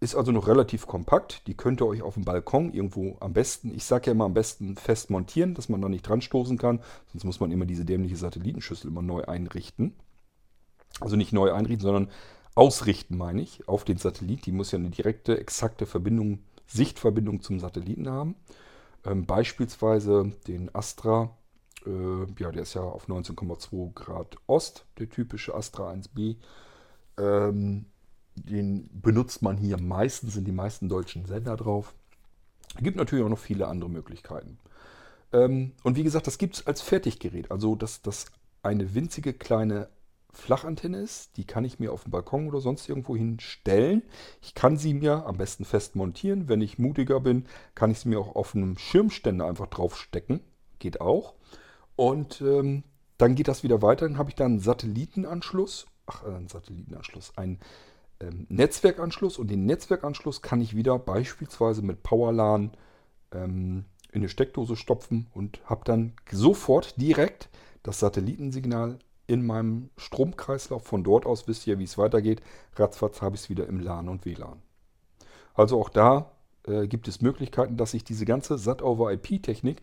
Ist 0.01 0.17
also 0.17 0.33
noch 0.33 0.49
relativ 0.49 0.87
kompakt. 0.87 1.47
Die 1.47 1.57
könnt 1.57 1.81
ihr 1.81 1.87
euch 1.87 2.03
auf 2.03 2.15
dem 2.15 2.25
Balkon 2.25 2.73
irgendwo 2.73 3.17
am 3.21 3.33
besten, 3.33 3.75
ich 3.75 3.85
sage 3.85 4.07
ja 4.07 4.13
immer 4.13 4.25
am 4.25 4.35
besten 4.35 4.77
fest 4.77 5.09
montieren, 5.09 5.55
dass 5.55 5.69
man 5.69 5.81
da 5.81 5.89
nicht 5.89 6.07
dran 6.07 6.21
stoßen 6.21 6.59
kann. 6.59 6.81
Sonst 7.13 7.25
muss 7.25 7.41
man 7.41 7.51
immer 7.53 7.65
diese 7.65 7.85
dämliche 7.85 8.17
Satellitenschüssel 8.17 8.91
immer 8.91 9.03
neu 9.03 9.23
einrichten. 9.25 9.95
Also 11.01 11.17
nicht 11.17 11.33
neu 11.33 11.53
einrichten, 11.53 11.85
sondern 11.85 12.11
ausrichten, 12.55 13.17
meine 13.17 13.43
ich, 13.43 13.69
auf 13.69 13.85
den 13.85 13.99
Satellit. 13.99 14.47
Die 14.47 14.53
muss 14.53 14.71
ja 14.71 14.79
eine 14.79 14.91
direkte, 14.91 15.39
exakte 15.39 15.87
Verbindung, 15.87 16.41
Sichtverbindung 16.67 17.41
zum 17.41 17.61
Satelliten 17.61 18.09
haben. 18.09 18.37
Ähm, 19.05 19.27
beispielsweise 19.27 20.33
den 20.47 20.75
Astra, 20.75 21.37
äh, 21.85 22.27
ja, 22.39 22.53
der 22.53 22.63
ist 22.63 22.75
ja 22.75 22.83
auf 22.83 23.09
19,2 23.09 23.93
Grad 23.93 24.37
Ost, 24.47 24.87
der 24.99 25.11
typische 25.11 25.55
Astra 25.55 25.91
1b. 25.91 26.37
Ähm, 27.19 27.87
den 28.37 28.89
benutzt 28.93 29.43
man 29.43 29.57
hier 29.57 29.81
meistens, 29.81 30.35
sind 30.35 30.47
die 30.47 30.53
meisten 30.53 30.89
deutschen 30.89 31.27
Sender 31.27 31.57
drauf. 31.57 31.95
Es 32.77 32.83
gibt 32.83 32.97
natürlich 32.97 33.25
auch 33.25 33.31
noch 33.31 33.39
viele 33.39 33.69
andere 33.69 33.91
Möglichkeiten. 33.91 34.59
Ähm, 35.33 35.73
und 35.83 35.97
wie 35.97 36.03
gesagt, 36.03 36.27
das 36.27 36.39
gibt 36.39 36.57
es 36.57 36.67
als 36.67 36.81
Fertiggerät. 36.81 37.51
Also, 37.51 37.77
dass 37.77 38.03
das 38.03 38.27
eine 38.63 38.95
winzige 38.95 39.33
kleine 39.33 39.89
Flachantenne 40.35 40.99
ist. 40.99 41.37
Die 41.37 41.47
kann 41.47 41.65
ich 41.65 41.79
mir 41.79 41.93
auf 41.93 42.05
dem 42.05 42.11
Balkon 42.11 42.49
oder 42.49 42.61
sonst 42.61 42.89
irgendwo 42.89 43.17
hinstellen. 43.17 44.03
Ich 44.43 44.55
kann 44.55 44.77
sie 44.77 44.95
mir 44.95 45.27
am 45.27 45.37
besten 45.37 45.65
fest 45.65 45.97
montieren. 45.97 46.49
Wenn 46.49 46.61
ich 46.61 46.79
mutiger 46.79 47.21
bin, 47.21 47.47
kann 47.75 47.91
ich 47.91 48.01
sie 48.01 48.09
mir 48.09 48.19
auch 48.19 48.35
auf 48.35 48.55
einem 48.55 48.77
Schirmständer 48.79 49.47
einfach 49.47 49.69
draufstecken. 49.69 50.41
Geht 50.79 51.01
auch. 51.01 51.35
Und 51.97 52.41
ähm, 52.41 52.85
dann 53.19 53.35
geht 53.35 53.49
das 53.49 53.63
wieder 53.63 53.83
weiter. 53.83 54.09
Dann 54.09 54.19
habe 54.19 54.31
ich 54.31 54.37
da 54.37 54.45
einen 54.45 54.61
Satellitenanschluss. 54.61 55.87
Ach, 56.07 56.25
äh, 56.25 56.35
einen 56.35 56.49
Satellitenanschluss. 56.49 57.37
Einen 57.37 57.61
ähm, 58.21 58.47
Netzwerkanschluss. 58.49 59.39
Und 59.39 59.51
den 59.51 59.67
Netzwerkanschluss 59.67 60.43
kann 60.43 60.61
ich 60.61 60.77
wieder 60.77 60.99
beispielsweise 60.99 61.83
mit 61.83 62.03
Powerlan 62.03 62.73
ähm, 63.33 63.85
in 64.13 64.21
eine 64.21 64.29
Steckdose 64.29 64.77
stopfen 64.77 65.27
und 65.35 65.61
habe 65.65 65.83
dann 65.85 66.13
sofort 66.31 67.01
direkt 67.01 67.49
das 67.83 67.99
Satellitensignal 67.99 68.99
in 69.27 69.45
meinem 69.45 69.91
Stromkreislauf. 69.97 70.85
Von 70.85 71.05
dort 71.05 71.27
aus 71.27 71.49
wisst 71.49 71.67
ihr, 71.67 71.79
wie 71.79 71.85
es 71.85 71.99
weitergeht. 71.99 72.43
Ratzfatz 72.77 73.23
habe 73.23 73.37
ich 73.37 73.43
es 73.43 73.51
wieder 73.51 73.67
im 73.67 73.81
LAN 73.81 74.09
und 74.09 74.25
WLAN. 74.25 74.63
Also 75.55 75.81
auch 75.81 75.89
da 75.89 76.33
äh, 76.67 76.87
gibt 76.87 77.09
es 77.09 77.23
Möglichkeiten, 77.23 77.77
dass 77.77 77.95
ich 77.95 78.05
diese 78.05 78.25
ganze 78.25 78.59
SAT-over-IP-Technik 78.59 79.81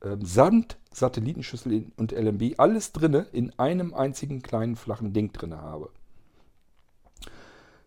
äh, 0.00 0.16
samt 0.20 0.78
Satellitenschüssel 0.92 1.86
und 1.96 2.12
LMB 2.12 2.54
alles 2.58 2.92
drinne 2.92 3.26
in 3.32 3.58
einem 3.58 3.94
einzigen 3.94 4.42
kleinen 4.42 4.76
flachen 4.76 5.12
Ding 5.12 5.32
drinne 5.32 5.60
habe. 5.60 5.90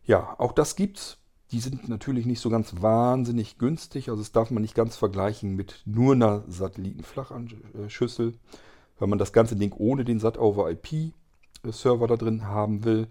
Ja, 0.04 0.36
auch 0.38 0.54
das 0.54 0.76
gibt's. 0.76 1.18
Die 1.52 1.60
sind 1.60 1.88
natürlich 1.88 2.26
nicht 2.26 2.42
so 2.42 2.50
ganz 2.50 2.82
wahnsinnig 2.82 3.58
günstig. 3.58 4.10
Also 4.10 4.22
das 4.22 4.32
darf 4.32 4.52
man 4.52 4.62
nicht 4.62 4.76
ganz 4.76 4.98
vergleichen 4.98 5.56
mit 5.56 5.82
nur 5.86 6.14
einer 6.14 6.44
Satellitenflachschüssel. 6.48 8.34
Wenn 9.00 9.10
man 9.10 9.20
das 9.20 9.34
ganze 9.34 9.56
Ding 9.56 9.74
ohne 9.78 10.06
den 10.06 10.20
SAT-over-IP-Server 10.20 12.08
da 12.08 12.16
drin 12.16 12.48
haben 12.48 12.84
will, 12.84 13.08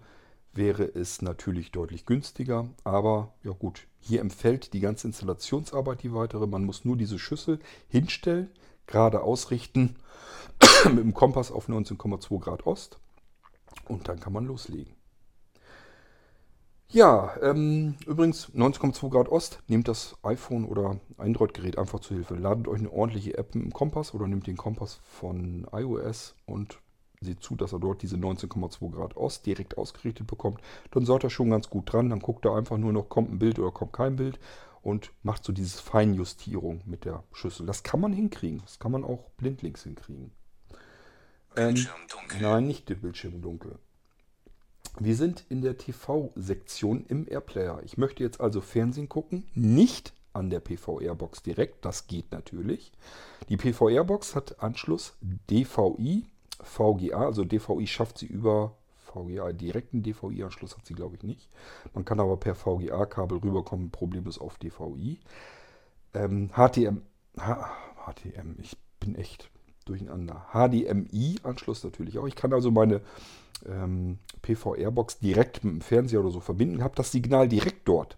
wäre 0.53 0.83
es 0.83 1.21
natürlich 1.21 1.71
deutlich 1.71 2.05
günstiger. 2.05 2.67
Aber 2.83 3.33
ja 3.43 3.51
gut, 3.51 3.87
hier 3.99 4.21
empfällt 4.21 4.73
die 4.73 4.79
ganze 4.79 5.07
Installationsarbeit 5.07 6.03
die 6.03 6.13
weitere. 6.13 6.47
Man 6.47 6.65
muss 6.65 6.83
nur 6.83 6.97
diese 6.97 7.19
Schüssel 7.19 7.59
hinstellen, 7.87 8.49
gerade 8.85 9.21
ausrichten 9.21 9.95
mit 10.85 10.99
dem 10.99 11.13
Kompass 11.13 11.51
auf 11.51 11.69
19,2 11.69 12.39
Grad 12.39 12.65
Ost 12.65 12.99
und 13.85 14.07
dann 14.07 14.19
kann 14.19 14.33
man 14.33 14.45
loslegen. 14.45 14.96
Ja, 16.89 17.35
ähm, 17.41 17.95
übrigens 18.05 18.49
19,2 18.53 19.09
Grad 19.09 19.29
Ost, 19.29 19.59
nehmt 19.67 19.89
das 19.89 20.15
iPhone 20.23 20.63
oder 20.63 20.99
Android-Gerät 21.17 21.77
einfach 21.77 21.99
zur 21.99 22.15
Hilfe. 22.15 22.35
Ladet 22.35 22.69
euch 22.69 22.79
eine 22.79 22.91
ordentliche 22.91 23.37
App 23.37 23.55
im 23.55 23.73
Kompass 23.73 24.13
oder 24.13 24.25
nehmt 24.25 24.47
den 24.47 24.55
Kompass 24.55 25.01
von 25.03 25.67
iOS 25.73 26.35
und 26.45 26.79
seht 27.19 27.41
zu, 27.41 27.55
dass 27.55 27.73
er 27.73 27.79
dort 27.79 28.03
diese 28.03 28.15
19,2 28.15 28.91
Grad 28.91 29.17
Ost 29.17 29.45
direkt 29.45 29.77
ausgerichtet 29.77 30.27
bekommt. 30.27 30.61
Dann 30.91 31.05
seid 31.05 31.25
ihr 31.25 31.29
schon 31.29 31.49
ganz 31.49 31.69
gut 31.69 31.91
dran. 31.91 32.09
Dann 32.09 32.19
guckt 32.19 32.45
er 32.45 32.55
einfach 32.55 32.77
nur 32.77 32.93
noch, 32.93 33.09
kommt 33.09 33.31
ein 33.31 33.39
Bild 33.39 33.59
oder 33.59 33.71
kommt 33.71 33.91
kein 33.91 34.15
Bild 34.15 34.39
und 34.81 35.11
macht 35.23 35.43
so 35.43 35.51
diese 35.51 35.81
Feinjustierung 35.81 36.81
mit 36.85 37.03
der 37.03 37.23
Schüssel. 37.33 37.65
Das 37.65 37.83
kann 37.83 37.99
man 37.99 38.13
hinkriegen. 38.13 38.61
Das 38.61 38.79
kann 38.79 38.93
man 38.93 39.03
auch 39.03 39.29
blindlings 39.31 39.83
hinkriegen. 39.83 40.31
Ähm, 41.57 41.75
nein, 42.39 42.67
nicht 42.67 42.87
der 42.87 42.95
Bildschirm 42.95 43.41
dunkel. 43.41 43.79
Wir 44.99 45.15
sind 45.15 45.45
in 45.49 45.61
der 45.61 45.77
TV-Sektion 45.77 47.05
im 47.07 47.27
Airplayer. 47.29 47.81
Ich 47.83 47.97
möchte 47.97 48.23
jetzt 48.23 48.41
also 48.41 48.61
Fernsehen 48.61 49.07
gucken, 49.07 49.45
nicht 49.53 50.13
an 50.33 50.49
der 50.49 50.59
PVR-Box 50.59 51.43
direkt, 51.43 51.85
das 51.85 52.07
geht 52.07 52.31
natürlich. 52.31 52.91
Die 53.49 53.57
PVR-Box 53.57 54.35
hat 54.35 54.61
Anschluss 54.61 55.15
DVI, 55.21 56.25
VGA, 56.61 57.25
also 57.25 57.43
DVI 57.43 57.85
schafft 57.85 58.17
sie 58.17 58.25
über 58.25 58.75
VGA, 58.95 59.53
direkten 59.53 60.01
DVI-Anschluss 60.01 60.75
hat 60.75 60.85
sie 60.85 60.95
glaube 60.95 61.15
ich 61.15 61.23
nicht. 61.23 61.49
Man 61.93 62.03
kann 62.03 62.19
aber 62.19 62.37
per 62.37 62.55
VGA-Kabel 62.55 63.37
rüberkommen, 63.37 63.91
Problem 63.91 64.25
ist 64.27 64.39
auf 64.39 64.57
DVI. 64.57 65.19
Ähm, 66.13 66.49
HTM, 66.49 67.01
H 67.39 67.69
HTM, 68.05 68.55
ich 68.59 68.75
bin 68.99 69.15
echt 69.15 69.49
durcheinander. 69.85 70.47
HDMI-Anschluss 70.53 71.83
natürlich 71.83 72.17
auch. 72.17 72.27
Ich 72.27 72.35
kann 72.35 72.53
also 72.53 72.71
meine 72.71 73.01
ähm, 73.65 74.19
PV-Airbox 74.41 75.19
direkt 75.19 75.63
mit 75.63 75.73
dem 75.73 75.81
Fernseher 75.81 76.19
oder 76.19 76.31
so 76.31 76.39
verbinden, 76.39 76.83
habe 76.83 76.95
das 76.95 77.11
Signal 77.11 77.47
direkt 77.47 77.87
dort. 77.87 78.17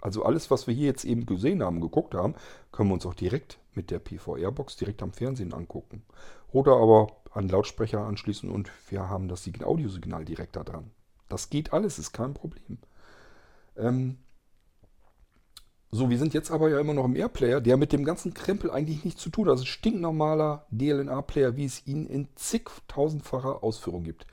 Also 0.00 0.24
alles, 0.24 0.50
was 0.50 0.66
wir 0.66 0.74
hier 0.74 0.86
jetzt 0.86 1.04
eben 1.04 1.26
gesehen 1.26 1.62
haben, 1.62 1.80
geguckt 1.80 2.14
haben, 2.14 2.34
können 2.72 2.88
wir 2.88 2.94
uns 2.94 3.06
auch 3.06 3.14
direkt 3.14 3.58
mit 3.74 3.90
der 3.90 4.00
PV-Airbox 4.00 4.76
direkt 4.76 5.02
am 5.02 5.12
Fernsehen 5.12 5.54
angucken. 5.54 6.02
Oder 6.50 6.72
aber 6.72 7.16
an 7.30 7.48
Lautsprecher 7.48 8.00
anschließen 8.00 8.50
und 8.50 8.70
wir 8.88 9.08
haben 9.08 9.28
das 9.28 9.48
Audiosignal 9.62 10.24
direkt 10.24 10.56
da 10.56 10.64
dran. 10.64 10.90
Das 11.28 11.50
geht 11.50 11.72
alles, 11.72 11.98
ist 11.98 12.12
kein 12.12 12.34
Problem. 12.34 12.78
Ähm, 13.76 14.18
so, 15.90 16.08
wir 16.10 16.18
sind 16.18 16.34
jetzt 16.34 16.50
aber 16.50 16.70
ja 16.70 16.80
immer 16.80 16.94
noch 16.94 17.04
im 17.04 17.16
Airplayer, 17.16 17.60
der 17.60 17.76
mit 17.76 17.92
dem 17.92 18.04
ganzen 18.04 18.32
Krempel 18.32 18.70
eigentlich 18.70 19.04
nichts 19.04 19.22
zu 19.22 19.30
tun 19.30 19.46
hat. 19.46 19.52
Das 19.52 19.60
ist 19.60 19.66
ein 19.66 19.72
stinknormaler 19.72 20.66
DLNA-Player, 20.70 21.56
wie 21.56 21.66
es 21.66 21.86
ihn 21.86 22.06
in 22.06 22.28
zigtausendfacher 22.34 23.62
Ausführung 23.62 24.02
gibt. 24.02 24.26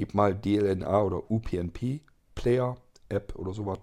Gebt 0.00 0.14
mal 0.14 0.34
DLNA 0.34 1.02
oder 1.02 1.30
UPnP-Player, 1.30 2.74
App 3.10 3.36
oder 3.36 3.52
sowas 3.52 3.80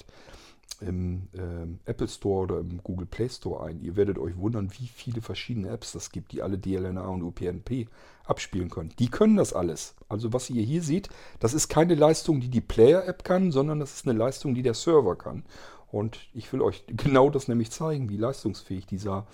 im 0.82 1.28
äh, 1.34 1.90
Apple 1.92 2.08
Store 2.08 2.42
oder 2.46 2.60
im 2.60 2.82
Google 2.82 3.06
Play 3.06 3.30
Store 3.30 3.64
ein. 3.64 3.80
Ihr 3.82 3.96
werdet 3.96 4.18
euch 4.18 4.36
wundern, 4.36 4.72
wie 4.80 4.88
viele 4.88 5.22
verschiedene 5.22 5.70
Apps 5.70 5.92
das 5.92 6.10
gibt, 6.10 6.32
die 6.32 6.42
alle 6.42 6.58
DLNA 6.58 7.06
und 7.06 7.22
UPnP 7.22 7.88
abspielen 8.26 8.72
können. 8.72 8.96
Die 8.98 9.12
können 9.12 9.38
das 9.38 9.54
alles. 9.54 9.94
Also 10.10 10.34
was 10.34 10.50
ihr 10.50 10.64
hier 10.64 10.82
seht, 10.82 11.10
das 11.40 11.54
ist 11.54 11.68
keine 11.68 11.94
Leistung, 11.94 12.42
die 12.42 12.50
die 12.50 12.62
Player-App 12.62 13.24
kann, 13.24 13.52
sondern 13.52 13.80
das 13.80 13.94
ist 13.94 14.08
eine 14.08 14.18
Leistung, 14.18 14.56
die 14.56 14.64
der 14.64 14.74
Server 14.74 15.16
kann. 15.16 15.46
Und 15.92 16.18
ich 16.34 16.52
will 16.52 16.64
euch 16.64 16.84
genau 16.88 17.30
das 17.30 17.48
nämlich 17.48 17.70
zeigen, 17.70 18.10
wie 18.10 18.18
leistungsfähig 18.18 18.88
dieser 18.88 19.28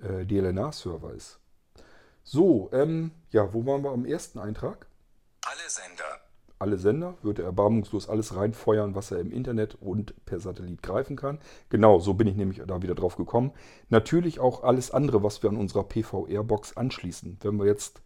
äh, 0.00 0.26
DLNA-Server 0.26 1.14
ist. 1.14 1.38
So, 2.24 2.70
ähm, 2.72 3.12
ja, 3.30 3.54
wo 3.54 3.64
waren 3.66 3.84
wir 3.84 3.92
am 3.92 4.04
ersten 4.04 4.40
Eintrag? 4.40 4.88
Alle 5.46 5.68
Sender. 5.70 6.23
Alle 6.64 6.78
Sender 6.78 7.12
würde 7.20 7.42
erbarmungslos 7.42 8.08
alles 8.08 8.36
reinfeuern, 8.36 8.94
was 8.94 9.10
er 9.10 9.20
im 9.20 9.32
Internet 9.32 9.76
und 9.82 10.14
per 10.24 10.40
Satellit 10.40 10.82
greifen 10.82 11.14
kann. 11.14 11.38
Genau, 11.68 11.98
so 11.98 12.14
bin 12.14 12.26
ich 12.26 12.36
nämlich 12.36 12.62
da 12.66 12.80
wieder 12.80 12.94
drauf 12.94 13.16
gekommen. 13.16 13.52
Natürlich 13.90 14.40
auch 14.40 14.62
alles 14.62 14.90
andere, 14.90 15.22
was 15.22 15.42
wir 15.42 15.50
an 15.50 15.58
unserer 15.58 15.84
PV-Airbox 15.84 16.78
anschließen. 16.78 17.36
Wenn 17.42 17.58
wir 17.58 17.66
jetzt 17.66 18.00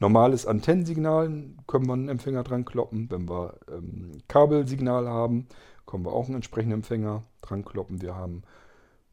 normales 0.00 0.44
Antennensignal, 0.44 1.30
können 1.68 1.86
wir 1.86 1.92
einen 1.92 2.08
Empfänger 2.08 2.42
dran 2.42 2.64
kloppen. 2.64 3.08
Wenn 3.12 3.28
wir 3.28 3.54
ähm, 3.70 4.10
Kabelsignal 4.26 5.06
haben, 5.06 5.46
können 5.86 6.04
wir 6.04 6.12
auch 6.12 6.26
einen 6.26 6.34
entsprechenden 6.34 6.78
Empfänger 6.78 7.22
dran 7.42 7.64
kloppen. 7.64 8.02
Wir 8.02 8.16
haben 8.16 8.42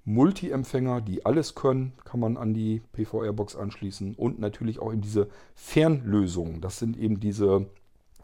Multi-Empfänger, 0.06 1.02
die 1.02 1.24
alles 1.24 1.54
können, 1.54 1.94
kann 2.04 2.20
man 2.20 2.36
an 2.36 2.56
die 2.56 2.82
PV-Airbox 2.94 3.58
anschließen. 3.58 4.16
Und 4.16 4.40
natürlich 4.40 4.80
auch 4.80 4.92
in 4.92 5.02
diese 5.02 5.28
Fernlösungen. 5.54 6.62
Das 6.62 6.80
sind 6.80 6.98
eben 6.98 7.20
diese 7.20 7.68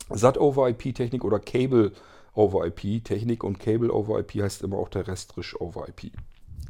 SAT-over-IP-Technik 0.10 1.24
oder 1.24 1.40
Cable-over-IP-Technik. 1.40 3.44
Und 3.44 3.60
Cable-over-IP 3.60 4.42
heißt 4.42 4.64
immer 4.64 4.78
auch 4.78 4.90
terrestrisch 4.90 5.60
over 5.60 5.88
IP. 5.88 6.12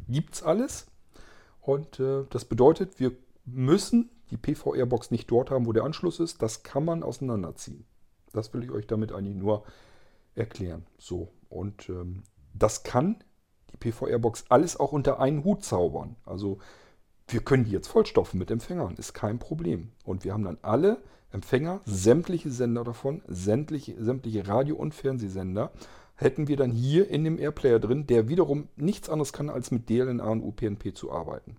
Gibt 0.08 0.34
es 0.34 0.42
alles. 0.42 0.86
Und 1.60 2.00
äh, 2.00 2.24
das 2.30 2.44
bedeutet, 2.44 3.00
wir 3.00 3.12
müssen 3.44 4.10
die 4.30 4.36
PV-Airbox 4.36 5.10
nicht 5.10 5.30
dort 5.30 5.50
haben, 5.50 5.66
wo 5.66 5.72
der 5.72 5.84
Anschluss 5.84 6.20
ist. 6.20 6.42
Das 6.42 6.62
kann 6.62 6.84
man 6.84 7.02
auseinanderziehen. 7.02 7.84
Das 8.32 8.52
will 8.52 8.64
ich 8.64 8.70
euch 8.70 8.86
damit 8.86 9.12
eigentlich 9.12 9.36
nur 9.36 9.64
erklären. 10.34 10.84
So, 10.98 11.28
und 11.48 11.88
ähm, 11.88 12.22
das 12.52 12.82
kann 12.82 13.22
die 13.72 13.76
PV-Airbox 13.76 14.46
alles 14.48 14.78
auch 14.78 14.92
unter 14.92 15.20
einen 15.20 15.44
Hut 15.44 15.64
zaubern. 15.64 16.16
Also 16.24 16.58
wir 17.28 17.40
können 17.40 17.64
die 17.64 17.70
jetzt 17.70 17.88
vollstopfen 17.88 18.38
mit 18.38 18.50
Empfängern, 18.50 18.96
ist 18.96 19.14
kein 19.14 19.38
Problem. 19.38 19.92
Und 20.04 20.24
wir 20.24 20.32
haben 20.32 20.44
dann 20.44 20.58
alle 20.62 20.98
Empfänger, 21.34 21.80
sämtliche 21.84 22.50
Sender 22.50 22.84
davon, 22.84 23.22
sämtliche, 23.26 24.02
sämtliche 24.02 24.46
Radio- 24.46 24.76
und 24.76 24.94
Fernsehsender, 24.94 25.72
hätten 26.14 26.46
wir 26.46 26.56
dann 26.56 26.70
hier 26.70 27.10
in 27.10 27.24
dem 27.24 27.40
Airplayer 27.40 27.80
drin, 27.80 28.06
der 28.06 28.28
wiederum 28.28 28.68
nichts 28.76 29.08
anderes 29.08 29.32
kann, 29.32 29.50
als 29.50 29.72
mit 29.72 29.88
DLNA 29.90 30.24
und 30.28 30.42
UPnP 30.42 30.94
zu 30.94 31.10
arbeiten. 31.10 31.56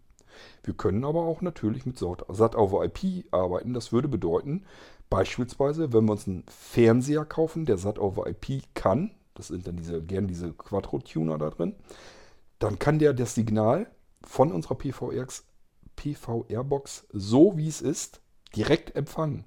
Wir 0.63 0.73
können 0.75 1.03
aber 1.03 1.23
auch 1.23 1.41
natürlich 1.41 1.85
mit 1.85 1.99
SAT 1.99 2.55
over 2.55 2.85
IP 2.85 3.25
arbeiten. 3.31 3.73
Das 3.73 3.91
würde 3.91 4.07
bedeuten, 4.07 4.63
beispielsweise, 5.09 5.91
wenn 5.91 6.05
wir 6.05 6.13
uns 6.13 6.25
einen 6.27 6.45
Fernseher 6.47 7.25
kaufen, 7.25 7.65
der 7.65 7.77
SAT 7.77 7.99
over 7.99 8.27
IP 8.27 8.63
kann, 8.73 9.11
das 9.33 9.47
sind 9.47 9.67
dann 9.67 9.75
diese, 9.75 10.01
gern 10.01 10.27
diese 10.27 10.53
Quattro-Tuner 10.53 11.37
da 11.37 11.49
drin, 11.49 11.75
dann 12.59 12.79
kann 12.79 12.99
der 12.99 13.13
das 13.13 13.35
Signal 13.35 13.87
von 14.23 14.53
unserer 14.53 14.75
PV-Airbox 15.95 17.07
so 17.11 17.57
wie 17.57 17.67
es 17.67 17.81
ist 17.81 18.21
direkt 18.55 18.95
empfangen. 18.95 19.43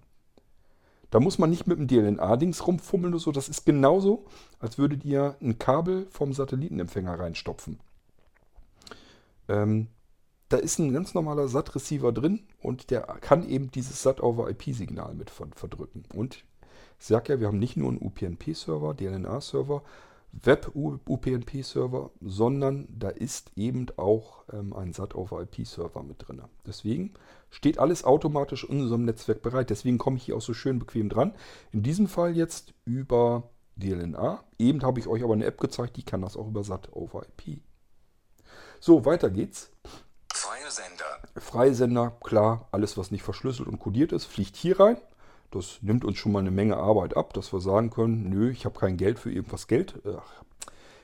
Da 1.11 1.21
muss 1.21 1.39
man 1.39 1.51
nicht 1.51 1.67
mit 1.67 1.79
dem 1.79 1.87
DLNA-Dings 1.87 2.67
rumfummeln 2.67 3.15
oder 3.15 3.23
so. 3.23 3.33
Das 3.33 3.49
ist 3.49 3.65
genauso, 3.65 4.27
als 4.61 4.79
würdet 4.79 5.05
ihr 5.05 5.37
ein 5.41 5.59
Kabel 5.59 6.07
vom 6.11 6.33
Satellitenempfänger 6.33 7.19
reinstopfen. 7.19 7.81
Ähm, 9.49 9.89
da 10.49 10.57
ist 10.59 10.79
ein 10.79 10.93
ganz 10.93 11.15
normaler 11.15 11.49
SAT-Receiver 11.49 12.13
drin 12.13 12.41
und 12.61 12.91
der 12.91 13.03
kann 13.21 13.49
eben 13.49 13.71
dieses 13.71 14.03
SAT-over-IP-Signal 14.03 15.15
mit 15.15 15.31
verdrücken. 15.31 16.05
Und 16.15 16.45
ich 16.99 17.07
sage 17.07 17.35
ja, 17.35 17.41
wir 17.41 17.47
haben 17.49 17.59
nicht 17.59 17.77
nur 17.77 17.91
einen 17.91 18.01
UPnP-Server, 18.01 18.95
DLNA-Server, 18.95 19.83
Web-UPnP-Server, 20.33 22.11
sondern 22.21 22.89
da 22.91 23.09
ist 23.09 23.53
eben 23.57 23.87
auch 23.97 24.45
ähm, 24.53 24.75
ein 24.75 24.93
SAT-over-IP-Server 24.93 26.03
mit 26.03 26.27
drin. 26.27 26.43
Deswegen 26.67 27.15
steht 27.51 27.79
alles 27.79 28.05
automatisch 28.05 28.65
in 28.65 28.81
unserem 28.81 29.05
Netzwerk 29.05 29.43
bereit. 29.43 29.71
Deswegen 29.71 29.99
komme 29.99 30.17
ich 30.17 30.25
hier 30.25 30.37
auch 30.37 30.43
so 30.43 30.55
schön 30.55 30.79
bequem 30.79 31.09
dran. 31.09 31.35
In 31.73 31.83
diesem 31.83 32.09
Fall 32.09 32.37
jetzt 32.37 32.75
über 32.85 33.51
DLNA. 33.77 34.45
Eben 34.59 34.83
habe 34.83 35.01
ich 35.01 35.07
euch 35.07 35.23
aber 35.23 35.35
eine 35.35 35.45
App 35.45 35.61
gezeigt, 35.61 35.97
die 35.97 36.03
kann 36.03 36.23
das 36.23 36.37
auch 36.37 36.49
über 36.49 36.65
SAT-over-IP. 36.65 37.61
So, 38.81 39.05
weiter 39.05 39.31
geht's. 39.31 39.71
Freie 40.33 40.71
Sender. 40.71 41.41
Freie 41.41 41.75
Sender, 41.75 42.17
klar, 42.23 42.69
alles 42.71 42.97
was 42.97 43.11
nicht 43.11 43.23
verschlüsselt 43.23 43.69
und 43.69 43.79
kodiert 43.79 44.13
ist, 44.13 44.27
fliegt 44.27 44.57
hier 44.57 44.79
rein. 44.79 44.99
Das 45.51 45.79
nimmt 45.81 46.05
uns 46.05 46.19
schon 46.19 46.33
mal 46.33 46.41
eine 46.41 46.51
Menge 46.51 46.77
Arbeit 46.77 47.17
ab, 47.17 47.33
dass 47.33 47.53
wir 47.53 47.61
sagen 47.61 47.91
können, 47.91 48.29
nö, 48.29 48.51
ich 48.51 48.67
habe 48.67 48.79
kein 48.79 48.97
Geld 48.97 49.19
für 49.19 49.33
irgendwas 49.33 49.67
Geld. 49.67 50.01
Ach, 50.07 50.45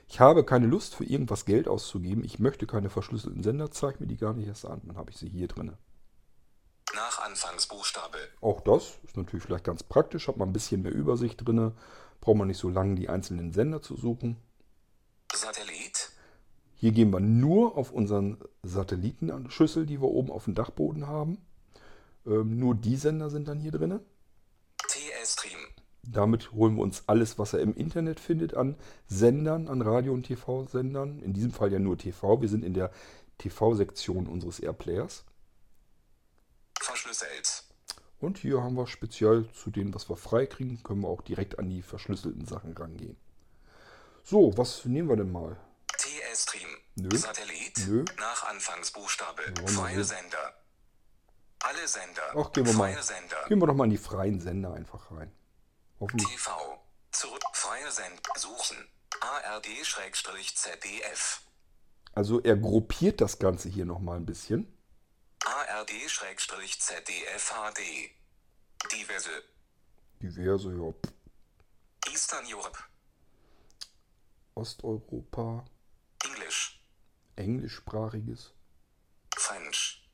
ich 0.07 0.19
habe 0.19 0.43
keine 0.43 0.67
Lust 0.67 0.95
für 0.95 1.03
irgendwas 1.03 1.45
Geld 1.45 1.67
auszugeben. 1.67 2.23
Ich 2.23 2.39
möchte 2.39 2.67
keine 2.67 2.89
verschlüsselten 2.89 3.41
Sender, 3.41 3.71
zeige 3.71 3.97
mir 3.99 4.07
die 4.07 4.17
gar 4.17 4.33
nicht 4.33 4.47
erst 4.47 4.65
an. 4.65 4.81
Dann 4.85 4.97
habe 4.97 5.09
ich 5.09 5.17
sie 5.17 5.29
hier 5.29 5.47
drin. 5.47 5.73
Nach 6.95 7.19
Anfangsbuchstabe. 7.19 8.17
Auch 8.41 8.61
das 8.61 8.99
ist 9.03 9.17
natürlich 9.17 9.43
vielleicht 9.43 9.65
ganz 9.65 9.83
praktisch, 9.83 10.27
hat 10.27 10.37
man 10.37 10.49
ein 10.49 10.53
bisschen 10.53 10.81
mehr 10.81 10.93
Übersicht 10.93 11.45
drin. 11.45 11.73
Braucht 12.21 12.37
man 12.37 12.47
nicht 12.47 12.57
so 12.57 12.69
lange 12.69 12.95
die 12.95 13.09
einzelnen 13.09 13.51
Sender 13.51 13.81
zu 13.81 13.97
suchen. 13.97 14.37
Satellit. 15.33 16.11
Hier 16.75 16.91
gehen 16.91 17.11
wir 17.11 17.19
nur 17.19 17.77
auf 17.77 17.91
unseren 17.91 18.37
Satellitenschüssel, 18.63 19.85
die 19.85 20.01
wir 20.01 20.09
oben 20.09 20.31
auf 20.31 20.45
dem 20.45 20.55
Dachboden 20.55 21.07
haben. 21.07 21.37
Ähm, 22.25 22.57
nur 22.57 22.75
die 22.75 22.95
Sender 22.95 23.29
sind 23.29 23.47
dann 23.47 23.59
hier 23.59 23.71
drin. 23.71 23.99
TS-Stream. 24.87 25.59
Damit 26.03 26.51
holen 26.51 26.75
wir 26.75 26.83
uns 26.83 27.03
alles, 27.07 27.39
was 27.39 27.53
er 27.53 27.59
im 27.59 27.73
Internet 27.75 28.19
findet, 28.19 28.53
an 28.53 28.75
Sendern, 29.07 29.67
an 29.67 29.81
Radio- 29.81 30.13
und 30.13 30.23
TV-Sendern. 30.23 31.19
In 31.19 31.33
diesem 31.33 31.51
Fall 31.51 31.71
ja 31.71 31.79
nur 31.79 31.97
TV. 31.97 32.41
Wir 32.41 32.49
sind 32.49 32.63
in 32.63 32.73
der 32.73 32.91
TV-Sektion 33.39 34.27
unseres 34.27 34.59
Airplayers. 34.59 35.25
Verschlüsselt. 37.05 37.63
Und 38.19 38.39
hier 38.39 38.63
haben 38.63 38.75
wir 38.75 38.87
speziell 38.87 39.47
zu 39.51 39.69
dem, 39.69 39.93
was 39.93 40.09
wir 40.09 40.17
freikriegen, 40.17 40.81
können 40.81 41.01
wir 41.01 41.09
auch 41.09 41.21
direkt 41.21 41.59
an 41.59 41.69
die 41.69 41.83
verschlüsselten 41.83 42.47
Sachen 42.47 42.75
rangehen. 42.75 43.15
So, 44.23 44.57
was 44.57 44.85
nehmen 44.85 45.07
wir 45.09 45.15
denn 45.15 45.31
mal? 45.31 45.55
TS-Stream. 45.97 46.67
Nö. 46.95 47.15
Satellit. 47.15 47.85
Nö. 47.87 48.05
Nach 48.17 48.49
Anfangsbuchstabe. 48.49 49.43
mal 49.61 49.67
Freie. 49.67 50.03
Sender. 50.03 50.55
Alle 51.59 51.87
Sender. 51.87 52.23
Ach, 52.35 52.51
gehen 52.51 52.65
wir 52.65 52.73
mal. 52.73 52.91
Freie 52.91 53.03
Sender. 53.03 53.45
Gehen 53.47 53.61
wir 53.61 53.67
doch 53.67 53.75
mal 53.75 53.83
in 53.83 53.91
die 53.91 53.97
freien 53.97 54.41
Sender 54.41 54.73
einfach 54.73 55.11
rein. 55.11 55.31
Hoffentlich. 55.99 56.27
TV. 56.27 56.79
Zurück. 57.11 57.43
Freie 57.53 57.91
Sender. 57.91 58.19
Suchen. 58.35 58.77
ARD-ZDF. 59.19 60.41
Also 62.13 62.41
er 62.41 62.57
gruppiert 62.57 63.21
das 63.21 63.37
Ganze 63.37 63.69
hier 63.69 63.85
nochmal 63.85 64.17
ein 64.17 64.25
bisschen. 64.25 64.74
ARD-ZDF 65.45 67.53
HD. 67.53 68.09
Diverse. 68.91 69.29
Diverse, 70.19 70.73
ja, 70.73 70.93
Eastern 72.11 72.45
Europe. 72.47 72.79
Osteuropa, 74.55 75.65
English. 76.23 76.81
englischsprachiges, 77.35 78.53
French. 79.35 80.09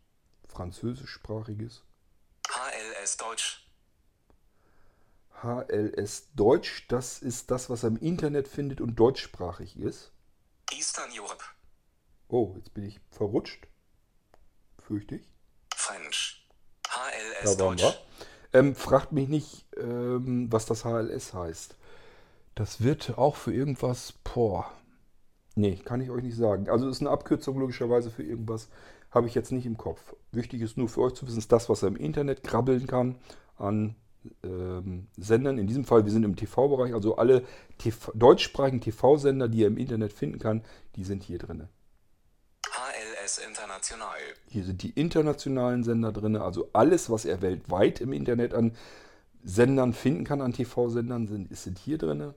französischsprachiges, 0.49 1.83
HLS 2.49 3.15
Deutsch. 3.15 3.65
HLS 5.43 6.33
Deutsch, 6.35 6.87
das 6.89 7.19
ist 7.19 7.49
das, 7.51 7.69
was 7.69 7.83
er 7.83 7.89
im 7.89 7.97
Internet 7.97 8.49
findet 8.49 8.81
und 8.81 8.95
deutschsprachig 8.95 9.77
ist. 9.77 10.11
Eastern 10.71 11.09
Europe. 11.13 11.43
Oh, 12.27 12.53
jetzt 12.57 12.73
bin 12.73 12.85
ich 12.85 12.99
verrutscht. 13.11 13.67
Fürchte 14.81 15.15
ich. 15.15 15.29
French. 15.75 16.47
HLS 16.87 17.57
Da 17.57 17.63
waren 17.63 17.77
Deutsch. 17.77 17.83
wir. 17.83 18.59
Ähm, 18.59 18.75
fragt 18.75 19.13
mich 19.13 19.29
nicht, 19.29 19.65
ähm, 19.77 20.51
was 20.51 20.65
das 20.65 20.83
HLS 20.83 21.33
heißt. 21.33 21.75
Das 22.55 22.81
wird 22.83 23.17
auch 23.17 23.35
für 23.35 23.53
irgendwas. 23.53 24.13
Boah. 24.23 24.71
Nee, 25.55 25.75
kann 25.77 26.01
ich 26.01 26.09
euch 26.09 26.23
nicht 26.23 26.35
sagen. 26.35 26.69
Also 26.69 26.89
ist 26.89 27.01
eine 27.01 27.09
Abkürzung 27.09 27.59
logischerweise 27.59 28.11
für 28.11 28.23
irgendwas. 28.23 28.69
Habe 29.09 29.27
ich 29.27 29.35
jetzt 29.35 29.51
nicht 29.51 29.65
im 29.65 29.77
Kopf. 29.77 30.15
Wichtig 30.31 30.61
ist 30.61 30.77
nur 30.77 30.89
für 30.89 31.01
euch 31.01 31.13
zu 31.13 31.27
wissen, 31.27 31.39
ist 31.39 31.51
das, 31.51 31.69
was 31.69 31.81
er 31.83 31.89
im 31.89 31.97
Internet 31.97 32.43
krabbeln 32.43 32.87
kann 32.87 33.17
an 33.57 33.95
ähm, 34.43 35.07
Sendern. 35.17 35.57
In 35.57 35.67
diesem 35.67 35.85
Fall, 35.85 36.05
wir 36.05 36.11
sind 36.11 36.23
im 36.23 36.35
TV-Bereich, 36.35 36.93
also 36.93 37.17
alle 37.17 37.43
TV, 37.77 38.11
deutschsprachigen 38.15 38.81
TV-Sender, 38.81 39.49
die 39.49 39.59
ihr 39.59 39.67
im 39.67 39.77
Internet 39.77 40.13
finden 40.13 40.39
kann, 40.39 40.63
die 40.95 41.03
sind 41.03 41.23
hier 41.23 41.39
drin. 41.39 41.67
HLS 43.31 43.37
International. 43.37 44.17
Hier 44.47 44.63
sind 44.63 44.83
die 44.83 44.91
internationalen 44.91 45.83
Sender 45.83 46.11
drin, 46.11 46.35
also 46.35 46.69
alles, 46.73 47.09
was 47.09 47.25
er 47.25 47.41
weltweit 47.41 48.01
im 48.01 48.13
Internet 48.13 48.53
an 48.53 48.75
Sendern 49.43 49.93
finden 49.93 50.23
kann, 50.23 50.41
an 50.41 50.53
TV-Sendern, 50.53 51.27
sind, 51.27 51.55
sind 51.55 51.79
hier 51.79 51.97
drin. 51.97 52.33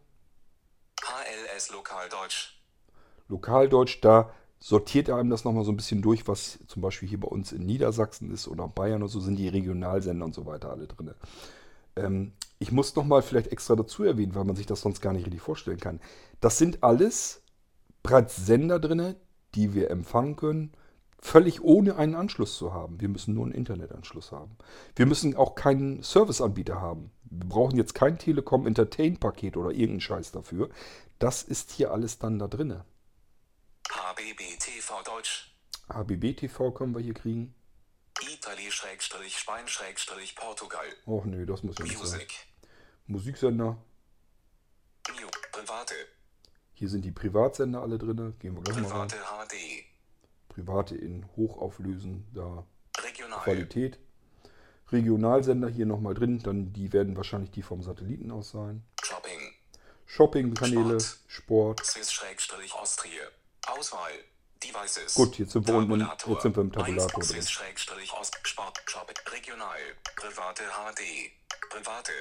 HLS 1.02 1.70
Lokaldeutsch. 1.70 2.54
Lokaldeutsch, 3.28 3.98
da 4.02 4.30
sortiert 4.58 5.08
er 5.08 5.16
einem 5.16 5.30
das 5.30 5.44
nochmal 5.44 5.64
so 5.64 5.72
ein 5.72 5.76
bisschen 5.76 6.00
durch, 6.00 6.26
was 6.28 6.58
zum 6.66 6.80
Beispiel 6.80 7.08
hier 7.08 7.20
bei 7.20 7.28
uns 7.28 7.52
in 7.52 7.66
Niedersachsen 7.66 8.32
ist 8.32 8.48
oder 8.48 8.68
Bayern 8.68 9.02
und 9.02 9.08
so 9.08 9.20
sind 9.20 9.36
die 9.36 9.48
Regionalsender 9.48 10.24
und 10.24 10.34
so 10.34 10.46
weiter 10.46 10.70
alle 10.70 10.86
drin. 10.86 11.14
Ähm, 11.96 12.32
ich 12.58 12.72
muss 12.72 12.94
nochmal 12.96 13.22
vielleicht 13.22 13.48
extra 13.48 13.76
dazu 13.76 14.04
erwähnen, 14.04 14.34
weil 14.34 14.44
man 14.44 14.56
sich 14.56 14.66
das 14.66 14.80
sonst 14.80 15.00
gar 15.00 15.12
nicht 15.12 15.26
richtig 15.26 15.42
vorstellen 15.42 15.80
kann. 15.80 16.00
Das 16.40 16.56
sind 16.56 16.82
alles 16.82 17.42
bereits 18.02 18.36
Sender 18.36 18.78
drin, 18.78 19.16
die 19.54 19.74
wir 19.74 19.90
empfangen 19.90 20.36
können, 20.36 20.72
völlig 21.24 21.62
ohne 21.62 21.96
einen 21.96 22.14
Anschluss 22.14 22.58
zu 22.58 22.74
haben. 22.74 23.00
Wir 23.00 23.08
müssen 23.08 23.32
nur 23.34 23.46
einen 23.46 23.54
Internetanschluss 23.54 24.30
haben. 24.30 24.58
Wir 24.94 25.06
müssen 25.06 25.34
auch 25.34 25.54
keinen 25.54 26.02
Serviceanbieter 26.02 26.82
haben. 26.82 27.10
Wir 27.24 27.48
brauchen 27.48 27.78
jetzt 27.78 27.94
kein 27.94 28.18
Telekom 28.18 28.66
Entertain 28.66 29.18
Paket 29.18 29.56
oder 29.56 29.70
irgendeinen 29.70 30.02
Scheiß 30.02 30.32
dafür. 30.32 30.68
Das 31.18 31.42
ist 31.42 31.70
hier 31.72 31.92
alles 31.92 32.18
dann 32.18 32.38
da 32.38 32.46
drinne. 32.46 32.84
HBB 33.90 34.58
TV 34.58 35.02
Deutsch. 35.02 35.56
HBB 35.88 36.36
TV 36.36 36.72
können 36.72 36.94
wir 36.94 37.00
hier 37.00 37.14
kriegen. 37.14 37.54
Italy-Spain-Portugal. 38.20 40.84
Och 41.06 41.24
nö, 41.24 41.46
das 41.46 41.62
muss 41.62 41.78
ja 41.78 41.84
nicht 41.84 41.96
sein. 41.98 42.18
Music. 42.18 42.34
Musiksender. 43.06 43.78
New. 45.08 45.28
Private. 45.52 45.94
Hier 46.74 46.90
sind 46.90 47.02
die 47.04 47.12
Privatsender 47.12 47.80
alle 47.80 47.96
drin. 47.98 48.34
Gehen 48.38 48.54
wir 48.54 48.62
gleich 48.62 48.76
mal 48.76 48.92
rein. 48.92 49.08
Private 49.08 49.48
HD. 49.48 49.93
Private 50.54 50.94
in 50.94 51.26
hochauflösender 51.36 52.64
Regional. 53.02 53.40
Qualität. 53.42 53.98
Regionalsender 54.92 55.68
hier 55.68 55.86
nochmal 55.86 56.14
drin. 56.14 56.38
Dann 56.42 56.72
die 56.72 56.92
werden 56.92 57.16
wahrscheinlich 57.16 57.50
die 57.50 57.62
vom 57.62 57.82
Satelliten 57.82 58.30
aus 58.30 58.50
sein. 58.50 58.84
Shopping. 59.02 59.40
Shopping-Kanäle, 60.06 60.98
Sport. 61.26 61.84
Swiss-Austria. 61.84 63.22
Auswahl. 63.66 64.12
Devices. 64.62 65.14
Gut, 65.14 65.38
jetzt 65.38 65.52
sind 65.52 65.66
wir 65.66 65.74
unten- 65.74 66.00
jetzt 66.00 66.42
sind 66.42 66.56
wir 66.56 66.60
im 66.62 66.72
Tabulator 66.72 67.22
drin. 67.22 67.42
Sport. 67.42 68.80
Shopping. 68.86 69.16
Regional. 69.32 69.78
Private 70.16 70.62
HD. 70.62 71.32
Private. 71.70 72.12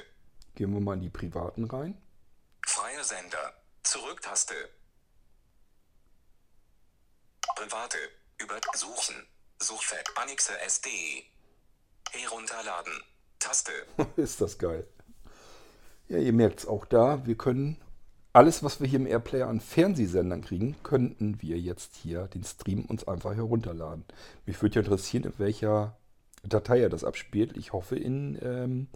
Gehen 0.56 0.72
wir 0.72 0.80
mal 0.80 0.94
in 0.94 1.02
die 1.02 1.10
Privaten 1.10 1.64
rein. 1.64 1.96
Freie 2.66 3.04
Sender. 3.04 3.54
Zurücktaste. 3.82 4.54
Private. 7.56 7.98
Über 8.38 8.60
Suchen. 8.74 9.14
Suchfeld. 9.58 10.10
Annexe 10.16 10.58
SD. 10.60 10.88
Herunterladen. 12.12 12.92
Taste. 13.38 13.72
ist 14.16 14.40
das 14.40 14.58
geil. 14.58 14.86
Ja, 16.08 16.18
ihr 16.18 16.32
merkt 16.32 16.60
es 16.60 16.66
auch 16.66 16.84
da. 16.84 17.26
Wir 17.26 17.36
können 17.36 17.80
alles, 18.32 18.64
was 18.64 18.80
wir 18.80 18.88
hier 18.88 18.98
im 18.98 19.06
Airplayer 19.06 19.46
an 19.46 19.60
Fernsehsendern 19.60 20.42
kriegen, 20.42 20.76
könnten 20.82 21.40
wir 21.40 21.58
jetzt 21.58 21.94
hier 21.94 22.26
den 22.26 22.42
Stream 22.42 22.84
uns 22.84 23.06
einfach 23.06 23.34
herunterladen. 23.34 24.04
Mich 24.44 24.60
würde 24.60 24.74
ja 24.74 24.80
interessieren, 24.82 25.24
in 25.24 25.38
welcher 25.38 25.96
Datei 26.42 26.80
er 26.80 26.88
das 26.88 27.04
abspielt. 27.04 27.56
Ich 27.56 27.72
hoffe 27.72 27.96
in 27.96 28.38
ähm, 28.42 28.88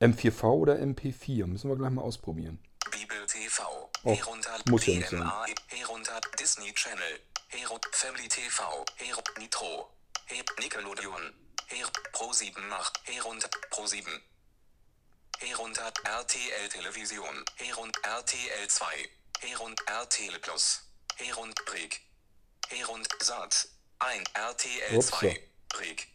M4V 0.00 0.44
oder 0.44 0.74
MP4. 0.74 1.46
Müssen 1.46 1.70
wir 1.70 1.76
gleich 1.76 1.92
mal 1.92 2.02
ausprobieren. 2.02 2.58
Bibel 2.90 3.16
TV. 3.26 3.62
Oh, 4.02 4.12
Herunter. 4.12 4.50
muss 4.68 4.86
ja 4.86 4.96
nicht 4.96 5.08
sein. 5.08 5.30
Herunter. 5.68 6.20
Disney 6.38 6.72
Channel. 6.74 7.20
Hero. 7.54 7.78
Family 7.92 8.28
TV. 8.28 8.84
Hero. 8.96 9.22
Nitro. 9.38 9.86
Her 10.26 10.42
Nickelodeon. 10.58 11.32
Her 11.68 11.86
Pro 12.12 12.32
7 12.32 12.68
Nacht. 12.68 12.98
Herunter. 13.04 13.48
Pro 13.70 13.86
7. 13.86 14.20
Herunter. 15.38 15.92
RTL 16.04 16.68
Television. 16.68 17.44
Herunter. 17.56 18.00
RTL 18.02 18.66
2. 18.68 18.84
Herunter. 19.40 19.84
RTL 19.86 20.38
Plus. 20.40 20.80
Herunter. 21.16 21.64
Brick. 21.64 22.00
Herunter. 22.70 23.16
Sat. 23.22 23.68
1. 24.00 24.24
RTL 24.34 24.96
Upsa. 24.98 25.16
2. 25.20 25.38
Brick. 25.68 26.08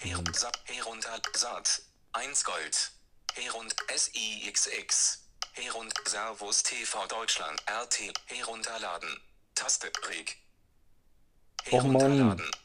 Herunter. 0.00 0.34
Sat. 0.34 0.58
Herunter. 0.64 1.20
Sat. 1.34 1.82
1 2.14 2.42
Gold. 2.42 2.90
Herund 3.36 3.76
SIXX. 3.94 5.18
Herund 5.52 5.94
Servus 6.04 6.64
TV 6.64 7.06
Deutschland. 7.06 7.62
RT. 7.68 8.12
Herunterladen. 8.26 9.20
Taste. 9.54 9.92
Reg. 10.08 10.36
Och 11.72 11.82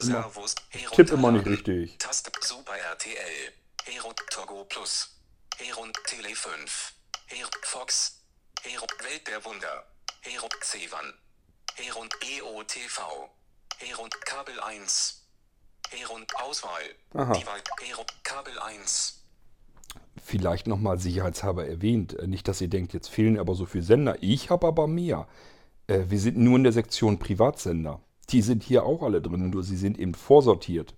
Servus. 0.00 0.54
tipp 0.94 1.10
immer 1.12 1.32
nicht 1.32 1.46
richtig. 1.46 1.98
Taste. 1.98 2.30
Super 2.40 2.72
RTL. 2.92 3.52
Herund 3.84 4.18
Togo 4.30 4.64
Plus. 4.64 5.16
Herund 5.58 5.96
Tele 6.06 6.34
5. 6.34 6.94
Her 7.26 7.46
Fox. 7.62 8.20
Herund 8.62 8.92
Welt 9.02 9.26
der 9.28 9.44
Wunder. 9.44 9.84
Herund 10.22 10.54
Sevan. 10.62 11.12
Herund 11.76 12.12
EOTV. 12.22 13.30
Herund 13.78 14.14
Kabel 14.24 14.58
1. 14.60 15.22
Herund 15.90 16.32
Auswahl. 16.42 16.82
Aha. 17.14 17.34
Herund 17.80 18.12
Kabel 18.24 18.58
1. 18.58 19.22
Vielleicht 20.24 20.66
nochmal 20.66 20.98
sicherheitshalber 20.98 21.66
erwähnt. 21.68 22.14
Äh, 22.18 22.26
Nicht, 22.26 22.48
dass 22.48 22.60
ihr 22.60 22.68
denkt, 22.68 22.92
jetzt 22.92 23.08
fehlen 23.08 23.38
aber 23.38 23.54
so 23.54 23.66
viele 23.66 23.84
Sender. 23.84 24.16
Ich 24.20 24.50
habe 24.50 24.66
aber 24.66 24.88
mehr. 24.88 25.28
Äh, 25.86 26.04
Wir 26.08 26.18
sind 26.18 26.36
nur 26.38 26.56
in 26.56 26.64
der 26.64 26.72
Sektion 26.72 27.18
Privatsender. 27.18 28.00
Die 28.30 28.42
sind 28.42 28.62
hier 28.62 28.84
auch 28.84 29.02
alle 29.02 29.22
drin, 29.22 29.50
nur 29.50 29.62
sie 29.62 29.76
sind 29.76 29.98
eben 29.98 30.14
vorsortiert. 30.14 30.94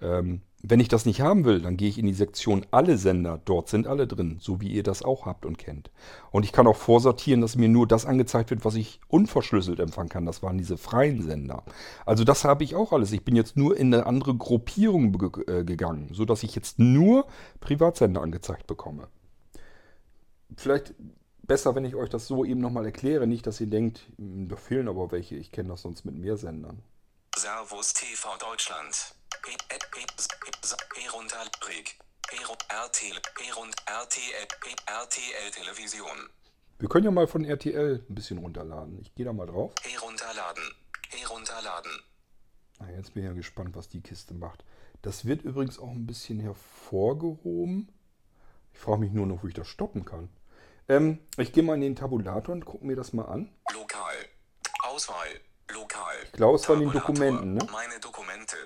Ähm, 0.00 0.42
wenn 0.64 0.78
ich 0.78 0.88
das 0.88 1.06
nicht 1.06 1.20
haben 1.20 1.44
will, 1.44 1.60
dann 1.60 1.76
gehe 1.76 1.88
ich 1.88 1.98
in 1.98 2.06
die 2.06 2.14
Sektion 2.14 2.64
alle 2.70 2.96
Sender. 2.96 3.40
Dort 3.44 3.68
sind 3.68 3.88
alle 3.88 4.06
drin, 4.06 4.36
so 4.38 4.60
wie 4.60 4.68
ihr 4.68 4.84
das 4.84 5.02
auch 5.02 5.26
habt 5.26 5.44
und 5.44 5.58
kennt. 5.58 5.90
Und 6.30 6.44
ich 6.44 6.52
kann 6.52 6.68
auch 6.68 6.76
vorsortieren, 6.76 7.40
dass 7.40 7.56
mir 7.56 7.68
nur 7.68 7.88
das 7.88 8.06
angezeigt 8.06 8.50
wird, 8.50 8.64
was 8.64 8.76
ich 8.76 9.00
unverschlüsselt 9.08 9.80
empfangen 9.80 10.08
kann. 10.08 10.24
Das 10.24 10.40
waren 10.40 10.58
diese 10.58 10.76
freien 10.76 11.20
Sender. 11.22 11.64
Also 12.06 12.22
das 12.22 12.44
habe 12.44 12.62
ich 12.62 12.76
auch 12.76 12.92
alles. 12.92 13.10
Ich 13.10 13.24
bin 13.24 13.34
jetzt 13.34 13.56
nur 13.56 13.76
in 13.76 13.92
eine 13.92 14.06
andere 14.06 14.36
Gruppierung 14.36 15.34
äh, 15.48 15.64
gegangen, 15.64 16.10
sodass 16.12 16.44
ich 16.44 16.54
jetzt 16.54 16.78
nur 16.78 17.26
Privatsender 17.58 18.22
angezeigt 18.22 18.68
bekomme. 18.68 19.08
Vielleicht 20.56 20.94
besser, 21.52 21.74
wenn 21.74 21.84
ich 21.84 21.94
euch 21.94 22.08
das 22.08 22.26
so 22.26 22.46
eben 22.46 22.62
nochmal 22.62 22.86
erkläre. 22.86 23.26
Nicht, 23.26 23.46
dass 23.46 23.60
ihr 23.60 23.66
denkt, 23.66 24.00
"Hm, 24.16 24.48
da 24.48 24.56
fehlen 24.56 24.88
aber 24.88 25.12
welche. 25.12 25.34
Ich 25.36 25.52
kenne 25.52 25.68
das 25.68 25.82
sonst 25.82 26.02
mit 26.06 26.14
mehr 26.14 26.38
Sendern. 26.38 26.82
Servus 27.36 27.92
TV 27.92 28.38
Deutschland. 28.38 29.14
He- 29.44 29.52
he- 29.70 30.00
he- 30.00 30.06
he- 30.96 31.02
Herunter 31.04 31.44
Reg. 31.68 31.98
RTL. 34.86 35.50
Television. 35.50 36.16
Wir 36.78 36.88
können 36.88 37.04
ja 37.04 37.10
mal 37.10 37.26
von 37.26 37.44
RTL 37.44 38.02
ein 38.08 38.14
bisschen 38.14 38.38
runterladen. 38.38 38.98
Ich 39.02 39.14
gehe 39.14 39.26
da 39.26 39.34
mal 39.34 39.46
drauf. 39.46 39.74
Herunterladen. 39.82 40.64
Herunterladen. 41.10 41.92
Na, 42.78 42.90
jetzt 42.92 43.12
bin 43.12 43.24
ich 43.24 43.28
ja 43.28 43.34
gespannt, 43.34 43.76
was 43.76 43.90
die 43.90 44.00
Kiste 44.00 44.32
macht. 44.32 44.64
Das 45.02 45.26
wird 45.26 45.42
übrigens 45.42 45.78
auch 45.78 45.90
ein 45.90 46.06
bisschen 46.06 46.40
hervorgehoben. 46.40 47.92
Ich 48.72 48.78
frage 48.78 49.00
mich 49.00 49.12
nur 49.12 49.26
noch, 49.26 49.42
wo 49.42 49.48
ich 49.48 49.54
das 49.54 49.68
stoppen 49.68 50.06
kann. 50.06 50.30
Ähm, 50.88 51.18
ich 51.36 51.52
gehe 51.52 51.62
mal 51.62 51.74
in 51.74 51.80
den 51.80 51.96
Tabulator 51.96 52.54
und 52.54 52.64
gucke 52.64 52.84
mir 52.86 52.96
das 52.96 53.12
mal 53.12 53.24
an. 53.24 53.54
Lokal. 53.72 54.14
Auswahl. 54.82 55.40
Lokal. 55.70 56.16
Ich 56.24 56.32
glaube, 56.32 56.56
es 56.56 56.68
waren 56.68 56.80
die. 56.80 56.90
Dokumenten, 56.90 57.54
ne? 57.54 57.66
Meine 57.70 57.98
Dokumente. 58.00 58.56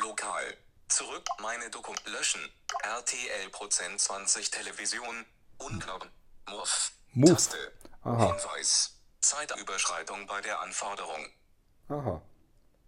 Lokal. 0.00 0.42
Zurück. 0.88 1.24
Meine 1.40 1.70
Dokumente. 1.70 2.10
Löschen. 2.10 2.40
RTL 2.82 3.50
Prozent 3.50 4.00
20 4.00 4.50
Television. 4.50 5.24
Unknochen. 5.58 6.10
Muff. 6.50 6.92
Muff. 7.12 7.30
Taste. 7.30 7.56
Aha. 8.02 8.26
Hinweis. 8.26 9.00
Zeitüberschreitung 9.20 10.26
bei 10.26 10.40
der 10.40 10.60
Anforderung. 10.60 11.26
Aha. 11.88 12.22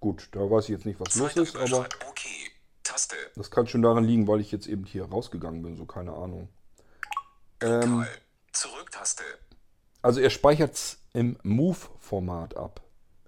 Gut, 0.01 0.29
da 0.33 0.41
weiß 0.41 0.65
ich 0.65 0.71
jetzt 0.71 0.85
nicht, 0.87 1.01
was 1.01 1.15
los 1.15 1.37
ist, 1.37 1.57
aber. 1.57 1.89
Okay. 2.09 2.51
Taste. 2.83 3.17
das 3.35 3.51
kann 3.51 3.67
schon 3.67 3.83
daran 3.83 4.05
liegen, 4.05 4.29
weil 4.29 4.41
ich 4.41 4.53
jetzt 4.53 4.67
eben 4.67 4.85
hier 4.85 5.07
rausgegangen 5.07 5.63
bin, 5.63 5.77
so 5.77 5.87
keine 5.87 6.13
Ahnung. 6.13 6.49
Ähm. 7.61 8.07
Zurücktaste. 8.53 9.23
also 10.01 10.21
er 10.21 10.31
speichert 10.31 10.75
es 10.75 10.99
im 11.13 11.39
Move-Format 11.43 12.57
ab. 12.57 12.81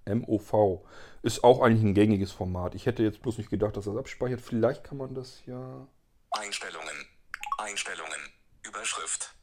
MOV. 0.07 0.87
Ist 1.23 1.45
auch 1.45 1.61
eigentlich 1.61 1.83
ein 1.83 1.95
gängiges 1.95 2.33
Format. 2.33 2.75
Ich 2.75 2.87
hätte 2.87 3.03
jetzt 3.03 3.23
bloß 3.23 3.39
nicht 3.39 3.51
gedacht, 3.51 3.77
dass 3.77 3.85
das 3.85 3.97
abspeichert. 3.97 4.41
Vielleicht 4.41 4.85
kann 4.85 4.97
man 4.97 5.15
das 5.15 5.43
ja. 5.47 5.87
Einstellungen. 6.31 7.07
Einstellungen. 7.59 8.33
Überschrift. 8.63 9.35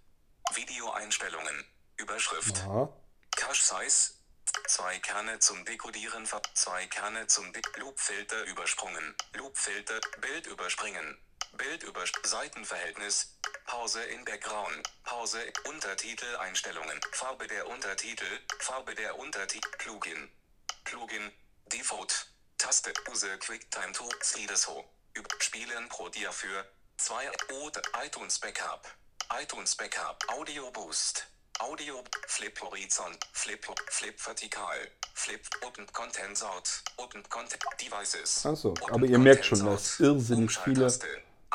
Videoeinstellungen. 0.54 1.66
Überschrift. 1.98 2.64
Aha. 2.64 2.90
Cache 3.36 3.56
Size. 3.56 4.14
Zwei 4.68 4.98
Kerne 5.00 5.40
zum 5.40 5.66
Dekodieren. 5.66 6.26
Zwei 6.54 6.88
Kerne 6.88 7.28
zum 7.28 7.52
De 7.54 7.62
Loopfilter 7.80 8.44
übersprungen. 8.46 9.16
Loopfilter. 9.34 10.00
Bild 10.22 10.48
überspringen. 10.48 11.18
Bild 11.54 11.84
über 11.84 12.04
Seitenverhältnis. 12.24 13.38
Pause 13.66 14.04
in 14.04 14.24
Background. 14.26 14.88
Pause. 15.04 15.40
Untertitel 15.68 16.36
Einstellungen. 16.38 17.00
Farbe 17.12 17.48
der 17.48 17.68
Untertitel. 17.68 18.26
Farbe 18.60 18.94
der 18.96 19.18
Untertitel. 19.18 19.68
Plugin. 19.78 20.30
Plugin. 20.84 21.32
Default. 21.72 22.28
Taste. 22.58 22.94
Use 23.12 23.38
QuickTime 23.40 23.92
to 23.94 24.10
Slideso. 24.24 24.86
Spielen 25.40 25.88
pro 25.90 26.10
Dia 26.10 26.32
für 26.32 26.66
2 26.98 27.32
oder 27.64 27.82
iTunes 28.06 28.40
Backup. 28.40 28.88
iTunes 29.42 29.76
Backup. 29.76 30.24
Audio 30.28 30.70
Boost. 30.72 31.26
Audio 31.60 32.04
Flip 32.28 32.62
Horizont. 32.62 33.18
Flip 33.32 33.66
Flip 33.90 34.20
Vertikal. 34.20 34.92
Flip 35.14 35.42
Open 35.62 35.92
Content 35.94 36.44
Out. 36.44 36.84
Open 36.98 37.24
Content 37.30 37.64
Devices. 37.82 38.46
Achso, 38.46 38.74
aber 38.92 39.06
ihr 39.06 39.18
merkt 39.18 39.46
schon, 39.46 39.60
Content 39.60 39.80
da 39.80 39.82
ist 39.82 40.02
Out. 40.02 40.08
irrsinnig 40.08 40.58
viele. 40.60 41.00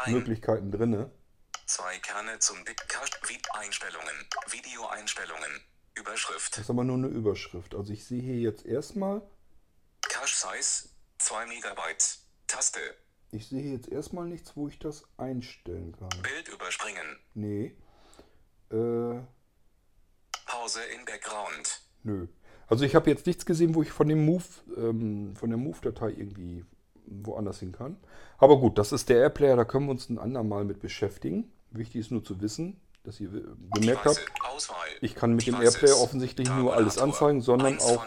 Ein. 0.05 0.13
Möglichkeiten 0.15 0.71
drin. 0.71 1.11
Zwei 1.67 1.99
Kerne 1.99 2.39
zum. 2.39 2.59
Vid 2.67 3.47
Einstellungen. 3.55 4.15
Videoeinstellungen. 4.51 5.61
Überschrift. 5.95 6.53
Das 6.53 6.65
ist 6.65 6.71
aber 6.71 6.85
nur 6.85 6.97
eine 6.97 7.09
Überschrift. 7.09 7.75
Also 7.75 7.93
ich 7.93 8.05
sehe 8.05 8.23
hier 8.23 8.37
jetzt 8.37 8.65
erstmal, 8.65 9.23
Cache 10.03 10.27
Size 10.29 10.89
2 11.19 11.47
Megabyte. 11.47 12.19
Taste. 12.47 12.81
ich 13.31 13.49
sehe 13.49 13.73
jetzt 13.73 13.89
erstmal 13.89 14.27
nichts, 14.27 14.57
wo 14.57 14.67
ich 14.69 14.79
das 14.79 15.05
einstellen 15.17 15.95
kann. 15.97 16.09
Bild 16.23 16.49
überspringen. 16.49 17.19
Nee. 17.35 17.77
Äh, 18.71 19.21
Pause 20.47 20.83
in 20.95 21.05
Background. 21.05 21.83
nö. 22.03 22.27
Also 22.67 22.85
ich 22.85 22.95
habe 22.95 23.11
jetzt 23.11 23.27
nichts 23.27 23.45
gesehen, 23.47 23.75
wo 23.75 23.83
ich 23.83 23.91
von 23.91 24.09
dem 24.09 24.25
Move, 24.25 24.45
ähm, 24.77 25.35
von 25.35 25.51
der 25.51 25.59
Move-Datei 25.59 26.11
irgendwie 26.11 26.65
woanders 27.11 27.59
hin 27.61 27.73
kann. 27.73 27.97
Aber 28.39 28.59
gut, 28.59 28.79
das 28.79 28.93
ist 28.93 29.09
der 29.09 29.19
Airplayer, 29.19 29.57
da 29.57 29.65
können 29.65 29.87
wir 29.87 29.93
uns 29.93 30.09
ein 30.09 30.19
andermal 30.19 30.65
mit 30.65 30.81
beschäftigen. 30.81 31.53
Wichtig 31.71 32.01
ist 32.01 32.11
nur 32.11 32.25
zu 32.25 32.41
wissen, 32.41 32.81
dass 33.05 33.21
ihr 33.21 33.31
gemerkt 33.75 34.05
habt, 34.05 34.21
ich 35.01 35.15
kann 35.15 35.35
mit 35.35 35.47
dem. 35.47 35.61
Airplayer 35.61 35.99
offensichtlich 36.01 36.49
nicht 36.49 36.59
nur 36.59 36.75
alles 36.75 36.99
anzeigen, 36.99 37.41
sondern 37.41 37.79
auch, 37.81 38.05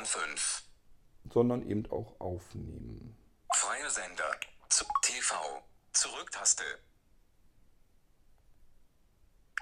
sondern 1.31 1.67
eben 1.67 1.89
auch 1.91 2.19
aufnehmen. 2.19 3.15
Freie 3.53 3.89
Sender. 3.89 4.31
Zu 4.69 4.85
TV. 5.03 5.35
Zurücktaste. 5.91 6.63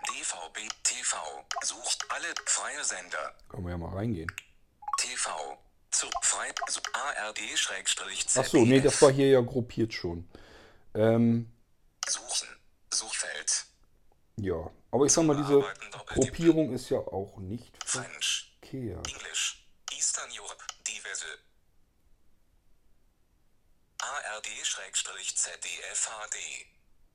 DVB 0.07 0.69
TV. 0.83 1.17
Sucht 1.63 2.05
alle 2.09 2.27
freie 2.45 2.83
Sender. 2.83 3.35
Können 3.49 3.65
wir 3.65 3.71
ja 3.71 3.77
mal 3.77 3.93
reingehen. 3.93 4.31
TV. 4.97 5.29
Zu 5.91 6.09
frei. 6.21 6.51
Su- 6.69 6.81
ARD 6.93 7.39
Schrägstrich 7.55 8.25
Ach 8.35 8.45
so, 8.45 8.59
nee, 8.65 8.79
das 8.79 8.93
ZDF. 8.93 9.01
war 9.01 9.11
hier 9.11 9.29
ja 9.29 9.41
gruppiert 9.41 9.93
schon. 9.93 10.27
Ähm, 10.93 11.51
Suchen. 12.07 12.47
Suchfeld. 12.93 13.65
ja, 14.37 14.69
aber 14.91 15.05
ich 15.05 15.13
sag 15.13 15.23
mal, 15.23 15.35
diese. 15.37 15.63
Gruppierung 16.07 16.73
ist 16.73 16.89
ja 16.89 16.97
auch 16.99 17.37
nicht 17.37 17.71
French. 17.85 18.53
verkehrt. 18.61 19.07
English. 19.07 19.65
Eastern 19.91 20.29
Europe. 20.37 20.63
Diverse. 20.87 21.25
ARD-ZDF 24.81 26.09
HD. 26.09 26.37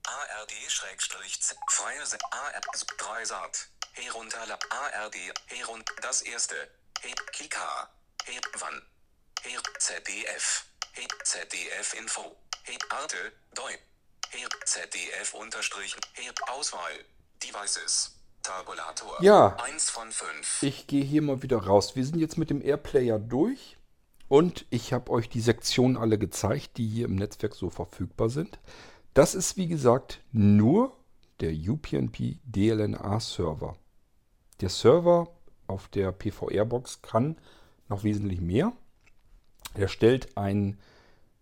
ARD-Z. 0.07 1.57
Freie 1.71 2.07
Se 2.07 2.19
AR. 2.31 2.53
Dreisat. 2.99 3.69
Herunterla. 3.93 4.59
ARD. 4.71 5.17
Herun. 5.47 5.83
Das 6.03 6.23
erste. 6.23 6.55
Kika. 7.33 7.91
He 8.29 8.41
Wann. 8.61 8.83
He 9.45 9.57
ZDF. 9.79 10.65
He 10.95 11.07
ZDF 11.23 11.95
Info. 11.97 12.23
He 12.65 12.77
Arte. 12.91 13.33
Deu. 13.55 13.71
He 14.33 14.45
ZDF 14.65 15.33
unterstrichen. 15.35 16.01
He 16.15 16.29
Auswahl. 16.49 17.05
Devices. 17.41 18.19
Tabulator. 18.43 19.23
Ja. 19.23 19.55
1 19.63 19.91
von 19.91 20.11
5. 20.11 20.63
Ich 20.63 20.89
gehe 20.89 21.05
hier 21.05 21.23
mal 21.23 21.43
wieder 21.43 21.59
raus. 21.59 21.95
Wir 21.95 22.05
sind 22.05 22.19
jetzt 22.19 22.37
mit 22.37 22.51
dem 22.51 22.63
Airplayer 22.63 23.21
durch 23.21 23.77
und 24.27 24.67
ich 24.71 24.93
habe 24.93 25.13
euch 25.13 25.29
die 25.29 25.41
Sektionen 25.41 25.97
alle 25.97 26.19
gezeigt, 26.19 26.79
die 26.79 26.89
hier 26.89 27.07
im 27.07 27.15
Netzwerk 27.15 27.55
so 27.55 27.71
verfügbar 27.71 28.29
sind. 28.29 28.59
Das 29.15 29.37
ist 29.37 29.57
wie 29.57 29.69
gesagt 29.69 30.21
nur 30.33 30.97
der 31.39 31.53
UPnP 31.53 32.41
DLNA 32.45 33.21
Server. 33.21 33.77
Der 34.61 34.69
Server 34.69 35.29
auf 35.69 35.87
der 35.89 36.11
PVR-Box 36.11 37.03
kann 37.03 37.37
noch 37.89 38.05
wesentlich 38.05 38.41
mehr. 38.41 38.73
Er 39.75 39.89
stellt 39.89 40.37
ein 40.37 40.79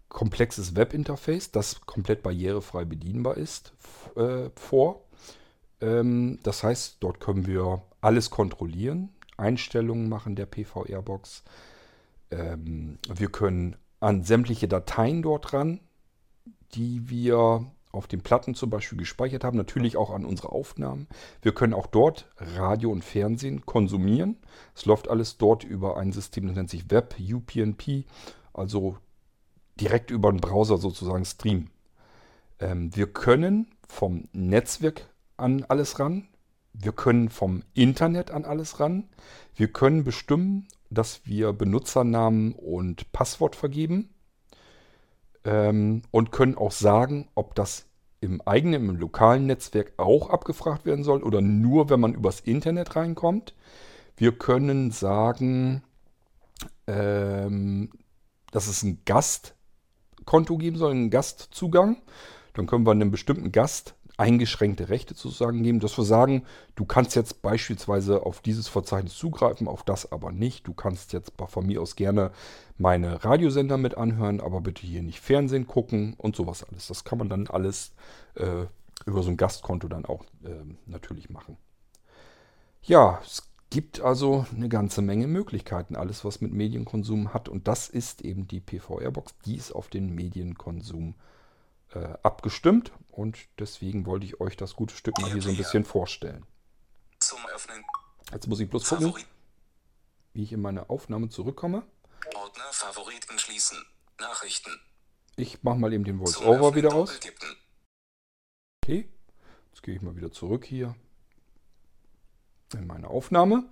komplexes 0.09 0.77
Webinterface, 0.77 1.51
das 1.51 1.81
komplett 1.83 2.23
barrierefrei 2.23 2.85
bedienbar 2.85 3.37
ist, 3.37 3.73
äh, 4.17 4.51
vor. 4.55 5.05
Ähm, 5.81 6.39
das 6.43 6.63
heißt, 6.63 6.99
dort 7.01 7.21
können 7.21 7.47
wir 7.47 7.83
alles 8.01 8.31
kontrollieren, 8.31 9.11
Einstellungen 9.37 10.09
machen 10.09 10.37
der 10.37 10.47
PVR-Box. 10.47 11.43
Ähm, 12.31 12.99
wir 13.13 13.29
können 13.29 13.77
an 14.01 14.23
sämtliche 14.23 14.69
Dateien 14.69 15.23
dort 15.23 15.53
ran, 15.53 15.81
die 16.75 17.09
wir 17.09 17.67
auf 17.95 18.07
den 18.07 18.21
Platten 18.21 18.55
zum 18.55 18.71
Beispiel 18.71 18.99
gespeichert 18.99 19.45
haben, 19.45 19.57
natürlich 19.57 19.97
auch 19.97 20.11
an 20.11 20.25
unsere 20.25 20.51
Aufnahmen. 20.51 21.07
Wir 21.43 21.53
können 21.53 21.75
auch 21.75 21.87
dort 21.87 22.29
Radio 22.37 22.91
und 22.91 23.05
Fernsehen 23.05 23.65
konsumieren. 23.65 24.37
Es 24.75 24.85
läuft 24.85 25.09
alles 25.09 25.39
dort 25.39 25.65
über 25.65 25.97
ein 25.97 26.13
System, 26.13 26.47
das 26.47 26.57
nennt 26.57 26.71
sich 26.71 26.91
Web 26.91 27.17
UPnP, 27.19 28.05
also 28.53 28.99
direkt 29.81 30.11
über 30.11 30.31
den 30.31 30.41
Browser 30.41 30.79
sozusagen 30.79 31.25
streamen. 31.25 31.71
Ähm, 32.61 32.95
wir 32.95 33.07
können 33.07 33.69
vom 33.89 34.29
Netzwerk 34.33 35.09
an 35.37 35.65
alles 35.69 35.99
ran. 35.99 36.29
Wir 36.73 36.93
können 36.93 37.29
vom 37.29 37.63
Internet 37.75 38.31
an 38.31 38.45
alles 38.45 38.81
ran. 38.81 39.09
Wir 39.55 39.69
können 39.69 40.05
bestimmen, 40.05 40.67
dass 40.91 41.27
wir 41.27 41.53
Benutzernamen 41.53 42.53
und 42.53 43.13
Passwort 43.13 43.57
vergeben. 43.57 44.14
Ähm, 45.45 46.03
und 46.11 46.33
können 46.33 46.57
auch 46.57 46.73
sagen, 46.73 47.29
ob 47.35 47.55
das 47.55 47.87
im 48.21 48.41
eigenen, 48.41 48.89
im 48.89 48.97
lokalen 48.97 49.47
Netzwerk 49.47 49.93
auch 49.99 50.31
abgefragt 50.31 50.87
werden 50.87 51.05
soll 51.05 51.23
oder 51.23 51.41
nur, 51.41 51.91
wenn 51.91 52.01
man 52.01 52.15
übers 52.15 52.41
Internet 52.41 52.97
reinkommt. 52.97 53.55
Wir 54.17 54.33
können 54.33 54.91
sagen, 54.91 55.83
ähm, 56.87 57.91
dass 58.51 58.69
es 58.69 58.83
ein 58.83 59.03
Gastkonto 59.05 60.57
geben 60.57 60.79
soll, 60.79 60.93
einen 60.93 61.11
Gastzugang. 61.11 61.99
Dann 62.55 62.67
können 62.67 62.87
wir 62.87 62.93
einem 62.93 63.11
bestimmten 63.11 63.53
Gast 63.53 63.95
eingeschränkte 64.17 64.89
Rechte 64.89 65.15
sozusagen 65.15 65.63
geben, 65.63 65.81
dass 65.81 65.99
wir 65.99 66.05
sagen, 66.05 66.45
du 66.77 66.85
kannst 66.85 67.17
jetzt 67.17 67.43
beispielsweise 67.43 68.25
auf 68.25 68.41
dieses 68.41 68.69
Verzeichnis 68.69 69.17
zugreifen, 69.17 69.67
auf 69.67 69.83
das 69.83 70.13
aber 70.13 70.31
nicht. 70.31 70.67
Du 70.67 70.75
kannst 70.75 71.13
jetzt 71.13 71.33
von 71.49 71.67
mir 71.67 71.83
aus 71.83 71.97
gerne 71.97 72.31
meine 72.79 73.25
Radiosender 73.25 73.77
mit 73.77 73.97
anhören, 73.97 74.41
aber 74.41 74.61
bitte 74.61 74.87
hier 74.87 75.03
nicht 75.03 75.21
Fernsehen 75.21 75.67
gucken 75.67 76.15
und 76.17 76.37
sowas 76.37 76.65
alles. 76.65 76.87
Das 76.87 77.05
kann 77.05 77.19
man 77.19 77.29
dann 77.29 77.49
alles 77.49 77.93
äh, 78.35 78.67
über 79.07 79.23
so 79.23 79.31
ein 79.31 79.37
Gastkonto 79.37 79.89
dann 79.89 80.05
auch 80.05 80.25
ähm, 80.45 80.79
natürlich 80.87 81.31
machen. 81.31 81.57
Ja, 82.83 83.21
es 83.25 83.51
gibt 83.71 84.01
also 84.01 84.47
eine 84.55 84.69
ganze 84.69 85.03
Menge 85.03 85.27
Möglichkeiten, 85.27 85.97
alles 85.97 86.25
was 86.25 86.41
mit 86.41 86.53
Medienkonsum 86.53 87.35
hat. 87.35 87.49
Und 87.49 87.67
das 87.67 87.89
ist 87.89 88.23
eben 88.23 88.47
die 88.47 88.61
PVR-Box, 88.61 89.35
die 89.45 89.57
ist 89.57 89.73
auf 89.73 89.89
den 89.89 90.15
Medienkonsum 90.15 91.15
äh, 91.95 92.15
abgestimmt. 92.23 92.93
Und 93.09 93.39
deswegen 93.59 94.07
wollte 94.07 94.27
ich 94.27 94.41
euch 94.41 94.57
das 94.57 94.75
gute 94.75 94.95
Stück 94.95 95.19
mal 95.21 95.31
hier 95.31 95.43
so 95.43 95.51
ein 95.51 95.57
bisschen 95.57 95.85
vorstellen. 95.85 96.45
Zum 97.21 97.39
Öffnen. 97.47 97.85
Jetzt 98.33 98.49
muss 98.49 98.61
ich 98.61 98.69
bloß 98.69 98.89
gucken, 98.89 99.07
Favorit. 99.07 99.27
wie 100.33 100.43
ich 100.43 100.53
in 100.53 100.61
meine 100.61 100.91
Aufnahme 100.91 101.29
zurückkomme. 101.29 101.85
Ordner 102.35 102.65
Favoriten 102.73 103.39
schließen. 103.39 103.79
Nachrichten. 104.19 104.71
Ich 105.37 105.63
mache 105.63 105.79
mal 105.79 105.93
eben 105.93 106.05
den 106.05 106.19
Voice-Over 106.19 106.75
wieder 106.75 106.95
aus. 106.95 107.19
Okay, 108.83 109.09
jetzt 109.73 109.83
gehe 109.83 109.95
ich 109.95 110.03
mal 110.03 110.17
wieder 110.17 110.31
zurück 110.31 110.65
hier 110.65 110.95
in 112.75 112.87
meine 112.87 113.09
Aufnahme. 113.09 113.65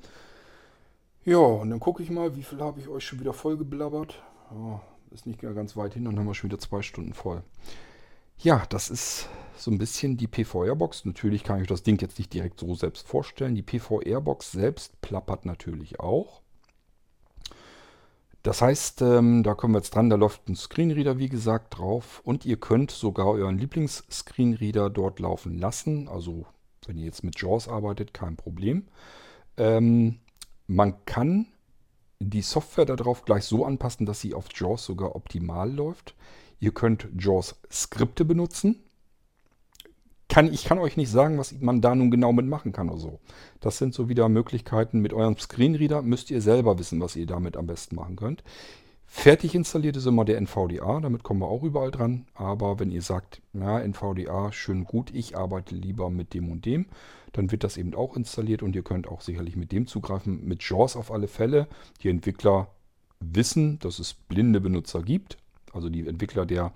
Ja, 1.25 1.39
und 1.39 1.71
dann 1.71 1.81
gucke 1.81 2.03
ich 2.03 2.11
mal, 2.11 2.35
wie 2.35 2.43
viel 2.43 2.61
habe 2.61 2.81
ich 2.81 2.89
euch 2.89 3.07
schon 3.07 3.21
wieder 3.21 3.33
voll 3.33 3.57
geblabbert. 3.57 4.23
Ja, 4.51 4.83
ist 5.11 5.27
nicht 5.27 5.41
ganz 5.41 5.77
weit 5.77 5.95
hin, 5.95 6.05
dann 6.05 6.19
haben 6.19 6.27
wir 6.27 6.35
schon 6.35 6.51
wieder 6.51 6.59
zwei 6.59 6.83
Stunden 6.83 7.15
voll. 7.15 7.43
Ja, 8.43 8.65
das 8.71 8.91
ist 8.91 9.29
so 9.57 9.71
ein 9.71 9.79
bisschen 9.79 10.17
die 10.17 10.27
PVR-Box. 10.27 11.05
Natürlich 11.05 11.45
kann 11.45 11.59
ich 11.59 11.63
euch 11.63 11.69
das 11.69 11.85
Ding 11.85 12.01
jetzt 12.01 12.19
nicht 12.19 12.35
direkt 12.35 12.59
so 12.59 12.75
selbst 12.75 13.07
vorstellen. 13.07 13.55
Die 13.55 13.63
PVR-Box 13.63 14.51
selbst 14.51 15.01
plappert 15.01 15.47
natürlich 15.47 16.01
auch. 16.01 16.43
Das 18.43 18.61
heißt, 18.61 19.03
ähm, 19.03 19.45
da 19.45 19.55
kommen 19.55 19.75
wir 19.75 19.79
jetzt 19.79 19.95
dran, 19.95 20.11
da 20.11 20.17
läuft 20.17 20.49
ein 20.49 20.57
Screenreader, 20.57 21.19
wie 21.19 21.29
gesagt, 21.29 21.79
drauf. 21.79 22.21
Und 22.25 22.45
ihr 22.45 22.57
könnt 22.57 22.91
sogar 22.91 23.29
euren 23.29 23.59
Lieblings-Screenreader 23.59 24.91
dort 24.91 25.21
laufen 25.21 25.59
lassen. 25.59 26.09
Also 26.09 26.47
wenn 26.87 26.99
ihr 26.99 27.05
jetzt 27.05 27.23
mit 27.23 27.41
JAWS 27.41 27.69
arbeitet, 27.69 28.13
kein 28.13 28.37
Problem. 28.37 28.89
Ähm, 29.57 30.19
man 30.67 31.05
kann 31.05 31.47
die 32.19 32.43
Software 32.43 32.87
darauf 32.87 33.25
gleich 33.25 33.45
so 33.45 33.65
anpassen, 33.65 34.05
dass 34.05 34.21
sie 34.21 34.35
auf 34.35 34.47
JAWS 34.53 34.85
sogar 34.85 35.15
optimal 35.15 35.73
läuft. 35.73 36.17
Ihr 36.63 36.71
könnt 36.71 37.09
JAWS-Skripte 37.19 38.25
benutzen. 38.25 38.77
Kann, 40.29 40.53
ich 40.53 40.63
kann 40.65 40.79
euch 40.79 40.97
nicht 40.97 41.11
sagen, 41.11 41.37
was 41.37 41.53
man 41.61 41.81
da 41.81 41.93
nun 41.93 42.13
genau 42.13 42.33
mitmachen 42.33 42.73
kann 42.73 42.89
oder 42.89 43.01
so. 43.01 43.19
Das 43.59 43.79
sind 43.79 43.93
so 43.95 44.09
wieder 44.09 44.29
Möglichkeiten. 44.29 45.01
Mit 45.01 45.13
eurem 45.13 45.37
Screenreader 45.37 46.03
müsst 46.03 46.31
ihr 46.31 46.41
selber 46.41 46.79
wissen, 46.79 47.01
was 47.01 47.17
ihr 47.17 47.27
damit 47.27 47.57
am 47.57 47.67
besten 47.67 47.97
machen 47.97 48.15
könnt. 48.15 48.45
Fertig 49.07 49.57
installiert 49.57 49.97
ist 49.97 50.07
immer 50.07 50.25
der 50.25 50.37
NVDA, 50.41 51.01
damit 51.01 51.25
kommen 51.25 51.41
wir 51.41 51.49
auch 51.49 51.65
überall 51.65 51.91
dran. 51.91 52.27
Aber 52.33 52.79
wenn 52.79 52.93
ihr 52.93 53.03
sagt, 53.03 53.43
ja, 53.55 53.81
NVDA, 53.81 54.53
schön 54.53 54.85
gut, 54.85 55.13
ich 55.13 55.37
arbeite 55.37 55.75
lieber 55.75 56.11
mit 56.11 56.33
dem 56.33 56.49
und 56.49 56.65
dem, 56.65 56.87
dann 57.33 57.51
wird 57.51 57.65
das 57.65 57.77
eben 57.77 57.93
auch 57.97 58.17
installiert 58.17 58.63
und 58.63 58.77
ihr 58.77 58.85
könnt 58.85 59.09
auch 59.09 59.21
sicherlich 59.21 59.57
mit 59.57 59.73
dem 59.73 59.89
zugreifen. 59.89 60.47
Mit 60.47 60.63
JAWS 60.63 60.95
auf 60.95 61.11
alle 61.11 61.27
Fälle. 61.27 61.67
Die 62.05 62.09
Entwickler 62.09 62.69
wissen, 63.19 63.81
dass 63.81 63.99
es 63.99 64.15
blinde 64.15 64.61
Benutzer 64.61 65.03
gibt. 65.03 65.39
Also 65.73 65.89
die 65.89 66.07
Entwickler 66.07 66.47
der 66.47 66.73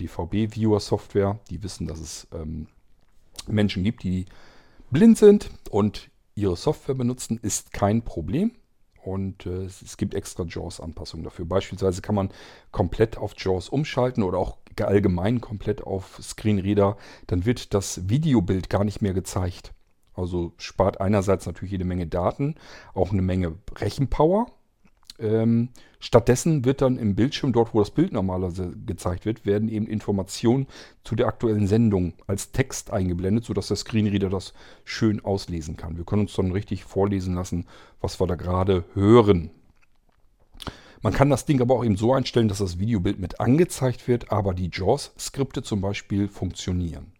DVB-Viewer-Software, 0.00 1.38
die 1.50 1.62
wissen, 1.62 1.86
dass 1.86 2.00
es 2.00 2.26
ähm, 2.32 2.66
Menschen 3.46 3.84
gibt, 3.84 4.02
die 4.02 4.26
blind 4.90 5.18
sind 5.18 5.50
und 5.70 6.10
ihre 6.34 6.56
Software 6.56 6.94
benutzen, 6.94 7.38
ist 7.42 7.72
kein 7.72 8.02
Problem. 8.02 8.52
Und 9.02 9.46
äh, 9.46 9.64
es 9.64 9.96
gibt 9.96 10.14
extra 10.14 10.44
JAWS-Anpassungen 10.44 11.24
dafür. 11.24 11.44
Beispielsweise 11.44 12.02
kann 12.02 12.14
man 12.14 12.30
komplett 12.70 13.18
auf 13.18 13.34
JAWS 13.36 13.68
umschalten 13.68 14.22
oder 14.22 14.38
auch 14.38 14.58
allgemein 14.80 15.40
komplett 15.40 15.82
auf 15.82 16.18
Screenreader. 16.22 16.96
Dann 17.26 17.44
wird 17.44 17.74
das 17.74 18.08
Videobild 18.08 18.70
gar 18.70 18.84
nicht 18.84 19.02
mehr 19.02 19.12
gezeigt. 19.12 19.72
Also 20.14 20.52
spart 20.56 21.00
einerseits 21.00 21.46
natürlich 21.46 21.72
jede 21.72 21.84
Menge 21.84 22.06
Daten, 22.06 22.54
auch 22.94 23.10
eine 23.12 23.22
Menge 23.22 23.56
Rechenpower. 23.76 24.46
Ähm, 25.22 25.68
stattdessen 26.00 26.64
wird 26.64 26.82
dann 26.82 26.98
im 26.98 27.14
Bildschirm, 27.14 27.52
dort 27.52 27.72
wo 27.72 27.78
das 27.78 27.90
Bild 27.90 28.12
normalerweise 28.12 28.72
gezeigt 28.86 29.24
wird, 29.24 29.46
werden 29.46 29.68
eben 29.68 29.86
Informationen 29.86 30.66
zu 31.04 31.14
der 31.14 31.28
aktuellen 31.28 31.68
Sendung 31.68 32.14
als 32.26 32.50
Text 32.50 32.92
eingeblendet, 32.92 33.44
sodass 33.44 33.68
der 33.68 33.76
Screenreader 33.76 34.28
das 34.28 34.52
schön 34.84 35.24
auslesen 35.24 35.76
kann. 35.76 35.96
Wir 35.96 36.04
können 36.04 36.22
uns 36.22 36.34
dann 36.34 36.50
richtig 36.50 36.84
vorlesen 36.84 37.34
lassen, 37.34 37.66
was 38.00 38.20
wir 38.20 38.26
da 38.26 38.34
gerade 38.34 38.84
hören. 38.94 39.50
Man 41.02 41.12
kann 41.12 41.30
das 41.30 41.44
Ding 41.44 41.60
aber 41.60 41.74
auch 41.74 41.84
eben 41.84 41.96
so 41.96 42.12
einstellen, 42.12 42.48
dass 42.48 42.58
das 42.58 42.78
Videobild 42.78 43.18
mit 43.18 43.40
angezeigt 43.40 44.06
wird, 44.06 44.30
aber 44.30 44.54
die 44.54 44.70
JAWS-Skripte 44.72 45.62
zum 45.62 45.80
Beispiel 45.80 46.28
funktionieren. 46.28 47.12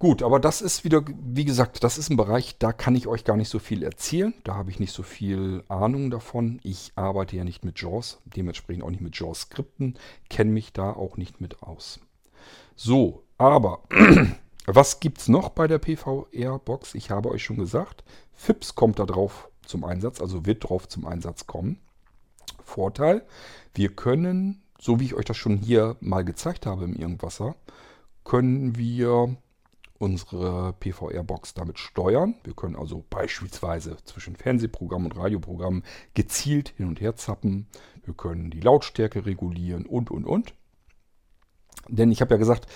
Gut, 0.00 0.22
aber 0.22 0.40
das 0.40 0.62
ist 0.62 0.82
wieder, 0.82 1.04
wie 1.06 1.44
gesagt, 1.44 1.84
das 1.84 1.98
ist 1.98 2.08
ein 2.08 2.16
Bereich, 2.16 2.56
da 2.58 2.72
kann 2.72 2.94
ich 2.94 3.06
euch 3.06 3.22
gar 3.22 3.36
nicht 3.36 3.50
so 3.50 3.58
viel 3.58 3.82
erzählen. 3.82 4.32
Da 4.44 4.54
habe 4.54 4.70
ich 4.70 4.80
nicht 4.80 4.94
so 4.94 5.02
viel 5.02 5.62
Ahnung 5.68 6.10
davon. 6.10 6.58
Ich 6.62 6.92
arbeite 6.96 7.36
ja 7.36 7.44
nicht 7.44 7.66
mit 7.66 7.78
JAWS, 7.82 8.18
dementsprechend 8.24 8.82
auch 8.82 8.88
nicht 8.88 9.02
mit 9.02 9.14
JAWS-Skripten, 9.14 9.98
kenne 10.30 10.52
mich 10.52 10.72
da 10.72 10.90
auch 10.94 11.18
nicht 11.18 11.42
mit 11.42 11.62
aus. 11.62 12.00
So, 12.76 13.24
aber 13.36 13.82
was 14.66 15.00
gibt 15.00 15.18
es 15.18 15.28
noch 15.28 15.50
bei 15.50 15.68
der 15.68 15.78
PVR-Box? 15.78 16.94
Ich 16.94 17.10
habe 17.10 17.28
euch 17.28 17.44
schon 17.44 17.58
gesagt, 17.58 18.02
FIPS 18.32 18.74
kommt 18.74 18.98
da 18.98 19.04
drauf 19.04 19.50
zum 19.66 19.84
Einsatz, 19.84 20.22
also 20.22 20.46
wird 20.46 20.66
drauf 20.66 20.88
zum 20.88 21.04
Einsatz 21.04 21.46
kommen. 21.46 21.78
Vorteil, 22.64 23.26
wir 23.74 23.94
können, 23.94 24.62
so 24.78 24.98
wie 24.98 25.04
ich 25.04 25.14
euch 25.14 25.26
das 25.26 25.36
schon 25.36 25.58
hier 25.58 25.98
mal 26.00 26.24
gezeigt 26.24 26.64
habe 26.64 26.84
im 26.84 26.96
Irgendwasser, 26.96 27.54
können 28.24 28.78
wir 28.78 29.36
unsere 30.00 30.72
PVR-Box 30.80 31.52
damit 31.52 31.78
steuern. 31.78 32.34
Wir 32.42 32.54
können 32.54 32.74
also 32.74 33.04
beispielsweise 33.10 33.98
zwischen 34.04 34.34
Fernsehprogramm 34.34 35.04
und 35.04 35.16
Radioprogramm 35.16 35.82
gezielt 36.14 36.70
hin 36.76 36.88
und 36.88 37.02
her 37.02 37.16
zappen. 37.16 37.66
Wir 38.04 38.14
können 38.14 38.50
die 38.50 38.60
Lautstärke 38.60 39.26
regulieren 39.26 39.84
und, 39.84 40.10
und, 40.10 40.24
und. 40.24 40.54
Denn 41.86 42.10
ich 42.10 42.22
habe 42.22 42.34
ja 42.34 42.38
gesagt, 42.38 42.66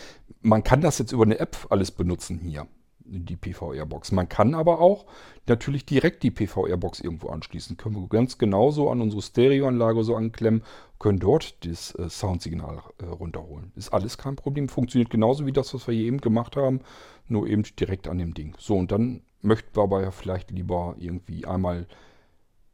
man 0.43 0.65
kann 0.65 0.83
das 0.83 0.99
jetzt 0.99 1.13
über 1.13 1.25
eine 1.25 1.39
App 1.39 1.67
alles 1.71 1.91
benutzen 1.91 2.39
hier 2.41 2.67
die 3.05 3.37
PVR-Box. 3.37 4.13
Man 4.13 4.29
kann 4.29 4.55
aber 4.55 4.81
auch 4.81 5.07
natürlich 5.47 5.85
direkt 5.85 6.23
die 6.23 6.31
PVR-Box 6.31 7.01
irgendwo 7.01 7.29
anschließen. 7.29 7.77
Können 7.77 7.97
wir 7.97 8.09
ganz 8.09 8.39
genauso 8.39 8.91
an 8.91 9.01
unsere 9.01 9.23
Stereoanlage 9.23 10.03
so 10.05 10.17
anklemmen, 10.17 10.63
können 10.99 11.19
dort 11.19 11.65
das 11.67 11.95
äh, 11.97 12.09
Soundsignal 12.09 12.83
äh, 12.99 13.05
runterholen. 13.05 13.73
Ist 13.77 13.93
alles 13.93 14.17
kein 14.17 14.37
Problem. 14.37 14.69
Funktioniert 14.69 15.11
genauso 15.11 15.45
wie 15.45 15.53
das, 15.53 15.75
was 15.75 15.87
wir 15.87 15.95
hier 15.95 16.07
eben 16.07 16.21
gemacht 16.21 16.57
haben, 16.57 16.81
nur 17.29 17.47
eben 17.47 17.63
direkt 17.79 18.09
an 18.09 18.19
dem 18.19 18.35
Ding. 18.35 18.55
So, 18.59 18.77
und 18.77 18.93
dann 18.93 19.23
möchten 19.41 19.77
wir 19.77 19.83
aber 19.83 20.03
ja 20.03 20.11
vielleicht 20.11 20.51
lieber 20.51 20.97
irgendwie 20.99 21.47
einmal 21.47 21.87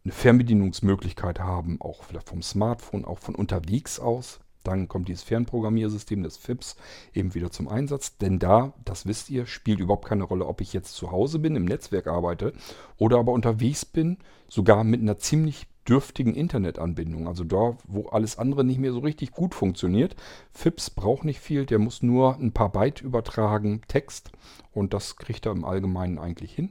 eine 0.05 0.13
Fernbedienungsmöglichkeit 0.13 1.41
haben, 1.41 1.81
auch 1.81 2.05
vielleicht 2.05 2.29
vom 2.29 2.43
Smartphone, 2.43 3.05
auch 3.05 3.19
von 3.19 3.35
unterwegs 3.35 4.01
aus. 4.01 4.41
Dann 4.63 4.89
kommt 4.89 5.09
dieses 5.09 5.23
Fernprogrammiersystem 5.23 6.23
des 6.23 6.37
FIPS 6.37 6.77
eben 7.15 7.35
wieder 7.35 7.51
zum 7.51 7.69
Einsatz. 7.69 8.19
Denn 8.19 8.39
da, 8.39 8.75
das 8.85 9.07
wisst 9.07 9.31
ihr, 9.31 9.47
spielt 9.47 9.81
überhaupt 9.81 10.07
keine 10.07 10.25
Rolle, 10.25 10.47
ob 10.47 10.61
ich 10.61 10.73
jetzt 10.73 10.95
zu 10.95 11.11
Hause 11.11 11.39
bin, 11.39 11.57
im 11.57 11.65
Netzwerk 11.65 12.07
arbeite 12.07 12.53
oder 12.99 13.19
aber 13.19 13.33
unterwegs 13.33 13.85
bin, 13.85 14.19
sogar 14.49 14.85
mit 14.85 15.01
einer 15.01 15.19
ziemlich 15.19 15.67
dürftigen 15.91 16.35
Internetanbindung. 16.35 17.27
Also 17.27 17.45
da, 17.45 17.77
wo 17.87 18.09
alles 18.09 18.39
andere 18.39 18.65
nicht 18.65 18.79
mehr 18.79 18.93
so 18.93 19.01
richtig 19.01 19.33
gut 19.33 19.55
funktioniert. 19.55 20.17
FIPS 20.53 20.91
braucht 20.91 21.25
nicht 21.25 21.41
viel, 21.41 21.67
der 21.67 21.79
muss 21.79 22.03
nur 22.03 22.37
ein 22.37 22.53
paar 22.53 22.71
Byte 22.71 23.03
übertragen, 23.03 23.83
Text. 23.89 24.31
Und 24.73 24.95
das 24.95 25.17
kriegt 25.17 25.47
er 25.47 25.53
im 25.53 25.65
Allgemeinen 25.65 26.19
eigentlich 26.19 26.55
hin. 26.55 26.71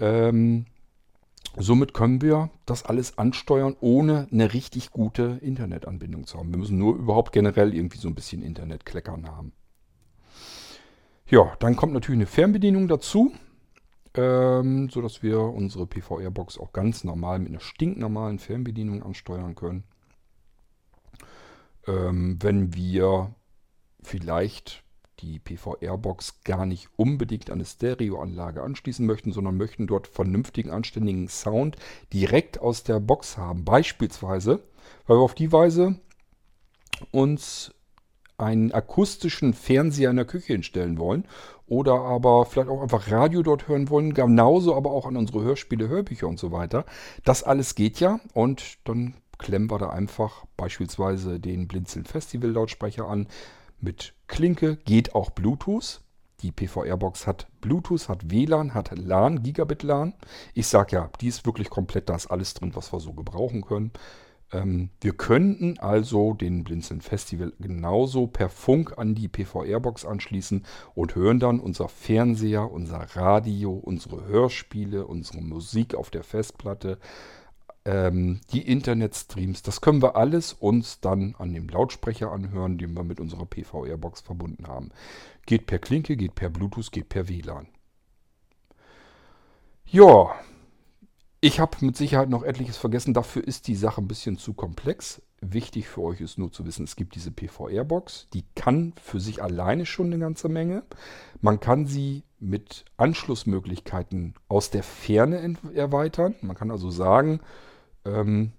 Ähm, 0.00 0.66
Somit 1.56 1.94
können 1.94 2.20
wir 2.20 2.50
das 2.66 2.84
alles 2.84 3.16
ansteuern, 3.16 3.76
ohne 3.80 4.26
eine 4.32 4.52
richtig 4.54 4.90
gute 4.90 5.38
Internetanbindung 5.40 6.26
zu 6.26 6.38
haben. 6.38 6.50
Wir 6.50 6.58
müssen 6.58 6.78
nur 6.78 6.96
überhaupt 6.96 7.32
generell 7.32 7.74
irgendwie 7.74 7.98
so 7.98 8.08
ein 8.08 8.16
bisschen 8.16 8.42
Internetkleckern 8.42 9.28
haben. 9.28 9.52
Ja, 11.28 11.54
dann 11.60 11.76
kommt 11.76 11.92
natürlich 11.92 12.18
eine 12.18 12.26
Fernbedienung 12.26 12.88
dazu, 12.88 13.32
ähm, 14.14 14.88
sodass 14.90 15.22
wir 15.22 15.40
unsere 15.40 15.86
PVR-Box 15.86 16.58
auch 16.58 16.72
ganz 16.72 17.04
normal 17.04 17.38
mit 17.38 17.48
einer 17.48 17.60
stinknormalen 17.60 18.38
Fernbedienung 18.38 19.02
ansteuern 19.02 19.54
können. 19.54 19.84
Ähm, 21.86 22.38
wenn 22.40 22.74
wir 22.74 23.34
vielleicht 24.02 24.84
die 25.20 25.38
PVR-Box 25.38 26.42
gar 26.44 26.66
nicht 26.66 26.88
unbedingt 26.96 27.50
an 27.50 27.54
eine 27.54 27.64
Stereoanlage 27.64 28.62
anschließen 28.62 29.06
möchten, 29.06 29.32
sondern 29.32 29.56
möchten 29.56 29.86
dort 29.86 30.06
vernünftigen, 30.06 30.70
anständigen 30.70 31.28
Sound 31.28 31.76
direkt 32.12 32.60
aus 32.60 32.84
der 32.84 33.00
Box 33.00 33.36
haben. 33.36 33.64
Beispielsweise, 33.64 34.62
weil 35.06 35.16
wir 35.16 35.22
auf 35.22 35.34
die 35.34 35.52
Weise 35.52 35.98
uns 37.10 37.74
einen 38.36 38.72
akustischen 38.72 39.54
Fernseher 39.54 40.10
in 40.10 40.16
der 40.16 40.24
Küche 40.24 40.54
hinstellen 40.54 40.98
wollen 40.98 41.26
oder 41.66 41.94
aber 41.94 42.44
vielleicht 42.44 42.68
auch 42.68 42.82
einfach 42.82 43.10
Radio 43.10 43.42
dort 43.42 43.68
hören 43.68 43.88
wollen, 43.90 44.14
genauso 44.14 44.74
aber 44.74 44.90
auch 44.90 45.06
an 45.06 45.16
unsere 45.16 45.42
Hörspiele, 45.42 45.88
Hörbücher 45.88 46.28
und 46.28 46.38
so 46.38 46.52
weiter. 46.52 46.84
Das 47.24 47.42
alles 47.42 47.74
geht 47.74 48.00
ja 48.00 48.20
und 48.32 48.78
dann 48.84 49.14
klemmen 49.38 49.70
wir 49.70 49.78
da 49.78 49.90
einfach 49.90 50.44
beispielsweise 50.56 51.40
den 51.40 51.66
Blinzeln 51.68 52.04
Festival 52.04 52.50
Lautsprecher 52.50 53.08
an, 53.08 53.26
mit 53.80 54.14
Klinke, 54.26 54.76
geht 54.76 55.14
auch 55.14 55.30
Bluetooth. 55.30 56.00
Die 56.42 56.50
PVR-Box 56.50 57.26
hat 57.26 57.46
Bluetooth, 57.60 58.08
hat 58.08 58.30
WLAN, 58.30 58.74
hat 58.74 58.96
LAN, 58.96 59.42
Gigabit 59.42 59.82
LAN. 59.82 60.14
Ich 60.54 60.66
sage 60.66 60.96
ja, 60.96 61.10
die 61.20 61.28
ist 61.28 61.46
wirklich 61.46 61.70
komplett, 61.70 62.08
da 62.08 62.16
ist 62.16 62.26
alles 62.26 62.54
drin, 62.54 62.74
was 62.74 62.92
wir 62.92 63.00
so 63.00 63.12
gebrauchen 63.12 63.62
können. 63.62 63.92
Ähm, 64.52 64.90
wir 65.00 65.12
könnten 65.12 65.78
also 65.78 66.34
den 66.34 66.64
Blinzeln 66.64 67.00
Festival 67.00 67.52
genauso 67.58 68.26
per 68.26 68.48
Funk 68.48 68.98
an 68.98 69.14
die 69.14 69.28
PVR-Box 69.28 70.04
anschließen 70.04 70.64
und 70.94 71.14
hören 71.14 71.40
dann 71.40 71.60
unser 71.60 71.88
Fernseher, 71.88 72.70
unser 72.70 72.98
Radio, 73.16 73.72
unsere 73.72 74.26
Hörspiele, 74.26 75.06
unsere 75.06 75.42
Musik 75.42 75.94
auf 75.94 76.10
der 76.10 76.24
Festplatte, 76.24 76.98
ähm, 77.84 78.40
die 78.52 78.66
Internetstreams, 78.66 79.62
das 79.62 79.80
können 79.80 80.02
wir 80.02 80.16
alles 80.16 80.52
uns 80.54 81.00
dann 81.00 81.34
an 81.38 81.52
dem 81.52 81.68
Lautsprecher 81.68 82.32
anhören, 82.32 82.78
den 82.78 82.94
wir 82.94 83.04
mit 83.04 83.20
unserer 83.20 83.46
PVR-Box 83.46 84.22
verbunden 84.22 84.66
haben. 84.66 84.90
Geht 85.46 85.66
per 85.66 85.78
Klinke, 85.78 86.16
geht 86.16 86.34
per 86.34 86.48
Bluetooth, 86.48 86.90
geht 86.90 87.10
per 87.10 87.28
WLAN. 87.28 87.68
Ja, 89.86 90.34
ich 91.44 91.60
habe 91.60 91.76
mit 91.84 91.94
Sicherheit 91.94 92.30
noch 92.30 92.42
etliches 92.42 92.78
vergessen. 92.78 93.12
Dafür 93.12 93.46
ist 93.46 93.68
die 93.68 93.74
Sache 93.74 94.00
ein 94.00 94.08
bisschen 94.08 94.38
zu 94.38 94.54
komplex. 94.54 95.20
Wichtig 95.42 95.88
für 95.88 96.00
euch 96.00 96.22
ist 96.22 96.38
nur 96.38 96.50
zu 96.50 96.64
wissen, 96.64 96.84
es 96.84 96.96
gibt 96.96 97.14
diese 97.16 97.30
PVR-Box. 97.30 98.28
Die 98.32 98.44
kann 98.54 98.94
für 99.02 99.20
sich 99.20 99.42
alleine 99.42 99.84
schon 99.84 100.06
eine 100.06 100.18
ganze 100.18 100.48
Menge. 100.48 100.84
Man 101.42 101.60
kann 101.60 101.84
sie 101.84 102.22
mit 102.40 102.86
Anschlussmöglichkeiten 102.96 104.36
aus 104.48 104.70
der 104.70 104.82
Ferne 104.82 105.54
erweitern. 105.74 106.34
Man 106.40 106.56
kann 106.56 106.70
also 106.70 106.90
sagen, 106.90 107.40
ähm, 108.06 108.52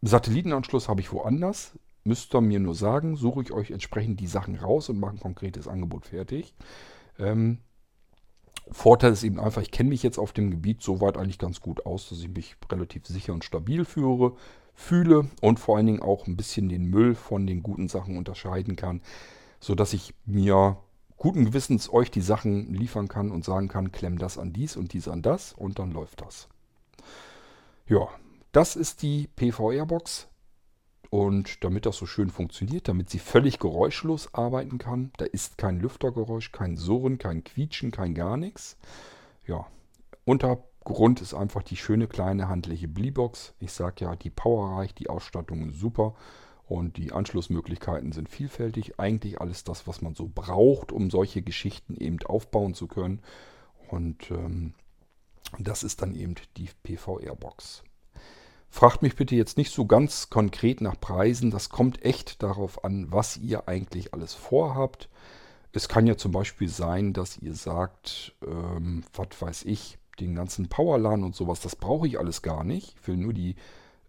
Satellitenanschluss 0.00 0.88
habe 0.88 1.00
ich 1.00 1.12
woanders. 1.12 1.72
Müsst 2.04 2.32
ihr 2.32 2.40
mir 2.40 2.60
nur 2.60 2.76
sagen, 2.76 3.16
suche 3.16 3.42
ich 3.42 3.50
euch 3.50 3.72
entsprechend 3.72 4.20
die 4.20 4.28
Sachen 4.28 4.54
raus 4.54 4.88
und 4.88 5.00
mache 5.00 5.16
ein 5.16 5.20
konkretes 5.20 5.66
Angebot 5.66 6.06
fertig. 6.06 6.54
Ähm, 7.18 7.58
Vorteil 8.70 9.12
ist 9.12 9.22
eben 9.22 9.40
einfach, 9.40 9.62
ich 9.62 9.70
kenne 9.70 9.88
mich 9.88 10.02
jetzt 10.02 10.18
auf 10.18 10.32
dem 10.32 10.50
Gebiet 10.50 10.82
soweit 10.82 11.16
eigentlich 11.16 11.38
ganz 11.38 11.60
gut 11.60 11.86
aus, 11.86 12.08
dass 12.08 12.20
ich 12.20 12.28
mich 12.28 12.56
relativ 12.70 13.06
sicher 13.06 13.32
und 13.32 13.44
stabil 13.44 13.84
führe, 13.84 14.34
fühle 14.74 15.28
und 15.40 15.58
vor 15.58 15.76
allen 15.76 15.86
Dingen 15.86 16.02
auch 16.02 16.26
ein 16.26 16.36
bisschen 16.36 16.68
den 16.68 16.84
Müll 16.84 17.14
von 17.14 17.46
den 17.46 17.62
guten 17.62 17.88
Sachen 17.88 18.16
unterscheiden 18.16 18.76
kann, 18.76 19.00
sodass 19.60 19.92
ich 19.92 20.14
mir 20.24 20.78
guten 21.16 21.44
Gewissens 21.44 21.92
euch 21.92 22.10
die 22.10 22.20
Sachen 22.20 22.72
liefern 22.72 23.08
kann 23.08 23.30
und 23.30 23.44
sagen 23.44 23.68
kann, 23.68 23.92
klemm 23.92 24.18
das 24.18 24.38
an 24.38 24.52
dies 24.52 24.76
und 24.76 24.92
dies 24.92 25.08
an 25.08 25.22
das 25.22 25.52
und 25.52 25.78
dann 25.78 25.90
läuft 25.90 26.20
das. 26.20 26.48
Ja, 27.88 28.08
das 28.52 28.76
ist 28.76 29.02
die 29.02 29.28
PVR-Box. 29.36 30.28
Und 31.10 31.64
damit 31.64 31.86
das 31.86 31.96
so 31.96 32.06
schön 32.06 32.28
funktioniert, 32.28 32.88
damit 32.88 33.08
sie 33.08 33.18
völlig 33.18 33.58
geräuschlos 33.58 34.34
arbeiten 34.34 34.78
kann, 34.78 35.10
da 35.16 35.24
ist 35.24 35.56
kein 35.56 35.80
Lüftergeräusch, 35.80 36.52
kein 36.52 36.76
Surren, 36.76 37.18
kein 37.18 37.44
Quietschen, 37.44 37.90
kein 37.90 38.14
gar 38.14 38.36
nichts. 38.36 38.76
Ja, 39.46 39.66
Untergrund 40.26 41.22
ist 41.22 41.32
einfach 41.32 41.62
die 41.62 41.76
schöne 41.76 42.08
kleine 42.08 42.48
handliche 42.48 42.88
Bleebox. 42.88 43.54
Ich 43.58 43.72
sage 43.72 44.04
ja, 44.04 44.16
die 44.16 44.28
Power 44.28 44.76
reicht, 44.76 44.98
die 44.98 45.08
Ausstattung 45.08 45.70
ist 45.70 45.80
super 45.80 46.14
und 46.66 46.98
die 46.98 47.12
Anschlussmöglichkeiten 47.12 48.12
sind 48.12 48.28
vielfältig. 48.28 49.00
Eigentlich 49.00 49.40
alles 49.40 49.64
das, 49.64 49.86
was 49.86 50.02
man 50.02 50.14
so 50.14 50.30
braucht, 50.32 50.92
um 50.92 51.08
solche 51.08 51.40
Geschichten 51.40 51.96
eben 51.96 52.18
aufbauen 52.26 52.74
zu 52.74 52.86
können. 52.86 53.22
Und 53.88 54.30
ähm, 54.30 54.74
das 55.58 55.82
ist 55.82 56.02
dann 56.02 56.14
eben 56.14 56.34
die 56.58 56.68
PVR-Box. 56.82 57.84
Fragt 58.70 59.02
mich 59.02 59.16
bitte 59.16 59.34
jetzt 59.34 59.56
nicht 59.56 59.72
so 59.72 59.86
ganz 59.86 60.30
konkret 60.30 60.80
nach 60.80 61.00
Preisen. 61.00 61.50
Das 61.50 61.68
kommt 61.70 62.04
echt 62.04 62.42
darauf 62.42 62.84
an, 62.84 63.10
was 63.10 63.36
ihr 63.36 63.68
eigentlich 63.68 64.12
alles 64.14 64.34
vorhabt. 64.34 65.08
Es 65.72 65.88
kann 65.88 66.06
ja 66.06 66.16
zum 66.16 66.32
Beispiel 66.32 66.68
sein, 66.68 67.12
dass 67.12 67.38
ihr 67.38 67.54
sagt, 67.54 68.34
ähm, 68.46 69.04
was 69.14 69.28
weiß 69.40 69.64
ich, 69.64 69.98
den 70.20 70.34
ganzen 70.34 70.68
Powerlan 70.68 71.22
und 71.22 71.34
sowas, 71.34 71.60
das 71.60 71.76
brauche 71.76 72.06
ich 72.06 72.18
alles 72.18 72.42
gar 72.42 72.64
nicht. 72.64 72.96
Ich 73.00 73.08
will 73.08 73.16
nur 73.16 73.32
die 73.32 73.54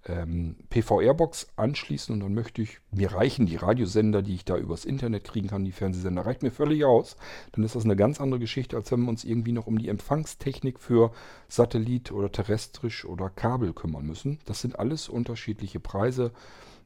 ähm, 0.09 0.55
PVR-Box 0.69 1.47
anschließen 1.55 2.13
und 2.13 2.21
dann 2.21 2.33
möchte 2.33 2.61
ich, 2.61 2.79
mir 2.91 3.13
reichen 3.13 3.45
die 3.45 3.55
Radiosender, 3.55 4.21
die 4.21 4.35
ich 4.35 4.45
da 4.45 4.57
übers 4.57 4.85
Internet 4.85 5.23
kriegen 5.23 5.47
kann, 5.47 5.65
die 5.65 5.71
Fernsehsender, 5.71 6.25
reicht 6.25 6.43
mir 6.43 6.51
völlig 6.51 6.83
aus. 6.85 7.15
Dann 7.51 7.63
ist 7.63 7.75
das 7.75 7.85
eine 7.85 7.95
ganz 7.95 8.19
andere 8.19 8.39
Geschichte, 8.39 8.75
als 8.75 8.91
wenn 8.91 9.01
wir 9.01 9.09
uns 9.09 9.23
irgendwie 9.23 9.51
noch 9.51 9.67
um 9.67 9.77
die 9.77 9.89
Empfangstechnik 9.89 10.79
für 10.79 11.11
Satellit 11.47 12.11
oder 12.11 12.31
terrestrisch 12.31 13.05
oder 13.05 13.29
Kabel 13.29 13.73
kümmern 13.73 14.05
müssen. 14.05 14.39
Das 14.45 14.61
sind 14.61 14.79
alles 14.79 15.09
unterschiedliche 15.09 15.79
Preise 15.79 16.31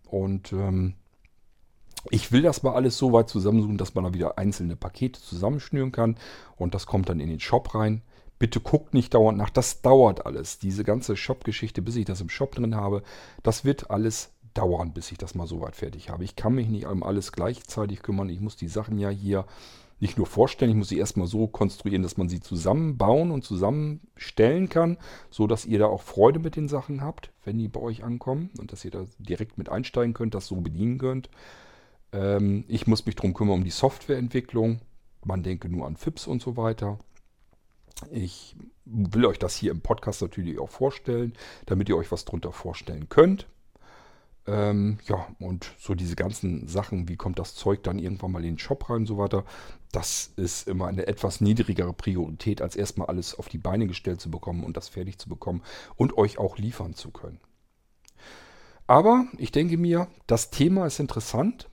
und 0.05 0.53
ähm, 0.53 0.95
ich 2.09 2.31
will 2.31 2.41
das 2.41 2.63
mal 2.63 2.73
alles 2.73 2.97
so 2.97 3.13
weit 3.13 3.29
zusammensuchen, 3.29 3.77
dass 3.77 3.95
man 3.95 4.03
da 4.03 4.13
wieder 4.13 4.37
einzelne 4.37 4.75
Pakete 4.75 5.21
zusammenschnüren 5.21 5.91
kann 5.91 6.17
und 6.57 6.73
das 6.73 6.85
kommt 6.85 7.09
dann 7.09 7.19
in 7.19 7.29
den 7.29 7.39
Shop 7.39 7.73
rein. 7.75 8.01
Bitte 8.43 8.59
guckt 8.59 8.93
nicht 8.93 9.13
dauernd 9.13 9.37
nach. 9.37 9.49
Das 9.49 9.81
dauert 9.81 10.25
alles. 10.25 10.59
Diese 10.59 10.83
ganze 10.83 11.15
Shop-Geschichte, 11.15 11.81
bis 11.81 11.95
ich 11.95 12.03
das 12.03 12.19
im 12.19 12.27
Shop 12.27 12.53
drin 12.53 12.75
habe, 12.75 13.01
das 13.41 13.63
wird 13.63 13.89
alles 13.89 14.33
dauern, 14.53 14.91
bis 14.91 15.13
ich 15.13 15.17
das 15.17 15.33
mal 15.33 15.47
so 15.47 15.61
weit 15.61 15.77
fertig 15.77 16.09
habe. 16.09 16.25
Ich 16.25 16.35
kann 16.35 16.53
mich 16.53 16.67
nicht 16.67 16.85
um 16.85 17.03
alles 17.03 17.31
gleichzeitig 17.31 18.01
kümmern. 18.01 18.27
Ich 18.27 18.41
muss 18.41 18.57
die 18.57 18.67
Sachen 18.67 18.99
ja 18.99 19.07
hier 19.07 19.45
nicht 20.01 20.17
nur 20.17 20.27
vorstellen, 20.27 20.71
ich 20.71 20.75
muss 20.75 20.89
sie 20.89 20.97
erstmal 20.97 21.25
so 21.27 21.47
konstruieren, 21.47 22.03
dass 22.03 22.17
man 22.17 22.27
sie 22.27 22.41
zusammenbauen 22.41 23.31
und 23.31 23.45
zusammenstellen 23.45 24.67
kann, 24.67 24.97
so 25.29 25.47
dass 25.47 25.65
ihr 25.65 25.79
da 25.79 25.85
auch 25.85 26.01
Freude 26.01 26.39
mit 26.39 26.57
den 26.57 26.67
Sachen 26.67 26.99
habt, 26.99 27.31
wenn 27.45 27.57
die 27.57 27.69
bei 27.69 27.79
euch 27.79 28.03
ankommen 28.03 28.49
und 28.59 28.73
dass 28.73 28.83
ihr 28.83 28.91
da 28.91 29.05
direkt 29.19 29.57
mit 29.57 29.69
einsteigen 29.69 30.13
könnt, 30.13 30.35
das 30.35 30.47
so 30.47 30.57
bedienen 30.57 30.97
könnt. 30.97 31.29
Ähm, 32.11 32.65
ich 32.67 32.87
muss 32.87 33.05
mich 33.05 33.15
darum 33.15 33.33
kümmern 33.33 33.59
um 33.59 33.63
die 33.63 33.69
Softwareentwicklung. 33.69 34.81
Man 35.23 35.43
denke 35.43 35.69
nur 35.69 35.87
an 35.87 35.95
FIPS 35.95 36.27
und 36.27 36.41
so 36.41 36.57
weiter. 36.57 36.99
Ich 38.11 38.55
will 38.85 39.25
euch 39.25 39.39
das 39.39 39.55
hier 39.55 39.71
im 39.71 39.81
Podcast 39.81 40.21
natürlich 40.21 40.59
auch 40.59 40.69
vorstellen, 40.69 41.33
damit 41.65 41.89
ihr 41.89 41.97
euch 41.97 42.11
was 42.11 42.25
drunter 42.25 42.51
vorstellen 42.51 43.09
könnt. 43.09 43.47
Ähm, 44.45 44.97
ja, 45.07 45.27
und 45.39 45.71
so 45.79 45.95
diese 45.95 46.15
ganzen 46.15 46.67
Sachen, 46.67 47.07
wie 47.07 47.15
kommt 47.15 47.39
das 47.39 47.55
Zeug 47.55 47.81
dann 47.83 47.97
irgendwann 47.97 48.31
mal 48.31 48.43
in 48.43 48.55
den 48.55 48.59
Shop 48.59 48.89
rein 48.89 48.97
und 48.97 49.05
so 49.05 49.17
weiter, 49.17 49.45
das 49.93 50.33
ist 50.35 50.67
immer 50.67 50.87
eine 50.87 51.07
etwas 51.07 51.39
niedrigere 51.39 51.93
Priorität, 51.93 52.61
als 52.61 52.75
erstmal 52.75 53.07
alles 53.07 53.35
auf 53.39 53.47
die 53.47 53.57
Beine 53.57 53.87
gestellt 53.87 54.19
zu 54.19 54.29
bekommen 54.29 54.65
und 54.65 54.75
das 54.75 54.89
fertig 54.89 55.17
zu 55.17 55.29
bekommen 55.29 55.61
und 55.95 56.17
euch 56.17 56.39
auch 56.39 56.57
liefern 56.57 56.93
zu 56.93 57.11
können. 57.11 57.39
Aber 58.85 59.27
ich 59.37 59.51
denke 59.51 59.77
mir, 59.77 60.07
das 60.27 60.49
Thema 60.49 60.87
ist 60.87 60.99
interessant 60.99 61.69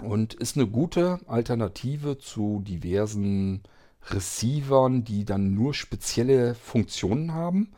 und 0.00 0.34
ist 0.34 0.56
eine 0.56 0.68
gute 0.68 1.18
Alternative 1.26 2.18
zu 2.18 2.60
diversen 2.64 3.62
Receivern, 4.08 5.04
die 5.04 5.24
dann 5.24 5.54
nur 5.54 5.74
spezielle 5.74 6.54
Funktionen 6.54 7.34
haben. 7.34 7.72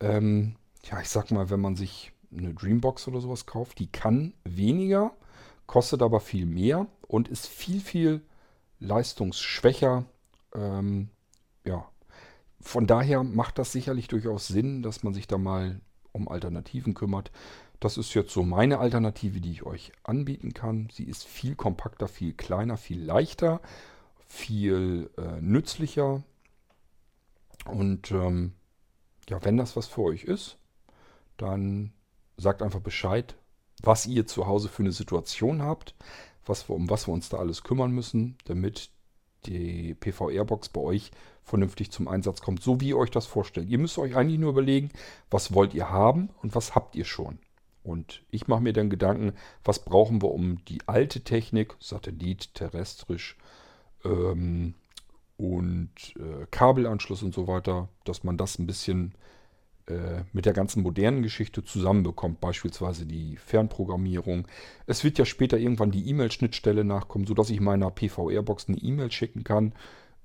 Ähm, 0.00 0.56
ja, 0.84 1.00
ich 1.00 1.08
sag 1.08 1.30
mal, 1.30 1.50
wenn 1.50 1.60
man 1.60 1.76
sich 1.76 2.12
eine 2.36 2.54
Dreambox 2.54 3.08
oder 3.08 3.20
sowas 3.20 3.46
kauft, 3.46 3.78
die 3.78 3.90
kann 3.90 4.34
weniger, 4.44 5.12
kostet 5.66 6.02
aber 6.02 6.20
viel 6.20 6.46
mehr 6.46 6.86
und 7.06 7.28
ist 7.28 7.46
viel, 7.46 7.80
viel 7.80 8.22
leistungsschwächer. 8.80 10.04
Ähm, 10.54 11.08
ja, 11.64 11.86
von 12.60 12.86
daher 12.86 13.22
macht 13.22 13.58
das 13.58 13.72
sicherlich 13.72 14.08
durchaus 14.08 14.48
Sinn, 14.48 14.82
dass 14.82 15.02
man 15.02 15.14
sich 15.14 15.26
da 15.26 15.38
mal 15.38 15.80
um 16.12 16.28
Alternativen 16.28 16.94
kümmert. 16.94 17.30
Das 17.80 17.96
ist 17.96 18.12
jetzt 18.14 18.32
so 18.32 18.42
meine 18.42 18.78
Alternative, 18.78 19.40
die 19.40 19.52
ich 19.52 19.62
euch 19.64 19.92
anbieten 20.02 20.52
kann. 20.52 20.88
Sie 20.92 21.04
ist 21.04 21.24
viel 21.24 21.54
kompakter, 21.54 22.08
viel 22.08 22.32
kleiner, 22.32 22.76
viel 22.76 23.00
leichter 23.00 23.60
viel 24.28 25.10
äh, 25.16 25.40
nützlicher. 25.40 26.22
Und 27.64 28.10
ähm, 28.12 28.52
ja, 29.28 29.44
wenn 29.44 29.56
das 29.56 29.76
was 29.76 29.86
für 29.86 30.02
euch 30.02 30.24
ist, 30.24 30.58
dann 31.36 31.92
sagt 32.36 32.62
einfach 32.62 32.80
Bescheid, 32.80 33.36
was 33.82 34.06
ihr 34.06 34.26
zu 34.26 34.46
Hause 34.46 34.68
für 34.68 34.82
eine 34.82 34.92
Situation 34.92 35.62
habt, 35.62 35.94
was 36.46 36.68
wir, 36.68 36.76
um 36.76 36.88
was 36.88 37.08
wir 37.08 37.14
uns 37.14 37.28
da 37.28 37.38
alles 37.38 37.62
kümmern 37.62 37.90
müssen, 37.90 38.36
damit 38.44 38.90
die 39.46 39.94
PVR-Box 39.94 40.70
bei 40.70 40.80
euch 40.80 41.10
vernünftig 41.42 41.90
zum 41.90 42.08
Einsatz 42.08 42.40
kommt, 42.40 42.62
so 42.62 42.80
wie 42.80 42.88
ihr 42.88 42.98
euch 42.98 43.10
das 43.10 43.26
vorstellt. 43.26 43.68
Ihr 43.68 43.78
müsst 43.78 43.98
euch 43.98 44.16
eigentlich 44.16 44.38
nur 44.38 44.50
überlegen, 44.50 44.90
was 45.30 45.54
wollt 45.54 45.74
ihr 45.74 45.90
haben 45.90 46.30
und 46.42 46.54
was 46.54 46.74
habt 46.74 46.96
ihr 46.96 47.04
schon. 47.04 47.38
Und 47.82 48.22
ich 48.30 48.48
mache 48.48 48.60
mir 48.60 48.72
dann 48.72 48.90
Gedanken, 48.90 49.32
was 49.64 49.84
brauchen 49.84 50.20
wir, 50.20 50.30
um 50.30 50.64
die 50.66 50.80
alte 50.86 51.22
Technik, 51.22 51.76
Satellit, 51.80 52.54
terrestrisch, 52.54 53.36
ähm, 54.04 54.74
und 55.36 55.90
äh, 56.16 56.46
Kabelanschluss 56.50 57.22
und 57.22 57.34
so 57.34 57.46
weiter, 57.46 57.88
dass 58.04 58.24
man 58.24 58.36
das 58.36 58.58
ein 58.58 58.66
bisschen 58.66 59.14
äh, 59.88 60.24
mit 60.32 60.44
der 60.44 60.52
ganzen 60.52 60.82
modernen 60.82 61.22
Geschichte 61.22 61.64
zusammenbekommt, 61.64 62.40
beispielsweise 62.40 63.06
die 63.06 63.36
Fernprogrammierung. 63.36 64.46
Es 64.86 65.02
wird 65.04 65.16
ja 65.16 65.24
später 65.24 65.56
irgendwann 65.56 65.90
die 65.90 66.08
E-Mail-Schnittstelle 66.10 66.84
nachkommen, 66.84 67.26
sodass 67.26 67.50
ich 67.50 67.60
meiner 67.60 67.90
PVR-Box 67.90 68.68
eine 68.68 68.78
E-Mail 68.78 69.10
schicken 69.10 69.44
kann. 69.44 69.72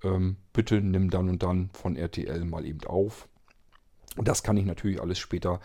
Ähm, 0.03 0.35
bitte 0.51 0.81
nimm 0.81 1.09
dann 1.09 1.29
und 1.29 1.43
dann 1.43 1.69
von 1.73 1.95
RTL 1.95 2.43
mal 2.43 2.65
eben 2.65 2.83
auf. 2.85 3.29
Und 4.17 4.27
das 4.27 4.43
kann 4.43 4.57
ich 4.57 4.65
natürlich 4.65 5.01
alles 5.01 5.17
später 5.17 5.61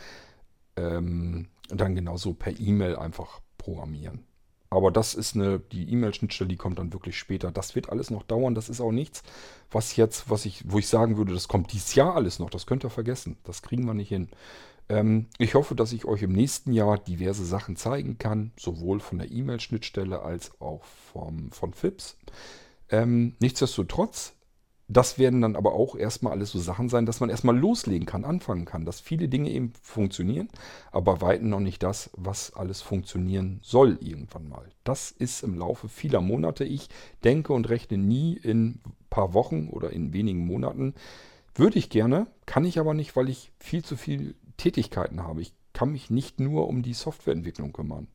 ähm, 0.77 1.49
dann 1.69 1.95
genauso 1.95 2.35
per 2.35 2.59
E-Mail 2.59 2.97
einfach 2.97 3.41
programmieren. 3.57 4.28
Aber 4.71 4.91
das 4.91 5.15
ist 5.15 5.35
eine, 5.35 5.61
die 5.61 5.91
E-Mail-Schnittstelle, 5.91 6.49
die 6.49 6.57
kommt 6.57 6.79
dann 6.79 6.93
wirklich 6.93 7.19
später. 7.19 7.51
Das 7.51 7.75
wird 7.75 7.89
alles 7.89 8.11
noch 8.11 8.23
dauern. 8.23 8.55
Das 8.55 8.69
ist 8.69 8.81
auch 8.81 8.93
nichts, 8.93 9.23
was 9.71 9.97
jetzt, 9.97 10.29
was 10.29 10.45
ich, 10.45 10.63
wo 10.67 10.79
ich 10.79 10.89
sagen 10.89 11.17
würde, 11.17 11.33
das 11.33 11.49
kommt 11.49 11.73
dieses 11.73 11.95
Jahr 11.95 12.15
alles 12.15 12.39
noch. 12.39 12.51
Das 12.51 12.67
könnt 12.67 12.85
ihr 12.85 12.91
vergessen. 12.91 13.39
Das 13.45 13.63
kriegen 13.63 13.87
wir 13.87 13.95
nicht 13.95 14.11
hin. 14.11 14.29
Ähm, 14.91 15.27
ich 15.39 15.55
hoffe, 15.55 15.75
dass 15.75 15.93
ich 15.93 16.05
euch 16.05 16.23
im 16.23 16.33
nächsten 16.33 16.73
Jahr 16.73 16.99
diverse 16.99 17.45
Sachen 17.45 17.77
zeigen 17.77 18.19
kann, 18.19 18.53
sowohl 18.59 19.01
von 19.01 19.19
der 19.19 19.31
E-Mail-Schnittstelle 19.31 20.21
als 20.21 20.53
auch 20.61 20.85
vom, 20.85 21.51
von 21.51 21.73
FIPS. 21.73 22.19
Ähm, 22.91 23.37
nichtsdestotrotz 23.39 24.35
das 24.89 25.19
werden 25.19 25.43
dann 25.43 25.55
aber 25.55 25.75
auch 25.75 25.97
erstmal 25.97 26.33
alles 26.33 26.51
so 26.51 26.59
Sachen 26.59 26.89
sein, 26.89 27.05
dass 27.05 27.21
man 27.21 27.29
erstmal 27.29 27.57
loslegen 27.57 28.07
kann, 28.07 28.25
anfangen 28.25 28.65
kann, 28.65 28.87
dass 28.87 29.01
viele 29.01 29.29
Dinge 29.29 29.51
eben 29.51 29.75
funktionieren, 29.83 30.49
aber 30.91 31.21
weitem 31.21 31.51
noch 31.51 31.61
nicht 31.61 31.83
das, 31.83 32.11
was 32.17 32.55
alles 32.55 32.81
funktionieren 32.81 33.61
soll 33.63 33.99
irgendwann 34.01 34.49
mal. 34.49 34.67
Das 34.85 35.11
ist 35.11 35.43
im 35.43 35.59
Laufe 35.59 35.89
vieler 35.89 36.23
Monate. 36.23 36.65
Ich 36.65 36.89
denke 37.23 37.53
und 37.53 37.69
rechne 37.69 37.99
nie 37.99 38.35
in 38.35 38.81
ein 38.87 38.97
paar 39.11 39.35
Wochen 39.35 39.69
oder 39.69 39.91
in 39.91 40.15
wenigen 40.15 40.47
Monaten. 40.47 40.95
Würde 41.55 41.79
ich 41.79 41.91
gerne, 41.91 42.27
kann 42.47 42.65
ich 42.65 42.79
aber 42.79 42.95
nicht, 42.95 43.15
weil 43.15 43.29
ich 43.29 43.53
viel 43.59 43.85
zu 43.85 43.97
viele 43.97 44.35
Tätigkeiten 44.57 45.23
habe. 45.23 45.43
Ich 45.43 45.53
kann 45.75 45.93
mich 45.93 46.09
nicht 46.09 46.41
nur 46.41 46.67
um 46.67 46.83
die 46.83 46.95
Softwareentwicklung 46.95 47.75
kümmern. 47.75 48.09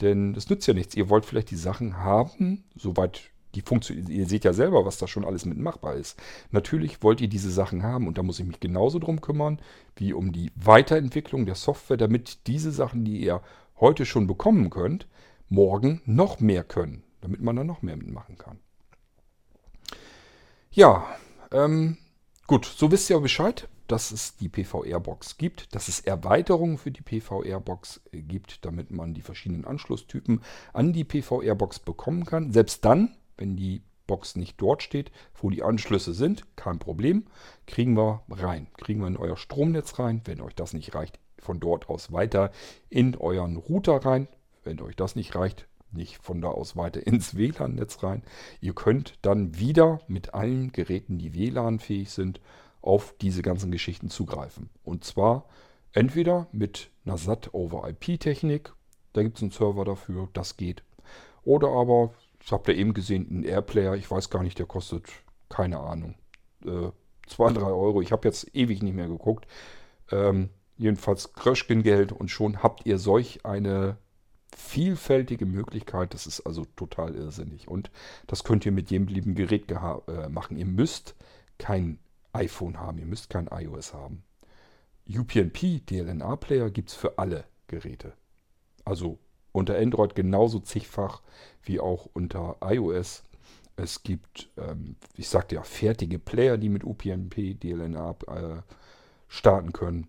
Denn 0.00 0.34
es 0.34 0.50
nützt 0.50 0.66
ja 0.66 0.74
nichts. 0.74 0.94
Ihr 0.96 1.08
wollt 1.08 1.24
vielleicht 1.24 1.50
die 1.50 1.56
Sachen 1.56 1.98
haben, 1.98 2.64
soweit 2.76 3.30
die 3.62 4.12
ihr 4.12 4.26
seht 4.26 4.44
ja 4.44 4.52
selber, 4.52 4.84
was 4.84 4.98
da 4.98 5.06
schon 5.06 5.24
alles 5.24 5.44
mit 5.44 5.58
machbar 5.58 5.94
ist. 5.94 6.18
Natürlich 6.50 7.02
wollt 7.02 7.20
ihr 7.20 7.28
diese 7.28 7.50
Sachen 7.50 7.82
haben 7.82 8.06
und 8.06 8.18
da 8.18 8.22
muss 8.22 8.40
ich 8.40 8.46
mich 8.46 8.60
genauso 8.60 8.98
drum 8.98 9.20
kümmern, 9.20 9.60
wie 9.96 10.12
um 10.12 10.32
die 10.32 10.52
Weiterentwicklung 10.54 11.46
der 11.46 11.54
Software, 11.54 11.96
damit 11.96 12.46
diese 12.46 12.70
Sachen, 12.70 13.04
die 13.04 13.18
ihr 13.18 13.42
heute 13.80 14.06
schon 14.06 14.26
bekommen 14.26 14.70
könnt, 14.70 15.06
morgen 15.48 16.02
noch 16.04 16.40
mehr 16.40 16.64
können, 16.64 17.02
damit 17.20 17.40
man 17.40 17.56
da 17.56 17.64
noch 17.64 17.82
mehr 17.82 17.96
mitmachen 17.96 18.36
kann. 18.36 18.58
Ja, 20.70 21.06
ähm, 21.50 21.96
gut, 22.46 22.66
so 22.66 22.90
wisst 22.90 23.10
ihr 23.10 23.16
ja 23.16 23.20
Bescheid, 23.20 23.68
dass 23.88 24.12
es 24.12 24.36
die 24.36 24.48
PVR-Box 24.48 25.38
gibt, 25.38 25.74
dass 25.74 25.88
es 25.88 26.00
Erweiterungen 26.00 26.78
für 26.78 26.90
die 26.90 27.00
PVR-Box 27.00 28.02
gibt, 28.12 28.64
damit 28.64 28.90
man 28.90 29.14
die 29.14 29.22
verschiedenen 29.22 29.64
Anschlusstypen 29.64 30.42
an 30.72 30.92
die 30.92 31.04
PVR-Box 31.04 31.80
bekommen 31.80 32.26
kann. 32.26 32.52
Selbst 32.52 32.84
dann, 32.84 33.16
wenn 33.38 33.56
die 33.56 33.82
Box 34.06 34.36
nicht 34.36 34.60
dort 34.60 34.82
steht, 34.82 35.10
wo 35.34 35.50
die 35.50 35.62
Anschlüsse 35.62 36.14
sind, 36.14 36.44
kein 36.56 36.78
Problem, 36.78 37.26
kriegen 37.66 37.96
wir 37.96 38.22
rein. 38.28 38.66
Kriegen 38.76 39.00
wir 39.00 39.06
in 39.06 39.16
euer 39.16 39.36
Stromnetz 39.36 39.98
rein. 39.98 40.22
Wenn 40.24 40.40
euch 40.40 40.54
das 40.54 40.72
nicht 40.72 40.94
reicht, 40.94 41.18
von 41.38 41.60
dort 41.60 41.88
aus 41.88 42.12
weiter 42.12 42.50
in 42.90 43.16
euren 43.16 43.56
Router 43.56 44.04
rein. 44.04 44.28
Wenn 44.64 44.80
euch 44.80 44.96
das 44.96 45.14
nicht 45.14 45.34
reicht, 45.34 45.68
nicht 45.92 46.16
von 46.18 46.40
da 46.40 46.48
aus 46.48 46.76
weiter 46.76 47.06
ins 47.06 47.36
WLAN-Netz 47.36 48.02
rein. 48.02 48.22
Ihr 48.60 48.74
könnt 48.74 49.18
dann 49.22 49.58
wieder 49.58 50.00
mit 50.08 50.34
allen 50.34 50.72
Geräten, 50.72 51.18
die 51.18 51.34
WLAN-fähig 51.34 52.10
sind, 52.10 52.40
auf 52.80 53.14
diese 53.20 53.42
ganzen 53.42 53.70
Geschichten 53.70 54.10
zugreifen. 54.10 54.70
Und 54.84 55.04
zwar 55.04 55.46
entweder 55.92 56.46
mit 56.52 56.90
einer 57.04 57.18
SAT-over-IP-Technik, 57.18 58.72
da 59.12 59.22
gibt 59.22 59.36
es 59.36 59.42
einen 59.42 59.50
Server 59.50 59.84
dafür, 59.84 60.28
das 60.32 60.56
geht. 60.56 60.82
Oder 61.44 61.68
aber, 61.68 62.12
das 62.48 62.52
habt 62.52 62.68
ihr 62.68 62.76
eben 62.76 62.94
gesehen, 62.94 63.26
ein 63.30 63.42
Airplayer, 63.42 63.94
ich 63.94 64.10
weiß 64.10 64.30
gar 64.30 64.42
nicht, 64.42 64.58
der 64.58 64.64
kostet, 64.64 65.04
keine 65.50 65.80
Ahnung, 65.80 66.14
äh, 66.64 66.90
2, 67.26 67.52
3 67.52 67.60
Euro. 67.66 68.00
Ich 68.00 68.10
habe 68.10 68.26
jetzt 68.26 68.54
ewig 68.56 68.82
nicht 68.82 68.94
mehr 68.94 69.06
geguckt. 69.06 69.46
Ähm, 70.10 70.48
jedenfalls 70.78 71.34
Kröschkin-Geld 71.34 72.10
und 72.10 72.30
schon 72.30 72.62
habt 72.62 72.86
ihr 72.86 72.98
solch 72.98 73.44
eine 73.44 73.98
vielfältige 74.56 75.44
Möglichkeit. 75.44 76.14
Das 76.14 76.26
ist 76.26 76.40
also 76.40 76.64
total 76.74 77.14
irrsinnig. 77.14 77.68
Und 77.68 77.90
das 78.26 78.44
könnt 78.44 78.64
ihr 78.64 78.72
mit 78.72 78.90
jedem 78.90 79.04
beliebigen 79.04 79.34
Gerät 79.34 79.70
äh, 79.70 80.30
machen. 80.30 80.56
Ihr 80.56 80.64
müsst 80.64 81.16
kein 81.58 81.98
iPhone 82.32 82.78
haben, 82.78 82.96
ihr 82.96 83.04
müsst 83.04 83.28
kein 83.28 83.48
iOS 83.48 83.92
haben. 83.92 84.22
UPnP, 85.06 85.80
DLNA-Player, 85.84 86.70
gibt 86.70 86.88
es 86.88 86.94
für 86.94 87.18
alle 87.18 87.44
Geräte. 87.66 88.14
Also 88.86 89.18
unter 89.52 89.78
Android 89.78 90.14
genauso 90.14 90.58
zigfach 90.60 91.22
wie 91.62 91.80
auch 91.80 92.08
unter 92.12 92.56
iOS. 92.62 93.24
Es 93.76 94.02
gibt, 94.02 94.50
ähm, 94.56 94.96
ich 95.16 95.28
sagte 95.28 95.56
ja, 95.56 95.62
fertige 95.62 96.18
Player, 96.18 96.58
die 96.58 96.68
mit 96.68 96.84
UPnP, 96.84 97.54
DLNA 97.54 98.16
äh, 98.26 98.62
starten 99.28 99.72
können 99.72 100.08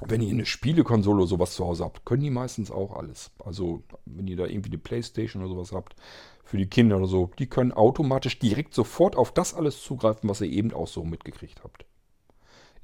wenn 0.00 0.20
ihr 0.20 0.30
eine 0.30 0.44
Spielekonsole 0.44 1.18
oder 1.18 1.26
sowas 1.26 1.54
zu 1.54 1.64
Hause 1.64 1.84
habt, 1.84 2.04
können 2.04 2.22
die 2.22 2.30
meistens 2.30 2.70
auch 2.70 2.96
alles. 2.96 3.30
Also 3.44 3.82
wenn 4.04 4.26
ihr 4.26 4.36
da 4.36 4.46
irgendwie 4.46 4.70
eine 4.70 4.78
Playstation 4.78 5.42
oder 5.42 5.54
sowas 5.54 5.72
habt, 5.72 5.96
für 6.44 6.58
die 6.58 6.68
Kinder 6.68 6.98
oder 6.98 7.06
so, 7.06 7.30
die 7.38 7.48
können 7.48 7.72
automatisch 7.72 8.38
direkt 8.38 8.74
sofort 8.74 9.16
auf 9.16 9.32
das 9.32 9.54
alles 9.54 9.82
zugreifen, 9.82 10.28
was 10.28 10.40
ihr 10.40 10.50
eben 10.50 10.72
auch 10.72 10.86
so 10.86 11.02
mitgekriegt 11.02 11.64
habt. 11.64 11.86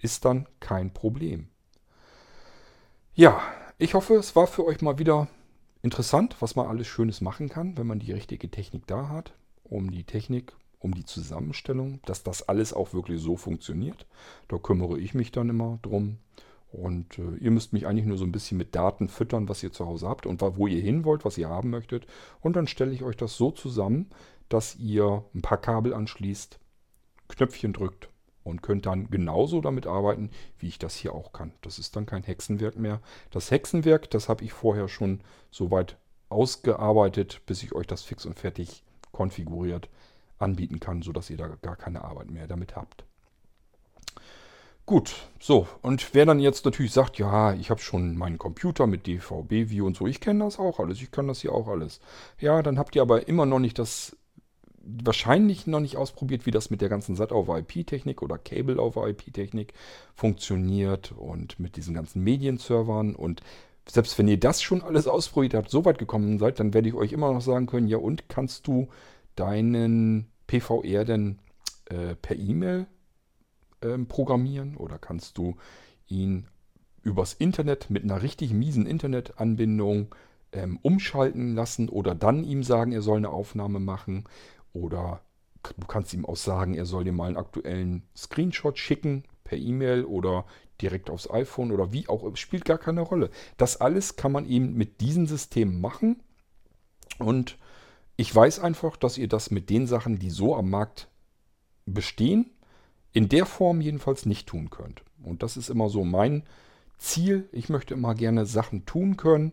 Ist 0.01 0.25
dann 0.25 0.49
kein 0.59 0.93
Problem. 0.93 1.49
Ja, 3.15 3.41
ich 3.79 3.95
hoffe, 3.95 4.15
es 4.15 4.35
war 4.35 4.47
für 4.47 4.65
euch 4.65 4.81
mal 4.81 4.99
wieder 4.99 5.29
interessant, 5.83 6.37
was 6.41 6.57
man 6.57 6.67
alles 6.67 6.87
Schönes 6.87 7.21
machen 7.21 7.49
kann, 7.49 7.77
wenn 7.77 7.87
man 7.87 7.99
die 7.99 8.13
richtige 8.13 8.51
Technik 8.51 8.87
da 8.87 9.09
hat, 9.09 9.35
um 9.65 9.91
die 9.91 10.05
Technik, 10.05 10.53
um 10.79 10.95
die 10.95 11.05
Zusammenstellung, 11.05 12.01
dass 12.05 12.23
das 12.23 12.49
alles 12.49 12.73
auch 12.73 12.93
wirklich 12.93 13.21
so 13.21 13.37
funktioniert. 13.37 14.07
Da 14.49 14.59
kümmere 14.59 14.99
ich 14.99 15.15
mich 15.15 15.33
dann 15.33 15.49
immer 15.49 15.79
drum. 15.83 16.19
Und 16.73 17.19
äh, 17.19 17.37
ihr 17.41 17.51
müsst 17.51 17.73
mich 17.73 17.87
eigentlich 17.87 18.07
nur 18.07 18.17
so 18.17 18.25
ein 18.25 18.33
bisschen 18.33 18.57
mit 18.57 18.75
Daten 18.75 19.09
füttern, 19.09 19.49
was 19.49 19.63
ihr 19.63 19.73
zu 19.73 19.87
Hause 19.87 20.09
habt 20.09 20.25
und 20.27 20.41
wo 20.41 20.67
ihr 20.67 20.81
hin 20.81 21.05
wollt, 21.05 21.25
was 21.25 21.37
ihr 21.37 21.49
haben 21.49 21.71
möchtet. 21.71 22.07
Und 22.41 22.57
dann 22.57 22.67
stelle 22.67 22.93
ich 22.93 23.03
euch 23.03 23.17
das 23.17 23.37
so 23.37 23.51
zusammen, 23.51 24.09
dass 24.49 24.77
ihr 24.77 25.25
ein 25.35 25.43
paar 25.43 25.59
Kabel 25.59 25.93
anschließt, 25.93 26.59
Knöpfchen 27.29 27.73
drückt 27.73 28.12
und 28.45 28.63
könnt 28.63 28.87
dann 28.87 29.11
genauso 29.11 29.61
damit 29.61 29.87
arbeiten, 29.87 30.31
wie 30.59 30.69
ich 30.69 30.79
das 30.79 30.95
hier 30.95 31.15
auch 31.15 31.33
kann. 31.33 31.53
Das 31.63 31.79
ist 31.79 31.97
dann 31.97 32.07
kein 32.07 32.23
Hexenwerk 32.23 32.77
mehr. 32.77 33.01
Das 33.31 33.51
Hexenwerk, 33.51 34.11
das 34.11 34.29
habe 34.29 34.45
ich 34.45 34.53
vorher 34.53 34.89
schon 34.89 35.21
so 35.51 35.71
weit 35.71 35.97
ausgearbeitet, 36.29 37.43
bis 37.47 37.63
ich 37.63 37.75
euch 37.75 37.87
das 37.87 38.03
fix 38.03 38.27
und 38.27 38.39
fertig 38.39 38.83
konfiguriert 39.13 39.89
anbieten 40.39 40.81
kann, 40.81 41.03
sodass 41.03 41.31
ihr 41.31 41.37
da 41.37 41.49
gar 41.63 41.77
keine 41.77 42.03
Arbeit 42.03 42.31
mehr 42.31 42.47
damit 42.47 42.75
habt. 42.75 43.05
Gut, 44.85 45.15
so. 45.39 45.69
Und 45.81 46.13
wer 46.13 46.27
dann 46.27 46.41
jetzt 46.41 46.65
natürlich 46.65 46.93
sagt, 46.93 47.19
ja, 47.19 47.55
ich 47.55 47.71
habe 47.71 47.81
schon 47.81 48.17
meinen 48.17 48.39
Computer 48.39 48.89
mit 48.89 49.07
DVB-View 49.07 49.87
und 49.87 49.97
so, 49.97 50.09
ich 50.09 50.21
kenne 50.21 50.45
das 50.45 50.59
auch 50.59 50.81
alles, 50.81 51.01
ich 51.01 51.13
kann 51.13 51.29
das 51.29 51.41
hier 51.41 51.53
auch 51.53 51.69
alles. 51.69 52.01
Ja, 52.41 52.63
dann 52.63 52.79
habt 52.79 52.97
ihr 52.97 53.03
aber 53.03 53.29
immer 53.29 53.47
noch 53.47 53.61
nicht 53.61 53.79
das, 53.79 54.17
wahrscheinlich 54.85 55.67
noch 55.67 55.81
nicht 55.81 55.97
ausprobiert, 55.97 56.47
wie 56.47 56.51
das 56.51 56.71
mit 56.71 56.81
der 56.81 56.89
ganzen 56.89 57.15
SAT-over-IP-Technik 57.17 58.23
oder 58.23 58.39
Cable-over-IP-Technik 58.39 59.75
funktioniert 60.15 61.13
und 61.13 61.61
mit 61.61 61.77
diesen 61.77 61.95
ganzen 61.95 62.23
Medienservern. 62.23 63.15
Und 63.15 63.43
selbst 63.89 64.19
wenn 64.19 64.29
ihr 64.29 64.41
das 64.41 64.63
schon 64.63 64.83
alles 64.83 65.07
ausprobiert 65.07 65.55
habt, 65.55 65.71
so 65.71 65.85
weit 65.85 65.99
gekommen 65.99 66.39
seid, 66.39 66.59
dann 66.61 66.75
werde 66.75 66.89
ich 66.89 66.95
euch 66.95 67.13
immer 67.13 67.33
noch 67.33 67.41
sagen 67.41 67.67
können, 67.67 67.89
ja 67.89 67.99
und 67.99 68.29
kannst 68.29 68.67
du 68.67 68.89
deinen 69.37 70.27
PVR 70.47 71.05
denn 71.05 71.39
äh, 71.87 72.15
per 72.15 72.37
E-Mail 72.37 72.87
ähm, 73.83 74.07
programmieren? 74.07 74.77
Oder 74.77 74.99
kannst 74.99 75.39
du 75.39 75.57
ihn 76.09 76.47
übers 77.03 77.35
Internet 77.35 77.91
mit 77.91 78.05
einer 78.05 78.23
richtig 78.23 78.53
miesen 78.53 78.87
Internetanbindung 78.87 80.15
ähm, 80.53 80.79
umschalten 80.83 81.55
lassen 81.55 81.89
oder 81.89 82.15
dann 82.15 82.45
ihm 82.45 82.63
sagen, 82.63 82.93
er 82.93 83.03
soll 83.03 83.17
eine 83.17 83.31
Aufnahme 83.31 83.81
machen 83.81 84.25
oder 84.73 85.21
du 85.63 85.87
kannst 85.87 86.13
ihm 86.15 86.27
auch 86.27 86.37
sagen, 86.37 86.75
er 86.75 86.87
soll 86.87 87.05
dir 87.05 87.13
mal 87.13 87.27
einen 87.27 87.37
aktuellen 87.37 88.03
Screenshot 88.17 88.79
schicken 88.79 89.25
per 89.45 89.59
E-Mail 89.59 90.05
oder 90.05 90.45
direkt 90.81 91.11
aufs 91.11 91.31
iPhone 91.31 91.73
oder 91.73 91.93
wie 91.93 92.09
auch, 92.09 92.35
spielt 92.37 92.65
gar 92.65 92.79
keine 92.79 93.03
Rolle. 93.03 93.31
Das 93.57 93.81
alles 93.81 94.17
kann 94.17 94.33
man 94.33 94.47
eben 94.47 94.75
mit 94.75 95.01
diesem 95.01 95.27
System 95.27 95.81
machen 95.81 96.23
und 97.19 97.59
ich 98.17 98.35
weiß 98.35 98.61
einfach, 98.61 98.97
dass 98.97 99.19
ihr 99.19 99.29
das 99.29 99.51
mit 99.51 99.71
den 99.71 99.87
Sachen, 99.87 100.19
die 100.19 100.31
so 100.31 100.55
am 100.57 100.71
Markt 100.71 101.09
bestehen, 101.87 102.51
in 103.13 103.29
der 103.29 103.47
Form 103.47 103.81
jedenfalls 103.81 104.27
nicht 104.27 104.49
tun 104.49 104.71
könnt. 104.71 105.03
Und 105.23 105.43
das 105.43 105.57
ist 105.57 105.71
immer 105.71 105.89
so 105.89 106.05
mein 106.05 106.45
Ziel. 106.99 107.49
Ich 107.53 107.69
möchte 107.69 107.95
immer 107.95 108.15
gerne 108.15 108.47
Sachen 108.47 108.87
tun 108.87 109.17
können, 109.17 109.53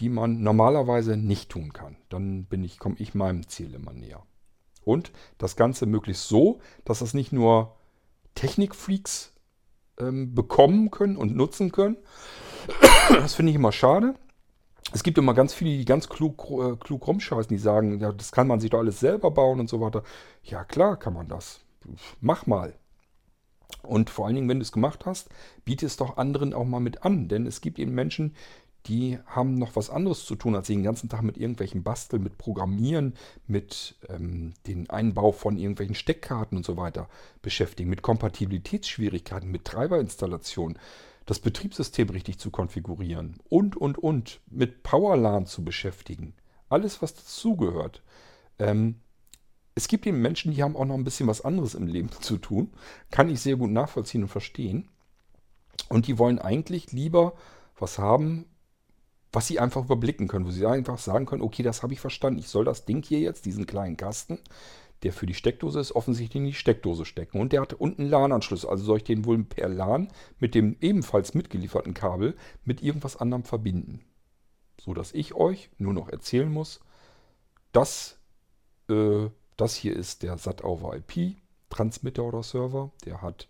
die 0.00 0.08
man 0.08 0.42
normalerweise 0.42 1.16
nicht 1.16 1.50
tun 1.50 1.72
kann. 1.72 1.96
Dann 2.08 2.44
bin 2.44 2.64
ich, 2.64 2.78
komme 2.78 2.96
ich 2.98 3.14
meinem 3.14 3.46
Ziel 3.48 3.74
immer 3.74 3.92
näher. 3.92 4.22
Und 4.84 5.12
das 5.36 5.56
Ganze 5.56 5.86
möglichst 5.86 6.28
so, 6.28 6.60
dass 6.84 7.00
das 7.00 7.14
nicht 7.14 7.32
nur 7.32 7.76
Technikfreaks 8.34 9.32
ähm, 10.00 10.34
bekommen 10.34 10.90
können 10.90 11.16
und 11.16 11.36
nutzen 11.36 11.72
können. 11.72 11.96
Das 13.08 13.34
finde 13.34 13.50
ich 13.50 13.56
immer 13.56 13.72
schade. 13.72 14.14
Es 14.92 15.02
gibt 15.02 15.16
immer 15.16 15.32
ganz 15.32 15.54
viele, 15.54 15.76
die 15.76 15.84
ganz 15.86 16.10
klug, 16.10 16.46
äh, 16.50 16.76
klug 16.76 17.06
rumscheißen, 17.06 17.48
die 17.48 17.58
sagen, 17.60 18.00
ja, 18.00 18.12
das 18.12 18.32
kann 18.32 18.46
man 18.46 18.60
sich 18.60 18.70
doch 18.70 18.78
alles 18.78 19.00
selber 19.00 19.30
bauen 19.30 19.60
und 19.60 19.68
so 19.68 19.80
weiter. 19.80 20.02
Ja, 20.42 20.64
klar 20.64 20.98
kann 20.98 21.14
man 21.14 21.26
das. 21.26 21.60
Mach 22.20 22.46
mal. 22.46 22.74
Und 23.82 24.10
vor 24.10 24.26
allen 24.26 24.34
Dingen, 24.34 24.48
wenn 24.48 24.58
du 24.58 24.62
es 24.62 24.72
gemacht 24.72 25.06
hast, 25.06 25.28
biete 25.64 25.86
es 25.86 25.96
doch 25.96 26.16
anderen 26.16 26.54
auch 26.54 26.64
mal 26.64 26.80
mit 26.80 27.04
an. 27.04 27.28
Denn 27.28 27.46
es 27.46 27.60
gibt 27.60 27.78
eben 27.78 27.92
Menschen, 27.92 28.34
die 28.86 29.18
haben 29.26 29.54
noch 29.54 29.76
was 29.76 29.90
anderes 29.90 30.24
zu 30.24 30.34
tun, 30.34 30.54
als 30.54 30.68
den 30.68 30.82
ganzen 30.82 31.08
Tag 31.08 31.22
mit 31.22 31.36
irgendwelchen 31.36 31.82
Basteln, 31.82 32.22
mit 32.22 32.38
Programmieren, 32.38 33.14
mit 33.46 33.96
ähm, 34.08 34.54
den 34.66 34.88
Einbau 34.88 35.32
von 35.32 35.58
irgendwelchen 35.58 35.94
Steckkarten 35.94 36.56
und 36.56 36.64
so 36.64 36.76
weiter 36.76 37.08
beschäftigen, 37.42 37.90
mit 37.90 38.02
Kompatibilitätsschwierigkeiten, 38.02 39.50
mit 39.50 39.64
Treiberinstallation, 39.64 40.78
das 41.26 41.40
Betriebssystem 41.40 42.08
richtig 42.08 42.38
zu 42.38 42.50
konfigurieren 42.50 43.36
und, 43.50 43.76
und, 43.76 43.98
und, 43.98 44.40
mit 44.48 44.82
PowerLAN 44.82 45.44
zu 45.44 45.62
beschäftigen. 45.62 46.32
Alles, 46.70 47.02
was 47.02 47.14
dazugehört. 47.14 48.02
Ähm, 48.58 49.00
es 49.74 49.88
gibt 49.88 50.06
eben 50.06 50.22
Menschen, 50.22 50.52
die 50.52 50.62
haben 50.62 50.76
auch 50.76 50.86
noch 50.86 50.94
ein 50.94 51.04
bisschen 51.04 51.28
was 51.28 51.44
anderes 51.44 51.74
im 51.74 51.86
Leben 51.86 52.10
zu 52.20 52.38
tun. 52.38 52.72
Kann 53.10 53.28
ich 53.28 53.40
sehr 53.40 53.56
gut 53.56 53.70
nachvollziehen 53.70 54.22
und 54.22 54.28
verstehen. 54.28 54.88
Und 55.90 56.06
die 56.06 56.18
wollen 56.18 56.38
eigentlich 56.38 56.92
lieber 56.92 57.34
was 57.78 57.98
haben, 57.98 58.46
was 59.32 59.46
sie 59.46 59.60
einfach 59.60 59.84
überblicken 59.84 60.28
können, 60.28 60.46
wo 60.46 60.50
sie 60.50 60.66
einfach 60.66 60.98
sagen 60.98 61.26
können, 61.26 61.42
okay, 61.42 61.62
das 61.62 61.82
habe 61.82 61.92
ich 61.92 62.00
verstanden. 62.00 62.38
Ich 62.38 62.48
soll 62.48 62.64
das 62.64 62.84
Ding 62.84 63.02
hier 63.02 63.20
jetzt, 63.20 63.44
diesen 63.46 63.66
kleinen 63.66 63.96
Kasten, 63.96 64.38
der 65.02 65.12
für 65.12 65.26
die 65.26 65.34
Steckdose 65.34 65.80
ist, 65.80 65.92
offensichtlich 65.92 66.40
in 66.40 66.46
die 66.46 66.54
Steckdose 66.54 67.04
stecken. 67.04 67.40
Und 67.40 67.52
der 67.52 67.60
hat 67.60 67.74
unten 67.74 68.04
LAN-Anschluss. 68.04 68.64
Also 68.64 68.84
soll 68.84 68.98
ich 68.98 69.04
den 69.04 69.24
wohl 69.24 69.42
per 69.44 69.68
LAN 69.68 70.08
mit 70.40 70.54
dem 70.54 70.76
ebenfalls 70.80 71.34
mitgelieferten 71.34 71.94
Kabel 71.94 72.36
mit 72.64 72.82
irgendwas 72.82 73.16
anderem 73.16 73.44
verbinden. 73.44 74.04
So 74.80 74.94
dass 74.94 75.12
ich 75.12 75.34
euch 75.34 75.70
nur 75.78 75.92
noch 75.92 76.08
erzählen 76.08 76.50
muss, 76.50 76.80
das 77.72 78.18
äh, 78.88 79.28
Das 79.56 79.74
hier 79.74 79.94
ist 79.96 80.22
der 80.22 80.38
SAT 80.38 80.64
over 80.64 80.96
IP 80.96 81.36
Transmitter 81.68 82.22
oder 82.24 82.42
Server. 82.42 82.92
Der 83.04 83.22
hat 83.22 83.48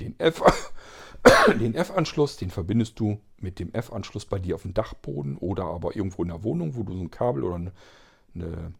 den 0.00 0.18
F 0.18 0.42
den 1.60 1.74
F-Anschluss, 1.74 2.36
den 2.36 2.50
verbindest 2.50 3.00
du 3.00 3.20
mit 3.38 3.58
dem 3.58 3.72
F-Anschluss 3.72 4.26
bei 4.26 4.38
dir 4.38 4.54
auf 4.54 4.62
dem 4.62 4.74
Dachboden 4.74 5.36
oder 5.38 5.64
aber 5.64 5.96
irgendwo 5.96 6.22
in 6.22 6.28
der 6.28 6.42
Wohnung, 6.42 6.74
wo 6.76 6.82
du 6.82 6.94
so 6.94 7.00
ein 7.00 7.10
Kabel 7.10 7.44
oder 7.44 7.56
eine, 7.56 7.72
eine 8.34 8.74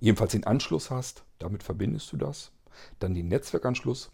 jedenfalls 0.00 0.32
den 0.32 0.44
Anschluss 0.44 0.90
hast. 0.90 1.24
Damit 1.38 1.62
verbindest 1.62 2.12
du 2.12 2.16
das. 2.16 2.52
Dann 2.98 3.14
den 3.14 3.28
Netzwerkanschluss 3.28 4.10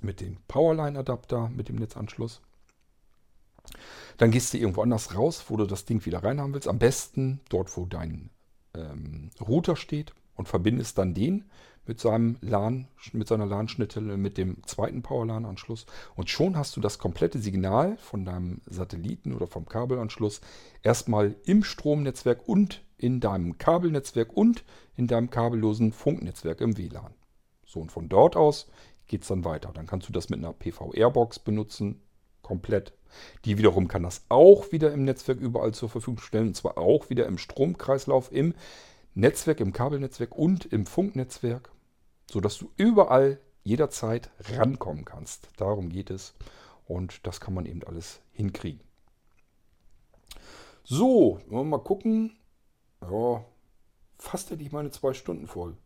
mit 0.00 0.20
dem 0.20 0.38
Powerline-Adapter, 0.48 1.48
mit 1.48 1.68
dem 1.68 1.76
Netzanschluss. 1.76 2.40
Dann 4.16 4.30
gehst 4.30 4.52
du 4.52 4.58
irgendwo 4.58 4.82
anders 4.82 5.14
raus, 5.14 5.44
wo 5.48 5.56
du 5.56 5.66
das 5.66 5.84
Ding 5.84 6.04
wieder 6.04 6.22
reinhaben 6.22 6.54
willst. 6.54 6.68
Am 6.68 6.78
besten 6.78 7.40
dort, 7.48 7.76
wo 7.76 7.86
dein 7.86 8.30
ähm, 8.74 9.30
Router 9.40 9.76
steht 9.76 10.12
und 10.34 10.48
verbindest 10.48 10.98
dann 10.98 11.14
den 11.14 11.50
mit, 11.86 12.00
seinem 12.00 12.36
LAN, 12.40 12.88
mit 13.12 13.28
seiner 13.28 13.46
LAN-Schnittstelle 13.46 14.16
mit 14.16 14.38
dem 14.38 14.64
zweiten 14.64 15.02
Power-LAN-Anschluss. 15.02 15.86
Und 16.14 16.30
schon 16.30 16.56
hast 16.56 16.76
du 16.76 16.80
das 16.80 16.98
komplette 16.98 17.38
Signal 17.38 17.96
von 17.98 18.24
deinem 18.24 18.60
Satelliten 18.66 19.34
oder 19.34 19.46
vom 19.46 19.66
Kabelanschluss 19.66 20.40
erstmal 20.82 21.34
im 21.44 21.64
Stromnetzwerk 21.64 22.46
und 22.46 22.82
in 22.96 23.20
deinem 23.20 23.58
Kabelnetzwerk 23.58 24.32
und 24.32 24.64
in 24.96 25.06
deinem 25.06 25.30
kabellosen 25.30 25.92
Funknetzwerk 25.92 26.60
im 26.60 26.76
WLAN. 26.76 27.14
So, 27.66 27.80
und 27.80 27.90
von 27.90 28.08
dort 28.08 28.36
aus 28.36 28.68
geht 29.06 29.22
es 29.22 29.28
dann 29.28 29.44
weiter. 29.44 29.70
Dann 29.74 29.86
kannst 29.86 30.08
du 30.08 30.12
das 30.12 30.28
mit 30.28 30.38
einer 30.38 30.52
PV-Airbox 30.52 31.40
benutzen, 31.40 32.02
komplett. 32.42 32.92
Die 33.44 33.58
wiederum 33.58 33.88
kann 33.88 34.02
das 34.02 34.24
auch 34.28 34.72
wieder 34.72 34.92
im 34.92 35.04
Netzwerk 35.04 35.40
überall 35.40 35.72
zur 35.72 35.88
Verfügung 35.88 36.20
stellen, 36.20 36.48
und 36.48 36.56
zwar 36.56 36.78
auch 36.78 37.10
wieder 37.10 37.26
im 37.26 37.38
Stromkreislauf, 37.38 38.30
im 38.32 38.54
Netzwerk, 39.14 39.60
im 39.60 39.72
Kabelnetzwerk 39.72 40.36
und 40.36 40.66
im 40.66 40.86
Funknetzwerk, 40.86 41.70
sodass 42.30 42.58
du 42.58 42.70
überall 42.76 43.40
jederzeit 43.62 44.30
rankommen 44.56 45.04
kannst. 45.04 45.48
Darum 45.56 45.88
geht 45.88 46.10
es 46.10 46.34
und 46.86 47.26
das 47.26 47.40
kann 47.40 47.54
man 47.54 47.66
eben 47.66 47.82
alles 47.84 48.20
hinkriegen. 48.32 48.80
So, 50.84 51.40
wollen 51.48 51.70
wir 51.70 51.78
mal 51.78 51.84
gucken. 51.84 52.36
Ja, 53.02 53.44
fast 54.18 54.50
hätte 54.50 54.62
ich 54.62 54.72
meine 54.72 54.90
zwei 54.90 55.12
Stunden 55.12 55.46
voll. 55.46 55.76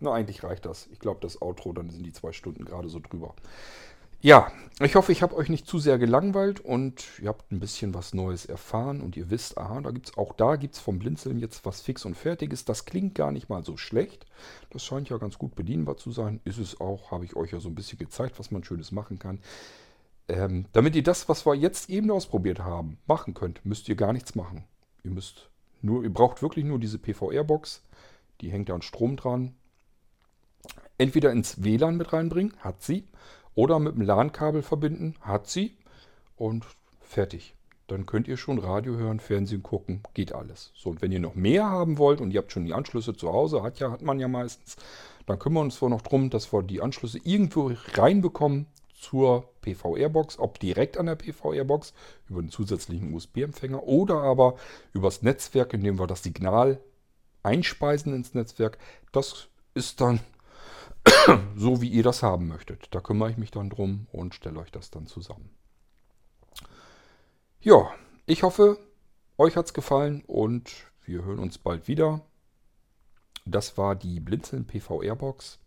Na, 0.00 0.12
eigentlich 0.12 0.42
reicht 0.42 0.64
das. 0.66 0.86
Ich 0.88 0.98
glaube, 0.98 1.20
das 1.20 1.40
Outro, 1.42 1.72
dann 1.72 1.90
sind 1.90 2.04
die 2.04 2.12
zwei 2.12 2.32
Stunden 2.32 2.64
gerade 2.64 2.88
so 2.88 3.00
drüber. 3.00 3.34
Ja, 4.22 4.52
ich 4.80 4.96
hoffe, 4.96 5.12
ich 5.12 5.22
habe 5.22 5.34
euch 5.34 5.48
nicht 5.48 5.66
zu 5.66 5.78
sehr 5.78 5.98
gelangweilt 5.98 6.60
und 6.60 7.06
ihr 7.22 7.28
habt 7.28 7.50
ein 7.50 7.58
bisschen 7.58 7.94
was 7.94 8.12
Neues 8.12 8.44
erfahren 8.44 9.00
und 9.00 9.16
ihr 9.16 9.30
wisst, 9.30 9.56
aha, 9.56 9.80
da 9.80 9.92
gibt's 9.92 10.18
auch 10.18 10.34
da 10.34 10.56
gibt 10.56 10.74
es 10.74 10.80
vom 10.80 10.98
Blinzeln 10.98 11.38
jetzt 11.38 11.64
was 11.64 11.80
fix 11.80 12.04
und 12.04 12.18
fertiges. 12.18 12.66
Das 12.66 12.84
klingt 12.84 13.14
gar 13.14 13.32
nicht 13.32 13.48
mal 13.48 13.64
so 13.64 13.78
schlecht. 13.78 14.26
Das 14.68 14.84
scheint 14.84 15.08
ja 15.08 15.16
ganz 15.16 15.38
gut 15.38 15.54
bedienbar 15.54 15.96
zu 15.96 16.12
sein. 16.12 16.40
Ist 16.44 16.58
es 16.58 16.82
auch, 16.82 17.10
habe 17.10 17.24
ich 17.24 17.34
euch 17.34 17.52
ja 17.52 17.60
so 17.60 17.70
ein 17.70 17.74
bisschen 17.74 17.98
gezeigt, 17.98 18.38
was 18.38 18.50
man 18.50 18.62
Schönes 18.62 18.92
machen 18.92 19.18
kann. 19.18 19.40
Ähm, 20.28 20.66
damit 20.72 20.94
ihr 20.96 21.02
das, 21.02 21.30
was 21.30 21.46
wir 21.46 21.54
jetzt 21.54 21.88
eben 21.88 22.10
ausprobiert 22.10 22.58
haben, 22.58 22.98
machen 23.06 23.32
könnt, 23.32 23.64
müsst 23.64 23.88
ihr 23.88 23.96
gar 23.96 24.12
nichts 24.12 24.34
machen. 24.34 24.64
Ihr 25.02 25.12
müsst 25.12 25.48
nur, 25.80 26.04
ihr 26.04 26.12
braucht 26.12 26.42
wirklich 26.42 26.66
nur 26.66 26.78
diese 26.78 26.98
PVR-Box. 26.98 27.82
Die 28.42 28.50
hängt 28.50 28.70
an 28.70 28.82
Strom 28.82 29.16
dran 29.16 29.54
entweder 31.00 31.32
ins 31.32 31.64
WLAN 31.64 31.96
mit 31.96 32.12
reinbringen, 32.12 32.54
hat 32.58 32.82
sie, 32.82 33.04
oder 33.54 33.78
mit 33.78 33.94
dem 33.94 34.02
LAN-Kabel 34.02 34.62
verbinden, 34.62 35.14
hat 35.20 35.48
sie 35.48 35.76
und 36.36 36.66
fertig. 37.00 37.54
Dann 37.86 38.06
könnt 38.06 38.28
ihr 38.28 38.36
schon 38.36 38.58
Radio 38.58 38.94
hören, 38.96 39.18
Fernsehen 39.18 39.64
gucken, 39.64 40.02
geht 40.14 40.32
alles. 40.32 40.70
So, 40.76 40.90
und 40.90 41.02
wenn 41.02 41.10
ihr 41.10 41.18
noch 41.18 41.34
mehr 41.34 41.64
haben 41.64 41.98
wollt 41.98 42.20
und 42.20 42.30
ihr 42.30 42.38
habt 42.38 42.52
schon 42.52 42.64
die 42.64 42.72
Anschlüsse 42.72 43.14
zu 43.14 43.32
Hause, 43.32 43.62
hat, 43.62 43.80
ja, 43.80 43.90
hat 43.90 44.02
man 44.02 44.20
ja 44.20 44.28
meistens, 44.28 44.76
dann 45.26 45.38
kümmern 45.38 45.62
wir 45.62 45.64
uns 45.64 45.80
noch 45.80 46.02
darum, 46.02 46.30
dass 46.30 46.52
wir 46.52 46.62
die 46.62 46.80
Anschlüsse 46.80 47.18
irgendwo 47.24 47.72
reinbekommen 47.94 48.66
zur 48.94 49.48
PV-Airbox, 49.62 50.38
ob 50.38 50.60
direkt 50.60 50.98
an 50.98 51.06
der 51.06 51.16
PV-Airbox 51.16 51.94
über 52.28 52.40
einen 52.40 52.50
zusätzlichen 52.50 53.12
USB-Empfänger 53.12 53.82
oder 53.82 54.20
aber 54.22 54.56
übers 54.92 55.22
Netzwerk, 55.22 55.72
indem 55.72 55.98
wir 55.98 56.06
das 56.06 56.22
Signal 56.22 56.80
einspeisen 57.42 58.14
ins 58.14 58.34
Netzwerk. 58.34 58.78
Das 59.10 59.48
ist 59.74 60.00
dann 60.00 60.20
so, 61.56 61.80
wie 61.80 61.88
ihr 61.88 62.02
das 62.02 62.22
haben 62.22 62.48
möchtet. 62.48 62.88
Da 62.94 63.00
kümmere 63.00 63.30
ich 63.30 63.36
mich 63.36 63.50
dann 63.50 63.70
drum 63.70 64.06
und 64.12 64.34
stelle 64.34 64.58
euch 64.58 64.70
das 64.70 64.90
dann 64.90 65.06
zusammen. 65.06 65.50
Ja, 67.60 67.90
ich 68.26 68.42
hoffe, 68.42 68.78
euch 69.36 69.56
hat 69.56 69.66
es 69.66 69.74
gefallen 69.74 70.22
und 70.26 70.70
wir 71.04 71.24
hören 71.24 71.38
uns 71.38 71.58
bald 71.58 71.88
wieder. 71.88 72.22
Das 73.44 73.76
war 73.76 73.96
die 73.96 74.20
Blinzeln 74.20 74.66
PV 74.66 75.02
Airbox 75.02 75.58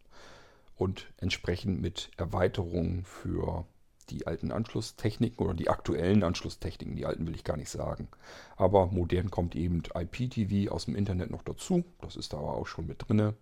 und 0.76 1.12
entsprechend 1.18 1.82
mit 1.82 2.12
Erweiterungen 2.18 3.04
für 3.04 3.66
die 4.10 4.28
alten 4.28 4.52
Anschlusstechniken 4.52 5.46
oder 5.46 5.54
die 5.54 5.70
aktuellen 5.70 6.24
Anschlusstechniken. 6.24 6.96
Die 6.96 7.06
alten 7.06 7.26
will 7.28 7.36
ich 7.36 7.44
gar 7.44 7.58
nicht 7.58 7.70
sagen. 7.70 8.08
Aber 8.56 8.88
modern 8.88 9.32
kommt 9.32 9.56
eben 9.56 9.84
IPTV 9.94 10.72
aus 10.72 10.86
dem 10.86 10.96
Internet 10.96 11.32
noch 11.32 11.44
dazu. 11.44 11.84
Das 12.02 12.16
ist 12.16 12.34
da 12.34 12.38
aber 12.38 12.56
auch 12.56 12.68
schon 12.68 12.88
mit 12.88 13.08
drin. 13.08 13.34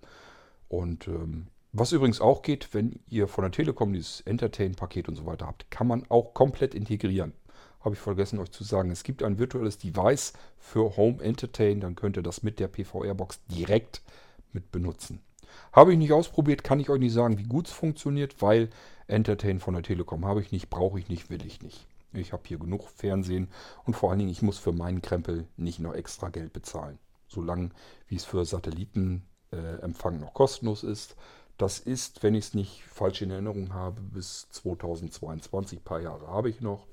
Und 0.69 1.07
ähm, 1.07 1.47
was 1.73 1.91
übrigens 1.91 2.19
auch 2.19 2.41
geht, 2.41 2.73
wenn 2.73 2.99
ihr 3.09 3.27
von 3.27 3.43
der 3.43 3.51
Telekom 3.51 3.93
dieses 3.93 4.21
Entertain-Paket 4.21 5.07
und 5.07 5.15
so 5.15 5.25
weiter 5.25 5.47
habt, 5.47 5.71
kann 5.71 5.87
man 5.87 6.05
auch 6.09 6.33
komplett 6.33 6.75
integrieren. 6.75 7.33
Habe 7.79 7.95
ich 7.95 8.01
vergessen 8.01 8.39
euch 8.39 8.51
zu 8.51 8.63
sagen. 8.63 8.91
Es 8.91 9.03
gibt 9.03 9.23
ein 9.23 9.39
virtuelles 9.39 9.77
Device 9.77 10.33
für 10.57 10.97
Home 10.97 11.23
Entertain, 11.23 11.79
dann 11.79 11.95
könnt 11.95 12.17
ihr 12.17 12.23
das 12.23 12.43
mit 12.43 12.59
der 12.59 12.67
PVR-Box 12.67 13.41
direkt 13.47 14.01
mit 14.51 14.71
benutzen. 14.71 15.21
Habe 15.71 15.93
ich 15.93 15.97
nicht 15.97 16.11
ausprobiert, 16.11 16.63
kann 16.63 16.79
ich 16.79 16.89
euch 16.89 16.99
nicht 16.99 17.13
sagen, 17.13 17.37
wie 17.37 17.43
gut 17.43 17.67
es 17.67 17.73
funktioniert, 17.73 18.41
weil 18.41 18.69
Entertain 19.07 19.59
von 19.59 19.73
der 19.73 19.83
Telekom 19.83 20.25
habe 20.25 20.41
ich 20.41 20.51
nicht, 20.51 20.69
brauche 20.69 20.99
ich 20.99 21.09
nicht, 21.09 21.29
will 21.29 21.45
ich 21.45 21.61
nicht. 21.61 21.87
Ich 22.13 22.33
habe 22.33 22.43
hier 22.45 22.59
genug 22.59 22.89
Fernsehen 22.89 23.49
und 23.85 23.95
vor 23.95 24.09
allen 24.09 24.19
Dingen, 24.19 24.31
ich 24.31 24.41
muss 24.41 24.57
für 24.57 24.73
meinen 24.73 25.01
Krempel 25.01 25.47
nicht 25.55 25.79
noch 25.79 25.93
extra 25.93 26.29
Geld 26.29 26.51
bezahlen. 26.53 26.99
Solange 27.27 27.69
wie 28.07 28.15
es 28.15 28.25
für 28.25 28.43
Satellitenempfang 28.43 30.15
äh, 30.15 30.19
noch 30.19 30.33
kostenlos 30.33 30.83
ist, 30.83 31.15
das 31.61 31.79
ist, 31.79 32.23
wenn 32.23 32.33
ich 32.33 32.45
es 32.45 32.55
nicht 32.55 32.83
falsch 32.85 33.21
in 33.21 33.29
Erinnerung 33.29 33.73
habe, 33.73 34.01
bis 34.01 34.49
2022, 34.49 35.79
ein 35.79 35.83
paar 35.83 36.01
Jahre 36.01 36.27
habe 36.27 36.49
ich 36.49 36.61
noch. 36.61 36.87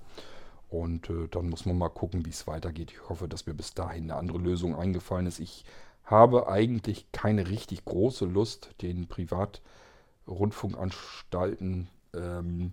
Und 0.68 1.08
äh, 1.08 1.28
dann 1.28 1.48
muss 1.48 1.64
man 1.64 1.78
mal 1.78 1.88
gucken, 1.88 2.26
wie 2.26 2.30
es 2.30 2.46
weitergeht. 2.46 2.92
Ich 2.92 3.08
hoffe, 3.08 3.28
dass 3.28 3.46
mir 3.46 3.54
bis 3.54 3.72
dahin 3.72 4.04
eine 4.04 4.16
andere 4.16 4.36
Lösung 4.38 4.76
eingefallen 4.76 5.26
ist. 5.26 5.38
Ich 5.38 5.64
habe 6.04 6.48
eigentlich 6.48 7.10
keine 7.12 7.48
richtig 7.48 7.86
große 7.86 8.26
Lust, 8.26 8.74
den 8.82 9.08
Privatrundfunkanstalten 9.08 11.88
ähm, 12.14 12.72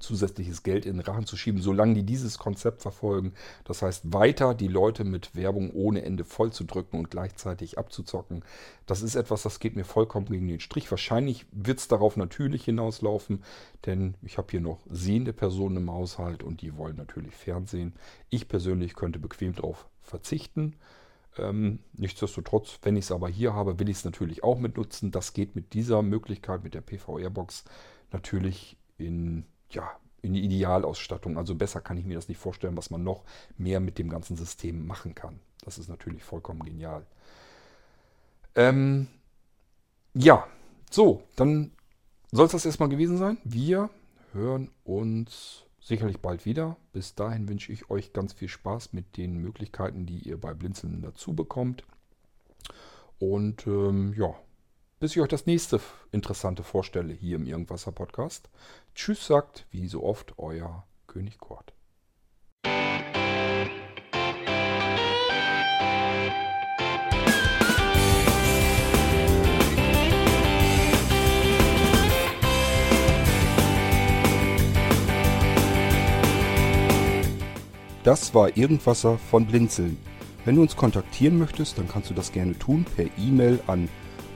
zusätzliches 0.00 0.62
Geld 0.62 0.86
in 0.86 0.96
den 0.96 1.06
Rachen 1.06 1.26
zu 1.26 1.36
schieben, 1.36 1.60
solange 1.60 1.94
die 1.94 2.02
dieses 2.02 2.38
Konzept 2.38 2.82
verfolgen. 2.82 3.32
Das 3.64 3.82
heißt, 3.82 4.12
weiter 4.12 4.54
die 4.54 4.68
Leute 4.68 5.04
mit 5.04 5.34
Werbung 5.34 5.70
ohne 5.70 6.02
Ende 6.02 6.24
voll 6.24 6.52
zu 6.52 6.64
drücken 6.64 6.98
und 6.98 7.10
gleichzeitig 7.10 7.78
abzuzocken. 7.78 8.44
Das 8.86 9.02
ist 9.02 9.14
etwas, 9.14 9.42
das 9.42 9.60
geht 9.60 9.76
mir 9.76 9.84
vollkommen 9.84 10.26
gegen 10.26 10.48
den 10.48 10.60
Strich. 10.60 10.90
Wahrscheinlich 10.90 11.46
wird 11.52 11.78
es 11.78 11.88
darauf 11.88 12.16
natürlich 12.16 12.64
hinauslaufen, 12.64 13.42
denn 13.86 14.14
ich 14.22 14.38
habe 14.38 14.48
hier 14.50 14.60
noch 14.60 14.80
sehende 14.90 15.32
Personen 15.32 15.76
im 15.76 15.90
Haushalt 15.90 16.42
und 16.42 16.62
die 16.62 16.76
wollen 16.76 16.96
natürlich 16.96 17.34
Fernsehen. 17.34 17.94
Ich 18.30 18.48
persönlich 18.48 18.94
könnte 18.94 19.18
bequem 19.18 19.54
darauf 19.54 19.86
verzichten. 20.00 20.76
Ähm, 21.38 21.78
nichtsdestotrotz, 21.92 22.78
wenn 22.82 22.96
ich 22.96 23.06
es 23.06 23.12
aber 23.12 23.28
hier 23.28 23.54
habe, 23.54 23.78
will 23.78 23.88
ich 23.88 23.98
es 23.98 24.04
natürlich 24.04 24.42
auch 24.42 24.58
mitnutzen. 24.58 25.10
Das 25.10 25.32
geht 25.32 25.54
mit 25.54 25.72
dieser 25.72 26.02
Möglichkeit, 26.02 26.64
mit 26.64 26.74
der 26.74 26.80
PVR-Box 26.80 27.64
natürlich 28.10 28.76
in 28.96 29.44
ja, 29.70 29.90
in 30.22 30.34
die 30.34 30.44
Idealausstattung. 30.44 31.38
Also 31.38 31.54
besser 31.54 31.80
kann 31.80 31.96
ich 31.96 32.04
mir 32.04 32.14
das 32.14 32.28
nicht 32.28 32.38
vorstellen, 32.38 32.76
was 32.76 32.90
man 32.90 33.02
noch 33.02 33.24
mehr 33.56 33.80
mit 33.80 33.98
dem 33.98 34.08
ganzen 34.08 34.36
System 34.36 34.86
machen 34.86 35.14
kann. 35.14 35.40
Das 35.64 35.78
ist 35.78 35.88
natürlich 35.88 36.24
vollkommen 36.24 36.64
genial. 36.64 37.06
Ähm, 38.54 39.08
ja, 40.14 40.46
so, 40.90 41.22
dann 41.36 41.72
soll 42.32 42.46
es 42.46 42.52
das 42.52 42.66
erstmal 42.66 42.88
gewesen 42.88 43.18
sein. 43.18 43.38
Wir 43.44 43.90
hören 44.32 44.70
uns 44.84 45.64
sicherlich 45.80 46.20
bald 46.20 46.44
wieder. 46.44 46.76
Bis 46.92 47.14
dahin 47.14 47.48
wünsche 47.48 47.72
ich 47.72 47.90
euch 47.90 48.12
ganz 48.12 48.32
viel 48.32 48.48
Spaß 48.48 48.92
mit 48.92 49.16
den 49.16 49.36
Möglichkeiten, 49.36 50.06
die 50.06 50.18
ihr 50.18 50.40
bei 50.40 50.54
Blinzeln 50.54 51.02
dazu 51.02 51.34
bekommt. 51.34 51.84
Und 53.18 53.66
ähm, 53.66 54.14
ja, 54.16 54.34
bis 55.00 55.12
ich 55.12 55.22
euch 55.22 55.28
das 55.28 55.46
nächste 55.46 55.80
Interessante 56.10 56.62
vorstelle 56.62 57.12
hier 57.12 57.36
im 57.36 57.46
Irgendwasser 57.46 57.92
Podcast. 57.92 58.48
Tschüss 58.94 59.26
sagt, 59.26 59.66
wie 59.70 59.86
so 59.86 60.02
oft, 60.02 60.34
euer 60.38 60.86
König 61.06 61.38
Kurt. 61.38 61.72
Das 78.02 78.32
war 78.34 78.56
Irgendwasser 78.56 79.18
von 79.18 79.46
Blinzeln. 79.46 79.98
Wenn 80.44 80.56
du 80.56 80.62
uns 80.62 80.76
kontaktieren 80.76 81.38
möchtest, 81.38 81.76
dann 81.76 81.88
kannst 81.88 82.08
du 82.08 82.14
das 82.14 82.32
gerne 82.32 82.58
tun 82.58 82.86
per 82.96 83.04
E-Mail 83.18 83.60
an 83.66 83.88